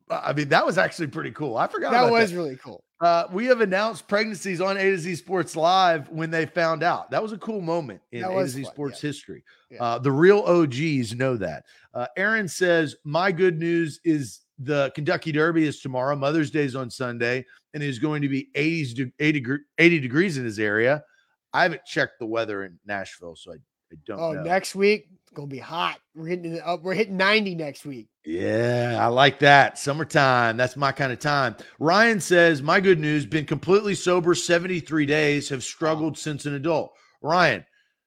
I 0.09 0.33
mean, 0.33 0.49
that 0.49 0.65
was 0.65 0.77
actually 0.77 1.07
pretty 1.07 1.31
cool. 1.31 1.57
I 1.57 1.67
forgot 1.67 1.91
that 1.91 2.11
was 2.11 2.31
that. 2.31 2.37
really 2.37 2.55
cool. 2.55 2.83
Uh, 2.99 3.25
we 3.31 3.45
have 3.45 3.61
announced 3.61 4.07
pregnancies 4.07 4.59
on 4.59 4.75
A 4.75 4.81
to 4.81 4.97
Z 4.97 5.15
Sports 5.15 5.55
Live 5.55 6.09
when 6.09 6.31
they 6.31 6.47
found 6.47 6.81
out. 6.81 7.11
That 7.11 7.21
was 7.21 7.31
a 7.31 7.37
cool 7.37 7.61
moment 7.61 8.01
in 8.11 8.23
A 8.23 8.29
to 8.29 8.47
Z 8.47 8.63
fun, 8.63 8.71
Sports 8.71 9.03
yeah. 9.03 9.07
history. 9.07 9.43
Yeah. 9.69 9.83
Uh, 9.83 9.99
the 9.99 10.11
real 10.11 10.39
OGs 10.39 11.13
know 11.13 11.37
that. 11.37 11.65
Uh, 11.93 12.07
Aaron 12.17 12.47
says, 12.47 12.95
My 13.03 13.31
good 13.31 13.59
news 13.59 13.99
is 14.03 14.41
the 14.57 14.91
Kentucky 14.95 15.31
Derby 15.31 15.67
is 15.67 15.79
tomorrow. 15.79 16.15
Mother's 16.15 16.49
Day 16.49 16.63
is 16.63 16.75
on 16.75 16.89
Sunday, 16.89 17.45
and 17.75 17.83
it 17.83 17.89
is 17.89 17.99
going 17.99 18.23
to 18.23 18.29
be 18.29 18.49
80, 18.55 19.11
80, 19.19 19.45
80 19.77 19.99
degrees 19.99 20.37
in 20.37 20.45
his 20.45 20.57
area. 20.57 21.03
I 21.57 21.63
haven't 21.63 21.85
checked 21.85 22.19
the 22.19 22.25
weather 22.27 22.65
in 22.65 22.77
Nashville, 22.85 23.35
so 23.35 23.51
I, 23.51 23.55
I 23.91 23.95
don't 24.05 24.19
oh, 24.19 24.31
know. 24.33 24.43
next 24.43 24.75
week 24.75 25.07
it's 25.23 25.31
gonna 25.33 25.47
be 25.47 25.57
hot. 25.57 25.97
We're 26.13 26.27
hitting 26.27 26.61
up. 26.63 26.83
We're 26.83 26.93
hitting 26.93 27.17
90 27.17 27.55
next 27.55 27.83
week. 27.83 28.09
Yeah, 28.23 28.97
I 29.01 29.07
like 29.07 29.39
that. 29.39 29.79
Summertime. 29.79 30.55
That's 30.55 30.77
my 30.77 30.91
kind 30.91 31.11
of 31.11 31.17
time. 31.17 31.55
Ryan 31.79 32.19
says, 32.19 32.61
My 32.61 32.79
good 32.79 32.99
news, 32.99 33.25
been 33.25 33.45
completely 33.45 33.95
sober 33.95 34.35
73 34.35 35.07
days, 35.07 35.49
have 35.49 35.63
struggled 35.63 36.13
wow. 36.13 36.19
since 36.19 36.45
an 36.45 36.53
adult. 36.53 36.93
Ryan, 37.23 37.65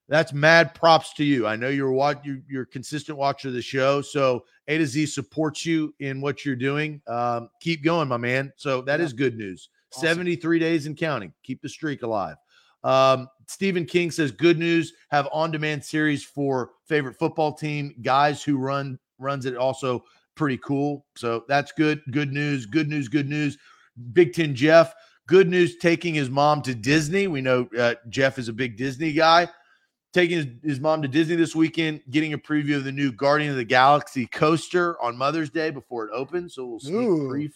that's 0.08 0.32
mad 0.32 0.72
props 0.72 1.12
to 1.14 1.24
you. 1.24 1.48
I 1.48 1.56
know 1.56 1.70
you're 1.70 1.90
what 1.90 2.24
you're, 2.24 2.42
you're 2.48 2.66
consistent 2.66 3.18
watcher 3.18 3.48
of 3.48 3.54
the 3.54 3.62
show. 3.62 4.00
So 4.00 4.44
A 4.68 4.78
to 4.78 4.86
Z 4.86 5.06
supports 5.06 5.66
you 5.66 5.92
in 5.98 6.20
what 6.20 6.44
you're 6.44 6.54
doing. 6.54 7.02
Um, 7.08 7.50
keep 7.60 7.82
going, 7.82 8.06
my 8.06 8.16
man. 8.16 8.52
So 8.54 8.80
that 8.82 9.00
yeah. 9.00 9.06
is 9.06 9.12
good 9.12 9.36
news. 9.36 9.70
Awesome. 9.92 10.06
73 10.06 10.60
days 10.60 10.86
and 10.86 10.96
counting. 10.96 11.32
Keep 11.42 11.62
the 11.62 11.68
streak 11.68 12.02
alive. 12.02 12.36
Um, 12.82 13.28
Stephen 13.50 13.84
King 13.84 14.12
says, 14.12 14.30
"Good 14.30 14.58
news. 14.58 14.92
Have 15.10 15.28
on-demand 15.32 15.84
series 15.84 16.22
for 16.22 16.70
favorite 16.86 17.18
football 17.18 17.52
team. 17.52 17.94
Guys 18.00 18.44
who 18.44 18.56
run 18.56 18.98
runs 19.18 19.44
it 19.44 19.56
also 19.56 20.04
pretty 20.36 20.58
cool. 20.58 21.04
So 21.16 21.44
that's 21.48 21.72
good. 21.72 22.00
Good 22.12 22.32
news. 22.32 22.64
Good 22.64 22.88
news. 22.88 23.08
Good 23.08 23.28
news. 23.28 23.58
Big 24.12 24.32
Ten 24.32 24.54
Jeff. 24.54 24.94
Good 25.26 25.48
news. 25.48 25.76
Taking 25.78 26.14
his 26.14 26.30
mom 26.30 26.62
to 26.62 26.74
Disney. 26.76 27.26
We 27.26 27.40
know 27.40 27.68
uh, 27.76 27.96
Jeff 28.08 28.38
is 28.38 28.48
a 28.48 28.52
big 28.52 28.76
Disney 28.76 29.12
guy. 29.12 29.48
Taking 30.12 30.36
his, 30.36 30.46
his 30.62 30.80
mom 30.80 31.02
to 31.02 31.08
Disney 31.08 31.34
this 31.34 31.56
weekend. 31.56 32.02
Getting 32.08 32.32
a 32.32 32.38
preview 32.38 32.76
of 32.76 32.84
the 32.84 32.92
new 32.92 33.10
Guardian 33.10 33.50
of 33.50 33.56
the 33.56 33.64
Galaxy 33.64 34.26
coaster 34.26 35.00
on 35.02 35.16
Mother's 35.16 35.50
Day 35.50 35.70
before 35.70 36.06
it 36.06 36.12
opens. 36.14 36.54
So 36.54 36.66
we'll 36.66 36.80
sneak 36.80 37.08
preview, 37.08 37.50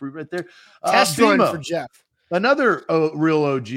preview 0.00 0.14
right 0.14 0.30
there. 0.30 0.46
Uh, 0.84 0.92
Test 0.92 1.18
run 1.18 1.38
for 1.38 1.58
Jeff. 1.58 1.88
Another 2.30 2.84
uh, 2.88 3.10
real 3.14 3.42
OG 3.44 3.68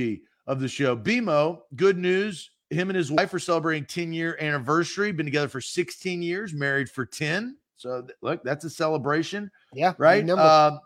of 0.47 0.59
the 0.59 0.67
show. 0.67 0.95
BMO, 0.95 1.61
good 1.75 1.97
news. 1.97 2.51
Him 2.69 2.89
and 2.89 2.97
his 2.97 3.11
wife 3.11 3.33
are 3.33 3.39
celebrating 3.39 3.85
10 3.85 4.13
year 4.13 4.37
anniversary. 4.39 5.11
Been 5.11 5.25
together 5.25 5.47
for 5.47 5.61
16 5.61 6.21
years, 6.21 6.53
married 6.53 6.89
for 6.89 7.05
10. 7.05 7.57
So 7.77 8.07
look, 8.21 8.43
that's 8.43 8.65
a 8.65 8.69
celebration. 8.69 9.51
Yeah. 9.73 9.93
Right. 9.97 10.27
Uh, 10.29 10.79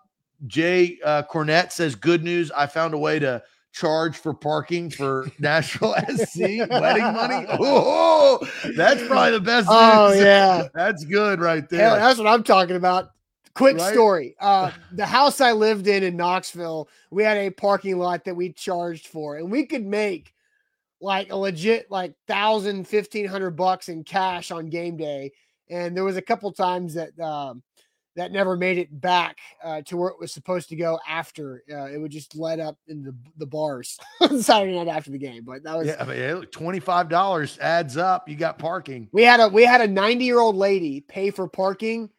Jay 0.47 0.99
uh, 1.03 1.23
Cornett 1.23 1.71
says, 1.71 1.95
good 1.95 2.23
news. 2.23 2.51
I 2.51 2.65
found 2.65 2.93
a 2.93 2.97
way 2.97 3.19
to 3.19 3.43
charge 3.71 4.17
for 4.17 4.33
parking 4.33 4.89
for 4.89 5.29
Nashville 5.39 5.95
SC 6.15 6.37
wedding 6.69 7.03
money. 7.03 7.45
Oh, 7.49 8.39
that's 8.75 9.05
probably 9.07 9.31
the 9.31 9.39
best. 9.39 9.67
Oh, 9.69 10.13
yeah. 10.13 10.67
That's 10.73 11.05
good 11.05 11.39
right 11.39 11.67
there. 11.69 11.89
Hell, 11.89 11.95
that's 11.95 12.17
what 12.17 12.27
I'm 12.27 12.43
talking 12.43 12.75
about. 12.75 13.11
Quick 13.59 13.77
right? 13.77 13.93
story. 13.93 14.35
Uh, 14.39 14.71
the 14.93 15.05
house 15.05 15.41
I 15.41 15.51
lived 15.51 15.87
in 15.87 16.03
in 16.03 16.15
Knoxville, 16.15 16.89
we 17.11 17.23
had 17.23 17.37
a 17.37 17.49
parking 17.49 17.99
lot 17.99 18.23
that 18.25 18.35
we 18.35 18.53
charged 18.53 19.07
for, 19.07 19.37
and 19.37 19.51
we 19.51 19.65
could 19.65 19.85
make 19.85 20.33
like 21.01 21.31
a 21.31 21.35
legit 21.35 21.91
like 21.91 22.13
thousand, 22.27 22.87
fifteen 22.87 23.27
hundred 23.27 23.51
bucks 23.51 23.89
in 23.89 24.03
cash 24.03 24.51
on 24.51 24.69
game 24.69 24.97
day. 24.97 25.31
And 25.69 25.95
there 25.95 26.03
was 26.03 26.17
a 26.17 26.21
couple 26.21 26.51
times 26.51 26.95
that 26.95 27.19
um, 27.19 27.61
that 28.15 28.31
never 28.31 28.55
made 28.55 28.77
it 28.77 29.01
back 29.01 29.37
uh, 29.63 29.81
to 29.83 29.97
where 29.97 30.09
it 30.09 30.19
was 30.19 30.33
supposed 30.33 30.69
to 30.69 30.75
go 30.75 30.99
after. 31.07 31.63
Uh, 31.71 31.85
it 31.85 31.97
would 31.97 32.11
just 32.11 32.35
let 32.35 32.59
up 32.59 32.77
in 32.87 33.03
the, 33.03 33.15
the 33.37 33.45
bars 33.45 33.99
Saturday 34.39 34.75
night 34.75 34.87
after 34.87 35.11
the 35.11 35.17
game. 35.17 35.43
But 35.43 35.63
that 35.63 35.77
was 35.77 35.87
yeah, 35.87 35.97
I 35.99 36.05
mean, 36.05 36.45
twenty 36.47 36.79
five 36.79 37.09
dollars 37.09 37.57
adds 37.59 37.97
up. 37.97 38.29
You 38.29 38.35
got 38.35 38.57
parking. 38.57 39.09
We 39.11 39.23
had 39.23 39.39
a 39.39 39.49
we 39.49 39.63
had 39.63 39.81
a 39.81 39.87
ninety 39.87 40.25
year 40.25 40.39
old 40.39 40.55
lady 40.55 41.01
pay 41.01 41.29
for 41.29 41.47
parking 41.47 42.09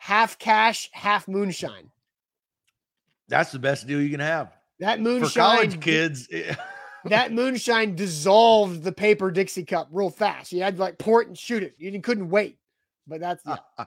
half 0.00 0.38
cash, 0.38 0.88
half 0.92 1.28
moonshine. 1.28 1.90
That's 3.28 3.52
the 3.52 3.58
best 3.58 3.86
deal 3.86 4.00
you 4.00 4.10
can 4.10 4.20
have. 4.20 4.56
That 4.80 5.00
moonshine 5.00 5.28
for 5.28 5.38
college 5.38 5.80
kids. 5.80 6.26
that 7.04 7.32
moonshine 7.32 7.94
dissolved 7.94 8.82
the 8.82 8.92
paper 8.92 9.30
Dixie 9.30 9.64
cup 9.64 9.88
real 9.92 10.08
fast. 10.08 10.52
You 10.52 10.62
had 10.62 10.76
to 10.76 10.80
like 10.80 10.98
pour 10.98 11.20
it 11.20 11.28
and 11.28 11.38
shoot 11.38 11.62
it. 11.62 11.74
You 11.78 12.00
couldn't 12.00 12.30
wait. 12.30 12.56
But 13.06 13.20
that's 13.20 13.42
yeah. 13.46 13.58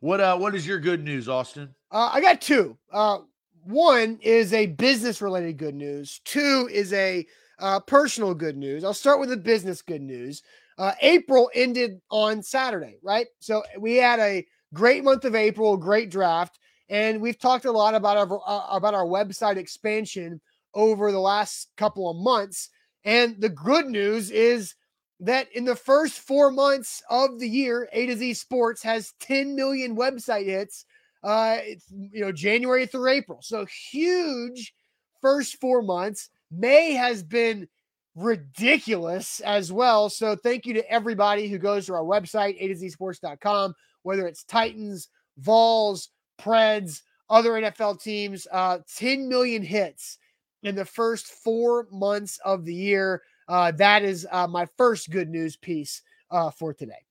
what. 0.00 0.20
Uh, 0.20 0.38
what 0.38 0.54
is 0.54 0.66
your 0.66 0.78
good 0.78 1.02
news, 1.02 1.28
Austin? 1.28 1.74
Uh, 1.90 2.10
I 2.12 2.20
got 2.20 2.40
two. 2.40 2.78
Uh, 2.92 3.18
one 3.64 4.20
is 4.22 4.52
a 4.52 4.66
business 4.66 5.20
related 5.20 5.56
good 5.56 5.74
news. 5.74 6.20
Two 6.24 6.68
is 6.72 6.92
a 6.92 7.26
uh, 7.58 7.80
personal 7.80 8.34
good 8.34 8.56
news. 8.56 8.84
I'll 8.84 8.94
start 8.94 9.18
with 9.18 9.30
the 9.30 9.36
business 9.36 9.82
good 9.82 10.02
news. 10.02 10.42
Uh, 10.78 10.92
April 11.02 11.50
ended 11.54 12.00
on 12.10 12.42
Saturday, 12.42 12.98
right? 13.02 13.26
So 13.40 13.64
we 13.78 13.96
had 13.96 14.20
a 14.20 14.46
Great 14.74 15.04
month 15.04 15.24
of 15.24 15.34
April, 15.34 15.76
great 15.76 16.10
draft, 16.10 16.58
and 16.88 17.20
we've 17.20 17.38
talked 17.38 17.64
a 17.64 17.72
lot 17.72 17.94
about 17.94 18.16
our 18.16 18.40
uh, 18.46 18.66
about 18.76 18.94
our 18.94 19.06
website 19.06 19.56
expansion 19.56 20.40
over 20.74 21.12
the 21.12 21.20
last 21.20 21.70
couple 21.76 22.10
of 22.10 22.16
months. 22.16 22.70
And 23.04 23.40
the 23.40 23.48
good 23.48 23.86
news 23.86 24.30
is 24.30 24.74
that 25.20 25.50
in 25.52 25.64
the 25.64 25.76
first 25.76 26.20
four 26.20 26.50
months 26.50 27.02
of 27.08 27.38
the 27.38 27.48
year, 27.48 27.88
A 27.92 28.06
to 28.06 28.16
Z 28.16 28.34
Sports 28.34 28.82
has 28.82 29.14
10 29.20 29.56
million 29.56 29.96
website 29.96 30.46
hits. 30.46 30.84
Uh, 31.22 31.58
you 31.90 32.20
know, 32.20 32.30
January 32.30 32.86
through 32.86 33.08
April. 33.08 33.40
So 33.42 33.66
huge 33.90 34.74
first 35.20 35.60
four 35.60 35.82
months. 35.82 36.28
May 36.52 36.92
has 36.92 37.22
been 37.22 37.66
ridiculous 38.14 39.40
as 39.40 39.72
well. 39.72 40.08
So 40.08 40.36
thank 40.36 40.66
you 40.66 40.74
to 40.74 40.90
everybody 40.90 41.48
who 41.48 41.58
goes 41.58 41.86
to 41.86 41.94
our 41.94 42.04
website, 42.04 42.56
a 42.60 42.68
to 42.68 42.76
z 42.76 42.90
sports.com 42.90 43.74
whether 44.06 44.28
it's 44.28 44.44
Titans, 44.44 45.08
Vols, 45.38 46.10
Preds, 46.40 47.02
other 47.28 47.52
NFL 47.52 48.00
teams, 48.00 48.46
uh, 48.52 48.78
10 48.96 49.28
million 49.28 49.62
hits 49.62 50.18
in 50.62 50.76
the 50.76 50.84
first 50.84 51.26
four 51.26 51.88
months 51.90 52.38
of 52.44 52.64
the 52.64 52.72
year. 52.72 53.22
Uh, 53.48 53.72
that 53.72 54.04
is 54.04 54.24
uh, 54.30 54.46
my 54.46 54.64
first 54.78 55.10
good 55.10 55.28
news 55.28 55.56
piece 55.56 56.02
uh, 56.30 56.50
for 56.50 56.72
today. 56.72 57.04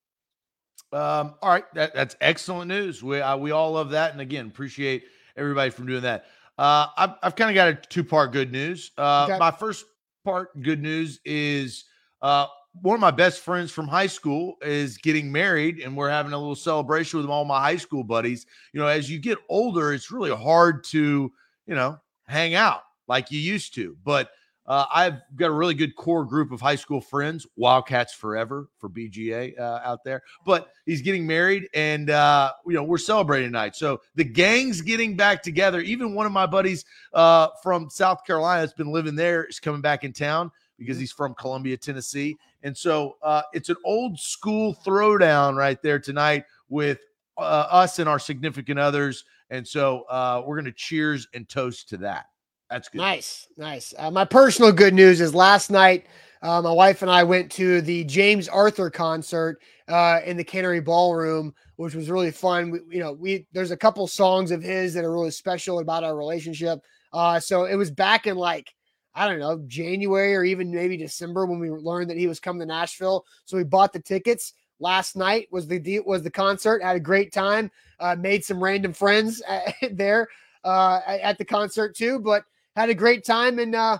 Um, 0.93 1.35
all 1.41 1.49
right, 1.49 1.65
that, 1.73 1.93
that's 1.93 2.15
excellent 2.21 2.69
news. 2.69 3.03
We 3.03 3.19
uh, 3.19 3.35
we 3.35 3.51
all 3.51 3.73
love 3.73 3.89
that, 3.89 4.13
and 4.13 4.21
again, 4.21 4.47
appreciate 4.47 5.03
everybody 5.35 5.69
from 5.71 5.87
doing 5.87 6.03
that. 6.03 6.25
Uh, 6.57 6.87
I've 6.95 7.15
I've 7.21 7.35
kind 7.35 7.49
of 7.49 7.55
got 7.55 7.67
a 7.67 7.75
two 7.75 8.03
part 8.03 8.31
good 8.31 8.51
news. 8.51 8.91
Uh, 8.97 9.27
okay. 9.29 9.37
My 9.37 9.51
first 9.51 9.85
part 10.23 10.61
good 10.61 10.81
news 10.81 11.19
is 11.25 11.85
uh, 12.21 12.47
one 12.81 12.95
of 12.95 13.01
my 13.01 13.11
best 13.11 13.41
friends 13.41 13.71
from 13.71 13.87
high 13.87 14.07
school 14.07 14.55
is 14.61 14.97
getting 14.97 15.31
married 15.31 15.79
and 15.79 15.95
we're 15.95 16.09
having 16.09 16.33
a 16.33 16.37
little 16.37 16.55
celebration 16.55 17.19
with 17.19 17.29
all 17.29 17.45
my 17.45 17.59
high 17.59 17.77
school 17.77 18.03
buddies 18.03 18.45
you 18.73 18.79
know 18.79 18.87
as 18.87 19.09
you 19.09 19.19
get 19.19 19.37
older 19.49 19.93
it's 19.93 20.11
really 20.11 20.35
hard 20.35 20.83
to 20.83 21.31
you 21.67 21.75
know 21.75 21.97
hang 22.27 22.55
out 22.55 22.81
like 23.07 23.31
you 23.31 23.39
used 23.39 23.73
to 23.73 23.95
but 24.03 24.29
uh, 24.67 24.85
I've 24.93 25.21
got 25.35 25.47
a 25.47 25.53
really 25.53 25.75
good 25.75 25.95
core 25.95 26.25
group 26.25 26.51
of 26.51 26.59
high 26.59 26.75
school 26.75 26.99
friends, 26.99 27.45
Wildcats 27.55 28.13
Forever 28.13 28.67
for 28.79 28.89
BGA 28.89 29.59
uh, 29.59 29.81
out 29.83 30.03
there. 30.03 30.23
But 30.45 30.69
he's 30.85 31.01
getting 31.01 31.27
married, 31.27 31.69
and 31.75 32.09
uh, 32.09 32.51
you 32.65 32.73
know 32.73 32.83
we're 32.83 32.97
celebrating 32.97 33.49
tonight. 33.49 33.75
So 33.75 34.01
the 34.15 34.23
gang's 34.23 34.81
getting 34.81 35.15
back 35.15 35.43
together. 35.43 35.81
Even 35.81 36.15
one 36.15 36.25
of 36.25 36.31
my 36.31 36.47
buddies 36.47 36.83
uh, 37.13 37.49
from 37.61 37.89
South 37.91 38.25
Carolina 38.25 38.61
that's 38.61 38.73
been 38.73 38.91
living 38.91 39.15
there 39.15 39.45
is 39.45 39.59
coming 39.59 39.81
back 39.81 40.03
in 40.03 40.13
town 40.13 40.51
because 40.77 40.97
he's 40.97 41.11
from 41.11 41.35
Columbia, 41.35 41.77
Tennessee. 41.77 42.35
And 42.65 42.75
so 42.75 43.15
uh, 43.21 43.43
it's 43.53 43.69
an 43.69 43.77
old 43.85 44.19
school 44.19 44.75
throwdown 44.85 45.55
right 45.55 45.81
there 45.81 45.99
tonight 45.99 46.43
with 46.67 46.99
uh, 47.37 47.67
us 47.69 47.99
and 47.99 48.09
our 48.09 48.19
significant 48.19 48.79
others. 48.79 49.23
And 49.49 49.65
so 49.65 50.03
we're 50.45 50.55
going 50.55 50.65
to 50.65 50.73
cheers 50.73 51.27
and 51.33 51.47
toast 51.47 51.87
to 51.89 51.97
that. 51.97 52.25
That's 52.69 52.89
good. 52.89 52.97
Nice, 52.99 53.47
nice. 53.57 53.93
Uh, 53.97 54.11
my 54.11 54.25
personal 54.25 54.71
good 54.71 54.93
news 54.93 55.21
is 55.21 55.35
last 55.35 55.69
night, 55.69 56.07
uh, 56.41 56.61
my 56.61 56.71
wife 56.71 57.01
and 57.01 57.11
I 57.11 57.23
went 57.23 57.51
to 57.53 57.81
the 57.81 58.03
James 58.03 58.47
Arthur 58.47 58.89
concert 58.89 59.61
uh, 59.87 60.19
in 60.25 60.35
the 60.37 60.43
Cannery 60.43 60.79
Ballroom, 60.79 61.53
which 61.75 61.95
was 61.95 62.09
really 62.09 62.31
fun. 62.31 62.71
We, 62.71 62.79
you 62.89 62.99
know, 62.99 63.13
we 63.13 63.47
there's 63.53 63.71
a 63.71 63.77
couple 63.77 64.05
songs 64.07 64.51
of 64.51 64.61
his 64.61 64.93
that 64.93 65.03
are 65.03 65.13
really 65.13 65.31
special 65.31 65.79
about 65.79 66.03
our 66.03 66.15
relationship. 66.15 66.79
Uh, 67.13 67.39
so 67.39 67.65
it 67.65 67.75
was 67.75 67.91
back 67.91 68.27
in 68.27 68.35
like 68.35 68.74
I 69.15 69.27
don't 69.27 69.39
know 69.39 69.63
January 69.67 70.35
or 70.35 70.43
even 70.43 70.71
maybe 70.71 70.97
December 70.97 71.45
when 71.45 71.59
we 71.59 71.69
learned 71.69 72.09
that 72.09 72.17
he 72.17 72.27
was 72.27 72.39
coming 72.39 72.59
to 72.59 72.65
Nashville. 72.65 73.25
So 73.45 73.55
we 73.55 73.63
bought 73.63 73.93
the 73.93 73.99
tickets. 73.99 74.53
Last 74.79 75.15
night 75.15 75.47
was 75.51 75.67
the 75.67 76.01
was 76.05 76.21
the 76.21 76.29
concert. 76.29 76.83
Had 76.83 76.97
a 76.97 76.99
great 76.99 77.31
time. 77.31 77.71
Uh, 77.99 78.15
made 78.19 78.43
some 78.43 78.61
random 78.61 78.91
friends 78.91 79.41
there 79.91 80.27
uh, 80.65 80.99
at 81.07 81.37
the 81.37 81.45
concert 81.45 81.95
too, 81.95 82.19
but 82.19 82.43
had 82.75 82.89
a 82.89 82.93
great 82.93 83.23
time 83.23 83.59
and 83.59 83.73
uh, 83.73 83.97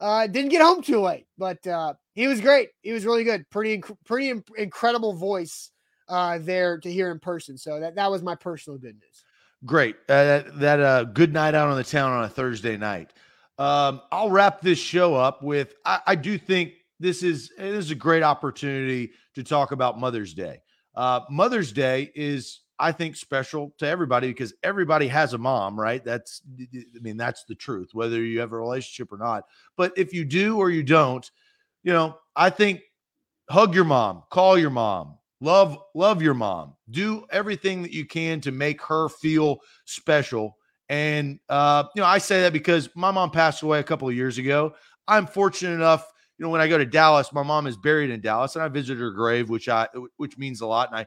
uh, 0.00 0.26
didn't 0.26 0.50
get 0.50 0.62
home 0.62 0.82
too 0.82 1.00
late. 1.00 1.26
But 1.36 1.64
uh, 1.66 1.94
he 2.14 2.26
was 2.26 2.40
great. 2.40 2.70
He 2.80 2.92
was 2.92 3.04
really 3.04 3.24
good. 3.24 3.48
Pretty 3.50 3.78
inc- 3.78 3.96
pretty 4.06 4.32
inc- 4.32 4.56
incredible 4.56 5.12
voice 5.12 5.70
uh, 6.08 6.38
there 6.40 6.78
to 6.78 6.90
hear 6.90 7.10
in 7.10 7.18
person. 7.18 7.58
So 7.58 7.78
that 7.80 7.94
that 7.96 8.10
was 8.10 8.22
my 8.22 8.34
personal 8.34 8.78
good 8.78 8.94
news. 8.94 9.24
Great. 9.66 9.96
Uh, 10.08 10.24
that 10.24 10.60
that 10.60 10.80
uh, 10.80 11.04
good 11.04 11.32
night 11.32 11.54
out 11.54 11.68
on 11.68 11.76
the 11.76 11.84
town 11.84 12.12
on 12.12 12.24
a 12.24 12.28
Thursday 12.28 12.78
night. 12.78 13.12
Um, 13.58 14.02
I'll 14.12 14.30
wrap 14.30 14.60
this 14.60 14.78
show 14.78 15.14
up 15.14 15.42
with 15.42 15.74
I, 15.84 16.00
I 16.08 16.14
do 16.14 16.36
think 16.36 16.72
this 17.00 17.22
is 17.22 17.50
this 17.58 17.86
is 17.86 17.90
a 17.90 17.96
great 17.96 18.22
opportunity 18.22 19.12
to 19.34 19.42
talk 19.42 19.72
about 19.72 19.98
Mother's 19.98 20.34
Day. 20.34 20.58
Uh, 20.94 21.20
Mother's 21.30 21.72
Day 21.72 22.10
is 22.14 22.60
I 22.78 22.92
think 22.92 23.16
special 23.16 23.72
to 23.78 23.86
everybody 23.86 24.28
because 24.28 24.54
everybody 24.62 25.08
has 25.08 25.32
a 25.32 25.38
mom, 25.38 25.78
right? 25.78 26.04
That's 26.04 26.42
I 26.60 26.98
mean 27.00 27.16
that's 27.16 27.44
the 27.44 27.54
truth 27.54 27.90
whether 27.92 28.22
you 28.22 28.40
have 28.40 28.52
a 28.52 28.58
relationship 28.58 29.12
or 29.12 29.18
not. 29.18 29.44
But 29.76 29.92
if 29.96 30.12
you 30.12 30.24
do 30.24 30.58
or 30.58 30.70
you 30.70 30.82
don't, 30.82 31.28
you 31.82 31.92
know, 31.92 32.18
I 32.34 32.50
think 32.50 32.82
hug 33.48 33.74
your 33.74 33.84
mom, 33.84 34.24
call 34.30 34.58
your 34.58 34.70
mom, 34.70 35.16
love 35.40 35.78
love 35.94 36.20
your 36.20 36.34
mom. 36.34 36.74
Do 36.90 37.24
everything 37.30 37.82
that 37.82 37.92
you 37.92 38.04
can 38.04 38.40
to 38.42 38.52
make 38.52 38.82
her 38.82 39.08
feel 39.08 39.58
special. 39.86 40.56
And 40.88 41.40
uh 41.48 41.84
you 41.94 42.02
know, 42.02 42.06
I 42.06 42.18
say 42.18 42.42
that 42.42 42.52
because 42.52 42.88
my 42.94 43.10
mom 43.10 43.30
passed 43.30 43.62
away 43.62 43.80
a 43.80 43.84
couple 43.84 44.08
of 44.08 44.14
years 44.14 44.38
ago. 44.38 44.74
I'm 45.08 45.26
fortunate 45.26 45.74
enough 45.74 46.06
you 46.38 46.44
know, 46.44 46.50
when 46.50 46.60
I 46.60 46.68
go 46.68 46.76
to 46.76 46.84
Dallas, 46.84 47.32
my 47.32 47.42
mom 47.42 47.66
is 47.66 47.78
buried 47.78 48.10
in 48.10 48.20
Dallas, 48.20 48.56
and 48.56 48.62
I 48.62 48.68
visit 48.68 48.98
her 48.98 49.10
grave, 49.10 49.48
which 49.48 49.68
I 49.68 49.88
which 50.18 50.36
means 50.36 50.60
a 50.60 50.66
lot. 50.66 50.90
And 50.90 50.98
I 50.98 51.06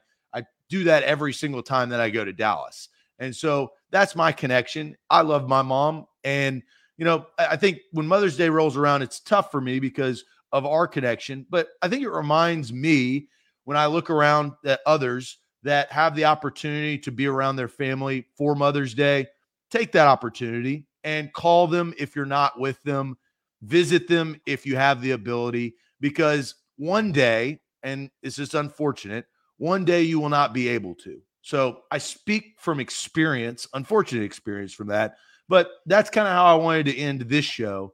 do 0.70 0.84
that 0.86 1.04
every 1.04 1.34
single 1.34 1.64
time 1.64 1.90
that 1.90 2.00
I 2.00 2.10
go 2.10 2.24
to 2.24 2.32
Dallas. 2.32 2.90
And 3.20 3.36
so 3.36 3.74
that's 3.92 4.16
my 4.16 4.32
connection. 4.32 4.96
I 5.10 5.22
love 5.22 5.50
my 5.50 5.62
mom. 5.62 6.06
And, 6.24 6.64
you 6.98 7.06
know, 7.06 7.26
I 7.38 7.58
think 7.58 7.80
when 7.92 8.08
Mother's 8.08 8.38
Day 8.38 8.50
rolls 8.50 8.78
around, 8.78 9.02
it's 9.02 9.20
tough 9.20 9.52
for 9.52 9.60
me 9.60 9.80
because 9.80 10.24
of 10.52 10.66
our 10.66 10.88
connection. 10.88 11.46
But 11.50 11.68
I 11.82 11.90
think 11.90 12.04
it 12.04 12.10
reminds 12.10 12.72
me 12.72 13.28
when 13.66 13.78
I 13.78 13.88
look 13.88 14.10
around 14.10 14.54
at 14.66 14.80
others 14.86 15.40
that 15.64 15.92
have 15.92 16.16
the 16.16 16.26
opportunity 16.26 16.98
to 17.00 17.12
be 17.12 17.28
around 17.28 17.56
their 17.56 17.68
family 17.68 18.28
for 18.38 18.56
Mother's 18.56 18.94
Day, 18.94 19.28
take 19.72 19.92
that 19.94 20.08
opportunity 20.08 20.86
and 21.04 21.32
call 21.34 21.68
them 21.68 21.94
if 21.98 22.16
you're 22.16 22.26
not 22.26 22.60
with 22.60 22.82
them, 22.84 23.18
visit 23.62 24.08
them 24.08 24.40
if 24.46 24.66
you 24.66 24.76
have 24.76 25.02
the 25.02 25.12
ability, 25.12 25.76
because 26.00 26.56
one 26.78 27.12
day, 27.12 27.60
and 27.84 28.10
it's 28.24 28.36
just 28.36 28.54
unfortunate, 28.54 29.26
one 29.58 29.86
day 29.86 30.02
you 30.02 30.20
will 30.20 30.30
not 30.30 30.54
be 30.54 30.68
able 30.70 30.96
to. 30.96 31.22
So 31.42 31.82
I 31.92 31.98
speak 31.98 32.56
from 32.60 32.80
experience, 32.80 33.68
unfortunate 33.74 34.24
experience 34.24 34.74
from 34.74 34.88
that. 34.88 35.16
But 35.48 35.70
that's 35.86 36.10
kind 36.10 36.28
of 36.28 36.34
how 36.34 36.46
I 36.46 36.56
wanted 36.56 36.86
to 36.88 36.98
end 36.98 37.22
this 37.22 37.46
show. 37.46 37.94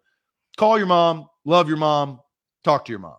Call 0.57 0.77
your 0.77 0.87
mom, 0.87 1.27
love 1.45 1.67
your 1.67 1.77
mom, 1.77 2.19
talk 2.63 2.85
to 2.85 2.91
your 2.91 2.99
mom. 2.99 3.15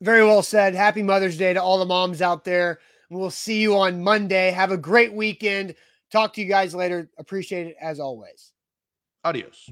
Very 0.00 0.24
well 0.24 0.42
said. 0.42 0.74
Happy 0.74 1.02
Mother's 1.02 1.36
Day 1.36 1.52
to 1.54 1.62
all 1.62 1.78
the 1.78 1.86
moms 1.86 2.22
out 2.22 2.44
there. 2.44 2.78
We'll 3.10 3.30
see 3.30 3.60
you 3.60 3.76
on 3.76 4.02
Monday. 4.02 4.50
Have 4.50 4.70
a 4.70 4.76
great 4.76 5.12
weekend. 5.12 5.74
Talk 6.10 6.32
to 6.34 6.40
you 6.40 6.48
guys 6.48 6.74
later. 6.74 7.10
Appreciate 7.18 7.66
it 7.66 7.76
as 7.80 8.00
always. 8.00 8.52
Adios. 9.24 9.70